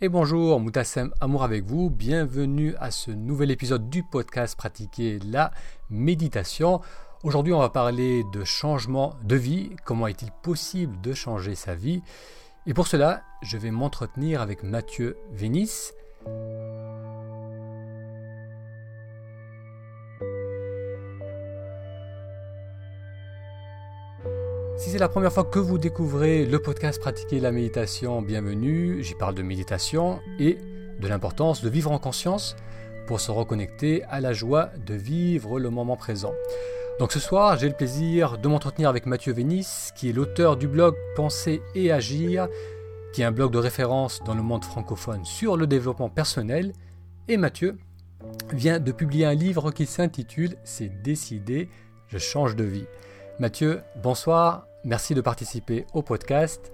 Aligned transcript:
Et 0.00 0.08
bonjour, 0.08 0.60
Moutassem 0.60 1.12
Amour 1.20 1.42
avec 1.42 1.64
vous. 1.64 1.90
Bienvenue 1.90 2.76
à 2.78 2.92
ce 2.92 3.10
nouvel 3.10 3.50
épisode 3.50 3.90
du 3.90 4.04
podcast 4.04 4.56
Pratiquer 4.56 5.18
la 5.26 5.50
méditation. 5.90 6.80
Aujourd'hui, 7.24 7.52
on 7.52 7.58
va 7.58 7.68
parler 7.68 8.22
de 8.32 8.44
changement 8.44 9.16
de 9.24 9.34
vie. 9.34 9.70
Comment 9.84 10.06
est-il 10.06 10.30
possible 10.30 11.00
de 11.00 11.14
changer 11.14 11.56
sa 11.56 11.74
vie? 11.74 12.00
Et 12.64 12.74
pour 12.74 12.86
cela, 12.86 13.24
je 13.42 13.58
vais 13.58 13.72
m'entretenir 13.72 14.40
avec 14.40 14.62
Mathieu 14.62 15.16
Vénis. 15.32 15.90
Si 24.78 24.90
c'est 24.90 24.98
la 24.98 25.08
première 25.08 25.32
fois 25.32 25.42
que 25.42 25.58
vous 25.58 25.76
découvrez 25.76 26.46
le 26.46 26.60
podcast 26.60 27.00
Pratiquer 27.00 27.40
la 27.40 27.50
méditation, 27.50 28.22
bienvenue. 28.22 29.02
J'y 29.02 29.16
parle 29.16 29.34
de 29.34 29.42
méditation 29.42 30.20
et 30.38 30.56
de 31.00 31.08
l'importance 31.08 31.64
de 31.64 31.68
vivre 31.68 31.90
en 31.90 31.98
conscience 31.98 32.54
pour 33.08 33.18
se 33.18 33.32
reconnecter 33.32 34.04
à 34.04 34.20
la 34.20 34.32
joie 34.32 34.70
de 34.86 34.94
vivre 34.94 35.58
le 35.58 35.70
moment 35.70 35.96
présent. 35.96 36.32
Donc 37.00 37.10
ce 37.10 37.18
soir, 37.18 37.58
j'ai 37.58 37.68
le 37.68 37.74
plaisir 37.74 38.38
de 38.38 38.46
m'entretenir 38.46 38.88
avec 38.88 39.06
Mathieu 39.06 39.32
Vénis, 39.32 39.66
qui 39.96 40.10
est 40.10 40.12
l'auteur 40.12 40.56
du 40.56 40.68
blog 40.68 40.94
Penser 41.16 41.60
et 41.74 41.90
Agir, 41.90 42.46
qui 43.12 43.22
est 43.22 43.24
un 43.24 43.32
blog 43.32 43.50
de 43.50 43.58
référence 43.58 44.22
dans 44.24 44.36
le 44.36 44.42
monde 44.42 44.64
francophone 44.64 45.24
sur 45.24 45.56
le 45.56 45.66
développement 45.66 46.08
personnel. 46.08 46.72
Et 47.26 47.36
Mathieu 47.36 47.78
vient 48.52 48.78
de 48.78 48.92
publier 48.92 49.24
un 49.24 49.34
livre 49.34 49.72
qui 49.72 49.86
s'intitule 49.86 50.54
C'est 50.62 51.02
décidé, 51.02 51.68
je 52.06 52.18
change 52.18 52.54
de 52.54 52.62
vie. 52.64 52.86
Mathieu, 53.40 53.82
bonsoir, 54.02 54.67
merci 54.84 55.14
de 55.14 55.20
participer 55.20 55.86
au 55.94 56.02
podcast. 56.02 56.72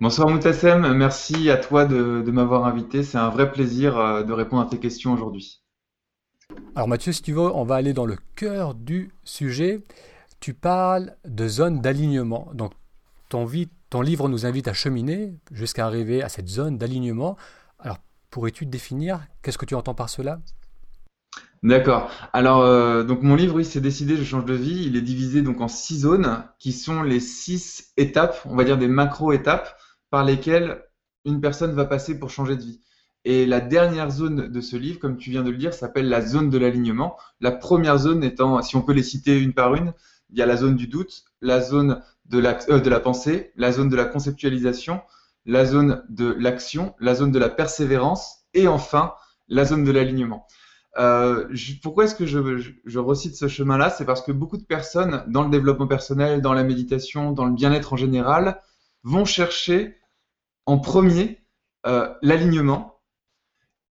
Bonsoir 0.00 0.28
Moutassem, 0.28 0.94
merci 0.94 1.50
à 1.50 1.56
toi 1.56 1.84
de, 1.84 2.28
m'avoir 2.30 2.66
invité. 2.66 3.02
C'est 3.04 3.18
un 3.18 3.28
vrai 3.28 3.52
plaisir 3.52 3.96
euh, 3.96 4.22
de 4.22 4.32
répondre 4.32 4.62
à 4.62 4.66
tes 4.66 4.78
questions 4.78 5.12
aujourd'hui. 5.12 5.62
Alors 6.74 6.88
Mathieu, 6.88 7.12
si 7.12 7.22
tu 7.22 7.32
veux, 7.32 7.54
on 7.54 7.64
va 7.64 7.76
aller 7.76 7.92
dans 7.92 8.06
le 8.06 8.16
cœur 8.34 8.74
du 8.74 9.12
sujet. 9.24 9.84
Tu 10.40 10.54
parles 10.54 11.14
de 11.24 11.46
zone 11.46 11.80
d'alignement. 11.80 12.48
Donc 12.52 12.72
ton, 13.28 13.48
ton 13.90 14.00
livre 14.00 14.28
nous 14.28 14.44
invite 14.44 14.66
à 14.66 14.72
cheminer 14.72 15.34
jusqu'à 15.52 15.86
arriver 15.86 16.22
à 16.22 16.28
cette 16.28 16.48
zone 16.48 16.78
d'alignement. 16.78 17.36
Alors 17.78 17.98
pourrais-tu 18.30 18.66
définir? 18.66 19.20
Qu'est-ce 19.42 19.58
que 19.58 19.66
tu 19.66 19.76
entends 19.76 19.94
par 19.94 20.08
cela? 20.08 20.40
D'accord. 21.62 22.10
Alors, 22.32 22.60
euh, 22.62 23.04
donc 23.04 23.22
mon 23.22 23.36
livre, 23.36 23.54
oui, 23.56 23.64
c'est 23.64 23.80
décidé, 23.80 24.16
je 24.16 24.24
change 24.24 24.44
de 24.44 24.54
vie. 24.54 24.84
Il 24.86 24.96
est 24.96 25.00
divisé 25.02 25.42
donc 25.42 25.60
en 25.60 25.68
six 25.68 26.00
zones, 26.00 26.44
qui 26.58 26.72
sont 26.72 27.02
les 27.02 27.20
six 27.20 27.92
étapes, 27.96 28.40
on 28.46 28.56
va 28.56 28.64
dire 28.64 28.78
des 28.78 28.88
macro-étapes, 28.88 29.76
par 30.10 30.24
lesquelles 30.24 30.82
une 31.24 31.40
personne 31.40 31.72
va 31.72 31.84
passer 31.84 32.18
pour 32.18 32.30
changer 32.30 32.56
de 32.56 32.62
vie. 32.62 32.80
Et 33.24 33.46
la 33.46 33.60
dernière 33.60 34.10
zone 34.10 34.48
de 34.48 34.60
ce 34.60 34.74
livre, 34.76 34.98
comme 34.98 35.16
tu 35.16 35.30
viens 35.30 35.44
de 35.44 35.50
le 35.50 35.56
dire, 35.56 35.72
s'appelle 35.72 36.08
la 36.08 36.20
zone 36.20 36.50
de 36.50 36.58
l'alignement. 36.58 37.16
La 37.40 37.52
première 37.52 37.96
zone 37.98 38.24
étant, 38.24 38.60
si 38.62 38.74
on 38.74 38.82
peut 38.82 38.92
les 38.92 39.04
citer 39.04 39.38
une 39.38 39.52
par 39.52 39.76
une, 39.76 39.92
il 40.30 40.38
y 40.38 40.42
a 40.42 40.46
la 40.46 40.56
zone 40.56 40.74
du 40.74 40.88
doute, 40.88 41.22
la 41.40 41.60
zone 41.60 42.02
de 42.24 42.40
la, 42.40 42.58
euh, 42.70 42.80
de 42.80 42.90
la 42.90 42.98
pensée, 42.98 43.52
la 43.54 43.70
zone 43.70 43.88
de 43.88 43.94
la 43.96 44.06
conceptualisation, 44.06 45.00
la 45.46 45.64
zone 45.64 46.02
de 46.08 46.34
l'action, 46.40 46.96
la 46.98 47.14
zone 47.14 47.30
de 47.30 47.38
la 47.38 47.48
persévérance 47.48 48.38
et 48.54 48.66
enfin 48.66 49.14
la 49.48 49.64
zone 49.64 49.84
de 49.84 49.92
l'alignement. 49.92 50.46
Euh, 50.98 51.48
pourquoi 51.82 52.04
est-ce 52.04 52.14
que 52.14 52.26
je, 52.26 52.98
recite 52.98 53.36
ce 53.36 53.48
chemin-là? 53.48 53.90
C'est 53.90 54.04
parce 54.04 54.22
que 54.22 54.32
beaucoup 54.32 54.58
de 54.58 54.64
personnes 54.64 55.24
dans 55.28 55.42
le 55.42 55.50
développement 55.50 55.86
personnel, 55.86 56.42
dans 56.42 56.52
la 56.52 56.64
méditation, 56.64 57.32
dans 57.32 57.46
le 57.46 57.52
bien-être 57.52 57.92
en 57.92 57.96
général, 57.96 58.60
vont 59.02 59.24
chercher 59.24 59.98
en 60.66 60.78
premier 60.78 61.40
euh, 61.86 62.12
l'alignement. 62.22 63.00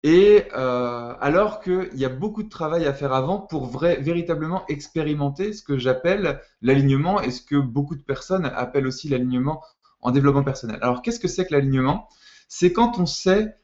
Et 0.05 0.45
euh, 0.55 1.15
alors 1.21 1.61
qu'il 1.61 1.91
y 1.95 2.05
a 2.05 2.09
beaucoup 2.09 2.45
de 2.45 2.49
travail 2.49 2.87
à 2.87 2.95
faire 2.95 3.13
avant 3.13 3.41
pour 3.41 3.67
véritablement 3.67 4.65
expérimenter 4.69 5.53
ce 5.53 5.63
que 5.63 5.77
j'appelle 5.77 6.41
l'alignement 6.63 7.21
et 7.21 7.33
ce 7.33 7.43
que 7.43 7.57
beaucoup 7.57 7.97
de 7.97 8.03
personnes 8.03 8.47
appellent 8.47 8.87
aussi 8.87 9.09
l'alignement 9.09 9.61
en 10.01 10.13
développement 10.13 10.45
personnel. 10.45 10.79
Alors 10.83 11.03
qu'est-ce 11.03 11.19
que 11.19 11.27
c'est 11.27 11.47
que 11.47 11.55
l'alignement? 11.55 12.09
C'est 12.49 12.73
quand 12.73 12.99
on 12.99 13.07
sait 13.07 13.57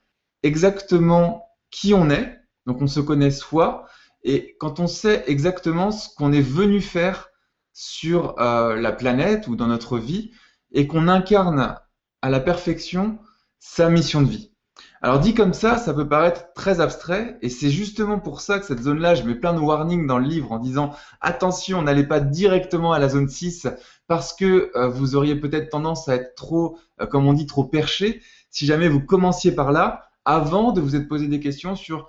exactement 0.42 1.48
qui 1.70 1.94
on 1.94 2.10
est, 2.10 2.43
donc 2.66 2.80
on 2.82 2.86
se 2.86 3.00
connaît 3.00 3.30
soi, 3.30 3.86
et 4.22 4.56
quand 4.58 4.80
on 4.80 4.86
sait 4.86 5.24
exactement 5.26 5.90
ce 5.90 6.08
qu'on 6.14 6.32
est 6.32 6.40
venu 6.40 6.80
faire 6.80 7.28
sur 7.72 8.38
euh, 8.40 8.76
la 8.76 8.92
planète 8.92 9.48
ou 9.48 9.56
dans 9.56 9.66
notre 9.66 9.98
vie, 9.98 10.30
et 10.72 10.86
qu'on 10.86 11.08
incarne 11.08 11.76
à 12.22 12.30
la 12.30 12.40
perfection 12.40 13.18
sa 13.58 13.88
mission 13.90 14.22
de 14.22 14.28
vie. 14.28 14.54
Alors 15.02 15.20
dit 15.20 15.34
comme 15.34 15.52
ça, 15.52 15.76
ça 15.76 15.92
peut 15.92 16.08
paraître 16.08 16.52
très 16.54 16.80
abstrait, 16.80 17.38
et 17.42 17.50
c'est 17.50 17.70
justement 17.70 18.18
pour 18.18 18.40
ça 18.40 18.58
que 18.58 18.64
cette 18.64 18.82
zone-là, 18.82 19.14
je 19.14 19.22
mets 19.24 19.34
plein 19.34 19.52
de 19.52 19.60
warnings 19.60 20.06
dans 20.06 20.18
le 20.18 20.26
livre 20.26 20.50
en 20.52 20.58
disant 20.58 20.94
attention, 21.20 21.82
n'allez 21.82 22.04
pas 22.04 22.20
directement 22.20 22.92
à 22.92 22.98
la 22.98 23.10
zone 23.10 23.28
6, 23.28 23.68
parce 24.06 24.32
que 24.32 24.72
euh, 24.74 24.88
vous 24.88 25.14
auriez 25.14 25.36
peut-être 25.36 25.68
tendance 25.68 26.08
à 26.08 26.14
être 26.14 26.34
trop, 26.34 26.78
euh, 27.00 27.06
comme 27.06 27.26
on 27.26 27.34
dit, 27.34 27.46
trop 27.46 27.64
perché, 27.64 28.22
si 28.50 28.66
jamais 28.66 28.88
vous 28.88 29.00
commenciez 29.00 29.52
par 29.52 29.72
là, 29.72 30.08
avant 30.24 30.72
de 30.72 30.80
vous 30.80 30.96
être 30.96 31.08
posé 31.08 31.28
des 31.28 31.40
questions 31.40 31.76
sur 31.76 32.08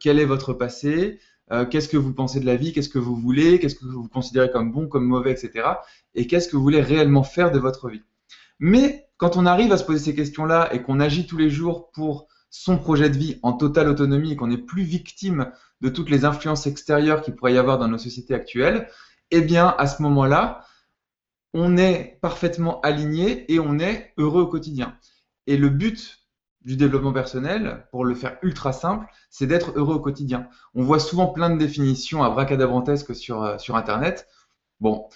quel 0.00 0.18
est 0.18 0.24
votre 0.24 0.52
passé, 0.52 1.20
euh, 1.50 1.64
qu'est-ce 1.64 1.88
que 1.88 1.96
vous 1.96 2.12
pensez 2.12 2.40
de 2.40 2.46
la 2.46 2.56
vie, 2.56 2.72
qu'est-ce 2.72 2.88
que 2.88 2.98
vous 2.98 3.16
voulez, 3.16 3.58
qu'est-ce 3.58 3.74
que 3.74 3.86
vous 3.86 4.08
considérez 4.08 4.50
comme 4.50 4.70
bon, 4.70 4.86
comme 4.86 5.04
mauvais, 5.04 5.32
etc. 5.32 5.66
Et 6.14 6.26
qu'est-ce 6.26 6.48
que 6.48 6.56
vous 6.56 6.62
voulez 6.62 6.82
réellement 6.82 7.22
faire 7.22 7.50
de 7.50 7.58
votre 7.58 7.88
vie? 7.88 8.02
Mais 8.58 9.08
quand 9.16 9.36
on 9.36 9.46
arrive 9.46 9.72
à 9.72 9.76
se 9.76 9.84
poser 9.84 9.98
ces 9.98 10.14
questions-là 10.14 10.68
et 10.72 10.82
qu'on 10.82 11.00
agit 11.00 11.26
tous 11.26 11.38
les 11.38 11.50
jours 11.50 11.90
pour 11.92 12.28
son 12.50 12.78
projet 12.78 13.08
de 13.08 13.16
vie 13.16 13.38
en 13.42 13.52
totale 13.52 13.88
autonomie 13.88 14.32
et 14.32 14.36
qu'on 14.36 14.48
n'est 14.48 14.58
plus 14.58 14.82
victime 14.82 15.52
de 15.80 15.88
toutes 15.88 16.10
les 16.10 16.24
influences 16.24 16.66
extérieures 16.66 17.22
qu'il 17.22 17.34
pourrait 17.34 17.54
y 17.54 17.58
avoir 17.58 17.78
dans 17.78 17.88
nos 17.88 17.98
sociétés 17.98 18.34
actuelles, 18.34 18.88
eh 19.30 19.40
bien, 19.40 19.74
à 19.78 19.86
ce 19.86 20.02
moment-là, 20.02 20.64
on 21.54 21.76
est 21.76 22.18
parfaitement 22.20 22.80
aligné 22.80 23.50
et 23.52 23.58
on 23.58 23.78
est 23.78 24.12
heureux 24.18 24.42
au 24.42 24.46
quotidien. 24.46 24.96
Et 25.46 25.56
le 25.56 25.70
but 25.70 26.18
du 26.68 26.76
développement 26.76 27.14
personnel, 27.14 27.86
pour 27.90 28.04
le 28.04 28.14
faire 28.14 28.36
ultra 28.42 28.74
simple, 28.74 29.06
c'est 29.30 29.46
d'être 29.46 29.72
heureux 29.76 29.94
au 29.94 30.00
quotidien. 30.00 30.50
On 30.74 30.82
voit 30.82 30.98
souvent 30.98 31.28
plein 31.28 31.48
de 31.48 31.56
définitions 31.56 32.22
abracadabrantesques 32.22 33.16
sur, 33.16 33.42
euh, 33.42 33.56
sur 33.56 33.74
Internet. 33.74 34.28
Bon, 34.78 35.08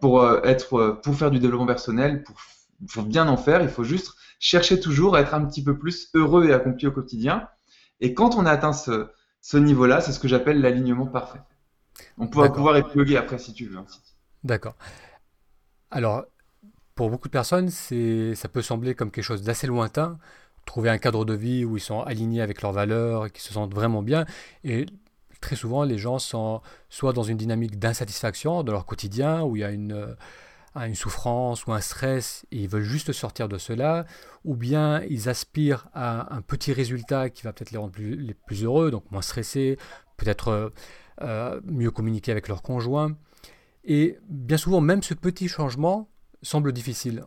pour, 0.00 0.22
euh, 0.22 0.40
être, 0.44 0.78
euh, 0.78 0.92
pour 0.92 1.16
faire 1.16 1.32
du 1.32 1.40
développement 1.40 1.66
personnel, 1.66 2.22
pour, 2.22 2.36
pour 2.92 3.02
bien 3.02 3.26
en 3.26 3.36
faire, 3.36 3.60
il 3.60 3.68
faut 3.68 3.82
juste 3.82 4.14
chercher 4.38 4.78
toujours 4.78 5.16
à 5.16 5.20
être 5.22 5.34
un 5.34 5.44
petit 5.44 5.64
peu 5.64 5.76
plus 5.76 6.10
heureux 6.14 6.46
et 6.46 6.52
accompli 6.52 6.86
au 6.86 6.92
quotidien. 6.92 7.48
Et 7.98 8.14
quand 8.14 8.36
on 8.36 8.46
a 8.46 8.52
atteint 8.52 8.72
ce, 8.72 9.08
ce 9.40 9.56
niveau-là, 9.56 10.00
c'est 10.00 10.12
ce 10.12 10.20
que 10.20 10.28
j'appelle 10.28 10.60
l'alignement 10.60 11.06
parfait. 11.06 11.40
On 12.18 12.28
pourra 12.28 12.52
pouvoir 12.52 12.76
épiloguer 12.76 13.16
après 13.16 13.38
si 13.38 13.52
tu 13.52 13.66
veux. 13.66 13.78
Hein. 13.78 13.86
D'accord. 14.44 14.76
Alors, 15.90 16.24
pour 16.94 17.10
beaucoup 17.10 17.26
de 17.26 17.32
personnes, 17.32 17.68
ça 17.68 18.48
peut 18.48 18.62
sembler 18.62 18.94
comme 18.94 19.10
quelque 19.10 19.24
chose 19.24 19.42
d'assez 19.42 19.66
lointain 19.66 20.20
trouver 20.66 20.90
un 20.90 20.98
cadre 20.98 21.24
de 21.24 21.34
vie 21.34 21.64
où 21.64 21.76
ils 21.76 21.82
sont 21.82 22.00
alignés 22.00 22.42
avec 22.42 22.62
leurs 22.62 22.72
valeurs 22.72 23.26
et 23.26 23.30
qui 23.30 23.40
se 23.42 23.52
sentent 23.52 23.74
vraiment 23.74 24.02
bien. 24.02 24.24
Et 24.64 24.86
très 25.40 25.56
souvent, 25.56 25.84
les 25.84 25.98
gens 25.98 26.18
sont 26.18 26.60
soit 26.88 27.12
dans 27.12 27.22
une 27.22 27.36
dynamique 27.36 27.78
d'insatisfaction 27.78 28.62
dans 28.62 28.72
leur 28.72 28.86
quotidien, 28.86 29.42
où 29.42 29.56
il 29.56 29.60
y 29.60 29.64
a 29.64 29.70
une, 29.70 29.92
euh, 29.92 30.14
une 30.76 30.94
souffrance 30.94 31.66
ou 31.66 31.72
un 31.72 31.80
stress, 31.80 32.46
et 32.52 32.58
ils 32.58 32.68
veulent 32.68 32.82
juste 32.82 33.12
sortir 33.12 33.48
de 33.48 33.58
cela, 33.58 34.04
ou 34.44 34.54
bien 34.54 35.02
ils 35.08 35.28
aspirent 35.28 35.88
à 35.94 36.34
un 36.34 36.42
petit 36.42 36.72
résultat 36.72 37.30
qui 37.30 37.42
va 37.42 37.52
peut-être 37.52 37.72
les 37.72 37.78
rendre 37.78 37.92
plus, 37.92 38.16
les 38.16 38.34
plus 38.34 38.64
heureux, 38.64 38.90
donc 38.90 39.10
moins 39.10 39.22
stressés, 39.22 39.78
peut-être 40.16 40.48
euh, 40.48 40.68
euh, 41.22 41.60
mieux 41.64 41.90
communiquer 41.90 42.32
avec 42.32 42.48
leur 42.48 42.62
conjoint. 42.62 43.16
Et 43.84 44.18
bien 44.28 44.58
souvent, 44.58 44.80
même 44.80 45.02
ce 45.02 45.14
petit 45.14 45.48
changement 45.48 46.08
semble 46.42 46.72
difficile. 46.72 47.24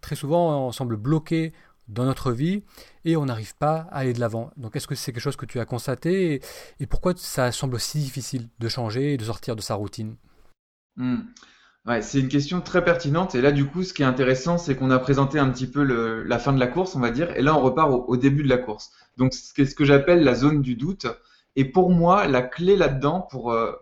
très 0.00 0.16
souvent, 0.16 0.66
on 0.66 0.72
semble 0.72 0.96
bloqué 0.96 1.52
dans 1.88 2.04
notre 2.04 2.32
vie 2.32 2.62
et 3.04 3.16
on 3.16 3.26
n'arrive 3.26 3.56
pas 3.56 3.86
à 3.90 3.98
aller 3.98 4.12
de 4.12 4.20
l'avant. 4.20 4.50
Donc 4.56 4.76
est-ce 4.76 4.86
que 4.86 4.94
c'est 4.94 5.12
quelque 5.12 5.22
chose 5.22 5.36
que 5.36 5.46
tu 5.46 5.60
as 5.60 5.64
constaté 5.64 6.40
et, 6.80 6.86
pourquoi 6.86 7.14
ça 7.16 7.52
semble 7.52 7.78
si 7.78 7.98
difficile 7.98 8.48
de 8.58 8.68
changer 8.68 9.14
et 9.14 9.16
de 9.16 9.24
sortir 9.24 9.56
de 9.56 9.60
sa 9.60 9.74
routine? 9.74 10.16
Hmm. 10.96 11.20
ouais, 11.86 12.02
C'est 12.02 12.20
une 12.20 12.28
question 12.28 12.60
très 12.60 12.84
pertinente 12.84 13.34
et 13.34 13.42
là 13.42 13.52
du 13.52 13.66
coup 13.66 13.82
ce 13.82 13.92
qui 13.92 14.02
est 14.02 14.06
intéressant 14.06 14.58
c'est 14.58 14.76
qu'on 14.76 14.90
a 14.90 14.98
présenté 14.98 15.38
un 15.38 15.50
petit 15.50 15.66
peu 15.66 15.82
la 15.82 16.38
fin 16.38 16.52
de 16.52 16.60
la 16.60 16.68
course 16.68 16.94
on 16.94 17.00
va 17.00 17.10
dire 17.10 17.30
et 17.36 17.42
là 17.42 17.56
on 17.56 17.60
repart 17.60 17.90
au, 17.90 18.16
début 18.16 18.42
de 18.42 18.48
la 18.48 18.58
course. 18.58 18.92
Donc 19.16 19.34
c'est 19.34 19.66
ce 19.66 19.74
que 19.74 19.84
j'appelle 19.84 20.24
la 20.24 20.34
zone 20.34 20.62
du 20.62 20.76
doute 20.76 21.06
et 21.56 21.64
pour 21.64 21.90
moi 21.90 22.26
la 22.26 22.42
clé 22.42 22.76
là-dedans 22.76 23.20
pour 23.20 23.52
euh, 23.52 23.72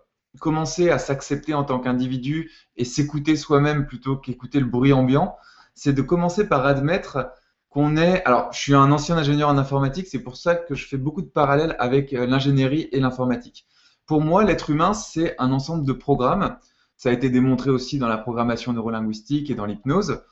commencer 0.41 0.91
à 0.91 0.99
s'accepter 0.99 1.55
en 1.55 1.65
tant 1.65 1.79
qu'individu 1.79 2.51
et 2.77 2.85
s'écouter 2.85 3.37
soi-même 3.37 3.87
plutôt 3.87 4.17
qu'écouter 4.17 4.59
le 4.61 4.67
bruit 4.67 4.93
ambiant 4.93 5.37
c'est 5.75 5.93
de 5.93 6.03
commencer 6.03 6.49
par 6.49 6.67
admettre 6.67 7.33
qu'on 7.73 7.97
est. 7.97 8.23
Alors, 8.25 8.53
je 8.53 8.59
suis 8.61 8.75
un 8.75 8.93
ancien 8.93 9.17
ingénieur 9.17 9.49
en 9.49 9.59
informatique, 9.59 10.07
c'est 10.07 10.23
pour 10.23 10.37
ça 10.37 10.55
que 10.55 10.75
je 10.75 10.87
fais 10.87 10.99
beaucoup 10.99 11.23
de 11.23 11.31
parallèles 11.31 11.75
avec 11.79 12.13
euh, 12.13 12.27
l'ingénierie 12.27 12.89
et 12.93 13.01
l'informatique. 13.01 13.67
Pour 14.07 14.21
moi, 14.21 14.45
l'être 14.45 14.71
humain, 14.71 14.93
c'est 14.95 15.35
un 15.39 15.53
ensemble 15.53 15.87
de 15.87 15.93
programmes. 15.93 16.57
Ça 16.97 17.09
a 17.09 17.13
été 17.13 17.31
démontré 17.31 17.71
aussi 17.71 17.99
dans 17.99 18.09
la 18.09 18.19
programmation 18.19 18.73
neurolinguistique 18.73 19.51
et 19.51 19.55
dans 19.55 19.67
l'hypnose. 19.67 20.23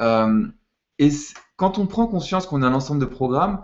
Euh, 0.00 0.48
Et 1.00 1.10
quand 1.56 1.78
on 1.78 1.86
prend 1.86 2.08
conscience 2.08 2.46
qu'on 2.46 2.62
a 2.62 2.66
un 2.66 2.74
ensemble 2.74 3.00
de 3.00 3.06
programmes, 3.06 3.62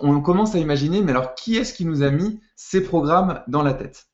on 0.00 0.20
commence 0.20 0.54
à 0.54 0.58
imaginer, 0.58 1.00
mais 1.02 1.12
alors 1.12 1.34
qui 1.34 1.56
est-ce 1.56 1.72
qui 1.72 1.84
nous 1.84 2.02
a 2.02 2.10
mis 2.10 2.40
ces 2.56 2.82
programmes 2.82 3.42
dans 3.46 3.62
la 3.62 3.72
tête? 3.72 4.08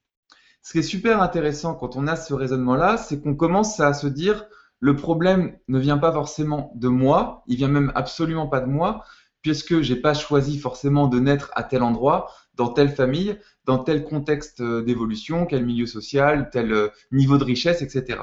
Ce 0.62 0.72
qui 0.72 0.80
est 0.80 0.82
super 0.82 1.22
intéressant 1.22 1.74
quand 1.74 1.96
on 1.96 2.06
a 2.06 2.16
ce 2.16 2.34
raisonnement-là, 2.34 2.98
c'est 2.98 3.22
qu'on 3.22 3.34
commence 3.34 3.80
à 3.80 3.94
se 3.94 4.06
dire, 4.06 4.44
le 4.82 4.96
problème 4.96 5.56
ne 5.68 5.78
vient 5.78 5.96
pas 5.96 6.12
forcément 6.12 6.72
de 6.74 6.88
moi, 6.88 7.44
il 7.46 7.56
vient 7.56 7.68
même 7.68 7.92
absolument 7.94 8.48
pas 8.48 8.58
de 8.58 8.66
moi, 8.66 9.04
puisque 9.40 9.80
j'ai 9.80 9.94
pas 9.94 10.12
choisi 10.12 10.58
forcément 10.58 11.06
de 11.06 11.20
naître 11.20 11.52
à 11.54 11.62
tel 11.62 11.84
endroit, 11.84 12.32
dans 12.54 12.68
telle 12.68 12.88
famille, 12.88 13.38
dans 13.64 13.78
tel 13.78 14.02
contexte 14.02 14.60
euh, 14.60 14.82
d'évolution, 14.82 15.46
quel 15.46 15.64
milieu 15.64 15.86
social, 15.86 16.50
tel 16.50 16.72
euh, 16.72 16.88
niveau 17.12 17.38
de 17.38 17.44
richesse, 17.44 17.80
etc. 17.80 18.22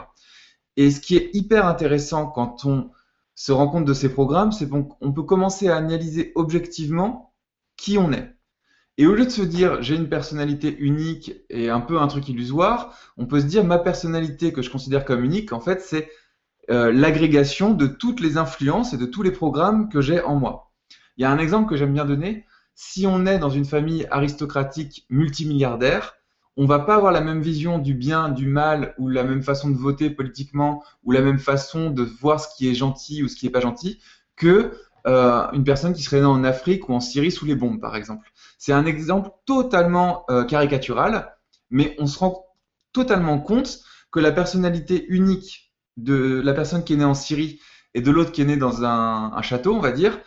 Et 0.75 0.91
ce 0.91 1.00
qui 1.00 1.15
est 1.15 1.29
hyper 1.33 1.65
intéressant 1.65 2.27
quand 2.27 2.65
on 2.65 2.91
se 3.35 3.53
rend 3.53 3.69
compte 3.69 3.85
de 3.85 3.94
ces 3.94 4.09
programmes, 4.09 4.51
c'est 4.51 4.67
qu'on 4.67 5.13
peut 5.13 5.23
commencer 5.23 5.69
à 5.69 5.77
analyser 5.77 6.33
objectivement 6.35 7.33
qui 7.77 7.97
on 7.97 8.11
est. 8.11 8.35
Et 8.97 9.07
au 9.07 9.15
lieu 9.15 9.23
de 9.23 9.31
se 9.31 9.44
dire 9.44 9.81
j'ai 9.81 9.95
une 9.95 10.09
personnalité 10.09 10.77
unique 10.77 11.38
et 11.50 11.69
un 11.69 11.79
peu 11.79 12.01
un 12.01 12.07
truc 12.07 12.27
illusoire, 12.27 13.00
on 13.15 13.27
peut 13.27 13.39
se 13.39 13.45
dire 13.45 13.63
ma 13.63 13.79
personnalité 13.79 14.51
que 14.51 14.61
je 14.61 14.69
considère 14.69 15.06
comme 15.06 15.23
unique, 15.23 15.53
en 15.53 15.61
fait, 15.61 15.79
c'est 15.79 16.09
euh, 16.69 16.92
l'agrégation 16.92 17.74
de 17.74 17.88
toutes 17.88 18.19
les 18.19 18.38
influences 18.38 18.94
et 18.94 18.98
de 18.98 19.06
tous 19.06 19.24
les 19.24 19.31
programmes 19.31 19.89
que 19.89 20.01
j'ai 20.01 20.21
en 20.21 20.36
moi. 20.36 20.71
Il 21.18 21.24
y 21.24 21.25
a 21.25 21.31
un 21.31 21.38
exemple 21.38 21.69
que 21.69 21.75
j'aime 21.75 21.94
bien 21.94 22.06
donner. 22.06 22.45
Si 22.75 23.06
on 23.07 23.25
est 23.25 23.39
dans 23.39 23.50
une 23.50 23.66
famille 23.66 24.07
aristocratique 24.12 25.06
multimilliardaire, 25.10 26.16
on 26.57 26.66
va 26.66 26.80
pas 26.80 26.95
avoir 26.95 27.12
la 27.12 27.21
même 27.21 27.42
vision 27.42 27.80
du 27.80 27.94
bien, 27.94 28.30
du 28.30 28.45
mal, 28.45 28.94
ou 28.98 29.07
la 29.07 29.24
même 29.24 29.44
façon 29.44 29.69
de 29.69 29.77
voter 29.77 30.10
politiquement, 30.10 30.83
ou 31.04 31.12
la 31.12 31.21
même 31.21 31.39
façon 31.39 31.89
de 31.89 32.04
voir 32.04 32.39
ce 32.39 32.48
qui 32.56 32.69
est 32.69 32.75
gentil 32.75 33.24
ou 33.24 33.27
ce 33.27 33.36
qui 33.36 33.48
est 33.48 33.50
pas 33.50 33.62
gentil, 33.62 34.00
que 34.36 34.74
euh, 35.07 35.50
une 35.54 35.63
personne 35.63 35.94
qui 35.94 36.04
serait 36.04 36.19
née 36.19 36.25
en 36.25 36.44
Afrique 36.44 36.89
ou 36.89 36.94
en 36.94 37.00
Syrie 37.00 37.31
sous 37.31 37.45
les 37.45 37.56
bombes, 37.56 37.80
par 37.80 37.95
exemple. 37.95 38.31
C'est 38.57 38.74
un 38.74 38.86
exemple 38.86 39.30
totalement 39.45 40.25
euh, 40.30 40.44
caricatural, 40.44 41.33
mais 41.69 41.95
on 41.98 42.07
se 42.07 42.19
rend 42.19 42.45
totalement 42.92 43.39
compte 43.39 43.80
que 44.12 44.19
la 44.19 44.31
personnalité 44.31 45.06
unique 45.07 45.69
de 46.03 46.41
la 46.41 46.53
personne 46.53 46.83
qui 46.83 46.93
est 46.93 46.97
née 46.97 47.03
en 47.03 47.13
Syrie 47.13 47.59
et 47.93 48.01
de 48.01 48.11
l'autre 48.11 48.31
qui 48.31 48.41
est 48.41 48.45
née 48.45 48.57
dans 48.57 48.83
un, 48.83 49.33
un 49.33 49.41
château, 49.41 49.75
on 49.75 49.79
va 49.79 49.91
dire, 49.91 50.19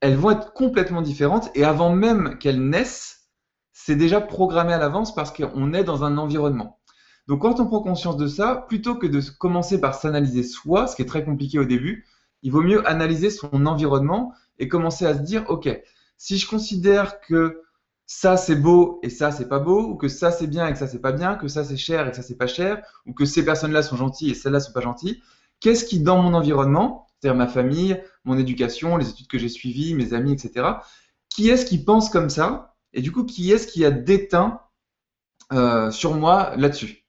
elles 0.00 0.16
vont 0.16 0.30
être 0.30 0.52
complètement 0.52 1.02
différentes, 1.02 1.50
et 1.54 1.64
avant 1.64 1.94
même 1.94 2.38
qu'elles 2.38 2.62
naissent, 2.62 3.28
c'est 3.72 3.96
déjà 3.96 4.20
programmé 4.20 4.72
à 4.72 4.78
l'avance 4.78 5.14
parce 5.14 5.32
qu'on 5.32 5.72
est 5.72 5.84
dans 5.84 6.04
un 6.04 6.18
environnement. 6.18 6.80
Donc 7.28 7.42
quand 7.42 7.60
on 7.60 7.66
prend 7.66 7.80
conscience 7.80 8.16
de 8.16 8.26
ça, 8.26 8.64
plutôt 8.68 8.94
que 8.94 9.06
de 9.06 9.20
commencer 9.38 9.80
par 9.80 9.94
s'analyser 9.94 10.42
soi, 10.42 10.86
ce 10.86 10.96
qui 10.96 11.02
est 11.02 11.06
très 11.06 11.24
compliqué 11.24 11.58
au 11.58 11.64
début, 11.64 12.06
il 12.42 12.50
vaut 12.50 12.62
mieux 12.62 12.86
analyser 12.88 13.30
son 13.30 13.66
environnement 13.66 14.32
et 14.58 14.68
commencer 14.68 15.06
à 15.06 15.14
se 15.14 15.20
dire, 15.20 15.44
OK, 15.48 15.68
si 16.16 16.38
je 16.38 16.48
considère 16.48 17.20
que 17.20 17.62
ça 18.12 18.36
c'est 18.36 18.56
beau 18.56 18.98
et 19.04 19.08
ça 19.08 19.30
c'est 19.30 19.48
pas 19.48 19.60
beau, 19.60 19.86
ou 19.86 19.94
que 19.94 20.08
ça 20.08 20.32
c'est 20.32 20.48
bien 20.48 20.66
et 20.66 20.72
que 20.72 20.78
ça 20.80 20.88
c'est 20.88 20.98
pas 20.98 21.12
bien, 21.12 21.36
que 21.36 21.46
ça 21.46 21.62
c'est 21.62 21.76
cher 21.76 22.08
et 22.08 22.10
que 22.10 22.16
ça 22.16 22.22
c'est 22.22 22.36
pas 22.36 22.48
cher, 22.48 22.82
ou 23.06 23.14
que 23.14 23.24
ces 23.24 23.44
personnes-là 23.44 23.84
sont 23.84 23.96
gentilles 23.96 24.32
et 24.32 24.34
celles-là 24.34 24.58
sont 24.58 24.72
pas 24.72 24.80
gentilles, 24.80 25.22
qu'est-ce 25.60 25.84
qui 25.84 26.00
dans 26.00 26.20
mon 26.20 26.34
environnement, 26.34 27.06
c'est-à-dire 27.20 27.38
ma 27.38 27.46
famille, 27.46 28.02
mon 28.24 28.36
éducation, 28.36 28.96
les 28.96 29.10
études 29.10 29.28
que 29.28 29.38
j'ai 29.38 29.48
suivies, 29.48 29.94
mes 29.94 30.12
amis, 30.12 30.32
etc., 30.32 30.66
qui 31.28 31.50
est-ce 31.50 31.64
qui 31.64 31.84
pense 31.84 32.10
comme 32.10 32.30
ça 32.30 32.74
et 32.92 33.00
du 33.00 33.12
coup, 33.12 33.24
qui 33.24 33.52
est-ce 33.52 33.68
qui 33.68 33.84
a 33.84 33.92
déteint 33.92 34.60
euh, 35.52 35.92
sur 35.92 36.16
moi 36.16 36.56
là-dessus? 36.56 37.06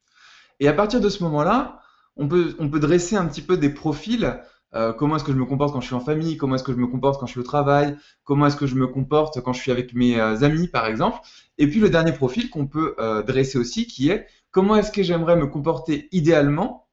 Et 0.60 0.68
à 0.68 0.74
partir 0.74 1.02
de 1.02 1.10
ce 1.10 1.24
moment-là, 1.24 1.82
on 2.16 2.28
peut, 2.28 2.56
on 2.60 2.70
peut 2.70 2.80
dresser 2.80 3.16
un 3.16 3.26
petit 3.26 3.42
peu 3.42 3.58
des 3.58 3.72
profils. 3.74 4.40
Euh, 4.74 4.94
comment 4.94 5.18
est-ce 5.18 5.24
que 5.24 5.32
je 5.32 5.38
me 5.38 5.46
comporte 5.46 5.74
quand 5.74 5.82
je 5.82 5.88
suis 5.88 5.96
en 5.96 6.00
famille? 6.00 6.38
Comment 6.38 6.56
est-ce 6.56 6.64
que 6.64 6.72
je 6.72 6.78
me 6.78 6.88
comporte 6.88 7.20
quand 7.20 7.26
je 7.26 7.32
suis 7.32 7.40
au 7.40 7.44
travail? 7.44 7.98
Comment 8.24 8.48
est-ce 8.48 8.56
que 8.56 8.68
je 8.68 8.76
me 8.76 8.88
comporte 8.88 9.42
quand 9.42 9.54
je 9.54 9.62
suis 9.62 9.72
avec 9.72 9.94
mes 9.94 10.20
euh, 10.20 10.44
amis, 10.44 10.68
par 10.68 10.86
exemple? 10.86 11.20
Et 11.58 11.68
puis 11.68 11.80
le 11.80 11.90
dernier 11.90 12.14
profil 12.14 12.50
qu'on 12.50 12.68
peut 12.68 12.96
dresser 13.28 13.58
aussi, 13.58 13.86
qui 13.86 14.10
est 14.10 14.26
comment 14.50 14.76
est-ce 14.76 14.92
que 14.92 15.04
j'aimerais 15.04 15.36
me 15.36 15.48
comporter 15.48 16.08
idéalement 16.12 16.88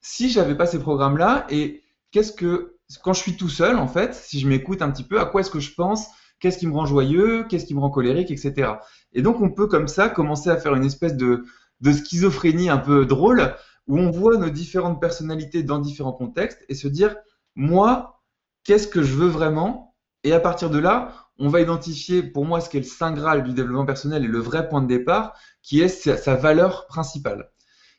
si 0.00 0.30
j'avais 0.30 0.54
pas 0.54 0.66
ces 0.66 0.78
programmes-là? 0.78 1.46
Et 1.50 1.82
qu'est-ce 2.12 2.32
que 2.32 2.76
quand 3.02 3.12
je 3.12 3.20
suis 3.20 3.36
tout 3.36 3.48
seul, 3.48 3.76
en 3.76 3.88
fait, 3.88 4.14
si 4.14 4.38
je 4.40 4.48
m'écoute 4.48 4.80
un 4.80 4.90
petit 4.90 5.02
peu, 5.02 5.20
à 5.20 5.26
quoi 5.26 5.40
est-ce 5.40 5.50
que 5.50 5.60
je 5.60 5.74
pense? 5.74 6.06
Qu'est-ce 6.38 6.58
qui 6.58 6.66
me 6.66 6.72
rend 6.72 6.86
joyeux, 6.86 7.44
qu'est-ce 7.48 7.66
qui 7.66 7.74
me 7.74 7.80
rend 7.80 7.90
colérique, 7.90 8.30
etc. 8.30 8.72
Et 9.12 9.22
donc 9.22 9.40
on 9.40 9.50
peut 9.50 9.66
comme 9.66 9.88
ça 9.88 10.08
commencer 10.08 10.50
à 10.50 10.56
faire 10.56 10.74
une 10.74 10.84
espèce 10.84 11.16
de 11.16 11.44
schizophrénie 11.84 12.70
un 12.70 12.78
peu 12.78 13.04
drôle 13.06 13.54
où 13.86 13.98
on 13.98 14.10
voit 14.10 14.36
nos 14.36 14.50
différentes 14.50 15.00
personnalités 15.00 15.62
dans 15.62 15.78
différents 15.78 16.12
contextes 16.12 16.64
et 16.68 16.74
se 16.74 16.88
dire 16.88 17.16
moi, 17.54 18.22
qu'est-ce 18.64 18.88
que 18.88 19.02
je 19.02 19.14
veux 19.14 19.28
vraiment? 19.28 19.94
Et 20.24 20.32
à 20.32 20.40
partir 20.40 20.70
de 20.70 20.78
là, 20.78 21.12
on 21.38 21.48
va 21.48 21.60
identifier 21.60 22.22
pour 22.22 22.44
moi 22.44 22.60
ce 22.60 22.68
qui 22.68 22.78
est 22.78 22.80
le 22.80 22.86
saint 22.86 23.12
graal 23.12 23.44
du 23.44 23.52
développement 23.52 23.86
personnel 23.86 24.24
et 24.24 24.28
le 24.28 24.38
vrai 24.38 24.68
point 24.68 24.82
de 24.82 24.88
départ, 24.88 25.34
qui 25.62 25.80
est 25.80 25.88
sa, 25.88 26.16
sa 26.16 26.34
valeur 26.34 26.86
principale. 26.86 27.50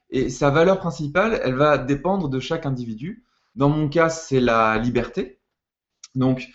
Et 0.09 0.29
sa 0.29 0.49
valeur 0.49 0.79
principale, 0.79 1.39
elle 1.43 1.55
va 1.55 1.77
dépendre 1.77 2.29
de 2.29 2.39
chaque 2.39 2.65
individu. 2.65 3.25
Dans 3.55 3.69
mon 3.69 3.89
cas, 3.89 4.09
c'est 4.09 4.39
la 4.39 4.77
liberté. 4.77 5.39
Donc, 6.15 6.47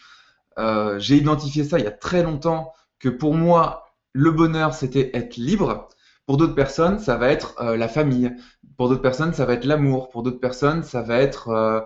euh, 0.58 0.98
j'ai 0.98 1.16
identifié 1.16 1.64
ça 1.64 1.78
il 1.78 1.84
y 1.84 1.88
a 1.88 1.92
très 1.92 2.22
longtemps 2.22 2.72
que 2.98 3.08
pour 3.08 3.34
moi, 3.34 3.86
le 4.12 4.30
bonheur, 4.30 4.74
c'était 4.74 5.10
être 5.14 5.36
libre. 5.36 5.88
Pour 6.26 6.36
d'autres 6.36 6.54
personnes, 6.54 6.98
ça 6.98 7.16
va 7.16 7.28
être 7.28 7.60
euh, 7.60 7.76
la 7.76 7.88
famille. 7.88 8.34
Pour 8.76 8.88
d'autres 8.88 9.02
personnes, 9.02 9.32
ça 9.34 9.44
va 9.44 9.54
être 9.54 9.64
l'amour. 9.64 10.10
Pour 10.10 10.22
d'autres 10.22 10.40
personnes, 10.40 10.82
ça 10.82 11.02
va 11.02 11.18
être 11.18 11.48
euh, 11.48 11.80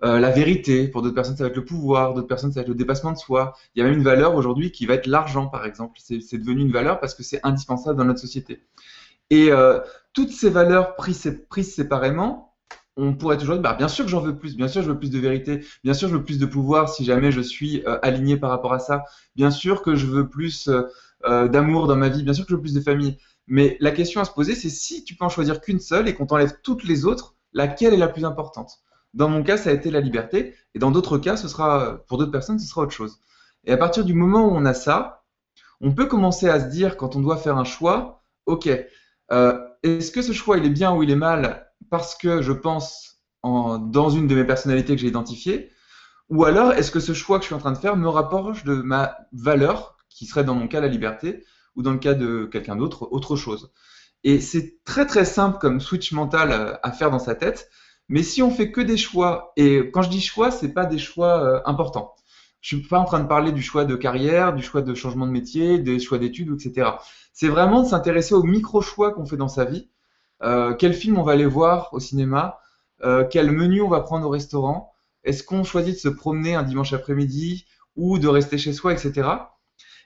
la 0.00 0.30
vérité. 0.30 0.88
Pour 0.88 1.02
d'autres 1.02 1.14
personnes, 1.14 1.36
ça 1.36 1.44
va 1.44 1.50
être 1.50 1.56
le 1.56 1.64
pouvoir. 1.64 2.14
D'autres 2.14 2.28
personnes, 2.28 2.52
ça 2.52 2.60
va 2.60 2.62
être 2.62 2.68
le 2.68 2.74
dépassement 2.74 3.12
de 3.12 3.18
soi. 3.18 3.54
Il 3.74 3.80
y 3.80 3.82
a 3.82 3.88
même 3.88 3.98
une 3.98 4.04
valeur 4.04 4.34
aujourd'hui 4.34 4.72
qui 4.72 4.86
va 4.86 4.94
être 4.94 5.06
l'argent, 5.06 5.46
par 5.46 5.64
exemple. 5.64 5.98
C'est 6.00 6.38
devenu 6.38 6.62
une 6.62 6.72
valeur 6.72 7.00
parce 7.00 7.14
que 7.14 7.22
c'est 7.22 7.40
indispensable 7.42 7.98
dans 7.98 8.04
notre 8.04 8.20
société. 8.20 8.64
Et 9.30 9.50
toutes 10.12 10.30
ces 10.30 10.50
valeurs 10.50 10.94
prises, 10.96 11.32
séparément, 11.62 12.52
on 12.96 13.14
pourrait 13.14 13.38
toujours 13.38 13.54
dire, 13.54 13.62
bah, 13.62 13.74
bien 13.74 13.88
sûr 13.88 14.04
que 14.04 14.10
j'en 14.10 14.20
veux 14.20 14.36
plus, 14.36 14.56
bien 14.56 14.68
sûr 14.68 14.82
je 14.82 14.90
veux 14.90 14.98
plus 14.98 15.10
de 15.10 15.18
vérité, 15.18 15.64
bien 15.82 15.94
sûr 15.94 16.08
je 16.08 16.16
veux 16.16 16.24
plus 16.24 16.38
de 16.38 16.46
pouvoir 16.46 16.88
si 16.88 17.04
jamais 17.04 17.32
je 17.32 17.40
suis 17.40 17.82
euh, 17.86 17.98
aligné 18.02 18.36
par 18.36 18.50
rapport 18.50 18.72
à 18.74 18.78
ça, 18.78 19.04
bien 19.34 19.50
sûr 19.50 19.82
que 19.82 19.94
je 19.94 20.06
veux 20.06 20.28
plus 20.28 20.68
euh, 20.68 20.82
euh, 21.24 21.48
d'amour 21.48 21.86
dans 21.86 21.96
ma 21.96 22.08
vie, 22.08 22.22
bien 22.22 22.34
sûr 22.34 22.44
que 22.44 22.50
je 22.50 22.56
veux 22.56 22.62
plus 22.62 22.74
de 22.74 22.80
famille. 22.80 23.16
Mais 23.46 23.76
la 23.80 23.90
question 23.90 24.20
à 24.20 24.24
se 24.24 24.30
poser, 24.30 24.54
c'est 24.54 24.70
si 24.70 25.04
tu 25.04 25.14
peux 25.16 25.24
en 25.24 25.28
choisir 25.28 25.60
qu'une 25.60 25.80
seule 25.80 26.08
et 26.08 26.14
qu'on 26.14 26.26
t'enlève 26.26 26.60
toutes 26.62 26.84
les 26.84 27.04
autres, 27.04 27.34
laquelle 27.52 27.94
est 27.94 27.98
la 27.98 28.08
plus 28.08 28.24
importante? 28.24 28.78
Dans 29.14 29.28
mon 29.28 29.42
cas, 29.42 29.56
ça 29.56 29.70
a 29.70 29.72
été 29.72 29.90
la 29.90 30.00
liberté, 30.00 30.54
et 30.74 30.78
dans 30.78 30.90
d'autres 30.90 31.18
cas, 31.18 31.36
ce 31.36 31.48
sera, 31.48 32.02
pour 32.06 32.18
d'autres 32.18 32.32
personnes, 32.32 32.58
ce 32.58 32.66
sera 32.66 32.82
autre 32.82 32.92
chose. 32.92 33.18
Et 33.64 33.72
à 33.72 33.76
partir 33.76 34.04
du 34.04 34.14
moment 34.14 34.46
où 34.46 34.50
on 34.52 34.64
a 34.64 34.74
ça, 34.74 35.24
on 35.80 35.92
peut 35.92 36.06
commencer 36.06 36.48
à 36.48 36.60
se 36.60 36.66
dire, 36.66 36.96
quand 36.96 37.16
on 37.16 37.20
doit 37.20 37.36
faire 37.36 37.58
un 37.58 37.64
choix, 37.64 38.22
ok, 38.46 38.68
est-ce 39.82 40.10
que 40.10 40.22
ce 40.22 40.32
choix 40.32 40.56
il 40.58 40.64
est 40.64 40.70
bien 40.70 40.94
ou 40.94 41.02
il 41.02 41.10
est 41.10 41.16
mal 41.16 41.68
parce 41.90 42.14
que 42.14 42.40
je 42.40 42.52
pense 42.52 43.20
en, 43.42 43.78
dans 43.78 44.08
une 44.08 44.28
de 44.28 44.34
mes 44.34 44.44
personnalités 44.44 44.94
que 44.94 45.00
j'ai 45.00 45.08
identifiées? 45.08 45.70
Ou 46.30 46.44
alors, 46.44 46.72
est-ce 46.72 46.90
que 46.90 47.00
ce 47.00 47.12
choix 47.12 47.38
que 47.38 47.42
je 47.42 47.48
suis 47.48 47.54
en 47.54 47.58
train 47.58 47.72
de 47.72 47.78
faire 47.78 47.96
me 47.96 48.08
rapproche 48.08 48.64
de 48.64 48.74
ma 48.74 49.18
valeur, 49.32 49.96
qui 50.08 50.26
serait 50.26 50.44
dans 50.44 50.54
mon 50.54 50.68
cas 50.68 50.80
la 50.80 50.88
liberté, 50.88 51.44
ou 51.76 51.82
dans 51.82 51.92
le 51.92 51.98
cas 51.98 52.14
de 52.14 52.44
quelqu'un 52.44 52.76
d'autre, 52.76 53.08
autre 53.10 53.36
chose 53.36 53.72
Et 54.24 54.40
c'est 54.40 54.82
très 54.84 55.06
très 55.06 55.24
simple 55.24 55.58
comme 55.58 55.80
switch 55.80 56.12
mental 56.12 56.78
à 56.82 56.92
faire 56.92 57.10
dans 57.10 57.18
sa 57.18 57.34
tête, 57.34 57.68
mais 58.08 58.22
si 58.22 58.42
on 58.42 58.50
fait 58.50 58.70
que 58.72 58.80
des 58.80 58.96
choix, 58.96 59.52
et 59.56 59.90
quand 59.92 60.02
je 60.02 60.10
dis 60.10 60.20
choix, 60.20 60.50
c'est 60.50 60.72
pas 60.72 60.84
des 60.84 60.98
choix 60.98 61.42
euh, 61.42 61.60
importants. 61.64 62.14
Je 62.60 62.76
suis 62.76 62.86
pas 62.86 62.98
en 62.98 63.04
train 63.04 63.20
de 63.20 63.26
parler 63.26 63.52
du 63.52 63.62
choix 63.62 63.84
de 63.84 63.96
carrière, 63.96 64.54
du 64.54 64.62
choix 64.62 64.82
de 64.82 64.94
changement 64.94 65.26
de 65.26 65.32
métier, 65.32 65.78
des 65.78 65.98
choix 65.98 66.18
d'études, 66.18 66.52
etc. 66.54 66.90
C'est 67.32 67.48
vraiment 67.48 67.82
de 67.82 67.88
s'intéresser 67.88 68.34
aux 68.34 68.42
micro-choix 68.42 69.12
qu'on 69.14 69.26
fait 69.26 69.36
dans 69.36 69.48
sa 69.48 69.64
vie 69.64 69.88
euh, 70.42 70.74
quel 70.74 70.92
film 70.94 71.18
on 71.18 71.22
va 71.22 71.32
aller 71.32 71.46
voir 71.46 71.88
au 71.92 72.00
cinéma, 72.00 72.58
euh, 73.04 73.24
quel 73.28 73.52
menu 73.52 73.80
on 73.80 73.88
va 73.88 74.00
prendre 74.00 74.26
au 74.26 74.30
restaurant, 74.30 74.92
est-ce 75.24 75.44
qu'on 75.44 75.64
choisit 75.64 75.94
de 75.94 76.00
se 76.00 76.08
promener 76.08 76.54
un 76.54 76.62
dimanche 76.64 76.92
après-midi 76.92 77.66
ou 77.96 78.18
de 78.18 78.26
rester 78.28 78.58
chez 78.58 78.72
soi, 78.72 78.92
etc. 78.92 79.28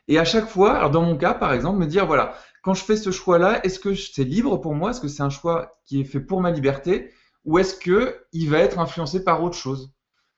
Et 0.09 0.19
à 0.19 0.25
chaque 0.25 0.49
fois, 0.49 0.75
alors 0.77 0.91
dans 0.91 1.03
mon 1.03 1.17
cas 1.17 1.35
par 1.35 1.53
exemple, 1.53 1.79
me 1.79 1.87
dire 1.87 2.07
voilà, 2.07 2.35
quand 2.63 2.75
je 2.75 2.85
fais 2.85 2.97
ce 2.97 3.11
choix-là, 3.11 3.65
est-ce 3.65 3.79
que 3.79 3.95
c'est 3.95 4.25
libre 4.25 4.57
pour 4.59 4.75
moi? 4.75 4.91
Est-ce 4.91 5.01
que 5.01 5.09
c'est 5.09 5.23
un 5.23 5.31
choix 5.31 5.79
qui 5.85 6.01
est 6.01 6.05
fait 6.05 6.21
pour 6.21 6.41
ma 6.41 6.51
liberté? 6.51 7.13
Ou 7.45 7.59
est-ce 7.59 7.75
que 7.75 8.25
il 8.33 8.51
va 8.51 8.59
être 8.59 8.79
influencé 8.79 9.25
par 9.25 9.43
autre 9.43 9.57
chose? 9.57 9.93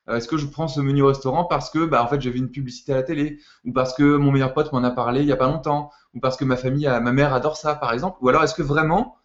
Euh, 0.08 0.16
Est-ce 0.16 0.28
que 0.28 0.36
je 0.36 0.46
prends 0.46 0.68
ce 0.68 0.80
menu 0.80 1.02
au 1.02 1.08
restaurant 1.08 1.44
parce 1.44 1.70
que 1.70 1.84
bah 1.84 2.02
en 2.02 2.08
fait 2.08 2.20
j'ai 2.20 2.30
vu 2.30 2.38
une 2.38 2.50
publicité 2.50 2.92
à 2.92 2.96
la 2.96 3.02
télé? 3.02 3.38
Ou 3.64 3.72
parce 3.72 3.94
que 3.94 4.16
mon 4.16 4.32
meilleur 4.32 4.54
pote 4.54 4.72
m'en 4.72 4.84
a 4.84 4.90
parlé 4.90 5.20
il 5.20 5.26
y 5.26 5.32
a 5.32 5.36
pas 5.36 5.48
longtemps? 5.48 5.90
Ou 6.14 6.20
parce 6.20 6.36
que 6.36 6.44
ma 6.44 6.56
famille, 6.56 6.86
ma 6.86 7.12
mère 7.12 7.34
adore 7.34 7.56
ça 7.56 7.74
par 7.74 7.92
exemple? 7.92 8.18
Ou 8.22 8.28
alors 8.28 8.42
est-ce 8.44 8.54
que 8.54 8.62
vraiment 8.62 9.18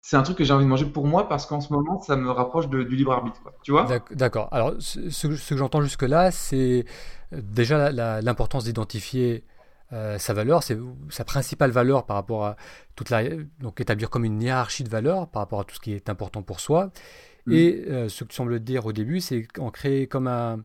c'est 0.00 0.16
un 0.16 0.22
truc 0.22 0.38
que 0.38 0.44
j'ai 0.44 0.52
envie 0.52 0.64
de 0.64 0.70
manger 0.70 0.86
pour 0.86 1.06
moi 1.06 1.28
parce 1.28 1.44
qu'en 1.44 1.60
ce 1.60 1.72
moment, 1.72 2.00
ça 2.00 2.16
me 2.16 2.30
rapproche 2.30 2.68
du 2.68 2.96
libre 2.96 3.12
arbitre. 3.12 3.40
Tu 3.62 3.72
vois? 3.72 3.86
D'accord. 4.12 4.48
Alors, 4.52 4.74
ce, 4.78 5.26
que 5.26 5.56
j'entends 5.56 5.82
jusque-là, 5.82 6.30
c'est 6.30 6.86
euh, 7.32 7.40
déjà 7.42 7.90
l'importance 8.22 8.64
d'identifier 8.64 9.44
euh, 9.92 10.18
sa 10.18 10.34
valeur, 10.34 10.62
c'est 10.62 10.78
sa 11.08 11.24
principale 11.24 11.70
valeur 11.70 12.04
par 12.04 12.16
rapport 12.16 12.44
à 12.44 12.56
toute 12.94 13.10
la. 13.10 13.22
Donc, 13.60 13.80
établir 13.80 14.10
comme 14.10 14.24
une 14.24 14.42
hiérarchie 14.42 14.84
de 14.84 14.90
valeurs 14.90 15.28
par 15.28 15.40
rapport 15.40 15.60
à 15.60 15.64
tout 15.64 15.74
ce 15.74 15.80
qui 15.80 15.92
est 15.92 16.08
important 16.10 16.42
pour 16.42 16.60
soi. 16.60 16.90
Mm. 17.46 17.52
Et 17.52 17.84
euh, 17.88 18.08
ce 18.08 18.24
que 18.24 18.30
tu 18.30 18.36
sembles 18.36 18.60
dire 18.60 18.84
au 18.86 18.92
début, 18.92 19.20
c'est 19.20 19.46
en 19.58 19.70
créer 19.70 20.06
comme 20.06 20.26
un, 20.26 20.62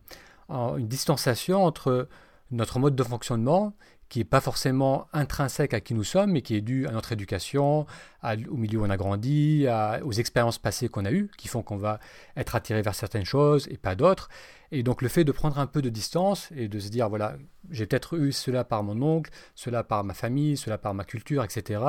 une 0.50 0.88
distanciation 0.88 1.64
entre 1.64 2.08
notre 2.50 2.78
mode 2.78 2.94
de 2.94 3.02
fonctionnement 3.02 3.74
qui 4.08 4.20
n'est 4.20 4.24
pas 4.24 4.40
forcément 4.40 5.06
intrinsèque 5.12 5.74
à 5.74 5.80
qui 5.80 5.94
nous 5.94 6.04
sommes, 6.04 6.32
mais 6.32 6.42
qui 6.42 6.54
est 6.54 6.60
dû 6.60 6.86
à 6.86 6.92
notre 6.92 7.12
éducation, 7.12 7.86
au 8.22 8.56
milieu 8.56 8.78
où 8.78 8.84
on 8.84 8.90
a 8.90 8.96
grandi, 8.96 9.66
aux 10.02 10.12
expériences 10.12 10.58
passées 10.58 10.88
qu'on 10.88 11.04
a 11.04 11.12
eues, 11.12 11.30
qui 11.36 11.48
font 11.48 11.62
qu'on 11.62 11.76
va 11.76 12.00
être 12.36 12.54
attiré 12.54 12.82
vers 12.82 12.94
certaines 12.94 13.24
choses 13.24 13.66
et 13.70 13.76
pas 13.76 13.94
d'autres. 13.94 14.28
Et 14.72 14.82
donc 14.82 15.02
le 15.02 15.08
fait 15.08 15.24
de 15.24 15.32
prendre 15.32 15.58
un 15.58 15.66
peu 15.66 15.82
de 15.82 15.88
distance 15.88 16.50
et 16.54 16.68
de 16.68 16.78
se 16.80 16.88
dire, 16.88 17.08
voilà, 17.08 17.36
j'ai 17.70 17.86
peut-être 17.86 18.18
eu 18.18 18.32
cela 18.32 18.64
par 18.64 18.82
mon 18.82 19.00
oncle, 19.02 19.30
cela 19.54 19.84
par 19.84 20.04
ma 20.04 20.14
famille, 20.14 20.56
cela 20.56 20.78
par 20.78 20.94
ma 20.94 21.04
culture, 21.04 21.44
etc., 21.44 21.80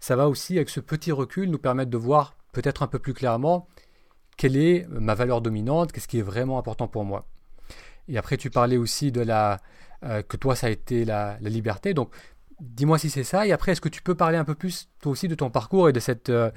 ça 0.00 0.16
va 0.16 0.28
aussi, 0.28 0.56
avec 0.56 0.68
ce 0.68 0.80
petit 0.80 1.12
recul, 1.12 1.50
nous 1.50 1.58
permettre 1.58 1.90
de 1.90 1.96
voir 1.96 2.34
peut-être 2.52 2.82
un 2.82 2.86
peu 2.86 2.98
plus 2.98 3.14
clairement 3.14 3.68
quelle 4.36 4.56
est 4.56 4.86
ma 4.88 5.14
valeur 5.14 5.40
dominante, 5.40 5.92
qu'est-ce 5.92 6.08
qui 6.08 6.18
est 6.18 6.22
vraiment 6.22 6.58
important 6.58 6.88
pour 6.88 7.04
moi. 7.04 7.26
Et 8.08 8.18
après, 8.18 8.36
tu 8.36 8.50
parlais 8.50 8.76
aussi 8.76 9.12
de 9.12 9.20
la, 9.20 9.60
euh, 10.04 10.22
que 10.22 10.36
toi, 10.36 10.54
ça 10.54 10.66
a 10.66 10.70
été 10.70 11.04
la, 11.04 11.38
liberté. 11.40 11.94
Donc, 11.94 12.10
dis-moi 12.60 12.98
si 12.98 13.10
c'est 13.10 13.24
ça. 13.24 13.46
Et 13.46 13.52
après, 13.52 13.72
est-ce 13.72 13.80
que 13.80 13.88
tu 13.88 14.02
peux 14.02 14.14
parler 14.14 14.36
un 14.36 14.44
peu 14.44 14.54
plus, 14.54 14.88
toi 15.00 15.12
aussi, 15.12 15.28
de 15.28 15.34
ton 15.34 15.50
parcours 15.50 15.88
et 15.88 15.92
de, 15.92 16.00
cette, 16.00 16.30
euh, 16.30 16.50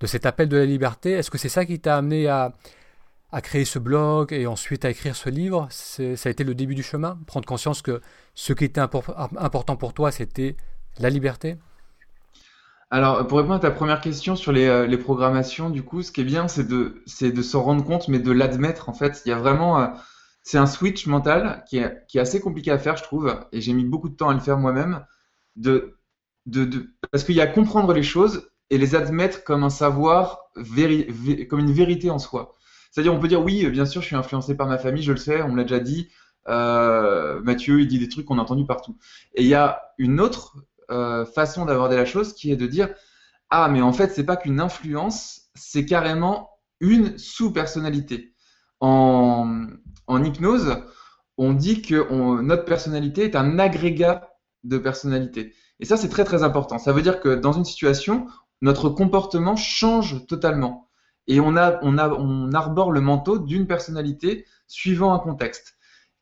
de 0.00 0.06
cet 0.06 0.26
appel 0.26 0.48
de 0.48 0.56
la 0.56 0.66
liberté? 0.66 1.12
Est-ce 1.12 1.30
que 1.30 1.38
c'est 1.38 1.48
ça 1.48 1.64
qui 1.64 1.80
t'a 1.80 1.96
amené 1.96 2.28
à, 2.28 2.52
à 3.32 3.40
créer 3.40 3.64
ce 3.64 3.78
blog 3.78 4.32
et 4.32 4.46
ensuite 4.46 4.84
à 4.84 4.90
écrire 4.90 5.16
ce 5.16 5.30
livre? 5.30 5.68
Ça 5.70 6.02
a 6.02 6.30
été 6.30 6.44
le 6.44 6.54
début 6.54 6.74
du 6.74 6.82
chemin? 6.82 7.18
Prendre 7.26 7.46
conscience 7.46 7.82
que 7.82 8.00
ce 8.34 8.52
qui 8.52 8.64
était 8.64 8.80
important 8.80 9.76
pour 9.76 9.94
toi, 9.94 10.10
c'était 10.10 10.56
la 10.98 11.10
liberté? 11.10 11.56
Alors, 12.92 13.24
pour 13.26 13.38
répondre 13.38 13.54
à 13.54 13.60
ta 13.60 13.70
première 13.70 14.00
question 14.00 14.34
sur 14.34 14.50
les, 14.50 14.66
euh, 14.66 14.86
les 14.86 14.98
programmations, 14.98 15.70
du 15.70 15.84
coup, 15.84 16.02
ce 16.02 16.10
qui 16.10 16.22
est 16.22 16.24
bien, 16.24 16.48
c'est 16.48 16.66
de, 16.66 17.02
c'est 17.06 17.30
de 17.30 17.40
s'en 17.40 17.62
rendre 17.62 17.84
compte, 17.84 18.08
mais 18.08 18.18
de 18.18 18.32
l'admettre. 18.32 18.88
En 18.88 18.92
fait, 18.92 19.22
il 19.24 19.28
y 19.28 19.32
a 19.32 19.38
vraiment, 19.38 19.92
c'est 20.42 20.58
un 20.58 20.66
switch 20.66 21.06
mental 21.06 21.64
qui 21.68 21.78
est, 21.78 22.18
assez 22.18 22.40
compliqué 22.40 22.70
à 22.70 22.78
faire, 22.78 22.96
je 22.96 23.02
trouve, 23.02 23.34
et 23.52 23.60
j'ai 23.60 23.72
mis 23.72 23.84
beaucoup 23.84 24.08
de 24.08 24.14
temps 24.14 24.28
à 24.28 24.34
le 24.34 24.40
faire 24.40 24.58
moi-même, 24.58 25.04
parce 27.10 27.24
qu'il 27.24 27.34
y 27.34 27.40
a 27.40 27.46
comprendre 27.46 27.92
les 27.92 28.02
choses 28.02 28.50
et 28.70 28.78
les 28.78 28.94
admettre 28.94 29.44
comme 29.44 29.64
un 29.64 29.70
savoir, 29.70 30.50
comme 30.54 31.60
une 31.60 31.72
vérité 31.72 32.10
en 32.10 32.18
soi. 32.18 32.54
C'est-à-dire, 32.90 33.14
on 33.14 33.20
peut 33.20 33.28
dire, 33.28 33.42
oui, 33.42 33.68
bien 33.70 33.84
sûr, 33.84 34.00
je 34.00 34.06
suis 34.06 34.16
influencé 34.16 34.56
par 34.56 34.66
ma 34.66 34.78
famille, 34.78 35.02
je 35.02 35.12
le 35.12 35.18
sais, 35.18 35.42
on 35.42 35.50
me 35.50 35.56
l'a 35.56 35.62
déjà 35.64 35.80
dit, 35.80 36.08
euh, 36.48 37.40
Mathieu, 37.42 37.80
il 37.80 37.88
dit 37.88 37.98
des 37.98 38.08
trucs 38.08 38.26
qu'on 38.26 38.38
a 38.38 38.42
entendus 38.42 38.66
partout. 38.66 38.96
Et 39.34 39.42
il 39.42 39.48
y 39.48 39.54
a 39.54 39.82
une 39.98 40.20
autre 40.20 40.56
euh, 40.90 41.24
façon 41.24 41.66
d'aborder 41.66 41.96
la 41.96 42.04
chose 42.04 42.32
qui 42.32 42.50
est 42.50 42.56
de 42.56 42.66
dire, 42.66 42.88
ah, 43.50 43.68
mais 43.68 43.82
en 43.82 43.92
fait, 43.92 44.12
c'est 44.12 44.24
pas 44.24 44.36
qu'une 44.36 44.60
influence, 44.60 45.50
c'est 45.54 45.84
carrément 45.84 46.50
une 46.80 47.18
sous-personnalité. 47.18 48.34
En, 48.80 49.66
en 50.10 50.24
hypnose, 50.24 50.76
on 51.38 51.52
dit 51.52 51.82
que 51.82 52.40
notre 52.42 52.64
personnalité 52.64 53.24
est 53.24 53.36
un 53.36 53.58
agrégat 53.58 54.28
de 54.64 54.76
personnalité. 54.76 55.54
Et 55.78 55.84
ça, 55.84 55.96
c'est 55.96 56.08
très 56.08 56.24
très 56.24 56.42
important. 56.42 56.78
Ça 56.78 56.92
veut 56.92 57.02
dire 57.02 57.20
que 57.20 57.34
dans 57.34 57.52
une 57.52 57.64
situation, 57.64 58.26
notre 58.60 58.90
comportement 58.90 59.56
change 59.56 60.26
totalement. 60.26 60.88
Et 61.26 61.40
on, 61.40 61.56
a, 61.56 61.78
on, 61.82 61.96
a, 61.96 62.08
on 62.10 62.52
arbore 62.52 62.92
le 62.92 63.00
manteau 63.00 63.38
d'une 63.38 63.66
personnalité 63.66 64.44
suivant 64.66 65.14
un 65.14 65.18
contexte. 65.18 65.76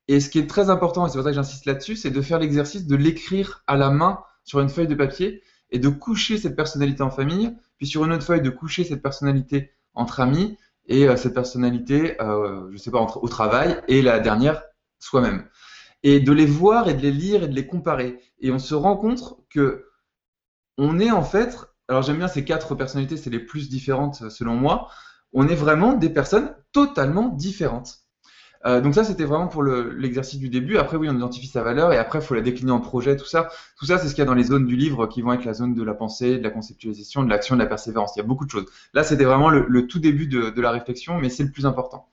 Et 0.07 0.21
ce 0.21 0.30
qui 0.30 0.38
est 0.38 0.47
très 0.47 0.71
important, 0.71 1.07
et 1.07 1.09
c'est 1.09 1.18
pour 1.18 1.25
ça 1.25 1.30
que 1.30 1.37
j'insiste 1.37 1.66
là-dessus, 1.66 1.97
c'est 1.97 2.11
de 2.11 2.23
faire 2.23 2.38
l'exercice 2.38 2.87
de 2.87 2.97
l'écrire 2.97 3.62
à 3.66 3.76
la 3.76 3.90
main 3.90 4.21
sur 4.45 4.61
une 4.61 4.68
feuille 4.68 4.87
de 4.87 4.95
papier 4.95 5.42
et 5.71 5.78
de 5.78 5.88
coucher 5.88 6.38
cette 6.38 6.57
personnalité 6.57 7.02
en 7.02 7.11
famille, 7.11 7.57
puis 7.76 7.87
sur 7.87 8.04
une 8.04 8.12
autre 8.12 8.25
feuille 8.25 8.40
de 8.40 8.50
coucher 8.50 8.85
cette 8.85 9.02
personnalité 9.02 9.73
entre 9.95 10.21
amis, 10.21 10.57
et 10.88 11.07
euh, 11.07 11.16
cette 11.16 11.35
personnalité, 11.35 12.21
euh, 12.21 12.68
je 12.73 12.78
sais 12.78 12.90
pas, 12.90 13.00
au 13.00 13.28
travail, 13.28 13.80
et 13.88 14.02
la 14.02 14.18
dernière, 14.18 14.62
soi-même. 14.99 15.49
Et 16.02 16.21
de 16.21 16.33
les 16.33 16.47
voir 16.47 16.88
et 16.88 16.95
de 16.95 17.02
les 17.02 17.12
lire 17.12 17.45
et 17.45 17.49
de 17.49 17.54
les 17.54 17.66
comparer. 17.66 18.21
Et 18.40 18.50
on 18.50 18.59
se 18.59 18.75
rend 18.75 18.97
compte 18.97 19.37
que 19.50 19.87
on 20.78 20.99
est 20.99 21.11
en 21.11 21.25
fait, 21.25 21.57
alors 21.88 22.02
j'aime 22.02 22.18
bien 22.18 22.28
ces 22.28 22.45
quatre 22.45 22.75
personnalités, 22.75 23.16
c'est 23.16 23.30
les 23.30 23.40
plus 23.40 23.68
différentes 23.68 24.30
selon 24.30 24.54
moi, 24.54 24.88
on 25.33 25.49
est 25.49 25.57
vraiment 25.57 25.95
des 25.95 26.09
personnes 26.09 26.54
totalement 26.73 27.28
différentes. 27.28 28.08
Euh, 28.67 28.81
donc 28.81 28.95
ça, 28.95 29.05
c'était 29.05 29.25
vraiment 29.25 29.47
pour 29.47 29.62
l'exercice 29.62 30.38
du 30.38 30.49
début. 30.49 30.79
Après, 30.79 30.97
oui, 30.97 31.09
on 31.09 31.17
identifie 31.17 31.47
sa 31.47 31.62
valeur 31.62 31.93
et 31.93 31.99
après, 31.99 32.19
il 32.19 32.25
faut 32.25 32.35
la 32.35 32.41
décliner 32.41 32.73
en 32.73 32.81
projet, 32.81 33.17
tout 33.17 33.27
ça. 33.27 33.50
Tout 33.79 33.87
ça, 33.87 33.99
c'est 33.99 34.09
ce 34.09 34.15
qu'il 34.15 34.23
y 34.23 34.23
a 34.23 34.27
dans 34.27 34.35
les 34.35 34.45
zones 34.45 34.67
du 34.67 34.77
livre 34.77 35.07
qui 35.07 35.23
vont 35.23 35.33
être 35.33 35.45
la 35.45 35.55
zone 35.55 35.75
de 35.75 35.83
la 35.83 35.95
pensée, 35.95 36.38
de 36.38 36.43
la 36.43 36.50
conceptualisation, 36.50 37.23
de 37.23 37.31
l'action, 37.31 37.55
de 37.55 37.61
la 37.61 37.67
persévérance. 37.67 38.12
Il 38.17 38.19
y 38.19 38.23
a 38.23 38.27
beaucoup 38.27 38.45
de 38.45 38.50
choses. 38.50 38.67
Là, 38.95 39.05
c'était 39.05 39.25
vraiment 39.25 39.50
le, 39.50 39.87
tout 39.87 40.00
début 40.00 40.27
de, 40.27 40.61
la 40.61 40.71
réflexion, 40.71 41.19
mais 41.19 41.29
c'est 41.29 41.45
le 41.45 41.50
plus 41.50 41.67
important. 41.67 42.09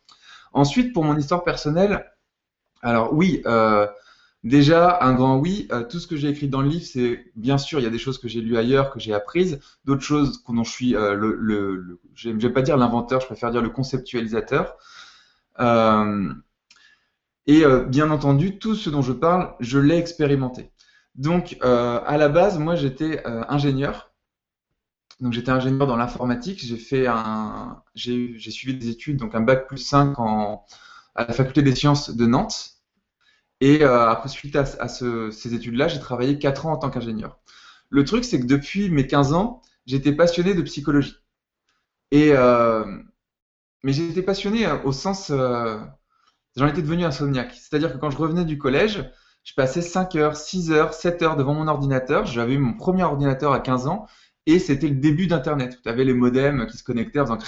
Ensuite, 0.53 0.93
pour 0.93 1.03
mon 1.03 1.17
histoire 1.17 1.43
personnelle, 1.43 2.11
alors 2.81 3.13
oui, 3.13 3.41
euh, 3.47 3.87
déjà, 4.43 4.99
un 5.01 5.13
grand 5.15 5.37
oui. 5.39 5.67
Euh, 5.71 5.83
tout 5.83 5.99
ce 5.99 6.05
que 6.05 6.15
j'ai 6.15 6.29
écrit 6.29 6.47
dans 6.47 6.61
le 6.61 6.69
livre, 6.69 6.85
c'est 6.85 7.25
bien 7.35 7.57
sûr, 7.57 7.79
il 7.79 7.83
y 7.83 7.87
a 7.87 7.89
des 7.89 7.97
choses 7.97 8.19
que 8.19 8.27
j'ai 8.27 8.41
lues 8.41 8.57
ailleurs, 8.57 8.91
que 8.91 8.99
j'ai 8.99 9.13
apprises, 9.13 9.59
d'autres 9.85 10.03
choses 10.03 10.43
dont 10.47 10.63
je 10.63 10.71
suis 10.71 10.91
le, 10.91 11.35
le, 11.39 11.99
je 12.13 12.29
vais 12.29 12.53
pas 12.53 12.61
dire 12.61 12.77
l'inventeur, 12.77 13.19
je 13.19 13.25
préfère 13.25 13.49
dire 13.49 13.63
le 13.63 13.69
conceptualisateur. 13.69 14.77
Euh, 15.59 16.33
et 17.47 17.63
euh, 17.63 17.83
bien 17.85 18.11
entendu, 18.11 18.57
tout 18.59 18.75
ce 18.75 18.89
dont 18.89 19.01
je 19.01 19.13
parle, 19.13 19.53
je 19.59 19.79
l'ai 19.79 19.97
expérimenté. 19.97 20.71
Donc, 21.15 21.57
euh, 21.63 22.01
à 22.05 22.17
la 22.17 22.29
base, 22.29 22.57
moi, 22.57 22.75
j'étais 22.75 23.23
ingénieur. 23.25 24.13
Donc, 25.21 25.33
j'étais 25.33 25.51
ingénieur 25.51 25.87
dans 25.87 25.95
l'informatique. 25.95 26.59
J'ai 26.59 26.77
fait 26.77 27.07
un, 27.07 27.83
j'ai 27.93 28.37
suivi 28.51 28.77
des 28.77 28.89
études, 28.89 29.17
donc 29.17 29.35
un 29.35 29.41
bac 29.41 29.67
plus 29.67 29.77
5 29.77 30.19
en, 30.19 30.65
à 31.15 31.25
la 31.25 31.33
faculté 31.33 31.61
des 31.61 31.75
sciences 31.75 32.09
de 32.09 32.25
Nantes. 32.25 32.71
Et 33.61 33.83
après, 33.83 34.27
suite 34.29 34.55
à, 34.57 34.65
ces 34.89 35.53
études-là, 35.53 35.87
j'ai 35.87 35.99
travaillé 35.99 36.37
4 36.39 36.65
ans 36.65 36.73
en 36.73 36.77
tant 36.77 36.89
qu'ingénieur. 36.89 37.39
Le 37.89 38.03
truc, 38.03 38.25
c'est 38.25 38.39
que 38.39 38.45
depuis 38.45 38.89
mes 38.89 39.07
15 39.07 39.33
ans, 39.33 39.61
j'étais 39.85 40.11
passionné 40.11 40.53
de 40.53 40.61
psychologie. 40.63 41.15
Et 42.11 42.33
mais 43.85 43.93
j'étais 43.93 44.23
passionné 44.23 44.65
euh, 44.65 44.81
au 44.83 44.91
sens. 44.91 45.29
Euh, 45.29 45.77
j'en 46.57 46.65
étais 46.65 46.81
devenu 46.81 47.05
insomniaque. 47.05 47.53
C'est-à-dire 47.53 47.93
que 47.93 47.97
quand 47.99 48.09
je 48.09 48.17
revenais 48.17 48.43
du 48.43 48.57
collège, 48.57 49.07
je 49.43 49.53
passais 49.53 49.81
5 49.81 50.15
heures, 50.15 50.35
6 50.35 50.71
heures, 50.71 50.93
7 50.95 51.21
heures 51.21 51.35
devant 51.37 51.53
mon 51.53 51.67
ordinateur. 51.67 52.25
J'avais 52.25 52.55
eu 52.55 52.57
mon 52.57 52.73
premier 52.73 53.03
ordinateur 53.03 53.53
à 53.53 53.59
15 53.59 53.85
ans 53.85 54.07
et 54.47 54.57
c'était 54.57 54.87
le 54.87 54.95
début 54.95 55.27
d'Internet. 55.27 55.79
Tu 55.83 55.87
avais 55.87 56.03
les 56.03 56.15
modems 56.15 56.65
qui 56.65 56.77
se 56.77 56.83
connectaient 56.83 57.19
en 57.19 57.25
faisant. 57.25 57.37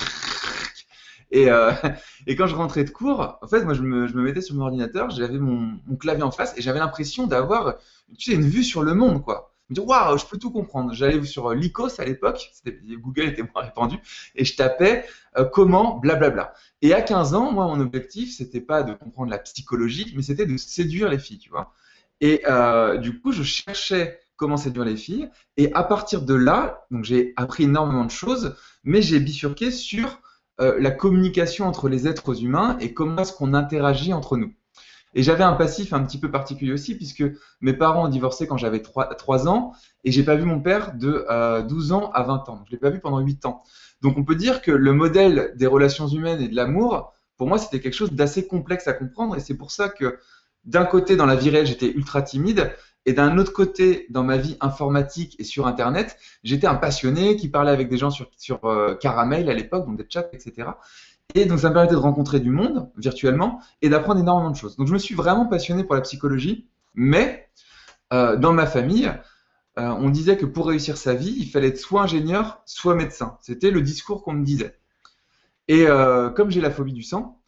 Et, 1.31 1.51
euh, 1.51 1.73
et 2.27 2.37
quand 2.37 2.47
je 2.47 2.55
rentrais 2.55 2.85
de 2.85 2.89
cours, 2.89 3.37
en 3.41 3.47
fait, 3.47 3.65
moi, 3.65 3.73
je 3.73 3.81
me, 3.81 4.07
je 4.07 4.13
me 4.13 4.21
mettais 4.21 4.39
sur 4.39 4.55
mon 4.55 4.61
ordinateur, 4.61 5.09
j'avais 5.09 5.39
mon, 5.39 5.77
clavier 5.99 6.23
en 6.23 6.31
face 6.31 6.57
et 6.57 6.61
j'avais 6.61 6.79
l'impression 6.79 7.27
d'avoir 7.27 7.75
une 8.29 8.47
vue 8.47 8.63
sur 8.63 8.81
le 8.81 8.93
monde, 8.93 9.21
quoi 9.21 9.56
me 9.69 9.75
dire 9.75 9.85
waouh, 9.85 10.17
je 10.17 10.25
peux 10.25 10.37
tout 10.37 10.51
comprendre. 10.51 10.93
J'allais 10.93 11.23
sur 11.23 11.47
euh, 11.47 11.55
l'ICOS 11.55 11.99
à 11.99 12.05
l'époque, 12.05 12.51
Google 12.65 13.25
était 13.27 13.43
moins 13.43 13.63
répandu, 13.63 13.97
et 14.35 14.45
je 14.45 14.55
tapais 14.55 15.05
euh, 15.37 15.45
comment 15.45 15.97
blablabla. 15.97 16.53
Et 16.81 16.93
à 16.93 17.01
15 17.01 17.33
ans, 17.33 17.51
moi, 17.51 17.65
mon 17.65 17.79
objectif, 17.79 18.35
c'était 18.35 18.61
pas 18.61 18.83
de 18.83 18.93
comprendre 18.93 19.31
la 19.31 19.39
psychologie, 19.39 20.13
mais 20.15 20.21
c'était 20.21 20.45
de 20.45 20.57
séduire 20.57 21.09
les 21.09 21.19
filles, 21.19 21.39
tu 21.39 21.49
vois. 21.49 21.73
Et 22.21 22.41
euh, 22.47 22.97
du 22.97 23.19
coup, 23.19 23.31
je 23.31 23.43
cherchais 23.43 24.19
comment 24.35 24.57
séduire 24.57 24.85
les 24.85 24.97
filles, 24.97 25.29
et 25.57 25.73
à 25.73 25.83
partir 25.83 26.21
de 26.21 26.35
là, 26.35 26.85
donc 26.91 27.03
j'ai 27.03 27.33
appris 27.37 27.63
énormément 27.63 28.05
de 28.05 28.11
choses, 28.11 28.55
mais 28.83 29.01
j'ai 29.01 29.19
bifurqué 29.19 29.71
sur 29.71 30.21
la 30.59 30.89
communication 30.89 31.67
entre 31.67 31.87
les 31.87 32.07
êtres 32.07 32.43
humains 32.43 32.79
et 32.79 32.91
comment 32.91 33.21
est-ce 33.21 33.31
qu'on 33.31 33.53
interagit 33.53 34.11
entre 34.11 34.37
nous. 34.37 34.51
Et 35.17 35.23
j'avais 35.23 35.43
un 35.43 35.53
passif 35.53 35.93
un 35.93 36.03
petit 36.03 36.19
peu 36.19 36.29
particulier 36.29 36.71
aussi, 36.71 36.95
puisque 36.95 37.23
mes 37.59 37.73
parents 37.73 38.05
ont 38.05 38.07
divorcé 38.07 38.45
quand 38.45 38.55
j'avais 38.55 38.83
3, 38.83 39.47
ans, 39.47 39.73
et 40.03 40.11
j'ai 40.11 40.21
pas 40.21 40.35
vu 40.35 40.43
mon 40.43 40.59
père 40.59 40.93
de 40.93 41.25
12 41.67 41.91
euh, 41.91 41.95
ans 41.95 42.11
à 42.11 42.21
20 42.21 42.47
ans. 42.49 42.63
Je 42.67 42.71
l'ai 42.71 42.77
pas 42.77 42.91
vu 42.91 42.99
pendant 42.99 43.17
8 43.17 43.47
ans. 43.47 43.63
Donc 44.03 44.15
on 44.19 44.23
peut 44.23 44.35
dire 44.35 44.61
que 44.61 44.69
le 44.69 44.93
modèle 44.93 45.53
des 45.55 45.65
relations 45.65 46.07
humaines 46.07 46.39
et 46.39 46.47
de 46.47 46.55
l'amour, 46.55 47.13
pour 47.35 47.47
moi, 47.47 47.57
c'était 47.57 47.79
quelque 47.79 47.95
chose 47.95 48.11
d'assez 48.11 48.45
complexe 48.45 48.87
à 48.87 48.93
comprendre, 48.93 49.35
et 49.35 49.39
c'est 49.39 49.57
pour 49.57 49.71
ça 49.71 49.89
que 49.89 50.19
d'un 50.65 50.85
côté, 50.85 51.15
dans 51.15 51.25
la 51.25 51.35
vie 51.35 51.49
réelle, 51.49 51.65
j'étais 51.65 51.89
ultra 51.89 52.21
timide, 52.21 52.71
et 53.07 53.13
d'un 53.13 53.39
autre 53.39 53.53
côté, 53.53 54.05
dans 54.09 54.23
ma 54.23 54.37
vie 54.37 54.57
informatique 54.59 55.35
et 55.39 55.45
sur 55.45 55.65
Internet, 55.65 56.17
j'étais 56.43 56.67
un 56.67 56.75
passionné 56.75 57.37
qui 57.37 57.47
parlait 57.47 57.71
avec 57.71 57.89
des 57.89 57.97
gens 57.97 58.11
sur, 58.11 58.29
sur 58.37 58.65
euh, 58.65 58.95
Caramel 58.95 59.49
à 59.49 59.53
l'époque, 59.53 59.87
donc 59.87 59.97
des 59.97 60.05
chats, 60.07 60.27
etc. 60.33 60.67
Et 61.35 61.45
donc 61.45 61.59
ça 61.59 61.69
me 61.69 61.73
permettait 61.73 61.95
de 61.95 61.99
rencontrer 61.99 62.39
du 62.39 62.51
monde 62.51 62.89
virtuellement 62.97 63.59
et 63.81 63.89
d'apprendre 63.89 64.19
énormément 64.19 64.51
de 64.51 64.55
choses. 64.55 64.77
Donc 64.77 64.87
je 64.87 64.93
me 64.93 64.97
suis 64.97 65.15
vraiment 65.15 65.45
passionné 65.45 65.83
pour 65.83 65.95
la 65.95 66.01
psychologie, 66.01 66.67
mais 66.95 67.49
euh, 68.13 68.37
dans 68.37 68.53
ma 68.53 68.65
famille, 68.65 69.11
euh, 69.77 69.89
on 69.89 70.09
disait 70.09 70.37
que 70.37 70.45
pour 70.45 70.67
réussir 70.67 70.97
sa 70.97 71.13
vie, 71.13 71.35
il 71.37 71.49
fallait 71.49 71.67
être 71.67 71.77
soit 71.77 72.01
ingénieur, 72.01 72.61
soit 72.65 72.95
médecin. 72.95 73.37
C'était 73.41 73.71
le 73.71 73.81
discours 73.81 74.23
qu'on 74.23 74.33
me 74.33 74.45
disait. 74.45 74.79
Et 75.67 75.85
euh, 75.87 76.29
comme 76.29 76.49
j'ai 76.49 76.61
la 76.61 76.71
phobie 76.71 76.93
du 76.93 77.03
sang, 77.03 77.41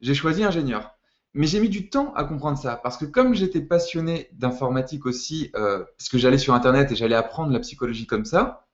j'ai 0.00 0.14
choisi 0.14 0.42
ingénieur. 0.42 0.92
Mais 1.34 1.46
j'ai 1.46 1.60
mis 1.60 1.68
du 1.68 1.90
temps 1.90 2.14
à 2.14 2.24
comprendre 2.24 2.56
ça, 2.56 2.76
parce 2.76 2.96
que 2.96 3.04
comme 3.04 3.34
j'étais 3.34 3.60
passionné 3.60 4.30
d'informatique 4.32 5.04
aussi, 5.04 5.50
parce 5.52 6.08
que 6.10 6.16
j'allais 6.16 6.38
sur 6.38 6.54
Internet 6.54 6.90
et 6.92 6.96
j'allais 6.96 7.14
apprendre 7.14 7.52
la 7.52 7.60
psychologie 7.60 8.06
comme 8.06 8.24
ça, 8.24 8.66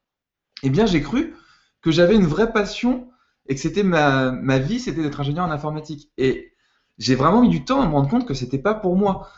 eh 0.63 0.71
bien 0.71 0.87
j'ai 0.87 1.03
cru 1.03 1.35
que 1.81 1.91
j'avais 1.91 2.15
une 2.15 2.27
vraie 2.27 2.53
passion 2.53 3.12
et 3.49 3.55
que 3.55 3.61
c'était 3.61 3.83
ma, 3.83 4.33
ma 4.33 4.59
vie, 4.59 4.81
c'était 4.81 5.03
d'être 5.03 5.21
ingénieur 5.21 5.45
en 5.45 5.51
informatique. 5.51 6.11
Et 6.17 6.53
j'ai 6.99 7.15
vraiment 7.15 7.43
mis 7.43 7.49
du 7.49 7.65
temps 7.65 7.81
à 7.81 7.87
me 7.87 7.93
rendre 7.93 8.09
compte 8.09 8.27
que 8.27 8.35
c'était 8.35 8.59
pas 8.59 8.75
pour 8.75 8.97
moi. 8.97 9.29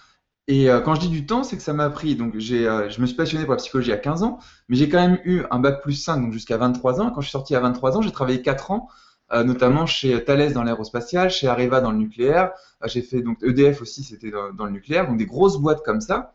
Et 0.46 0.68
euh, 0.68 0.80
quand 0.80 0.94
je 0.94 1.00
dis 1.00 1.08
du 1.08 1.24
temps, 1.26 1.42
c'est 1.42 1.56
que 1.56 1.62
ça 1.62 1.72
m'a 1.72 1.88
pris. 1.90 2.16
Donc, 2.16 2.36
j'ai, 2.36 2.66
euh, 2.68 2.90
je 2.90 3.00
me 3.00 3.06
suis 3.06 3.16
passionné 3.16 3.44
pour 3.44 3.52
la 3.52 3.58
psychologie 3.58 3.92
à 3.92 3.96
15 3.96 4.22
ans, 4.22 4.38
mais 4.68 4.76
j'ai 4.76 4.88
quand 4.88 5.00
même 5.00 5.18
eu 5.24 5.42
un 5.50 5.58
bac 5.58 5.80
plus 5.82 5.94
5, 5.94 6.20
donc 6.20 6.32
jusqu'à 6.32 6.58
23 6.58 7.00
ans. 7.00 7.10
Quand 7.10 7.20
je 7.20 7.26
suis 7.26 7.32
sorti 7.32 7.54
à 7.56 7.60
23 7.60 7.96
ans, 7.96 8.02
j'ai 8.02 8.12
travaillé 8.12 8.42
4 8.42 8.70
ans, 8.70 8.88
euh, 9.32 9.42
notamment 9.42 9.86
chez 9.86 10.22
Thales 10.24 10.52
dans 10.52 10.62
l'aérospatial, 10.62 11.30
chez 11.30 11.48
Areva 11.48 11.80
dans 11.80 11.92
le 11.92 11.98
nucléaire. 11.98 12.52
j'ai 12.84 13.02
fait 13.02 13.22
donc 13.22 13.42
EDF 13.42 13.80
aussi, 13.80 14.04
c'était 14.04 14.30
dans, 14.30 14.66
le 14.66 14.70
nucléaire, 14.70 15.06
donc 15.08 15.16
des 15.16 15.26
grosses 15.26 15.58
boîtes 15.58 15.82
comme 15.82 16.02
ça. 16.02 16.34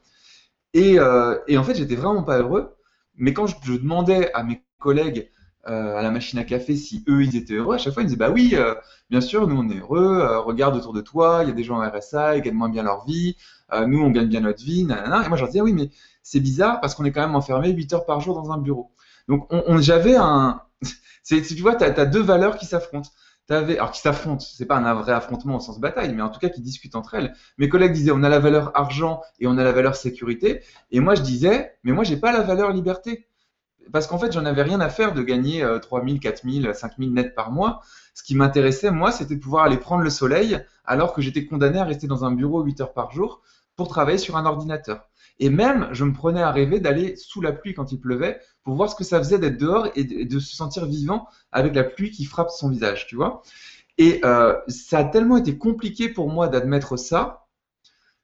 Et, 0.73 0.97
et 1.47 1.57
en 1.57 1.63
fait, 1.63 1.75
j'étais 1.75 1.95
vraiment 1.95 2.23
pas 2.23 2.39
heureux. 2.39 2.75
Mais 3.15 3.33
quand 3.33 3.47
je 3.47 3.73
demandais 3.73 4.31
à 4.33 4.43
mes 4.43 4.63
collègues 4.79 5.29
euh, 5.67 5.97
à 5.97 6.01
la 6.01 6.09
machine 6.09 6.39
à 6.39 6.45
café 6.45 6.77
si 6.77 7.03
eux 7.09 7.23
ils 7.23 7.35
étaient 7.35 7.55
heureux. 7.55 7.75
À 7.75 7.77
chaque 7.77 7.93
fois 7.93 8.01
ils 8.01 8.05
disaient 8.05 8.17
bah 8.17 8.31
oui, 8.31 8.51
euh, 8.53 8.73
bien 9.09 9.19
sûr, 9.19 9.45
nous 9.45 9.57
on 9.57 9.69
est 9.69 9.79
heureux. 9.79 10.19
Euh, 10.21 10.39
regarde 10.39 10.75
autour 10.75 10.93
de 10.93 11.01
toi, 11.01 11.39
il 11.43 11.49
y 11.49 11.51
a 11.51 11.53
des 11.53 11.63
gens 11.63 11.81
en 11.81 11.89
RSA, 11.89 12.37
ils 12.37 12.41
gagnent 12.41 12.55
moins 12.55 12.69
bien 12.69 12.83
leur 12.83 13.05
vie. 13.05 13.35
nous 13.87 14.01
on 14.01 14.09
gagne 14.09 14.27
bien 14.27 14.39
notre 14.39 14.63
vie. 14.63 14.85
Nanana. 14.85 15.25
Et 15.25 15.27
moi 15.27 15.37
je 15.37 15.43
leur 15.43 15.51
disais 15.51 15.61
oui 15.61 15.73
mais 15.73 15.89
c'est 16.23 16.39
bizarre 16.39 16.79
parce 16.79 16.95
qu'on 16.95 17.03
est 17.05 17.11
quand 17.11 17.21
même 17.21 17.35
enfermé 17.35 17.71
8 17.71 17.93
heures 17.93 18.05
par 18.05 18.21
jour 18.21 18.35
dans 18.35 18.51
un 18.51 18.57
bureau. 18.57 18.91
Donc 19.27 19.47
on, 19.51 19.79
j'avais 19.79 20.15
un, 20.15 20.61
tu 21.27 21.61
vois, 21.61 21.75
tu 21.75 21.83
as, 21.83 22.05
deux 22.05 22.21
valeurs 22.21 22.57
qui 22.57 22.65
s'affrontent. 22.65 23.09
Avais, 23.51 23.79
alors 23.79 23.89
qui 23.91 23.99
s'affrontent, 23.99 24.45
c'est 24.47 24.67
pas 24.67 24.77
un 24.77 24.93
vrai 24.93 25.11
affrontement 25.11 25.55
au 25.55 25.59
sens 25.59 25.79
bataille, 25.79 26.13
mais 26.13 26.21
en 26.21 26.29
tout 26.29 26.39
cas 26.39 26.49
qui 26.49 26.61
discutent 26.61 26.95
entre 26.95 27.15
elles. 27.15 27.33
Mes 27.57 27.67
collègues 27.67 27.93
disaient 27.93 28.11
on 28.11 28.21
a 28.21 28.29
la 28.29 28.37
valeur 28.37 28.71
argent 28.75 29.21
et 29.39 29.47
on 29.47 29.57
a 29.57 29.63
la 29.63 29.71
valeur 29.71 29.95
sécurité, 29.95 30.61
et 30.91 30.99
moi 30.99 31.15
je 31.15 31.23
disais 31.23 31.73
mais 31.83 31.91
moi 31.91 32.03
j'ai 32.03 32.17
pas 32.17 32.31
la 32.31 32.41
valeur 32.41 32.71
liberté 32.71 33.25
parce 33.91 34.07
qu'en 34.07 34.17
fait, 34.17 34.31
j'en 34.31 34.45
avais 34.45 34.63
rien 34.63 34.79
à 34.79 34.89
faire 34.89 35.13
de 35.13 35.21
gagner 35.21 35.65
3000, 35.81 36.19
4000, 36.19 36.71
5000 36.73 37.13
nets 37.13 37.35
par 37.35 37.51
mois. 37.51 37.81
Ce 38.13 38.23
qui 38.23 38.35
m'intéressait, 38.35 38.91
moi, 38.91 39.11
c'était 39.11 39.35
de 39.35 39.41
pouvoir 39.41 39.65
aller 39.65 39.77
prendre 39.77 40.03
le 40.03 40.09
soleil 40.09 40.59
alors 40.85 41.13
que 41.13 41.21
j'étais 41.21 41.45
condamné 41.45 41.79
à 41.79 41.85
rester 41.85 42.07
dans 42.07 42.25
un 42.25 42.31
bureau 42.31 42.61
8 42.61 42.81
heures 42.81 42.93
par 42.93 43.11
jour 43.11 43.41
pour 43.75 43.87
travailler 43.87 44.17
sur 44.17 44.35
un 44.35 44.45
ordinateur. 44.45 45.09
Et 45.39 45.49
même, 45.49 45.87
je 45.93 46.03
me 46.03 46.11
prenais 46.11 46.41
à 46.41 46.51
rêver 46.51 46.79
d'aller 46.79 47.15
sous 47.15 47.41
la 47.41 47.53
pluie 47.53 47.73
quand 47.73 47.91
il 47.93 47.99
pleuvait 47.99 48.41
pour 48.63 48.75
voir 48.75 48.89
ce 48.89 48.95
que 48.95 49.05
ça 49.05 49.19
faisait 49.19 49.39
d'être 49.39 49.57
dehors 49.57 49.87
et 49.95 50.03
de, 50.03 50.39
se 50.39 50.55
sentir 50.55 50.85
vivant 50.85 51.27
avec 51.51 51.73
la 51.75 51.85
pluie 51.85 52.11
qui 52.11 52.25
frappe 52.25 52.49
son 52.49 52.69
visage, 52.69 53.07
tu 53.07 53.15
vois. 53.15 53.41
Et 53.97 54.19
euh, 54.25 54.55
ça 54.67 54.99
a 54.99 55.03
tellement 55.05 55.37
été 55.37 55.57
compliqué 55.57 56.09
pour 56.09 56.29
moi 56.29 56.49
d'admettre 56.49 56.97
ça 56.97 57.45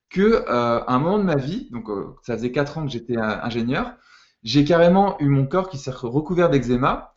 que 0.09 0.21
euh, 0.21 0.43
à 0.47 0.93
un 0.93 0.99
moment 0.99 1.17
de 1.17 1.23
ma 1.23 1.35
vie, 1.35 1.69
donc 1.71 1.89
euh, 1.89 2.15
ça 2.23 2.35
faisait 2.35 2.51
4 2.51 2.77
ans 2.77 2.85
que 2.85 2.91
j'étais 2.91 3.17
ingénieur, 3.17 3.93
j'ai 4.45 4.63
carrément 4.63 5.19
eu 5.19 5.27
mon 5.27 5.47
corps 5.47 5.69
qui 5.69 5.79
s'est 5.79 5.91
recouvert 5.91 6.49
d'eczéma. 6.51 7.15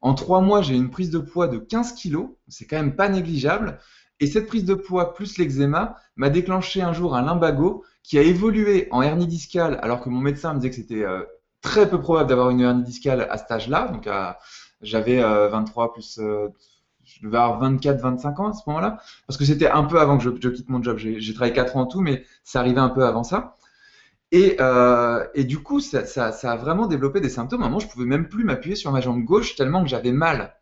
En 0.00 0.14
trois 0.14 0.40
mois, 0.40 0.62
j'ai 0.62 0.74
une 0.74 0.88
prise 0.88 1.10
de 1.10 1.18
poids 1.18 1.46
de 1.46 1.58
15 1.58 1.92
kilos. 1.92 2.30
C'est 2.48 2.64
quand 2.64 2.76
même 2.76 2.96
pas 2.96 3.10
négligeable. 3.10 3.78
Et 4.18 4.26
cette 4.26 4.46
prise 4.46 4.64
de 4.64 4.74
poids 4.74 5.12
plus 5.12 5.36
l'eczéma 5.36 5.96
m'a 6.16 6.30
déclenché 6.30 6.80
un 6.80 6.94
jour 6.94 7.14
un 7.14 7.22
lumbago 7.22 7.84
qui 8.02 8.18
a 8.18 8.22
évolué 8.22 8.88
en 8.90 9.02
hernie 9.02 9.26
discale 9.26 9.78
alors 9.82 10.00
que 10.00 10.08
mon 10.08 10.20
médecin 10.20 10.54
me 10.54 10.58
disait 10.58 10.70
que 10.70 10.76
c'était 10.76 11.04
euh, 11.04 11.22
très 11.60 11.88
peu 11.88 12.00
probable 12.00 12.30
d'avoir 12.30 12.48
une 12.48 12.60
hernie 12.60 12.82
discale 12.82 13.28
à 13.30 13.36
cet 13.36 13.50
âge-là. 13.50 13.88
Donc 13.88 14.08
j'avais 14.80 15.20
23 15.20 15.84
euh, 15.84 15.88
plus, 15.88 16.18
euh, 16.18 16.48
je 17.04 17.22
devais 17.22 17.36
avoir 17.36 17.60
24, 17.60 18.00
25 18.00 18.40
ans 18.40 18.48
à 18.48 18.52
ce 18.54 18.62
moment-là. 18.68 18.98
Parce 19.26 19.36
que 19.36 19.44
c'était 19.44 19.68
un 19.68 19.84
peu 19.84 20.00
avant 20.00 20.16
que 20.16 20.24
je, 20.24 20.30
je 20.40 20.48
quitte 20.48 20.70
mon 20.70 20.82
job. 20.82 20.96
J'ai 20.96 21.34
travaillé 21.34 21.52
4 21.52 21.76
ans 21.76 21.82
en 21.82 21.86
tout, 21.86 22.00
mais 22.00 22.24
ça 22.42 22.60
arrivait 22.60 22.80
un 22.80 22.88
peu 22.88 23.04
avant 23.04 23.22
ça. 23.22 23.58
Et, 24.32 24.56
euh, 24.60 25.26
et, 25.34 25.44
du 25.44 25.58
coup, 25.58 25.80
ça, 25.80 26.06
ça, 26.06 26.32
ça, 26.32 26.52
a 26.52 26.56
vraiment 26.56 26.86
développé 26.86 27.20
des 27.20 27.28
symptômes. 27.28 27.62
À 27.62 27.66
un 27.66 27.68
moment, 27.68 27.80
je 27.80 27.88
pouvais 27.88 28.06
même 28.06 28.28
plus 28.28 28.44
m'appuyer 28.44 28.76
sur 28.76 28.92
ma 28.92 29.00
jambe 29.00 29.24
gauche 29.24 29.56
tellement 29.56 29.82
que 29.82 29.88
j'avais 29.88 30.12
mal. 30.12 30.54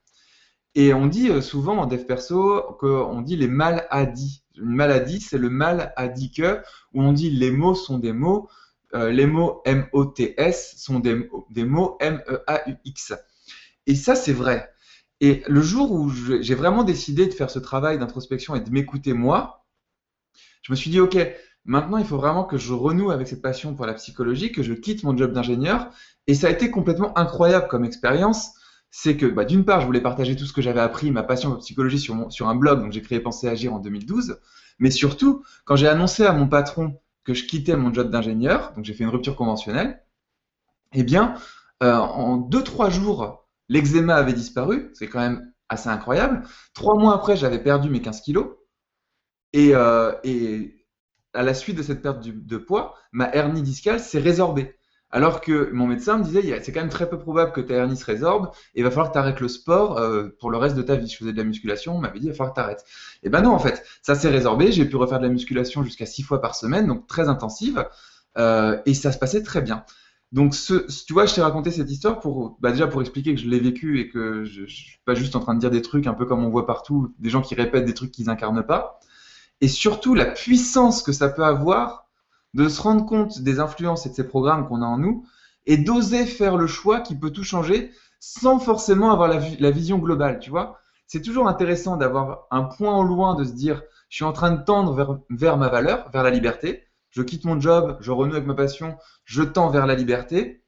Et 0.75 0.95
on 0.95 1.07
dit 1.07 1.31
euh, 1.31 1.41
souvent 1.41 1.79
en 1.79 1.87
dev 1.87 2.05
perso 2.05 2.63
qu'on 2.79 3.21
dit 3.21 3.37
les 3.37 3.49
maladies. 3.49 4.45
Une 4.57 4.75
maladie, 4.75 5.21
c'est 5.21 5.39
le 5.39 5.51
mal 5.51 5.95
que, 6.37 6.63
où 6.93 7.03
on 7.03 7.13
dit 7.13 7.31
les 7.31 7.51
mots 7.51 7.75
sont 7.75 7.99
des 7.99 8.13
mots, 8.13 8.49
euh, 8.95 9.11
les 9.11 9.27
mots 9.27 9.63
M-O-T-S 9.65 10.75
sont 10.79 10.99
des, 10.99 11.29
des 11.51 11.65
mots 11.65 11.97
M-E-A-U-X. 12.01 13.15
Et 13.87 13.95
ça, 13.95 14.15
c'est 14.15 14.33
vrai. 14.33 14.71
Et 15.21 15.43
le 15.47 15.63
jour 15.63 15.93
où 15.93 16.11
j'ai 16.11 16.55
vraiment 16.55 16.85
décidé 16.85 17.27
de 17.27 17.33
faire 17.33 17.51
ce 17.51 17.59
travail 17.59 17.99
d'introspection 17.99 18.55
et 18.55 18.61
de 18.61 18.71
m'écouter 18.71 19.13
moi, 19.13 19.67
je 20.63 20.73
me 20.73 20.77
suis 20.77 20.91
dit, 20.91 21.01
OK, 21.01 21.17
Maintenant, 21.69 21.99
il 21.99 22.07
faut 22.07 22.17
vraiment 22.17 22.45
que 22.45 22.57
je 22.57 22.73
renoue 22.73 23.11
avec 23.11 23.29
cette 23.29 23.43
passion 23.43 23.75
pour 23.75 23.85
la 23.85 23.93
psychologie, 23.93 24.53
que 24.53 24.63
je 24.63 24.73
quitte 24.73 25.05
mon 25.05 25.15
job 25.15 25.33
d'ingénieur. 25.33 25.91
Et 26.27 26.35
ça 26.35 26.47
a 26.47 26.51
été 26.51 26.71
complètement 26.71 27.17
incroyable 27.19 27.69
comme 27.69 27.85
expérience. 27.85 28.55
C'est 28.91 29.19
que, 29.19 29.27
bah, 29.27 29.45
d'une 29.45 29.67
part, 29.67 29.83
je 29.83 29.87
voulais 29.87 30.01
partager 30.01 30.35
tout 30.35 30.47
ce 30.47 30.55
que 30.55 30.63
j'avais 30.63 30.81
appris, 30.81 31.11
ma 31.11 31.23
passion 31.23 31.51
pour 31.51 31.59
la 31.59 31.61
psychologie 31.61 31.99
sur, 31.99 32.49
un 32.49 32.55
blog, 32.55 32.81
donc 32.81 32.93
j'ai 32.93 33.03
créé 33.03 33.21
Penser 33.21 33.49
Agir 33.49 33.75
en 33.75 33.81
2012. 33.81 34.41
Mais 34.79 34.91
surtout, 34.91 35.45
quand 35.67 35.77
j'ai 35.77 35.89
annoncé 35.89 36.25
à 36.25 36.33
mon 36.33 36.49
patron 36.49 36.99
que 37.23 37.35
je 37.35 37.45
quittais 37.45 37.77
mon 37.77 37.93
job 37.93 38.11
d'ingénieur, 38.11 38.73
donc 38.75 38.87
j'ai 38.87 38.95
fait 38.95 39.05
une 39.05 39.11
rupture 39.11 39.37
conventionnelle, 39.37 40.03
eh 40.95 41.03
bien, 41.03 41.35
euh, 41.83 41.97
en 41.97 42.39
2-3 42.39 42.91
jours, 42.91 43.47
l'eczéma 43.69 44.15
avait 44.15 44.33
disparu. 44.33 44.91
C'est 44.95 45.09
quand 45.09 45.21
même 45.21 45.53
assez 45.69 45.91
incroyable. 45.91 46.45
Trois 46.73 46.97
mois 46.97 47.15
après, 47.15 47.37
j'avais 47.37 47.63
perdu 47.63 47.91
mes 47.91 48.01
15 48.01 48.23
kilos. 48.23 48.55
Et, 49.53 49.75
euh, 49.75 50.15
et 50.25 50.78
à 51.35 51.43
la 51.43 51.55
suite 51.55 51.77
de 51.77 51.83
cette 51.83 52.03
perte 52.03 52.27
de 52.27 52.57
poids, 52.57 52.95
ma 53.13 53.31
hernie 53.33 53.63
discale 53.63 54.01
s'est 54.01 54.19
résorbée. 54.19 54.79
Alors 55.11 55.41
que 55.41 55.71
mon 55.73 55.87
médecin 55.87 56.19
me 56.19 56.25
disait, 56.25 56.61
c'est 56.63 56.71
quand 56.71 56.81
même 56.81 56.91
très 56.91 57.09
peu 57.09 57.19
probable 57.19 57.53
que 57.53 57.63
ta 57.63 57.75
hernie 57.75 57.97
se 57.97 58.05
résorbe 58.05 58.51
et 58.75 58.81
il 58.81 58.85
va 58.85 58.91
falloir 58.91 59.09
que 59.09 59.15
tu 59.15 59.19
arrêtes 59.19 59.41
le 59.41 59.49
sport 59.49 59.97
euh, 59.97 60.29
pour 60.39 60.51
le 60.51 60.59
reste 60.59 60.77
de 60.77 60.83
ta 60.83 60.97
vie. 60.97 61.09
Je 61.09 61.17
faisais 61.17 61.33
de 61.33 61.39
la 61.39 61.45
musculation, 61.45 61.97
on 61.97 61.99
m'avait 61.99 62.19
dit, 62.19 62.27
il 62.27 62.31
va 62.31 62.35
falloir 62.35 62.55
que 62.55 62.61
tu 62.61 62.65
arrêtes. 62.65 62.85
Et 63.23 63.31
ben 63.31 63.41
non, 63.41 63.53
en 63.53 63.59
fait, 63.59 63.83
ça 64.03 64.15
s'est 64.15 64.29
résorbé. 64.29 64.71
J'ai 64.71 64.85
pu 64.85 64.97
refaire 64.97 65.19
de 65.19 65.25
la 65.25 65.33
musculation 65.33 65.83
jusqu'à 65.83 66.05
six 66.05 66.23
fois 66.23 66.43
par 66.43 66.55
semaine, 66.55 66.87
donc 66.87 67.07
très 67.07 67.29
intensive, 67.29 67.87
euh, 68.37 68.79
et 68.85 68.93
ça 68.93 69.11
se 69.11 69.19
passait 69.19 69.43
très 69.43 69.63
bien. 69.63 69.85
Donc, 70.31 70.55
ce, 70.55 70.87
tu 71.07 71.15
vois, 71.15 71.25
je 71.25 71.35
t'ai 71.35 71.41
raconté 71.41 71.71
cette 71.71 71.91
histoire 71.91 72.21
pour, 72.21 72.59
bah 72.61 72.71
déjà 72.71 72.87
pour 72.87 73.01
expliquer 73.01 73.35
que 73.35 73.41
je 73.41 73.49
l'ai 73.49 73.61
vécu 73.61 74.01
et 74.01 74.11
que 74.11 74.45
je, 74.45 74.67
je 74.67 74.75
suis 74.75 74.99
pas 75.07 75.15
juste 75.15 75.37
en 75.37 75.41
train 75.41 75.55
de 75.55 75.61
dire 75.61 75.71
des 75.71 75.81
trucs 75.81 76.07
un 76.07 76.13
peu 76.13 76.27
comme 76.27 76.45
on 76.45 76.51
voit 76.51 76.67
partout, 76.67 77.15
des 77.19 77.31
gens 77.31 77.41
qui 77.41 77.55
répètent 77.55 77.87
des 77.87 77.95
trucs 77.95 78.11
qu'ils 78.13 78.29
incarnent 78.29 78.63
pas 78.63 79.01
et 79.61 79.69
surtout 79.69 80.15
la 80.15 80.27
puissance 80.27 81.03
que 81.03 81.13
ça 81.13 81.29
peut 81.29 81.45
avoir 81.45 82.09
de 82.55 82.69
se 82.69 82.81
rendre 82.81 83.05
compte 83.07 83.41
des 83.41 83.61
influences 83.61 84.07
et 84.07 84.11
de 84.11 84.15
ces 84.15 84.27
programmes 84.27 84.67
qu'on 84.69 84.83
a 84.83 84.87
en 84.87 84.99
nous 84.99 85.27
et 85.67 85.77
d'oser 85.77 86.27
faire 86.27 86.57
le 86.57 86.67
choix 86.67 87.01
qui 87.01 87.15
peut 87.17 87.31
tout 87.31 87.45
changer 87.45 87.93
sans 88.21 88.59
forcément 88.59 89.13
avoir 89.13 89.29
la, 89.29 89.71
vision 89.71 89.99
globale, 89.99 90.41
tu 90.41 90.51
vois. 90.51 90.81
C'est 91.07 91.23
toujours 91.23 91.49
intéressant 91.49 91.97
d'avoir 91.97 92.47
un 92.51 92.65
point 92.65 92.97
au 92.97 93.05
loin 93.05 93.35
de 93.35 93.45
se 93.45 93.53
dire 93.53 93.83
je 94.09 94.17
suis 94.17 94.25
en 94.25 94.33
train 94.33 94.51
de 94.51 94.65
tendre 94.65 94.95
vers, 94.95 95.19
vers 95.31 95.57
ma 95.57 95.69
valeur, 95.69 96.11
vers 96.11 96.23
la 96.23 96.31
liberté. 96.31 96.85
Je 97.11 97.23
quitte 97.23 97.45
mon 97.45 97.61
job, 97.61 97.99
je 98.01 98.11
renoue 98.11 98.35
avec 98.35 98.47
ma 98.47 98.55
passion, 98.55 98.97
je 99.25 99.43
tends 99.43 99.71
vers 99.71 99.87
la 99.87 99.95
liberté. 99.95 100.65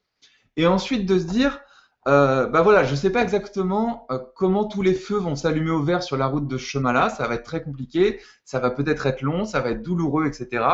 Et 0.57 0.67
ensuite 0.67 1.07
de 1.07 1.19
se 1.19 1.25
dire 1.25 1.61
euh, 2.09 2.47
bah 2.47 2.63
voilà, 2.63 2.85
je 2.85 2.95
sais 2.95 3.11
pas 3.11 3.23
exactement 3.23 4.07
euh, 4.11 4.19
comment 4.35 4.65
tous 4.65 4.81
les 4.81 4.95
feux 4.95 5.19
vont 5.19 5.37
s'allumer 5.37 5.71
au 5.71 5.83
vert 5.83 6.03
sur 6.03 6.17
la 6.17 6.27
route 6.27 6.49
de 6.49 6.57
ce 6.57 6.65
chemin-là. 6.65 7.11
Ça 7.11 7.29
va 7.29 7.35
être 7.35 7.45
très 7.45 7.63
compliqué, 7.63 8.21
ça 8.45 8.59
va 8.59 8.71
peut-être 8.71 9.07
être 9.07 9.23
long, 9.23 9.45
ça 9.45 9.61
va 9.61 9.71
être 9.71 9.83
douloureux, 9.83 10.27
etc. 10.27 10.65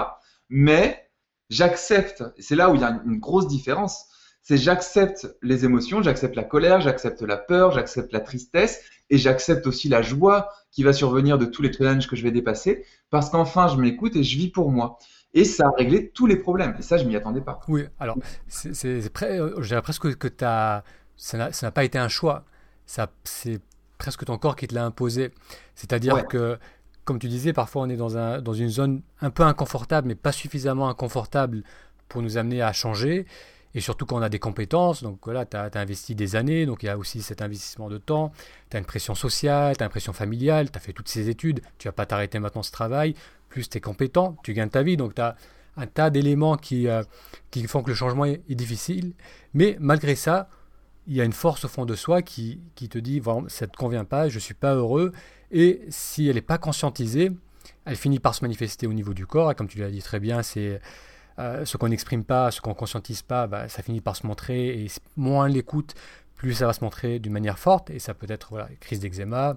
Mais 0.48 1.10
j'accepte. 1.50 2.22
C'est 2.38 2.54
là 2.54 2.70
où 2.70 2.76
il 2.76 2.80
y 2.80 2.84
a 2.84 3.00
une 3.04 3.18
grosse 3.18 3.48
différence. 3.48 4.06
C'est 4.42 4.56
j'accepte 4.56 5.36
les 5.42 5.64
émotions, 5.64 6.02
j'accepte 6.02 6.36
la 6.36 6.44
colère, 6.44 6.80
j'accepte 6.80 7.22
la 7.22 7.36
peur, 7.36 7.72
j'accepte 7.72 8.12
la 8.12 8.20
tristesse 8.20 8.80
et 9.10 9.18
j'accepte 9.18 9.66
aussi 9.66 9.88
la 9.88 10.02
joie 10.02 10.50
qui 10.70 10.84
va 10.84 10.92
survenir 10.92 11.38
de 11.38 11.46
tous 11.46 11.62
les 11.62 11.72
challenges 11.72 12.06
que 12.06 12.14
je 12.14 12.22
vais 12.22 12.30
dépasser 12.30 12.84
parce 13.10 13.30
qu'enfin 13.30 13.66
je 13.66 13.76
m'écoute 13.76 14.14
et 14.14 14.22
je 14.22 14.38
vis 14.38 14.48
pour 14.48 14.70
moi. 14.70 14.98
Et 15.34 15.44
ça 15.44 15.66
a 15.66 15.70
réglé 15.76 16.10
tous 16.10 16.26
les 16.26 16.36
problèmes. 16.36 16.76
Et 16.78 16.82
ça, 16.82 16.96
je 16.96 17.04
m'y 17.04 17.16
attendais 17.16 17.42
pas. 17.42 17.60
Oui, 17.68 17.82
alors, 17.98 18.16
c'est, 18.46 19.12
presque 19.82 20.16
que 20.16 20.28
tu 20.28 20.44
as 20.44 20.82
ça 21.16 21.50
n'a 21.50 21.70
pas 21.70 21.84
été 21.84 21.98
un 21.98 22.08
choix. 22.08 22.44
C'est 22.86 23.60
presque 23.98 24.24
ton 24.24 24.38
corps 24.38 24.56
qui 24.56 24.66
te 24.66 24.74
l'a 24.74 24.84
imposé. 24.84 25.32
C'est-à-dire 25.74 26.26
que, 26.26 26.58
comme 27.04 27.18
tu 27.18 27.28
disais, 27.28 27.52
parfois 27.52 27.82
on 27.82 27.88
est 27.88 27.96
dans, 27.96 28.16
un, 28.16 28.40
dans 28.40 28.52
une 28.52 28.68
zone 28.68 29.02
un 29.20 29.30
peu 29.30 29.42
inconfortable, 29.42 30.08
mais 30.08 30.14
pas 30.14 30.32
suffisamment 30.32 30.88
inconfortable 30.88 31.62
pour 32.08 32.22
nous 32.22 32.36
amener 32.38 32.62
à 32.62 32.72
changer. 32.72 33.26
Et 33.74 33.80
surtout 33.80 34.06
quand 34.06 34.16
on 34.16 34.22
a 34.22 34.30
des 34.30 34.38
compétences, 34.38 35.02
donc 35.02 35.18
voilà, 35.24 35.44
tu 35.44 35.54
as, 35.54 35.70
investi 35.74 36.14
des 36.14 36.34
années, 36.34 36.64
donc 36.64 36.82
il 36.82 36.86
y 36.86 36.88
a 36.88 36.96
aussi 36.96 37.20
cet 37.20 37.42
investissement 37.42 37.90
de 37.90 37.98
temps, 37.98 38.32
tu 38.70 38.76
as 38.76 38.80
une 38.80 38.86
pression 38.86 39.14
sociale, 39.14 39.76
tu 39.76 39.82
as 39.82 39.86
une 39.86 39.90
pression 39.90 40.14
familiale, 40.14 40.70
tu 40.70 40.78
as 40.78 40.80
fait 40.80 40.94
toutes 40.94 41.08
ces 41.08 41.28
études, 41.28 41.60
tu 41.76 41.86
vas 41.86 41.92
pas 41.92 42.06
t'arrêter 42.06 42.38
maintenant 42.38 42.62
ce 42.62 42.72
travail, 42.72 43.14
plus 43.50 43.68
tu 43.68 43.76
es 43.76 43.80
compétent, 43.82 44.34
tu 44.42 44.54
gagnes 44.54 44.70
ta 44.70 44.82
vie, 44.82 44.96
donc 44.96 45.14
tu 45.14 45.20
as 45.20 45.36
un 45.76 45.86
tas 45.86 46.08
d'éléments 46.08 46.56
qui, 46.56 46.88
euh, 46.88 47.02
qui 47.50 47.66
font 47.66 47.82
que 47.82 47.90
le 47.90 47.94
changement 47.94 48.24
est, 48.24 48.42
difficile. 48.48 49.12
Mais 49.52 49.76
malgré 49.78 50.14
ça, 50.14 50.48
il 51.06 51.14
y 51.14 51.20
a 51.20 51.24
une 51.24 51.32
force 51.32 51.64
au 51.64 51.68
fond 51.68 51.86
de 51.86 51.94
soi 51.94 52.22
qui, 52.22 52.60
qui 52.74 52.88
te 52.88 52.98
dit 52.98 53.22
ça 53.48 53.66
ne 53.66 53.70
te 53.70 53.76
convient 53.76 54.04
pas, 54.04 54.28
je 54.28 54.36
ne 54.36 54.40
suis 54.40 54.54
pas 54.54 54.74
heureux. 54.74 55.12
Et 55.52 55.82
si 55.88 56.28
elle 56.28 56.34
n'est 56.34 56.40
pas 56.40 56.58
conscientisée, 56.58 57.32
elle 57.84 57.96
finit 57.96 58.18
par 58.18 58.34
se 58.34 58.44
manifester 58.44 58.86
au 58.86 58.92
niveau 58.92 59.14
du 59.14 59.26
corps. 59.26 59.50
Et 59.50 59.54
comme 59.54 59.68
tu 59.68 59.78
l'as 59.78 59.90
dit 59.90 60.02
très 60.02 60.18
bien, 60.18 60.42
c'est 60.42 60.80
euh, 61.38 61.64
ce 61.64 61.76
qu'on 61.76 61.88
n'exprime 61.88 62.24
pas, 62.24 62.50
ce 62.50 62.60
qu'on 62.60 62.70
ne 62.70 62.74
conscientise 62.74 63.22
pas, 63.22 63.46
bah, 63.46 63.68
ça 63.68 63.82
finit 63.82 64.00
par 64.00 64.16
se 64.16 64.26
montrer. 64.26 64.82
Et 64.82 64.88
moins 65.16 65.48
l'écoute, 65.48 65.94
plus 66.34 66.54
ça 66.54 66.66
va 66.66 66.72
se 66.72 66.82
montrer 66.82 67.18
d'une 67.20 67.32
manière 67.32 67.58
forte. 67.58 67.90
Et 67.90 68.00
ça 68.00 68.12
peut 68.14 68.26
être 68.28 68.48
voilà, 68.50 68.68
crise 68.80 68.98
d'eczéma, 68.98 69.56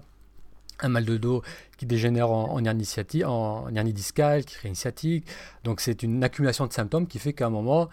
un 0.81 0.89
mal 0.89 1.05
de 1.05 1.17
dos 1.17 1.41
qui 1.77 1.87
dégénère 1.87 2.29
en, 2.29 2.53
en, 2.53 2.63
hernie, 2.63 2.87
en 3.25 3.75
hernie 3.75 3.93
discale, 3.93 4.45
qui 4.45 4.55
crée 4.55 4.69
une 4.69 4.75
sciatique. 4.75 5.25
Donc 5.63 5.81
c'est 5.81 6.03
une 6.03 6.23
accumulation 6.23 6.67
de 6.67 6.73
symptômes 6.73 7.07
qui 7.07 7.17
fait 7.17 7.33
qu'à 7.33 7.47
un 7.47 7.49
moment, 7.49 7.89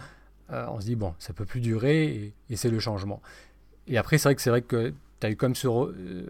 euh, 0.52 0.66
on 0.68 0.80
se 0.80 0.86
dit, 0.86 0.96
bon, 0.96 1.14
ça 1.18 1.32
peut 1.32 1.44
plus 1.44 1.60
durer 1.60 2.32
et, 2.48 2.56
c'est 2.56 2.70
le 2.70 2.78
changement. 2.78 3.20
Et 3.88 3.98
après, 3.98 4.18
c'est 4.18 4.28
vrai 4.28 4.34
que 4.34 4.42
c'est 4.42 4.50
vrai 4.50 4.62
que 4.62 4.92
tu 5.20 5.26
as 5.26 5.30
eu 5.30 5.36
comme 5.36 5.54
ce, 5.54 5.68
euh, 5.68 6.26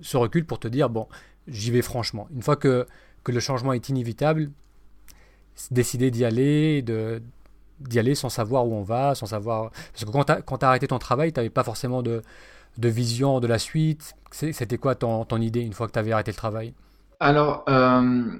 ce, 0.00 0.16
recul 0.16 0.44
pour 0.44 0.58
te 0.58 0.68
dire, 0.68 0.90
bon, 0.90 1.06
j'y 1.46 1.70
vais 1.70 1.82
franchement. 1.82 2.28
Une 2.34 2.42
fois 2.42 2.56
que, 2.56 2.86
que 3.24 3.32
le 3.32 3.40
changement 3.40 3.72
est 3.72 3.88
inévitable, 3.88 4.50
décider 5.70 6.10
d'y 6.10 6.24
aller, 6.24 6.82
de, 6.82 7.22
d'y 7.80 7.98
aller 7.98 8.14
sans 8.14 8.28
savoir 8.28 8.66
où 8.66 8.74
on 8.74 8.82
va, 8.82 9.14
sans 9.14 9.26
savoir... 9.26 9.70
Parce 9.92 10.04
que 10.04 10.10
quand 10.10 10.58
tu 10.58 10.64
as, 10.64 10.68
arrêté 10.68 10.86
ton 10.88 10.98
travail, 10.98 11.32
tu 11.32 11.38
n'avais 11.38 11.50
pas 11.50 11.64
forcément 11.64 12.02
de, 12.02 12.22
de, 12.78 12.88
vision 12.88 13.40
de 13.40 13.46
la 13.46 13.58
suite. 13.58 14.14
C'était 14.32 14.78
quoi 14.78 14.94
ton, 14.94 15.24
ton, 15.24 15.40
idée 15.40 15.60
une 15.60 15.72
fois 15.72 15.86
que 15.86 15.92
tu 15.92 15.98
avais 15.98 16.12
arrêté 16.12 16.30
le 16.30 16.36
travail? 16.36 16.74
Alors, 17.20 17.64
euh, 17.68 18.38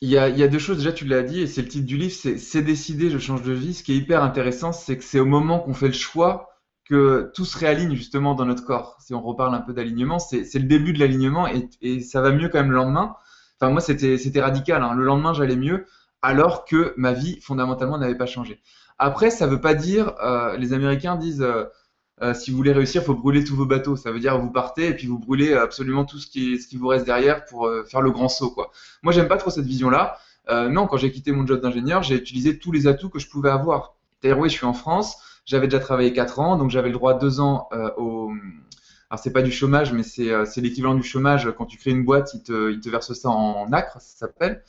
il 0.00 0.08
y 0.08 0.18
a, 0.18 0.28
y 0.28 0.42
a, 0.42 0.48
deux 0.48 0.58
choses, 0.58 0.78
déjà 0.78 0.92
tu 0.92 1.04
l'as 1.04 1.22
dit, 1.22 1.40
et 1.40 1.46
c'est 1.46 1.62
le 1.62 1.68
titre 1.68 1.86
du 1.86 1.96
livre, 1.96 2.14
c'est 2.14 2.62
décider, 2.62 3.10
je 3.10 3.18
change 3.18 3.42
de 3.42 3.52
vie. 3.52 3.74
Ce 3.74 3.82
qui 3.82 3.92
est 3.92 3.96
hyper 3.96 4.22
intéressant, 4.22 4.72
c'est 4.72 4.96
que 4.96 5.04
c'est 5.04 5.20
au 5.20 5.26
moment 5.26 5.60
qu'on 5.60 5.74
fait 5.74 5.88
le 5.88 5.92
choix 5.92 6.51
que 6.92 7.30
tout 7.34 7.46
se 7.46 7.58
réaligne 7.58 7.94
justement 7.94 8.34
dans 8.34 8.44
notre 8.44 8.66
corps. 8.66 8.98
Si 9.00 9.14
on 9.14 9.22
reparle 9.22 9.54
un 9.54 9.62
peu 9.62 9.72
d'alignement, 9.72 10.18
c'est 10.18 10.52
le 10.52 10.64
début 10.66 10.92
de 10.92 10.98
l'alignement 10.98 11.48
et, 11.48 12.00
ça 12.02 12.20
va 12.20 12.32
mieux 12.32 12.50
quand 12.50 12.58
même 12.58 12.70
le 12.70 12.76
lendemain. 12.76 13.16
Enfin 13.58 13.72
moi 13.72 13.80
c'était 13.80 14.40
radical, 14.42 14.82
hein. 14.82 14.92
le 14.94 15.02
lendemain 15.02 15.32
j'allais 15.32 15.56
mieux 15.56 15.86
alors 16.20 16.66
que 16.66 16.92
ma 16.98 17.14
vie 17.14 17.40
fondamentalement 17.40 17.96
n'avait 17.96 18.18
pas 18.18 18.26
changé. 18.26 18.60
Après, 18.98 19.30
ça 19.30 19.46
veut 19.46 19.60
pas 19.60 19.72
dire, 19.72 20.12
euh, 20.22 20.58
les 20.58 20.74
Américains 20.74 21.16
disent, 21.16 21.40
euh, 21.40 21.64
euh, 22.20 22.34
si 22.34 22.50
vous 22.50 22.58
voulez 22.58 22.72
réussir, 22.72 23.00
il 23.00 23.06
faut 23.06 23.14
brûler 23.14 23.42
tous 23.42 23.56
vos 23.56 23.64
bateaux. 23.64 23.96
Ça 23.96 24.12
veut 24.12 24.20
dire 24.20 24.38
vous 24.38 24.50
partez 24.50 24.88
et 24.88 24.94
puis 24.94 25.06
vous 25.06 25.18
brûlez 25.18 25.54
absolument 25.54 26.04
tout 26.04 26.18
ce 26.18 26.26
qui, 26.26 26.76
vous 26.76 26.88
reste 26.88 27.06
derrière 27.06 27.46
pour 27.46 27.70
faire 27.88 28.02
le 28.02 28.10
grand 28.10 28.28
saut. 28.28 28.50
Quoi. 28.50 28.70
Moi, 29.02 29.14
j'aime 29.14 29.28
pas 29.28 29.38
trop 29.38 29.50
cette 29.50 29.64
vision-là. 29.64 30.18
non, 30.68 30.86
quand 30.86 30.98
j'ai 30.98 31.10
quitté 31.10 31.32
mon 31.32 31.46
job 31.46 31.62
d'ingénieur, 31.62 32.02
j'ai 32.02 32.16
utilisé 32.16 32.58
tous 32.58 32.70
les 32.70 32.86
atouts 32.86 33.08
que 33.08 33.18
je 33.18 33.30
pouvais 33.30 33.48
avoir. 33.48 33.96
C'est-à-dire, 34.20 34.38
oui, 34.38 34.50
je 34.50 34.54
suis 34.56 34.66
en 34.66 34.74
France, 34.74 35.16
j'avais 35.44 35.66
déjà 35.66 35.80
travaillé 35.80 36.12
4 36.12 36.40
ans, 36.40 36.56
donc 36.56 36.70
j'avais 36.70 36.88
le 36.88 36.94
droit 36.94 37.14
à 37.14 37.18
2 37.18 37.40
ans 37.40 37.68
au... 37.96 38.30
Alors, 39.10 39.22
c'est 39.22 39.32
pas 39.32 39.42
du 39.42 39.52
chômage, 39.52 39.92
mais 39.92 40.02
c'est 40.02 40.60
l'équivalent 40.62 40.94
du 40.94 41.02
chômage. 41.02 41.52
Quand 41.58 41.66
tu 41.66 41.76
crées 41.76 41.90
une 41.90 42.04
boîte, 42.04 42.32
ils 42.32 42.42
te, 42.42 42.72
ils 42.72 42.80
te 42.80 42.88
versent 42.88 43.12
ça 43.12 43.28
en, 43.28 43.70
acre, 43.72 44.00
ça 44.00 44.16
s'appelle. 44.26 44.62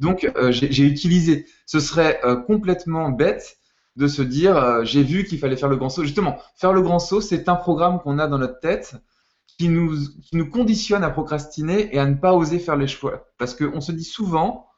Donc, 0.00 0.28
j'ai 0.50 0.84
utilisé. 0.84 1.46
Ce 1.66 1.78
serait 1.78 2.20
complètement 2.46 3.10
bête 3.10 3.58
de 3.96 4.06
se 4.06 4.22
dire 4.22 4.56
euh, 4.56 4.84
j'ai 4.84 5.02
vu 5.02 5.24
qu'il 5.24 5.38
fallait 5.38 5.56
faire 5.56 5.68
le 5.68 5.76
grand 5.76 5.88
saut. 5.88 6.04
Justement, 6.04 6.38
faire 6.54 6.72
le 6.72 6.82
grand 6.82 6.98
saut, 6.98 7.20
c'est 7.20 7.48
un 7.48 7.56
programme 7.56 7.98
qu'on 8.00 8.18
a 8.18 8.28
dans 8.28 8.38
notre 8.38 8.60
tête 8.60 8.94
qui 9.58 9.68
nous, 9.68 9.96
qui 10.22 10.36
nous 10.36 10.50
conditionne 10.50 11.02
à 11.02 11.10
procrastiner 11.10 11.94
et 11.94 11.98
à 11.98 12.06
ne 12.06 12.14
pas 12.14 12.34
oser 12.34 12.58
faire 12.58 12.76
les 12.76 12.86
choix. 12.86 13.28
Parce 13.38 13.54
qu'on 13.54 13.80
se 13.80 13.92
dit 13.92 14.04
souvent, 14.04 14.68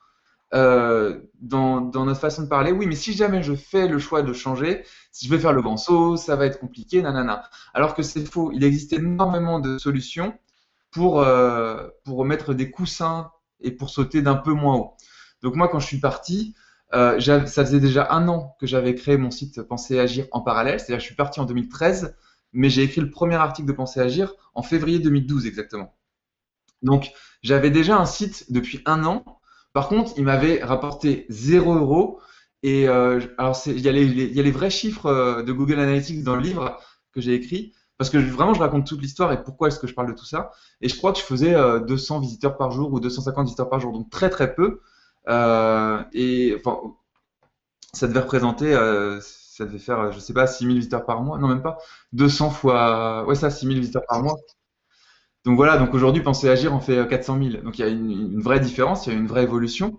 euh, 0.55 1.21
dans, 1.41 1.81
dans, 1.81 2.07
notre 2.07 2.21
façon 2.21 2.43
de 2.43 2.49
parler, 2.49 2.73
oui, 2.73 2.87
mais 2.87 2.95
si 2.95 3.13
jamais 3.13 3.43
je 3.43 3.55
fais 3.55 3.87
le 3.87 3.99
choix 3.99 4.23
de 4.23 4.33
changer, 4.33 4.85
si 5.13 5.27
je 5.27 5.31
vais 5.31 5.39
faire 5.39 5.53
le 5.53 5.63
grand 5.63 5.77
saut, 5.77 6.17
ça 6.17 6.37
va 6.37 6.47
être 6.47 6.59
compliqué, 6.59 7.03
nanana. 7.03 7.49
Alors 7.75 7.95
que 7.95 8.03
c'est 8.03 8.25
faux. 8.25 8.51
Il 8.53 8.65
existe 8.65 8.93
énormément 8.93 9.61
de 9.61 9.79
solutions 9.79 10.39
pour, 10.91 11.21
euh, 11.21 11.89
pour 12.05 12.25
mettre 12.25 12.55
des 12.55 12.71
coussins 12.71 13.31
et 13.61 13.71
pour 13.71 13.91
sauter 13.91 14.23
d'un 14.23 14.37
peu 14.37 14.53
moins 14.53 14.77
haut. 14.77 14.95
Donc 15.43 15.55
moi, 15.55 15.69
quand 15.69 15.81
je 15.81 15.87
suis 15.87 16.01
parti, 16.01 16.55
euh, 16.95 17.21
ça 17.21 17.65
faisait 17.65 17.81
déjà 17.81 18.09
un 18.11 18.29
an 18.29 18.57
que 18.61 18.67
j'avais 18.67 18.95
créé 18.95 19.17
mon 19.19 19.31
site 19.31 19.63
Penser 19.63 19.99
Agir 19.99 20.27
en 20.33 20.41
parallèle, 20.41 20.81
c'est-à-dire 20.81 21.01
je 21.01 21.07
suis 21.07 21.15
parti 21.15 21.41
en 21.41 21.45
2013, 21.45 22.17
mais 22.53 22.71
j'ai 22.71 22.83
écrit 22.83 23.03
le 23.03 23.11
premier 23.11 23.35
article 23.35 23.69
de 23.69 23.73
Penser 23.73 24.01
Agir 24.01 24.33
en 24.55 24.63
février 24.63 24.99
2012 24.99 25.47
exactement. 25.47 25.95
Donc 26.83 27.13
j'avais 27.43 27.71
déjà 27.71 27.99
un 27.99 28.07
site 28.07 28.51
depuis 28.51 28.81
un 28.87 29.05
an. 29.05 29.38
Par 29.79 29.87
contre, 29.87 30.15
il 30.17 30.25
m'avait 30.25 30.61
rapporté 30.65 31.25
0 31.29 31.73
euros. 31.77 32.19
Et 32.65 32.89
euh, 32.89 33.21
alors, 33.39 33.57
il 33.67 33.79
y, 33.79 33.89
a 33.89 33.93
les, 33.93 34.51
vrais 34.51 34.71
chiffres 34.71 35.07
euh, 35.07 35.45
de 35.45 35.53
Google 35.53 35.79
Analytics 35.79 36.25
dans 36.25 36.35
le 36.35 36.43
livre 36.43 36.81
que 37.13 37.21
j'ai 37.21 37.33
écrit, 37.33 37.73
parce 37.97 38.11
que 38.11 38.19
vraiment, 38.19 38.55
je 38.55 38.59
raconte 38.59 38.89
toute 38.89 39.01
l'histoire 39.01 39.31
et 39.33 39.41
pourquoi 39.41 39.69
est-ce 39.69 39.79
que 39.79 39.87
je 39.87 39.95
parle 39.95 40.09
de 40.09 40.19
tout 40.19 40.25
ça. 40.25 40.51
Et 40.81 40.89
je 40.89 40.97
crois 40.97 41.13
que 41.13 41.21
je 41.21 41.23
faisais 41.23 41.55
200 41.87 42.19
visiteurs 42.19 42.57
par 42.57 42.73
jour 42.73 42.93
ou 42.93 42.99
250 42.99 43.45
visiteurs 43.45 43.69
par 43.69 43.79
jour, 43.79 43.93
donc 43.93 44.11
très 44.11 44.31
très 44.31 44.53
peu. 44.53 44.81
Euh, 45.29 46.03
et 46.13 46.61
ça 47.93 48.09
devait 48.09 48.19
représenter, 48.19 48.75
euh, 48.75 49.21
ça 49.21 49.65
faire, 49.79 50.11
je 50.11 50.19
sais 50.19 50.35
pas, 50.35 50.49
6000 50.49 50.75
visiteurs 50.75 51.07
par 51.07 51.23
mois, 51.23 51.39
non 51.39 51.47
même 51.47 51.63
pas, 51.63 51.79
200 52.15 52.51
fois, 52.51 53.25
ouais 53.29 53.37
ça, 53.37 53.49
6000 53.49 53.79
visiteurs 53.79 54.07
par 54.09 54.25
mois. 54.25 54.39
Donc 55.49 55.57
voilà, 55.57 55.79
donc 55.79 55.95
aujourd'hui, 55.95 56.23
penser 56.23 56.51
agir, 56.51 56.75
on 56.75 56.79
fait 56.79 57.09
400 57.09 57.39
000. 57.43 57.63
Donc 57.63 57.79
il 57.79 57.81
y 57.81 57.85
a 57.87 57.89
une, 57.89 58.39
vraie 58.39 58.61
différence, 58.61 59.07
il 59.07 59.15
y 59.15 59.17
a 59.17 59.19
une 59.19 59.27
vraie 59.27 59.45
évolution. 59.45 59.99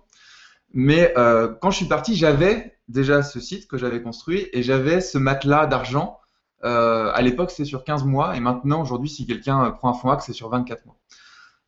Mais 0.72 1.12
euh, 1.18 1.52
quand 1.60 1.72
je 1.72 1.78
suis 1.78 1.86
parti, 1.86 2.14
j'avais 2.14 2.78
déjà 2.86 3.24
ce 3.24 3.40
site 3.40 3.66
que 3.66 3.76
j'avais 3.76 4.00
construit 4.00 4.46
et 4.52 4.62
j'avais 4.62 5.00
ce 5.00 5.18
matelas 5.18 5.66
d'argent. 5.66 6.20
Euh, 6.62 7.10
à 7.12 7.20
l'époque, 7.20 7.50
c'est 7.50 7.64
sur 7.64 7.82
15 7.82 8.04
mois 8.04 8.36
et 8.36 8.40
maintenant, 8.40 8.80
aujourd'hui, 8.80 9.10
si 9.10 9.26
quelqu'un 9.26 9.72
prend 9.72 9.90
un 9.90 9.94
fonds 9.94 10.10
AXE, 10.10 10.26
c'est 10.26 10.32
sur 10.32 10.50
24 10.50 10.86
mois. 10.86 10.96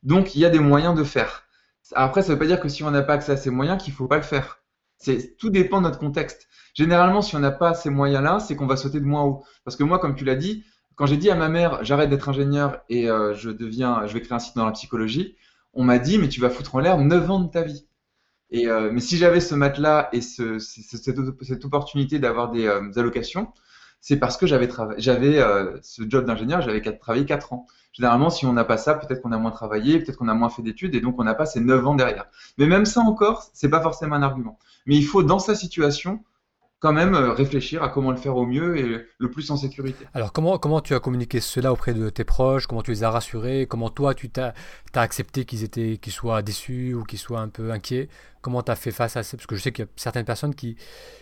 Donc 0.01 0.33
il 0.33 0.39
y 0.39 0.45
a 0.45 0.49
des 0.49 0.59
moyens 0.59 0.95
de 0.95 1.03
faire. 1.03 1.43
Après, 1.93 2.21
ça 2.21 2.29
ne 2.29 2.33
veut 2.35 2.39
pas 2.39 2.45
dire 2.45 2.61
que 2.61 2.69
si 2.69 2.85
on 2.85 2.91
n'a 2.91 3.01
pas 3.01 3.15
accès 3.15 3.33
à 3.33 3.37
ces 3.37 3.49
moyens, 3.49 3.83
qu'il 3.83 3.91
ne 3.91 3.97
faut 3.97 4.07
pas 4.07 4.15
le 4.15 4.23
faire. 4.23 4.59
C'est, 4.97 5.35
tout 5.35 5.49
dépend 5.49 5.79
de 5.79 5.87
notre 5.87 5.99
contexte. 5.99 6.47
Généralement, 6.73 7.21
si 7.21 7.35
on 7.35 7.39
n'a 7.39 7.51
pas 7.51 7.73
ces 7.73 7.89
moyens-là, 7.89 8.39
c'est 8.39 8.55
qu'on 8.55 8.65
va 8.65 8.77
sauter 8.77 9.01
de 9.01 9.05
moins 9.05 9.23
haut. 9.23 9.43
Parce 9.65 9.75
que 9.75 9.83
moi, 9.83 9.99
comme 9.99 10.15
tu 10.15 10.23
l'as 10.23 10.35
dit, 10.35 10.63
quand 10.95 11.05
j'ai 11.05 11.17
dit 11.17 11.29
à 11.29 11.35
ma 11.35 11.49
mère, 11.49 11.83
j'arrête 11.83 12.09
d'être 12.09 12.29
ingénieur 12.29 12.81
et 12.89 13.09
euh, 13.09 13.33
je 13.33 13.49
deviens, 13.49 14.05
je 14.05 14.13
vais 14.13 14.21
créer 14.21 14.33
un 14.33 14.39
site 14.39 14.55
dans 14.55 14.65
la 14.65 14.71
psychologie, 14.71 15.35
on 15.73 15.83
m'a 15.83 15.99
dit, 15.99 16.17
mais 16.17 16.29
tu 16.29 16.39
vas 16.39 16.49
foutre 16.49 16.75
en 16.75 16.79
l'air 16.79 16.97
9 16.97 17.31
ans 17.31 17.39
de 17.39 17.49
ta 17.49 17.63
vie. 17.63 17.87
Et, 18.51 18.67
euh, 18.67 18.91
mais 18.91 19.01
si 19.01 19.17
j'avais 19.17 19.39
ce 19.39 19.55
matelas 19.55 20.09
et 20.11 20.21
ce, 20.21 20.59
cette, 20.59 21.65
opportunité 21.65 22.19
d'avoir 22.19 22.51
des, 22.51 22.67
euh, 22.67 22.91
allocations, 22.95 23.51
c'est 23.99 24.17
parce 24.17 24.37
que 24.37 24.45
j'avais 24.45 24.69
j'avais 24.97 25.41
ce 25.81 26.03
job 26.07 26.25
d'ingénieur, 26.25 26.61
j'avais 26.61 26.81
travaillé 26.81 27.25
4 27.25 27.53
ans. 27.53 27.65
Généralement, 27.93 28.29
si 28.29 28.45
on 28.45 28.51
n'a 28.51 28.65
pas 28.65 28.77
ça, 28.77 28.95
peut-être 28.95 29.21
qu'on 29.21 29.31
a 29.31 29.37
moins 29.37 29.51
travaillé, 29.51 29.99
peut-être 29.99 30.17
qu'on 30.17 30.27
a 30.27 30.33
moins 30.33 30.49
fait 30.49 30.61
d'études, 30.61 30.93
et 30.93 30.99
donc 30.99 31.19
on 31.19 31.23
n'a 31.23 31.35
pas 31.35 31.45
ces 31.45 31.61
9 31.61 31.87
ans 31.87 31.95
derrière. 31.95 32.25
Mais 32.57 32.67
même 32.67 32.85
ça 32.85 32.99
encore, 32.99 33.49
c'est 33.53 33.69
pas 33.69 33.81
forcément 33.81 34.15
un 34.15 34.23
argument. 34.23 34.59
Mais 34.85 34.97
il 34.97 35.05
faut, 35.05 35.23
dans 35.23 35.39
sa 35.39 35.55
situation, 35.55 36.21
quand 36.83 36.91
même 36.91 37.15
euh, 37.15 37.31
réfléchir 37.31 37.81
à 37.81 37.87
comment 37.87 38.11
le 38.11 38.17
faire 38.17 38.35
au 38.35 38.45
mieux 38.45 38.77
et 38.77 39.05
le 39.17 39.31
plus 39.31 39.49
en 39.51 39.55
sécurité. 39.55 40.05
Alors 40.13 40.33
comment, 40.33 40.57
comment 40.57 40.81
tu 40.81 40.93
as 40.93 40.99
communiqué 40.99 41.39
cela 41.39 41.71
auprès 41.71 41.93
de 41.93 42.09
tes 42.09 42.25
proches? 42.25 42.67
Comment 42.67 42.81
tu 42.81 42.91
les 42.91 43.05
as 43.05 43.09
rassurés? 43.09 43.67
Comment 43.69 43.89
toi 43.89 44.13
tu 44.13 44.29
t'as 44.29 44.51
as 44.93 44.99
accepté 44.99 45.45
qu'ils 45.45 45.63
étaient 45.63 45.97
qu'ils 45.97 46.11
soient 46.11 46.41
déçus 46.41 46.93
ou 46.93 47.05
qu'ils 47.05 47.19
soient 47.19 47.39
un 47.39 47.47
peu 47.47 47.71
inquiets? 47.71 48.09
Comment 48.41 48.61
tu 48.63 48.71
as 48.71 48.75
fait 48.75 48.91
face 48.91 49.15
à 49.15 49.23
ça? 49.23 49.37
Parce 49.37 49.47
que 49.47 49.55
je 49.55 49.61
sais 49.61 49.71
qu'il 49.71 49.85
y 49.85 49.87
a 49.87 49.91
certaines 49.95 50.25
personnes 50.25 50.53
qui, 50.53 50.75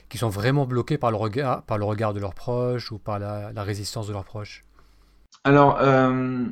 qui 0.10 0.18
sont 0.18 0.30
vraiment 0.30 0.66
bloquées 0.66 0.98
par 0.98 1.12
le 1.12 1.18
regard, 1.18 1.62
par 1.62 1.78
le 1.78 1.86
regard 1.86 2.16
de 2.16 2.20
leurs 2.20 2.34
proches 2.34 2.92
ou 2.92 2.98
par 2.98 3.20
la, 3.20 3.54
la 3.54 3.62
résistance 3.62 4.08
de 4.08 4.14
leurs 4.14 4.26
proches. 4.26 4.64
Alors, 5.44 5.78
euh, 5.80 6.44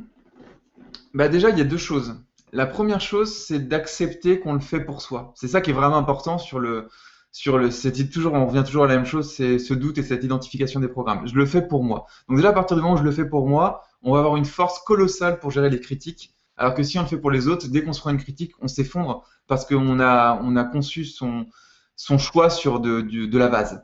bah 1.16 1.30
déjà, 1.30 1.50
il 1.50 1.58
y 1.58 1.62
a 1.62 1.64
deux 1.66 1.78
choses. 1.78 2.16
La 2.54 2.68
première 2.68 3.02
chose, 3.02 3.36
c'est 3.36 3.68
d'accepter 3.68 4.40
qu'on 4.40 4.54
le 4.54 4.60
fait 4.60 4.82
pour 4.82 5.02
soi. 5.02 5.34
C'est 5.36 5.48
ça 5.48 5.62
qui 5.62 5.72
est 5.72 5.74
vraiment 5.74 5.98
important 5.98 6.38
sur 6.38 6.60
le, 6.60 6.90
sur 7.32 7.58
le, 7.58 7.70
toujours, 8.10 8.34
on 8.34 8.48
revient 8.48 8.64
toujours 8.66 8.86
à 8.86 8.88
la 8.88 8.96
même 8.96 9.06
chose, 9.06 9.32
c'est 9.32 9.60
ce 9.60 9.74
doute 9.74 9.98
et 9.98 10.04
cette 10.04 10.24
identification 10.24 10.80
des 10.80 10.88
programmes. 10.88 11.28
Je 11.28 11.36
le 11.36 11.46
fais 11.46 11.62
pour 11.62 11.84
moi. 11.84 12.06
Donc 12.28 12.38
déjà, 12.38 12.50
à 12.50 12.54
partir 12.54 12.76
du 12.76 12.82
moment 12.82 12.96
où 12.96 12.98
je 12.98 13.04
le 13.04 13.12
fais 13.12 13.26
pour 13.26 13.48
moi, 13.48 13.84
on 14.02 14.14
va 14.14 14.20
avoir 14.20 14.36
une 14.36 14.46
force 14.46 14.80
colossale 14.80 15.40
pour 15.40 15.52
gérer 15.52 15.70
les 15.70 15.80
critiques. 15.80 16.34
Alors 16.58 16.74
que 16.74 16.84
si 16.84 16.98
on 16.98 17.04
le 17.04 17.08
fait 17.08 17.18
pour 17.18 17.32
les 17.32 17.48
autres, 17.48 17.68
dès 17.68 17.84
qu'on 17.84 17.94
se 17.94 18.02
prend 18.02 18.10
une 18.10 18.18
critique, 18.18 18.54
on 18.62 18.68
s'effondre 18.68 19.24
parce 19.48 19.66
qu'on 19.66 20.00
a, 20.00 20.40
on 20.44 20.56
a 20.56 20.64
conçu 20.64 21.06
son, 21.06 21.46
son 21.96 22.18
choix 22.18 22.50
sur 22.50 22.80
de, 22.80 23.02
de 23.02 23.38
la 23.38 23.48
base. 23.48 23.84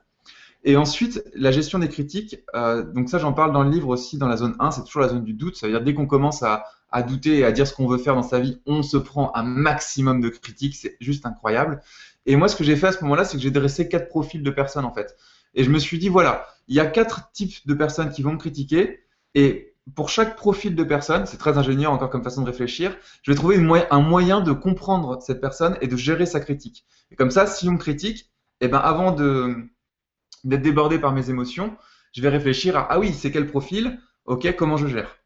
Et 0.64 0.78
ensuite, 0.78 1.24
la 1.36 1.52
gestion 1.52 1.78
des 1.78 1.90
critiques, 1.90 2.40
euh, 2.56 2.82
donc 2.82 3.08
ça 3.10 3.20
j'en 3.20 3.34
parle 3.34 3.54
dans 3.54 3.64
le 3.64 3.70
livre 3.70 3.90
aussi, 3.90 4.18
dans 4.18 4.28
la 4.28 4.36
zone 4.36 4.56
1, 4.58 4.72
c'est 4.72 4.84
toujours 4.84 5.04
la 5.04 5.10
zone 5.10 5.24
du 5.24 5.34
doute, 5.34 5.56
ça 5.56 5.68
veut 5.68 5.74
dire 5.74 5.84
dès 5.84 5.94
qu'on 5.94 6.08
commence 6.08 6.42
à, 6.42 6.66
à, 6.92 7.04
douter 7.04 7.38
et 7.38 7.46
à 7.46 7.52
dire 7.52 7.68
ce 7.68 7.74
qu'on 7.74 7.88
veut 7.88 8.00
faire 8.00 8.16
dans 8.16 8.24
sa 8.24 8.40
vie, 8.40 8.60
on 8.66 8.82
se 8.82 8.98
prend 8.98 9.32
un 9.36 9.44
maximum 9.44 10.22
de 10.22 10.30
critiques, 10.30 10.76
c'est 10.76 10.98
juste 11.00 11.28
incroyable. 11.28 11.84
Et 12.26 12.36
moi 12.36 12.48
ce 12.48 12.56
que 12.56 12.64
j'ai 12.64 12.76
fait 12.76 12.88
à 12.88 12.92
ce 12.92 13.02
moment-là, 13.04 13.26
c'est 13.26 13.38
que 13.38 13.44
j'ai 13.44 13.52
dressé 13.52 13.88
quatre 13.88 14.10
profils 14.10 14.42
de 14.44 14.52
personnes 14.52 14.86
en 14.86 14.94
fait. 14.94 15.16
Et 15.54 15.64
je 15.64 15.70
me 15.70 15.80
suis 15.80 15.98
dit, 15.98 16.10
voilà, 16.10 16.48
il 16.68 16.76
y 16.76 16.80
a 16.80 16.86
quatre 16.86 17.32
types 17.32 17.66
de 17.68 17.74
personnes 17.74 18.10
qui 18.10 18.22
vont 18.22 18.34
me 18.34 18.38
critiquer, 18.38 19.02
et 19.36 19.76
pour 19.94 20.10
chaque 20.10 20.36
profil 20.36 20.76
de 20.76 20.84
personne, 20.84 21.26
c'est 21.28 21.38
très 21.38 21.58
ingénieur 21.58 21.92
encore 21.92 22.10
comme 22.10 22.24
façon 22.24 22.42
de 22.42 22.48
réfléchir, 22.48 22.98
je 23.22 23.32
vais 23.32 23.36
trouver 23.36 23.58
un 23.92 24.02
moyen 24.02 24.42
de 24.42 24.52
comprendre 24.52 25.22
cette 25.22 25.40
personne 25.40 25.78
et 25.82 25.88
de 25.88 25.96
gérer 25.96 26.26
sa 26.26 26.40
critique. 26.40 26.86
Et 27.12 27.16
comme 27.16 27.32
ça, 27.32 27.46
si 27.46 27.70
on 27.70 27.74
me 27.74 27.78
critique, 27.78 28.32
eh 28.62 28.68
ben 28.68 28.80
avant 28.80 29.12
d'être 29.12 30.62
débordé 30.62 30.98
par 30.98 31.12
mes 31.12 31.30
émotions, 31.30 31.78
je 32.14 32.22
vais 32.22 32.30
réfléchir 32.30 32.76
à 32.78 32.88
ah 32.92 33.00
oui, 33.00 33.14
c'est 33.14 33.32
quel 33.32 33.46
profil? 33.46 34.00
Ok, 34.26 34.56
comment 34.56 34.78
je 34.78 34.88
gère? 34.88 35.18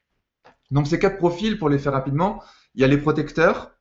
Donc 0.71 0.87
ces 0.87 0.99
quatre 0.99 1.17
profils, 1.17 1.57
pour 1.57 1.69
les 1.69 1.79
faire 1.79 1.93
rapidement, 1.93 2.43
il 2.75 2.81
y 2.81 2.83
a 2.83 2.87
les 2.87 2.97
protecteurs, 2.97 3.71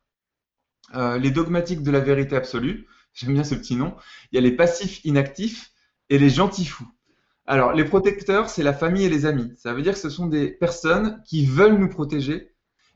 euh, 0.95 1.17
les 1.17 1.31
dogmatiques 1.31 1.83
de 1.83 1.91
la 1.91 1.99
vérité 1.99 2.35
absolue, 2.35 2.87
j'aime 3.19 3.33
bien 3.33 3.43
ce 3.43 3.55
petit 3.55 3.75
nom, 3.75 3.95
il 4.31 4.35
y 4.35 4.37
a 4.37 4.41
les 4.41 4.55
passifs 4.55 5.03
inactifs 5.03 5.71
et 6.09 6.17
les 6.17 6.29
gentils 6.29 6.65
fous. 6.65 6.87
Alors 7.45 7.73
les 7.73 7.83
protecteurs, 7.83 8.49
c'est 8.49 8.63
la 8.63 8.73
famille 8.73 9.03
et 9.03 9.09
les 9.09 9.25
amis. 9.25 9.51
Ça 9.57 9.73
veut 9.73 9.81
dire 9.81 9.93
que 9.93 9.99
ce 9.99 10.09
sont 10.09 10.27
des 10.27 10.49
personnes 10.49 11.21
qui 11.25 11.45
veulent 11.45 11.77
nous 11.77 11.89
protéger 11.89 12.53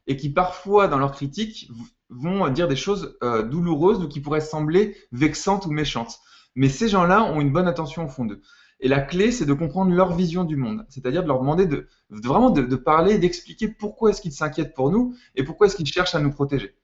et 0.08 0.16
qui 0.16 0.30
parfois, 0.30 0.88
dans 0.88 0.98
leur 0.98 1.12
critique, 1.12 1.70
vont 2.10 2.48
dire 2.50 2.68
des 2.68 2.76
choses 2.76 3.18
euh, 3.24 3.44
douloureuses 3.44 4.04
ou 4.04 4.08
qui 4.08 4.22
pourraient 4.22 4.42
sembler 4.42 4.96
vexantes 5.12 5.66
ou 5.66 5.72
méchantes. 5.72 6.20
Mais 6.56 6.70
ces 6.70 6.88
gens-là 6.88 7.24
ont 7.24 7.42
une 7.42 7.52
bonne 7.52 7.68
attention 7.68 8.06
au 8.06 8.10
fond 8.10 8.26
d'eux. 8.26 8.42
Et 8.80 8.88
la 8.88 9.00
clé, 9.00 9.32
c'est 9.32 9.46
de 9.46 9.54
comprendre 9.54 9.92
leur 9.92 10.16
vision 10.16 10.44
du 10.44 10.56
monde, 10.56 10.86
c'est-à-dire 10.90 11.24
de 11.24 11.28
leur 11.28 11.40
demander 11.40 11.66
de, 11.66 11.88
vraiment 12.10 12.50
de, 12.50 12.62
de 12.62 12.76
parler, 12.76 13.18
d'expliquer 13.18 13.70
pourquoi 13.70 14.10
est-ce 14.10 14.22
qu'ils 14.22 14.34
s'inquiètent 14.34 14.74
pour 14.74 14.92
nous 14.92 15.16
et 15.36 15.44
pourquoi 15.44 15.68
est-ce 15.68 15.76
qu'ils 15.76 15.88
cherchent 15.88 16.16
à 16.16 16.20
nous 16.20 16.32
protéger. 16.32 16.76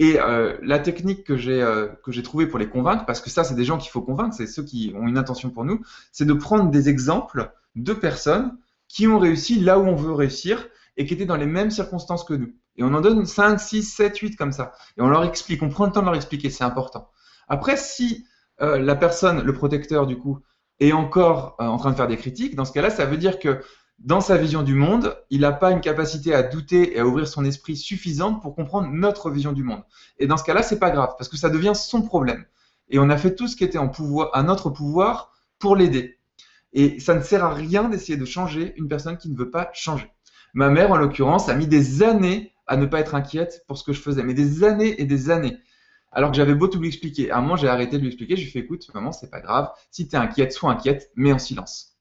Et 0.00 0.18
euh, 0.18 0.56
la 0.62 0.78
technique 0.78 1.24
que 1.24 1.36
j'ai 1.36 1.62
euh, 1.62 1.88
que 2.02 2.10
j'ai 2.10 2.22
trouvée 2.22 2.46
pour 2.46 2.58
les 2.58 2.70
convaincre, 2.70 3.04
parce 3.04 3.20
que 3.20 3.28
ça, 3.28 3.44
c'est 3.44 3.54
des 3.54 3.64
gens 3.64 3.76
qu'il 3.76 3.90
faut 3.90 4.00
convaincre, 4.00 4.34
c'est 4.34 4.46
ceux 4.46 4.64
qui 4.64 4.94
ont 4.96 5.06
une 5.06 5.18
intention 5.18 5.50
pour 5.50 5.66
nous, 5.66 5.82
c'est 6.10 6.24
de 6.24 6.32
prendre 6.32 6.70
des 6.70 6.88
exemples 6.88 7.52
de 7.76 7.92
personnes 7.92 8.56
qui 8.88 9.06
ont 9.06 9.18
réussi 9.18 9.60
là 9.60 9.78
où 9.78 9.82
on 9.82 9.94
veut 9.94 10.14
réussir 10.14 10.66
et 10.96 11.04
qui 11.04 11.12
étaient 11.12 11.26
dans 11.26 11.36
les 11.36 11.46
mêmes 11.46 11.70
circonstances 11.70 12.24
que 12.24 12.32
nous. 12.32 12.50
Et 12.76 12.82
on 12.82 12.94
en 12.94 13.02
donne 13.02 13.26
5, 13.26 13.60
6, 13.60 13.82
7, 13.82 14.16
8 14.16 14.36
comme 14.36 14.52
ça. 14.52 14.72
Et 14.96 15.02
on 15.02 15.08
leur 15.08 15.22
explique, 15.22 15.62
on 15.62 15.68
prend 15.68 15.84
le 15.84 15.92
temps 15.92 16.00
de 16.00 16.06
leur 16.06 16.16
expliquer, 16.16 16.48
c'est 16.48 16.64
important. 16.64 17.10
Après, 17.46 17.76
si 17.76 18.24
euh, 18.62 18.78
la 18.78 18.96
personne, 18.96 19.42
le 19.42 19.52
protecteur 19.52 20.06
du 20.06 20.16
coup, 20.16 20.38
est 20.78 20.92
encore 20.92 21.56
en 21.58 21.76
train 21.76 21.90
de 21.90 21.96
faire 21.96 22.08
des 22.08 22.16
critiques, 22.16 22.54
dans 22.54 22.64
ce 22.64 22.72
cas-là, 22.72 22.88
ça 22.88 23.04
veut 23.04 23.18
dire 23.18 23.38
que 23.38 23.60
dans 24.00 24.22
sa 24.22 24.38
vision 24.38 24.62
du 24.62 24.74
monde, 24.74 25.14
il 25.28 25.42
n'a 25.42 25.52
pas 25.52 25.70
une 25.72 25.82
capacité 25.82 26.34
à 26.34 26.42
douter 26.42 26.96
et 26.96 27.00
à 27.00 27.06
ouvrir 27.06 27.28
son 27.28 27.44
esprit 27.44 27.76
suffisante 27.76 28.40
pour 28.40 28.54
comprendre 28.54 28.88
notre 28.88 29.30
vision 29.30 29.52
du 29.52 29.62
monde. 29.62 29.82
Et 30.18 30.26
dans 30.26 30.38
ce 30.38 30.44
cas-là, 30.44 30.62
c'est 30.62 30.78
pas 30.78 30.90
grave 30.90 31.14
parce 31.18 31.28
que 31.28 31.36
ça 31.36 31.50
devient 31.50 31.74
son 31.74 32.00
problème. 32.00 32.46
Et 32.88 32.98
on 32.98 33.10
a 33.10 33.18
fait 33.18 33.34
tout 33.34 33.46
ce 33.46 33.56
qui 33.56 33.64
était 33.64 33.78
en 33.78 33.88
pouvoir, 33.88 34.30
à 34.32 34.42
notre 34.42 34.70
pouvoir 34.70 35.32
pour 35.58 35.76
l'aider. 35.76 36.18
Et 36.72 36.98
ça 36.98 37.14
ne 37.14 37.20
sert 37.20 37.44
à 37.44 37.52
rien 37.52 37.90
d'essayer 37.90 38.16
de 38.16 38.24
changer 38.24 38.72
une 38.78 38.88
personne 38.88 39.18
qui 39.18 39.28
ne 39.28 39.36
veut 39.36 39.50
pas 39.50 39.70
changer. 39.74 40.10
Ma 40.54 40.70
mère, 40.70 40.90
en 40.90 40.96
l'occurrence, 40.96 41.50
a 41.50 41.54
mis 41.54 41.66
des 41.66 42.02
années 42.02 42.52
à 42.66 42.78
ne 42.78 42.86
pas 42.86 43.00
être 43.00 43.14
inquiète 43.14 43.64
pour 43.68 43.76
ce 43.76 43.84
que 43.84 43.92
je 43.92 44.00
faisais, 44.00 44.22
mais 44.22 44.34
des 44.34 44.64
années 44.64 45.00
et 45.00 45.04
des 45.04 45.30
années. 45.30 45.58
Alors 46.10 46.30
que 46.30 46.36
j'avais 46.36 46.54
beau 46.54 46.68
tout 46.68 46.80
lui 46.80 46.88
expliquer. 46.88 47.30
À 47.30 47.38
un 47.38 47.42
moment, 47.42 47.56
j'ai 47.56 47.68
arrêté 47.68 47.98
de 47.98 48.02
lui 48.02 48.08
expliquer. 48.08 48.36
Je 48.36 48.42
lui 48.42 48.48
ai 48.48 48.52
fait, 48.52 48.58
écoute, 48.60 48.88
maman, 48.94 49.12
c'est 49.12 49.30
pas 49.30 49.40
grave. 49.40 49.70
Si 49.90 50.08
tu 50.08 50.16
es 50.16 50.18
inquiète, 50.18 50.52
sois 50.52 50.70
inquiète, 50.72 51.10
mais 51.16 51.32
en 51.32 51.38
silence. 51.38 51.98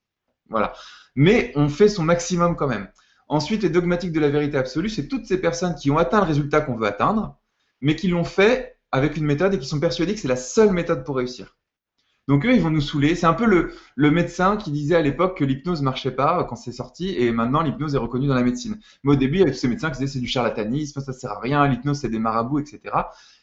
Voilà 0.50 0.74
mais 1.16 1.52
on 1.56 1.70
fait 1.70 1.90
son 1.90 2.04
maximum 2.04 2.56
quand 2.56 2.68
même. 2.68 2.88
Ensuite, 3.28 3.62
les 3.62 3.70
dogmatiques 3.70 4.12
de 4.12 4.20
la 4.20 4.30
vérité 4.30 4.58
absolue, 4.58 4.90
c'est 4.90 5.08
toutes 5.08 5.26
ces 5.26 5.40
personnes 5.40 5.76
qui 5.76 5.92
ont 5.92 5.98
atteint 5.98 6.20
le 6.20 6.26
résultat 6.26 6.62
qu'on 6.62 6.76
veut 6.76 6.88
atteindre, 6.88 7.38
mais 7.82 7.96
qui 7.96 8.08
l'ont 8.08 8.24
fait 8.24 8.78
avec 8.92 9.18
une 9.18 9.26
méthode 9.26 9.54
et 9.54 9.60
qui 9.60 9.68
sont 9.68 9.80
persuadées 9.80 10.16
que 10.16 10.20
c'est 10.20 10.28
la 10.28 10.36
seule 10.36 10.72
méthode 10.72 11.04
pour 11.04 11.18
réussir. 11.18 11.56
Donc 12.28 12.46
eux, 12.46 12.54
ils 12.54 12.62
vont 12.62 12.70
nous 12.70 12.82
saouler. 12.82 13.16
C'est 13.16 13.26
un 13.26 13.34
peu 13.34 13.46
le, 13.46 13.74
le, 13.96 14.12
médecin 14.12 14.56
qui 14.56 14.72
disait 14.72 14.96
à 14.96 15.02
l'époque 15.02 15.38
que 15.38 15.44
l'hypnose 15.44 15.82
marchait 15.82 16.12
pas 16.12 16.44
quand 16.44 16.56
c'est 16.56 16.72
sorti, 16.72 17.16
et 17.18 17.32
maintenant 17.32 17.64
l'hypnose 17.64 17.96
est 17.96 18.00
reconnue 18.00 18.28
dans 18.28 18.36
la 18.36 18.44
médecine. 18.44 18.80
Mais 19.04 19.14
au 19.14 19.16
début, 19.16 19.38
il 19.38 19.40
y 19.40 19.42
avait 19.42 19.52
tous 19.52 19.58
ces 19.58 19.68
médecins 19.68 19.90
qui 19.90 19.98
disaient 20.00 20.14
c'est 20.14 20.20
du 20.20 20.28
charlatanisme, 20.28 21.02
ça 21.02 21.12
sert 21.12 21.32
à 21.32 21.40
rien, 21.40 21.68
l'hypnose 21.68 22.00
c'est 22.00 22.10
des 22.10 22.20
marabouts, 22.20 22.60
etc. 22.60 22.82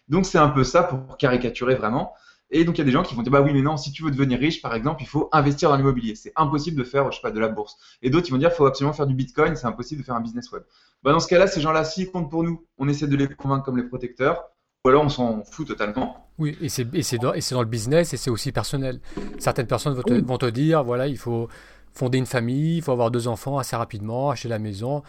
Donc 0.09 0.25
c'est 0.25 0.39
un 0.39 0.49
peu 0.49 0.63
ça 0.63 0.85
pour 0.85 1.17
caricaturer 1.17 1.75
vraiment. 1.75 2.15
Et 2.51 2.65
donc 2.65 2.77
il 2.77 2.79
y 2.79 2.83
a 2.83 2.85
des 2.85 2.93
gens 2.93 3.03
qui 3.03 3.15
vont 3.15 3.23
dire 3.23 3.33
bah 3.33 3.41
oui 3.43 3.53
mais 3.53 3.63
non 3.63 3.77
si 3.77 3.91
tu 3.91 4.05
veux 4.05 4.11
devenir 4.11 4.39
riche 4.39 4.63
par 4.63 4.75
exemple 4.75 5.03
il 5.03 5.09
faut 5.09 5.29
investir 5.33 5.69
dans 5.69 5.77
l'immobilier. 5.77 6.15
C'est 6.15 6.33
impossible 6.37 6.79
de 6.79 6.85
faire 6.85 7.11
je 7.11 7.17
sais 7.17 7.23
pas 7.23 7.33
de 7.33 7.41
la 7.41 7.49
bourse. 7.49 7.77
Et 8.03 8.11
d'autres 8.11 8.29
ils 8.29 8.31
vont 8.31 8.39
dire 8.39 8.51
il 8.53 8.57
faut 8.57 8.67
absolument 8.67 8.93
faire 8.93 9.07
du 9.07 9.15
bitcoin 9.15 9.57
c'est 9.57 9.67
impossible 9.67 10.03
de 10.03 10.07
faire 10.07 10.15
un 10.15 10.21
business 10.21 10.53
web. 10.53 10.63
Bah 11.03 11.13
dans 11.13 11.21
ce 11.21 11.27
cas-là 11.27 11.49
ces 11.49 11.61
gens-là 11.61 11.85
s'ils 11.85 12.11
comptent 12.11 12.31
pour 12.31 12.45
nous 12.45 12.65
on 12.79 12.89
essaie 12.89 13.09
de 13.09 13.17
les 13.17 13.29
convaincre 13.29 13.65
comme 13.65 13.77
les 13.77 13.83
protecteurs 13.83 14.45
ou 14.85 14.89
alors 14.89 15.03
on 15.05 15.09
s'en 15.09 15.43
fout 15.45 15.67
totalement. 15.67 16.31
Oui 16.39 16.57
et 16.61 16.69
c'est 16.69 16.85
dans, 17.19 17.33
dans, 17.33 17.61
le 17.61 17.67
business 17.67 18.15
et 18.15 18.17
c'est 18.17 18.31
aussi 18.31 18.53
personnel. 18.53 19.01
Certaines 19.39 19.67
personnes 19.67 19.95
vont 19.95 20.03
te, 20.03 20.15
vont 20.15 20.39
te 20.39 20.47
dire 20.47 20.85
voilà 20.85 21.09
il 21.09 21.19
faut 21.19 21.49
fonder 21.93 22.19
une 22.19 22.27
famille 22.27 22.77
il 22.77 22.83
faut 22.83 22.93
avoir 22.93 23.11
deux 23.11 23.27
enfants 23.27 23.59
assez 23.59 23.75
rapidement 23.75 24.31
acheter 24.31 24.49
la 24.49 24.61
maison. 24.61 25.03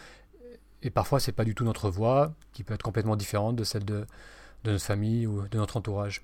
Et 0.82 0.90
parfois 0.90 1.20
c'est 1.20 1.34
pas 1.34 1.44
du 1.44 1.54
tout 1.54 1.66
notre 1.66 1.92
voie 1.92 2.34
qui 2.52 2.64
peut 2.64 2.74
être 2.74 2.84
complètement 2.84 3.16
différente 3.16 3.56
de 3.56 3.64
celle 3.64 3.86
de, 3.86 4.08
de 4.64 4.72
notre 4.72 4.84
famille 4.84 5.28
ou 5.28 5.48
de 5.48 5.58
notre 5.60 5.78
entourage. 5.78 6.24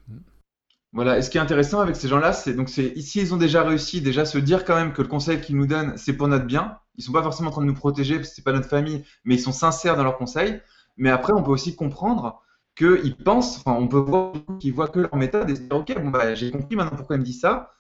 Voilà. 0.94 1.18
Et 1.18 1.22
ce 1.24 1.30
qui 1.30 1.38
est 1.38 1.42
intéressant 1.42 1.80
avec 1.80 1.96
ces 1.96 2.08
gens-là, 2.08 2.34
c'est 2.34 2.54
donc 2.54 2.70
c'est 2.70 2.94
ici 2.96 3.20
ils 3.20 3.34
ont 3.34 3.38
déjà 3.38 3.64
réussi, 3.64 4.00
déjà 4.02 4.26
se 4.26 4.38
dire 4.38 4.64
quand 4.64 4.76
même 4.76 4.94
que 4.94 5.02
le 5.02 5.08
conseil 5.08 5.42
qu'ils 5.42 5.58
nous 5.58 5.68
donnent, 5.68 5.98
c'est 5.98 6.14
pour 6.14 6.28
notre 6.28 6.46
bien. 6.46 6.78
Ils 6.96 7.04
sont 7.04 7.12
pas 7.12 7.24
forcément 7.24 7.50
en 7.50 7.52
train 7.52 7.62
de 7.62 7.68
nous 7.68 7.74
protéger 7.74 8.18
parce 8.18 8.30
que 8.30 8.36
c'est 8.36 8.44
pas 8.44 8.54
notre 8.54 8.70
famille, 8.70 9.04
mais 9.26 9.36
ils 9.36 9.42
sont 9.42 9.52
sincères 9.52 9.98
dans 9.98 10.04
leurs 10.04 10.18
conseils. 10.18 10.62
Mais 10.98 11.10
après, 11.10 11.34
on 11.34 11.42
peut 11.42 11.52
aussi 11.52 11.76
comprendre 11.76 12.44
qu'ils 12.76 13.16
pensent, 13.18 13.58
enfin, 13.58 13.74
on 13.80 13.88
peut 13.88 13.98
voir 13.98 14.34
qu'ils 14.60 14.74
voient 14.74 14.88
que 14.88 15.00
leur 15.00 15.16
méthode 15.16 15.50
et 15.50 15.56
se 15.56 15.62
dire, 15.62 15.76
ok, 15.76 15.96
bon 16.00 16.10
bah 16.10 16.36
j'ai 16.36 16.52
compris 16.52 16.76
maintenant 16.76 16.96
pourquoi 16.96 17.16
il 17.16 17.20
me 17.20 17.26
dit 17.26 17.34
ça. 17.34 17.72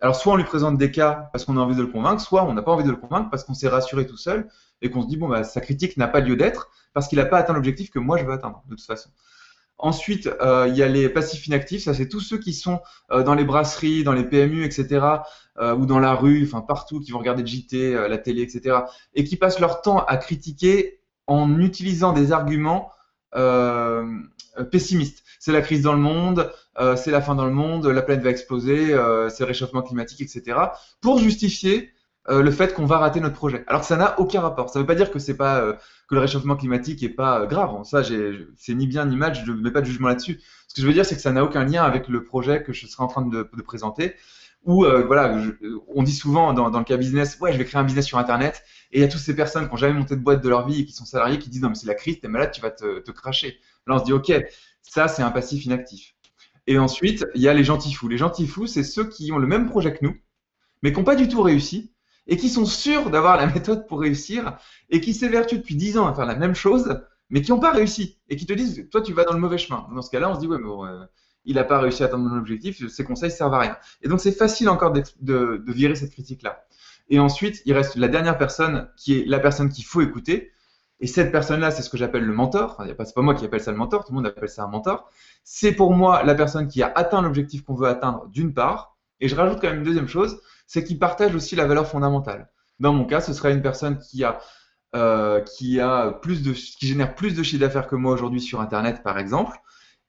Alors 0.00 0.16
soit 0.16 0.32
on 0.32 0.36
lui 0.36 0.44
présente 0.44 0.78
des 0.78 0.90
cas 0.90 1.28
parce 1.32 1.44
qu'on 1.44 1.56
a 1.56 1.60
envie 1.60 1.76
de 1.76 1.82
le 1.82 1.86
convaincre, 1.86 2.20
soit 2.20 2.44
on 2.44 2.54
n'a 2.54 2.62
pas 2.62 2.72
envie 2.72 2.84
de 2.84 2.90
le 2.90 2.96
convaincre 2.96 3.30
parce 3.30 3.44
qu'on 3.44 3.54
s'est 3.54 3.68
rassuré 3.68 4.06
tout 4.06 4.16
seul 4.16 4.48
et 4.80 4.90
qu'on 4.90 5.02
se 5.02 5.06
dit 5.06 5.16
bon 5.16 5.28
bah 5.28 5.44
sa 5.44 5.60
critique 5.60 5.96
n'a 5.96 6.08
pas 6.08 6.20
lieu 6.20 6.36
d'être 6.36 6.70
parce 6.92 7.06
qu'il 7.06 7.18
n'a 7.18 7.24
pas 7.26 7.38
atteint 7.38 7.52
l'objectif 7.52 7.90
que 7.90 7.98
moi 8.00 8.16
je 8.18 8.24
veux 8.24 8.32
atteindre 8.32 8.62
de 8.66 8.74
toute 8.74 8.84
façon. 8.84 9.10
Ensuite, 9.78 10.28
euh, 10.40 10.66
il 10.68 10.76
y 10.76 10.82
a 10.82 10.88
les 10.88 11.08
passifs 11.08 11.46
inactifs. 11.48 11.82
Ça, 11.82 11.92
c'est 11.92 12.08
tous 12.08 12.20
ceux 12.20 12.38
qui 12.38 12.54
sont 12.54 12.80
euh, 13.10 13.24
dans 13.24 13.34
les 13.34 13.44
brasseries, 13.44 14.04
dans 14.04 14.12
les 14.12 14.22
PMU, 14.22 14.64
etc., 14.64 15.04
euh, 15.58 15.74
ou 15.74 15.86
dans 15.86 15.98
la 15.98 16.14
rue, 16.14 16.44
enfin 16.44 16.60
partout, 16.60 17.00
qui 17.00 17.10
vont 17.10 17.18
regarder 17.18 17.42
le 17.42 17.48
JT, 17.48 18.08
la 18.08 18.18
télé, 18.18 18.42
etc., 18.42 18.78
et 19.14 19.24
qui 19.24 19.36
passent 19.36 19.58
leur 19.58 19.82
temps 19.82 19.98
à 20.04 20.16
critiquer 20.18 21.00
en 21.26 21.58
utilisant 21.58 22.12
des 22.12 22.32
arguments 22.32 22.92
pessimistes. 24.70 25.24
C'est 25.40 25.52
la 25.52 25.62
crise 25.62 25.82
dans 25.82 25.94
le 25.94 25.98
monde, 25.98 26.52
c'est 26.96 27.10
la 27.10 27.20
fin 27.20 27.34
dans 27.34 27.46
le 27.46 27.52
monde, 27.52 27.86
la 27.86 28.02
planète 28.02 28.22
va 28.22 28.30
exploser, 28.30 28.88
c'est 29.30 29.40
le 29.40 29.46
réchauffement 29.46 29.82
climatique, 29.82 30.20
etc., 30.20 30.58
pour 31.00 31.18
justifier 31.18 31.91
le 32.28 32.50
fait 32.50 32.72
qu'on 32.74 32.86
va 32.86 32.98
rater 32.98 33.20
notre 33.20 33.34
projet. 33.34 33.64
Alors 33.66 33.84
ça 33.84 33.96
n'a 33.96 34.18
aucun 34.20 34.40
rapport. 34.40 34.70
Ça 34.70 34.78
ne 34.78 34.82
veut 34.82 34.86
pas 34.86 34.94
dire 34.94 35.10
que 35.10 35.18
c'est 35.18 35.36
pas 35.36 35.76
que 36.12 36.16
le 36.16 36.20
réchauffement 36.20 36.56
climatique 36.56 37.02
est 37.02 37.08
pas 37.08 37.40
euh, 37.40 37.46
grave. 37.46 37.84
Ça, 37.84 38.02
c'est 38.04 38.74
ni 38.74 38.86
bien 38.86 39.06
ni 39.06 39.16
mal, 39.16 39.34
je 39.34 39.50
ne 39.50 39.56
mets 39.56 39.70
pas 39.70 39.80
de 39.80 39.86
jugement 39.86 40.08
là-dessus. 40.08 40.40
Ce 40.68 40.74
que 40.74 40.82
je 40.82 40.86
veux 40.86 40.92
dire, 40.92 41.06
c'est 41.06 41.14
que 41.14 41.22
ça 41.22 41.32
n'a 41.32 41.42
aucun 41.42 41.64
lien 41.64 41.82
avec 41.84 42.06
le 42.06 42.22
projet 42.22 42.62
que 42.62 42.74
je 42.74 42.86
serai 42.86 43.02
en 43.02 43.08
train 43.08 43.22
de, 43.22 43.42
présenter. 43.62 44.14
Ou 44.64 44.84
euh, 44.84 45.04
voilà, 45.06 45.40
on 45.88 46.02
dit 46.02 46.14
souvent 46.14 46.52
dans, 46.52 46.68
le 46.68 46.84
cas 46.84 46.98
business, 46.98 47.38
ouais, 47.40 47.52
je 47.52 47.58
vais 47.58 47.64
créer 47.64 47.80
un 47.80 47.84
business 47.84 48.04
sur 48.04 48.18
Internet, 48.18 48.62
et 48.92 48.98
il 48.98 49.00
y 49.00 49.04
a 49.04 49.08
toutes 49.08 49.22
ces 49.22 49.34
personnes 49.34 49.64
qui 49.64 49.70
n'ont 49.70 49.76
jamais 49.76 49.98
monté 49.98 50.14
de 50.14 50.20
boîte 50.20 50.44
de 50.44 50.48
leur 50.50 50.68
vie 50.68 50.82
et 50.82 50.84
qui 50.84 50.92
sont 50.92 51.06
salariés 51.06 51.38
qui 51.38 51.48
disent 51.48 51.62
non 51.62 51.70
mais 51.70 51.74
c'est 51.74 51.86
la 51.86 51.94
crise, 51.94 52.20
t'es 52.20 52.28
malade, 52.28 52.52
tu 52.52 52.60
vas 52.60 52.70
te, 52.70 53.00
te 53.00 53.10
cracher. 53.10 53.58
Là, 53.86 53.96
on 53.96 53.98
se 53.98 54.04
dit 54.04 54.12
ok, 54.12 54.32
ça 54.82 55.08
c'est 55.08 55.22
un 55.22 55.30
passif 55.30 55.64
inactif. 55.64 56.14
Et 56.66 56.78
ensuite, 56.78 57.24
il 57.34 57.40
y 57.40 57.48
a 57.48 57.54
les 57.54 57.64
gentils 57.64 57.92
fous. 57.92 58.06
Les 58.06 58.18
gentils 58.18 58.46
fous, 58.46 58.68
c'est 58.68 58.84
ceux 58.84 59.08
qui 59.08 59.32
ont 59.32 59.38
le 59.38 59.48
même 59.48 59.68
projet 59.68 59.92
que 59.94 60.04
nous, 60.04 60.14
mais 60.82 60.92
qui 60.92 60.98
n'ont 60.98 61.04
pas 61.04 61.16
du 61.16 61.26
tout 61.26 61.42
réussi, 61.42 61.91
et 62.26 62.36
qui 62.36 62.48
sont 62.48 62.66
sûrs 62.66 63.10
d'avoir 63.10 63.36
la 63.36 63.46
méthode 63.46 63.86
pour 63.86 64.00
réussir 64.00 64.56
et 64.90 65.00
qui 65.00 65.14
s'évertuent 65.14 65.58
depuis 65.58 65.76
10 65.76 65.98
ans 65.98 66.06
à 66.06 66.14
faire 66.14 66.26
la 66.26 66.36
même 66.36 66.54
chose, 66.54 67.00
mais 67.30 67.42
qui 67.42 67.50
n'ont 67.50 67.58
pas 67.58 67.72
réussi 67.72 68.18
et 68.28 68.36
qui 68.36 68.46
te 68.46 68.52
disent 68.52 68.88
toi 68.90 69.02
tu 69.02 69.12
vas 69.12 69.24
dans 69.24 69.32
le 69.32 69.40
mauvais 69.40 69.58
chemin. 69.58 69.86
Dans 69.94 70.02
ce 70.02 70.10
cas-là, 70.10 70.30
on 70.30 70.34
se 70.34 70.40
dit 70.40 70.46
ouais 70.46 70.58
bon, 70.58 70.86
euh, 70.86 71.04
il 71.44 71.56
n'a 71.56 71.64
pas 71.64 71.80
réussi 71.80 72.02
à 72.02 72.06
atteindre 72.06 72.24
mon 72.24 72.38
objectif, 72.38 72.86
ses 72.88 73.04
conseils 73.04 73.30
servent 73.30 73.54
à 73.54 73.58
rien. 73.58 73.76
Et 74.02 74.08
donc 74.08 74.20
c'est 74.20 74.32
facile 74.32 74.68
encore 74.68 74.92
de, 74.92 75.02
de, 75.20 75.72
virer 75.72 75.94
cette 75.94 76.12
critique-là. 76.12 76.64
Et 77.08 77.18
ensuite, 77.18 77.62
il 77.66 77.72
reste 77.72 77.96
la 77.96 78.08
dernière 78.08 78.38
personne 78.38 78.88
qui 78.96 79.18
est 79.18 79.24
la 79.26 79.40
personne 79.40 79.70
qu'il 79.70 79.84
faut 79.84 80.00
écouter. 80.00 80.52
Et 81.00 81.08
cette 81.08 81.32
personne-là, 81.32 81.72
c'est 81.72 81.82
ce 81.82 81.90
que 81.90 81.96
j'appelle 81.96 82.24
le 82.24 82.32
mentor. 82.32 82.76
Enfin, 82.78 83.04
c'est 83.04 83.14
pas 83.14 83.22
moi 83.22 83.34
qui 83.34 83.44
appelle 83.44 83.60
ça 83.60 83.72
le 83.72 83.76
mentor, 83.76 84.04
tout 84.04 84.12
le 84.12 84.16
monde 84.16 84.26
appelle 84.26 84.48
ça 84.48 84.62
un 84.62 84.68
mentor. 84.68 85.10
C'est 85.42 85.72
pour 85.72 85.92
moi 85.94 86.22
la 86.22 86.36
personne 86.36 86.68
qui 86.68 86.80
a 86.80 86.92
atteint 86.94 87.20
l'objectif 87.22 87.64
qu'on 87.64 87.74
veut 87.74 87.88
atteindre 87.88 88.28
d'une 88.28 88.54
part. 88.54 88.96
Et 89.20 89.28
je 89.28 89.34
rajoute 89.34 89.60
quand 89.60 89.68
même 89.68 89.78
une 89.78 89.84
deuxième 89.84 90.08
chose, 90.08 90.40
c'est 90.72 90.84
qu'il 90.84 90.98
partage 90.98 91.34
aussi 91.34 91.54
la 91.54 91.66
valeur 91.66 91.86
fondamentale. 91.86 92.48
Dans 92.80 92.94
mon 92.94 93.04
cas, 93.04 93.20
ce 93.20 93.34
serait 93.34 93.52
une 93.52 93.60
personne 93.60 93.98
qui 93.98 94.24
a 94.24 94.40
euh, 94.96 95.40
qui 95.42 95.80
a 95.80 96.12
plus 96.12 96.42
de 96.42 96.52
qui 96.52 96.86
génère 96.86 97.14
plus 97.14 97.34
de 97.34 97.42
chiffre 97.42 97.60
d'affaires 97.60 97.86
que 97.86 97.94
moi 97.94 98.10
aujourd'hui 98.10 98.40
sur 98.40 98.58
Internet, 98.58 99.02
par 99.02 99.18
exemple, 99.18 99.58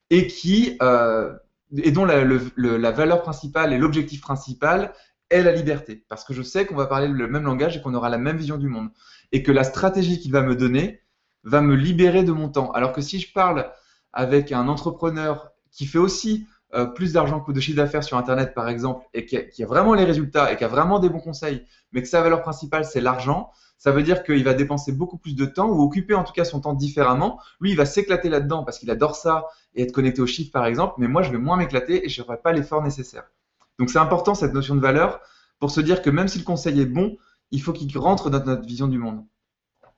et 0.09 0.25
qui 0.25 0.77
euh, 0.81 1.33
et 1.75 1.91
dont 1.91 2.05
la 2.05 2.91
valeur 2.91 3.23
principale 3.23 3.73
et 3.73 3.77
l'objectif 3.77 4.21
principal 4.21 4.93
est 5.29 5.43
la 5.43 5.51
liberté, 5.51 6.05
parce 6.07 6.23
que 6.23 6.33
je 6.33 6.41
sais 6.41 6.65
qu'on 6.65 6.75
va 6.75 6.85
parler 6.85 7.09
le 7.09 7.27
même 7.27 7.43
langage 7.43 7.75
et 7.75 7.81
qu'on 7.81 7.93
aura 7.93 8.07
la 8.07 8.17
même 8.17 8.37
vision 8.37 8.57
du 8.57 8.69
monde, 8.69 8.89
et 9.33 9.43
que 9.43 9.51
la 9.51 9.65
stratégie 9.65 10.17
qu'il 10.17 10.31
va 10.31 10.43
me 10.43 10.55
donner 10.55 11.01
va 11.43 11.59
me 11.59 11.75
libérer 11.75 12.23
de 12.23 12.31
mon 12.31 12.47
temps. 12.47 12.71
Alors 12.71 12.93
que 12.93 13.01
si 13.01 13.19
je 13.19 13.33
parle 13.33 13.69
avec 14.13 14.53
un 14.53 14.69
entrepreneur 14.69 15.51
qui 15.71 15.87
fait 15.87 15.97
aussi 15.97 16.47
euh, 16.73 16.85
plus 16.85 17.13
d'argent 17.13 17.39
que 17.39 17.51
de 17.51 17.59
chiffre 17.59 17.77
d'affaires 17.77 18.03
sur 18.03 18.17
Internet, 18.17 18.53
par 18.53 18.69
exemple, 18.69 19.05
et 19.13 19.25
qui 19.25 19.37
a, 19.37 19.65
vraiment 19.65 19.93
les 19.93 20.05
résultats 20.05 20.51
et 20.51 20.57
qui 20.57 20.63
a 20.63 20.67
vraiment 20.67 20.99
des 20.99 21.09
bons 21.09 21.19
conseils, 21.19 21.65
mais 21.91 22.01
que 22.01 22.07
sa 22.07 22.21
valeur 22.21 22.41
principale, 22.41 22.85
c'est 22.85 23.01
l'argent, 23.01 23.51
ça 23.77 23.91
veut 23.91 24.01
dire 24.01 24.23
qu'il 24.23 24.43
va 24.43 24.53
dépenser 24.53 24.91
beaucoup 24.91 25.17
plus 25.17 25.35
de 25.35 25.45
temps 25.45 25.69
ou 25.69 25.81
occuper 25.81 26.13
en 26.13 26.23
tout 26.23 26.33
cas 26.33 26.45
son 26.45 26.61
temps 26.61 26.73
différemment. 26.73 27.39
Lui, 27.59 27.71
il 27.71 27.77
va 27.77 27.85
s'éclater 27.85 28.29
là-dedans 28.29 28.63
parce 28.63 28.79
qu'il 28.79 28.89
adore 28.89 29.15
ça 29.15 29.45
et 29.75 29.83
être 29.83 29.91
connecté 29.91 30.21
aux 30.21 30.27
chiffres, 30.27 30.51
par 30.51 30.65
exemple, 30.65 30.95
mais 30.97 31.07
moi, 31.07 31.21
je 31.21 31.31
vais 31.31 31.37
moins 31.37 31.57
m'éclater 31.57 32.05
et 32.05 32.09
je 32.09 32.21
ne 32.21 32.25
ferai 32.25 32.37
pas 32.37 32.53
l'effort 32.53 32.81
nécessaire. 32.81 33.23
Donc, 33.77 33.89
c'est 33.89 33.99
important 33.99 34.35
cette 34.35 34.53
notion 34.53 34.75
de 34.75 34.81
valeur 34.81 35.19
pour 35.59 35.69
se 35.69 35.81
dire 35.81 36.01
que 36.01 36.09
même 36.09 36.27
si 36.27 36.39
le 36.39 36.45
conseil 36.45 36.79
est 36.79 36.85
bon, 36.85 37.17
il 37.51 37.61
faut 37.61 37.73
qu'il 37.73 37.95
rentre 37.97 38.29
dans 38.29 38.43
notre 38.43 38.65
vision 38.65 38.87
du 38.87 38.97
monde. 38.97 39.23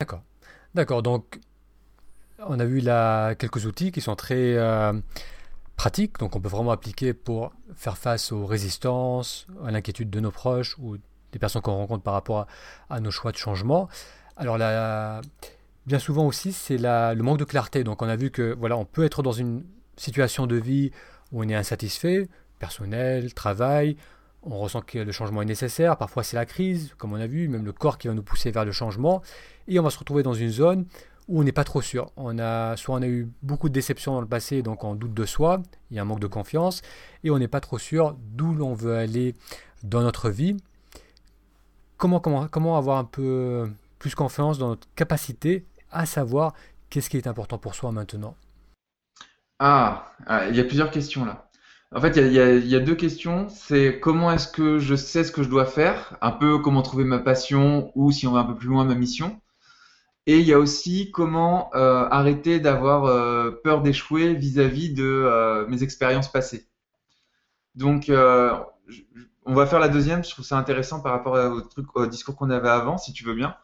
D'accord. 0.00 0.22
D'accord. 0.74 1.02
Donc, 1.02 1.40
on 2.40 2.60
a 2.60 2.64
vu 2.64 2.80
là 2.80 3.34
quelques 3.34 3.64
outils 3.66 3.92
qui 3.92 4.00
sont 4.00 4.16
très. 4.16 4.56
Euh, 4.56 4.92
pratique, 5.76 6.18
donc 6.18 6.34
on 6.36 6.40
peut 6.40 6.48
vraiment 6.48 6.70
appliquer 6.70 7.14
pour 7.14 7.52
faire 7.74 7.98
face 7.98 8.32
aux 8.32 8.46
résistances, 8.46 9.46
à 9.64 9.70
l'inquiétude 9.70 10.10
de 10.10 10.20
nos 10.20 10.30
proches 10.30 10.76
ou 10.78 10.96
des 11.32 11.38
personnes 11.38 11.62
qu'on 11.62 11.76
rencontre 11.76 12.02
par 12.02 12.14
rapport 12.14 12.46
à, 12.88 13.00
nos 13.00 13.10
choix 13.10 13.32
de 13.32 13.36
changement. 13.36 13.88
Alors 14.36 14.58
bien 15.86 15.98
souvent 15.98 16.26
aussi, 16.26 16.52
c'est 16.52 16.78
le 16.78 17.22
manque 17.22 17.38
de 17.38 17.44
clarté. 17.44 17.84
Donc 17.84 18.02
on 18.02 18.08
a 18.08 18.16
vu 18.16 18.30
que 18.30 18.54
voilà, 18.58 18.76
on 18.76 18.84
peut 18.84 19.04
être 19.04 19.22
dans 19.22 19.32
une 19.32 19.64
situation 19.96 20.46
de 20.46 20.56
vie 20.56 20.90
où 21.32 21.42
on 21.42 21.48
est 21.48 21.54
insatisfait, 21.54 22.28
personnel, 22.58 23.34
travail, 23.34 23.96
on 24.42 24.58
ressent 24.58 24.80
que 24.80 24.98
le 24.98 25.12
changement 25.12 25.42
est 25.42 25.46
nécessaire, 25.46 25.96
parfois 25.96 26.22
c'est 26.22 26.36
la 26.36 26.46
crise, 26.46 26.94
comme 26.98 27.12
on 27.12 27.20
a 27.20 27.26
vu, 27.26 27.48
même 27.48 27.64
le 27.64 27.72
corps 27.72 27.98
qui 27.98 28.08
va 28.08 28.14
nous 28.14 28.22
pousser 28.22 28.50
vers 28.52 28.64
le 28.64 28.72
changement, 28.72 29.22
et 29.66 29.78
on 29.80 29.82
va 29.82 29.90
se 29.90 29.98
retrouver 29.98 30.22
dans 30.22 30.34
une 30.34 30.50
zone 30.50 30.86
où 31.28 31.40
on 31.40 31.44
n'est 31.44 31.52
pas 31.52 31.64
trop 31.64 31.82
sûr. 31.82 32.10
On 32.16 32.38
a, 32.38 32.76
soit 32.76 32.96
on 32.96 33.02
a 33.02 33.06
eu 33.06 33.28
beaucoup 33.42 33.68
de 33.68 33.74
déceptions 33.74 34.14
dans 34.14 34.20
le 34.20 34.28
passé, 34.28 34.62
donc 34.62 34.84
on 34.84 34.94
doute 34.94 35.14
de 35.14 35.24
soi, 35.24 35.62
il 35.90 35.96
y 35.96 35.98
a 35.98 36.02
un 36.02 36.04
manque 36.04 36.20
de 36.20 36.26
confiance, 36.26 36.82
et 37.24 37.30
on 37.30 37.38
n'est 37.38 37.48
pas 37.48 37.60
trop 37.60 37.78
sûr 37.78 38.16
d'où 38.20 38.54
l'on 38.54 38.74
veut 38.74 38.96
aller 38.96 39.34
dans 39.82 40.02
notre 40.02 40.30
vie. 40.30 40.56
Comment, 41.96 42.20
comment, 42.20 42.46
comment 42.48 42.76
avoir 42.76 42.98
un 42.98 43.04
peu 43.04 43.70
plus 43.98 44.14
confiance 44.14 44.58
dans 44.58 44.68
notre 44.68 44.86
capacité 44.94 45.64
à 45.90 46.06
savoir 46.06 46.52
qu'est-ce 46.90 47.10
qui 47.10 47.16
est 47.16 47.26
important 47.26 47.58
pour 47.58 47.74
soi 47.74 47.92
maintenant? 47.92 48.36
Ah, 49.58 50.12
ah 50.26 50.48
il 50.48 50.56
y 50.56 50.60
a 50.60 50.64
plusieurs 50.64 50.90
questions 50.90 51.24
là. 51.24 51.46
En 51.94 52.00
fait, 52.00 52.16
il 52.16 52.32
y 52.32 52.74
a, 52.74 52.80
deux 52.80 52.96
questions. 52.96 53.48
C'est 53.48 54.00
comment 54.00 54.32
est-ce 54.32 54.48
que 54.48 54.78
je 54.78 54.94
sais 54.96 55.22
ce 55.22 55.30
que 55.30 55.42
je 55.42 55.48
dois 55.48 55.64
faire, 55.64 56.18
un 56.20 56.32
peu 56.32 56.58
comment 56.58 56.82
trouver 56.82 57.04
ma 57.04 57.20
passion 57.20 57.92
ou 57.94 58.10
si 58.10 58.26
on 58.26 58.32
va 58.32 58.40
un 58.40 58.44
peu 58.44 58.56
plus 58.56 58.68
loin 58.68 58.84
ma 58.84 58.94
mission. 58.94 59.40
Et 60.26 60.40
il 60.40 60.46
y 60.46 60.52
a 60.52 60.58
aussi 60.58 61.12
comment 61.12 61.70
euh, 61.74 62.08
arrêter 62.10 62.58
d'avoir 62.58 63.04
euh, 63.04 63.52
peur 63.62 63.80
d'échouer 63.82 64.34
vis-à-vis 64.34 64.92
de 64.92 65.04
euh, 65.04 65.66
mes 65.68 65.84
expériences 65.84 66.30
passées. 66.30 66.68
Donc, 67.76 68.10
on 68.10 69.54
va 69.54 69.66
faire 69.66 69.78
la 69.78 69.88
deuxième. 69.88 70.24
Je 70.24 70.30
trouve 70.30 70.44
ça 70.44 70.58
intéressant 70.58 71.00
par 71.00 71.12
rapport 71.12 71.62
au, 71.94 72.06
discours 72.06 72.34
qu'on 72.34 72.50
avait 72.50 72.68
avant, 72.70 72.98
si 72.98 73.12
tu 73.12 73.22
veux 73.22 73.34
bien. 73.34 73.54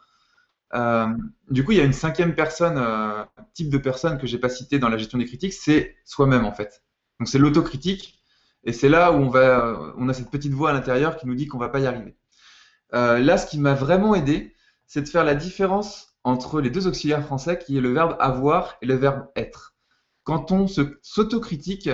du 1.51 1.65
coup, 1.65 1.73
il 1.73 1.79
y 1.79 1.81
a 1.81 1.85
une 1.85 1.95
cinquième 1.95 2.35
personne, 2.35 2.79
type 3.55 3.71
de 3.71 3.79
personne 3.79 4.19
que 4.19 4.27
j'ai 4.27 4.39
pas 4.39 4.51
cité 4.51 4.79
dans 4.79 4.91
la 4.91 4.99
gestion 4.99 5.19
des 5.19 5.25
critiques, 5.25 5.55
c'est 5.55 5.97
soi-même 6.05 6.45
en 6.45 6.53
fait. 6.53 6.85
Donc 7.19 7.29
c'est 7.29 7.39
l'autocritique 7.39 8.21
et 8.65 8.75
c'est 8.75 8.91
là 8.91 9.13
où 9.13 9.17
on, 9.17 9.95
on 9.97 10.09
a 10.11 10.13
cette 10.13 10.31
petite 10.31 10.53
voix 10.53 10.71
à 10.71 10.73
l'intérieur 10.75 11.17
qui 11.17 11.27
nous 11.27 11.35
dit 11.35 11.49
qu'on 11.49 11.59
va 11.59 11.71
pas 11.71 11.81
y 11.81 11.87
arriver. 11.87 12.15
Là, 12.93 13.39
ce 13.39 13.47
qui 13.47 13.59
m'a 13.59 13.73
vraiment 13.73 14.15
aidé, 14.15 14.55
c'est 14.87 15.01
de 15.01 15.09
faire 15.09 15.25
la 15.25 15.35
différence 15.35 16.12
entre 16.25 16.61
les 16.61 16.71
deux 16.71 16.87
auxiliaires 16.87 17.25
français, 17.25 17.59
qui 17.59 17.77
est 17.77 17.81
le 17.81 17.93
verbe 17.93 18.17
avoir 18.21 18.77
et 18.83 18.87
le 18.87 18.95
verbe 18.95 19.27
être. 19.37 19.75
Quand 20.25 20.53
on 20.53 20.67
s'autocritique, 20.69 21.91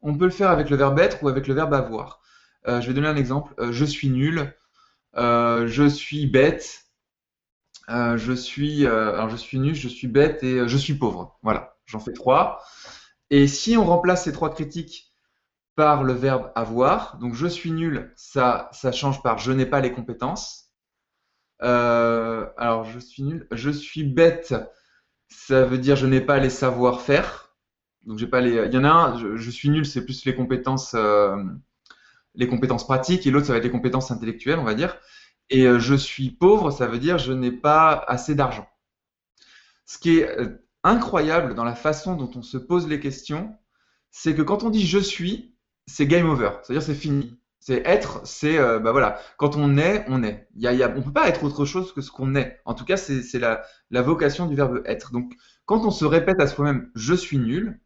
on 0.00 0.16
peut 0.16 0.24
le 0.24 0.30
faire 0.30 0.50
avec 0.50 0.70
le 0.70 0.76
verbe 0.76 0.98
être 0.98 1.22
ou 1.22 1.28
avec 1.28 1.46
le 1.46 1.54
verbe 1.54 1.74
avoir. 1.74 2.20
Euh, 2.68 2.80
je 2.80 2.88
vais 2.88 2.94
donner 2.94 3.08
un 3.08 3.16
exemple. 3.16 3.54
Euh, 3.58 3.72
je 3.72 3.84
suis 3.84 4.08
nul, 4.08 4.54
je 5.14 5.88
suis 5.88 6.26
bête, 6.26 6.84
je 7.88 8.32
suis, 8.32 8.86
alors 8.86 9.30
nul, 9.52 9.74
je 9.74 9.88
suis 9.88 10.06
bête 10.08 10.42
et 10.42 10.68
je 10.68 10.76
suis 10.76 10.94
pauvre. 10.94 11.38
Voilà, 11.42 11.76
j'en 11.86 12.00
fais 12.00 12.12
trois. 12.12 12.62
Et 13.30 13.48
si 13.48 13.76
on 13.76 13.84
remplace 13.84 14.24
ces 14.24 14.32
trois 14.32 14.54
critiques 14.54 15.12
par 15.74 16.04
le 16.04 16.12
verbe 16.12 16.52
avoir. 16.54 17.18
Donc 17.18 17.34
je 17.34 17.46
suis 17.46 17.70
nul, 17.70 18.12
ça, 18.16 18.68
ça 18.72 18.92
change 18.92 19.22
par 19.22 19.38
je 19.38 19.52
n'ai 19.52 19.66
pas 19.66 19.80
les 19.80 19.92
compétences. 19.92 20.61
Euh, 21.62 22.46
alors 22.56 22.84
je 22.84 22.98
suis 22.98 23.22
nul, 23.22 23.46
je 23.52 23.70
suis 23.70 24.04
bête, 24.04 24.54
ça 25.28 25.64
veut 25.64 25.78
dire 25.78 25.96
je 25.96 26.06
n'ai 26.06 26.20
pas 26.20 26.38
les 26.38 26.50
savoir-faire. 26.50 27.54
Donc 28.04 28.18
j'ai 28.18 28.26
pas 28.26 28.40
les. 28.40 28.66
Il 28.66 28.74
y 28.74 28.78
en 28.78 28.84
a 28.84 28.90
un, 28.90 29.36
je, 29.36 29.50
suis 29.50 29.70
nul, 29.70 29.86
c'est 29.86 30.04
plus 30.04 30.24
les 30.24 30.34
compétences, 30.34 30.94
euh, 30.94 31.36
les 32.34 32.48
compétences 32.48 32.84
pratiques, 32.86 33.26
et 33.26 33.30
l'autre 33.30 33.46
ça 33.46 33.52
va 33.52 33.58
être 33.58 33.64
les 33.64 33.70
compétences 33.70 34.10
intellectuelles, 34.10 34.58
on 34.58 34.64
va 34.64 34.74
dire. 34.74 34.96
Et 35.50 35.66
euh, 35.66 35.78
je 35.78 35.94
suis 35.94 36.30
pauvre, 36.30 36.70
ça 36.70 36.86
veut 36.86 36.98
dire 36.98 37.18
je 37.18 37.32
n'ai 37.32 37.52
pas 37.52 37.92
assez 38.08 38.34
d'argent. 38.34 38.68
Ce 39.86 39.98
qui 39.98 40.18
est 40.18 40.36
incroyable 40.84 41.54
dans 41.54 41.64
la 41.64 41.74
façon 41.74 42.16
dont 42.16 42.30
on 42.34 42.42
se 42.42 42.56
pose 42.56 42.88
les 42.88 43.00
questions, 43.00 43.56
c'est 44.10 44.34
que 44.34 44.42
quand 44.42 44.64
on 44.64 44.70
dit 44.70 44.86
je 44.86 44.98
suis, 44.98 45.54
c'est 45.86 46.06
game 46.06 46.28
over. 46.28 46.50
C'est-à-dire 46.62 46.82
c'est 46.82 46.94
fini. 46.94 47.38
C'est 47.64 47.80
être, 47.86 48.26
c'est 48.26 48.58
euh, 48.58 48.80
bah 48.80 48.90
voilà. 48.90 49.20
Quand 49.36 49.54
on 49.56 49.78
est, 49.78 50.04
on 50.08 50.24
est. 50.24 50.48
Il 50.56 50.62
y 50.62 50.82
a, 50.82 50.92
on 50.96 51.00
peut 51.00 51.12
pas 51.12 51.28
être 51.28 51.44
autre 51.44 51.64
chose 51.64 51.92
que 51.92 52.00
ce 52.00 52.10
qu'on 52.10 52.34
est. 52.34 52.60
En 52.64 52.74
tout 52.74 52.84
cas, 52.84 52.96
c'est 52.96 53.38
la, 53.38 53.62
vocation 54.02 54.46
du 54.46 54.56
verbe 54.56 54.82
être. 54.84 55.12
Donc, 55.12 55.32
quand 55.64 55.84
on 55.84 55.92
se 55.92 56.04
répète 56.04 56.40
à 56.40 56.48
soi-même 56.48 56.90
je 56.96 57.14
suis 57.14 57.38
nul, 57.38 57.80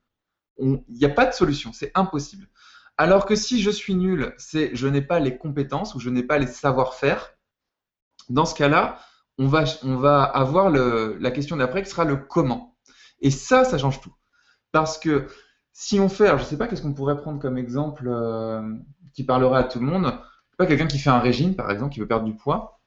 il 0.58 0.82
n'y 0.88 1.04
a 1.04 1.10
pas 1.10 1.26
de 1.26 1.34
solution. 1.34 1.74
C'est 1.74 1.92
impossible. 1.94 2.48
Alors 2.96 3.26
que 3.26 3.36
si 3.36 3.60
je 3.60 3.68
suis 3.68 3.94
nul, 3.94 4.32
c'est 4.38 4.74
je 4.74 4.88
n'ai 4.88 5.02
pas 5.02 5.20
les 5.20 5.36
compétences 5.36 5.94
ou 5.94 6.00
je 6.00 6.08
n'ai 6.08 6.22
pas 6.22 6.38
les 6.38 6.46
savoir-faire. 6.46 7.34
Dans 8.30 8.46
ce 8.46 8.54
cas-là, 8.54 8.98
on 9.36 9.46
va, 9.46 10.22
avoir 10.22 10.70
la 10.70 11.30
question 11.32 11.58
d'après 11.58 11.82
qui 11.82 11.90
sera 11.90 12.06
le 12.06 12.16
comment. 12.16 12.78
Et 13.20 13.30
ça, 13.30 13.64
ça 13.64 13.76
change 13.76 14.00
tout. 14.00 14.14
Parce 14.72 14.96
que 14.98 15.26
si 15.74 16.00
on 16.00 16.08
fait, 16.08 16.38
je 16.38 16.44
sais 16.44 16.56
pas 16.56 16.66
qu'est-ce 16.66 16.80
qu'on 16.80 16.94
pourrait 16.94 17.18
prendre 17.18 17.38
comme 17.38 17.58
exemple 17.58 18.08
euh, 18.08 18.62
qui 19.16 19.24
parlerait 19.24 19.60
à 19.60 19.64
tout 19.64 19.80
le 19.80 19.86
monde. 19.86 20.12
Pas 20.58 20.66
quelqu'un 20.66 20.86
qui 20.86 20.98
fait 20.98 21.10
un 21.10 21.18
régime, 21.18 21.56
par 21.56 21.70
exemple, 21.70 21.92
qui 21.92 22.00
veut 22.00 22.06
perdre 22.06 22.24
du 22.26 22.34
poids. 22.34 22.80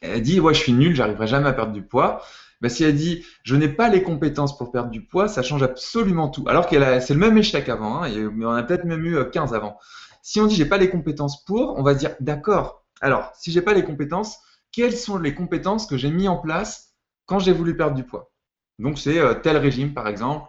Elle 0.00 0.22
dit, 0.22 0.40
ouais, 0.40 0.54
je 0.54 0.60
suis 0.60 0.72
nul, 0.72 0.94
j'arriverai 0.94 1.26
jamais 1.26 1.48
à 1.48 1.52
perdre 1.52 1.72
du 1.72 1.82
poids. 1.82 2.22
Ben, 2.60 2.68
si 2.68 2.84
elle 2.84 2.94
dit, 2.94 3.24
je 3.42 3.56
n'ai 3.56 3.68
pas 3.68 3.88
les 3.88 4.02
compétences 4.02 4.56
pour 4.56 4.70
perdre 4.70 4.90
du 4.90 5.02
poids, 5.02 5.28
ça 5.28 5.42
change 5.42 5.62
absolument 5.62 6.28
tout. 6.28 6.44
Alors 6.48 6.66
qu'elle 6.66 7.02
c'est 7.02 7.14
le 7.14 7.20
même 7.20 7.36
échec 7.36 7.68
avant, 7.68 8.02
hein, 8.02 8.08
mais 8.32 8.44
on 8.44 8.50
a 8.50 8.62
peut-être 8.62 8.84
même 8.84 9.04
eu 9.04 9.30
15 9.30 9.52
euh, 9.52 9.56
avant. 9.56 9.78
Si 10.22 10.40
on 10.40 10.46
dit, 10.46 10.54
j'ai 10.54 10.66
pas 10.66 10.78
les 10.78 10.90
compétences 10.90 11.44
pour, 11.44 11.78
on 11.78 11.82
va 11.82 11.94
dire, 11.94 12.14
d'accord. 12.20 12.84
Alors, 13.00 13.32
si 13.34 13.50
j'ai 13.50 13.62
pas 13.62 13.72
les 13.74 13.84
compétences, 13.84 14.38
quelles 14.72 14.96
sont 14.96 15.18
les 15.18 15.34
compétences 15.34 15.86
que 15.86 15.96
j'ai 15.96 16.10
mis 16.10 16.28
en 16.28 16.36
place 16.36 16.94
quand 17.26 17.38
j'ai 17.38 17.52
voulu 17.52 17.76
perdre 17.76 17.96
du 17.96 18.04
poids? 18.04 18.30
Donc, 18.78 18.98
c'est 18.98 19.18
euh, 19.18 19.34
tel 19.34 19.56
régime, 19.56 19.94
par 19.94 20.06
exemple 20.06 20.48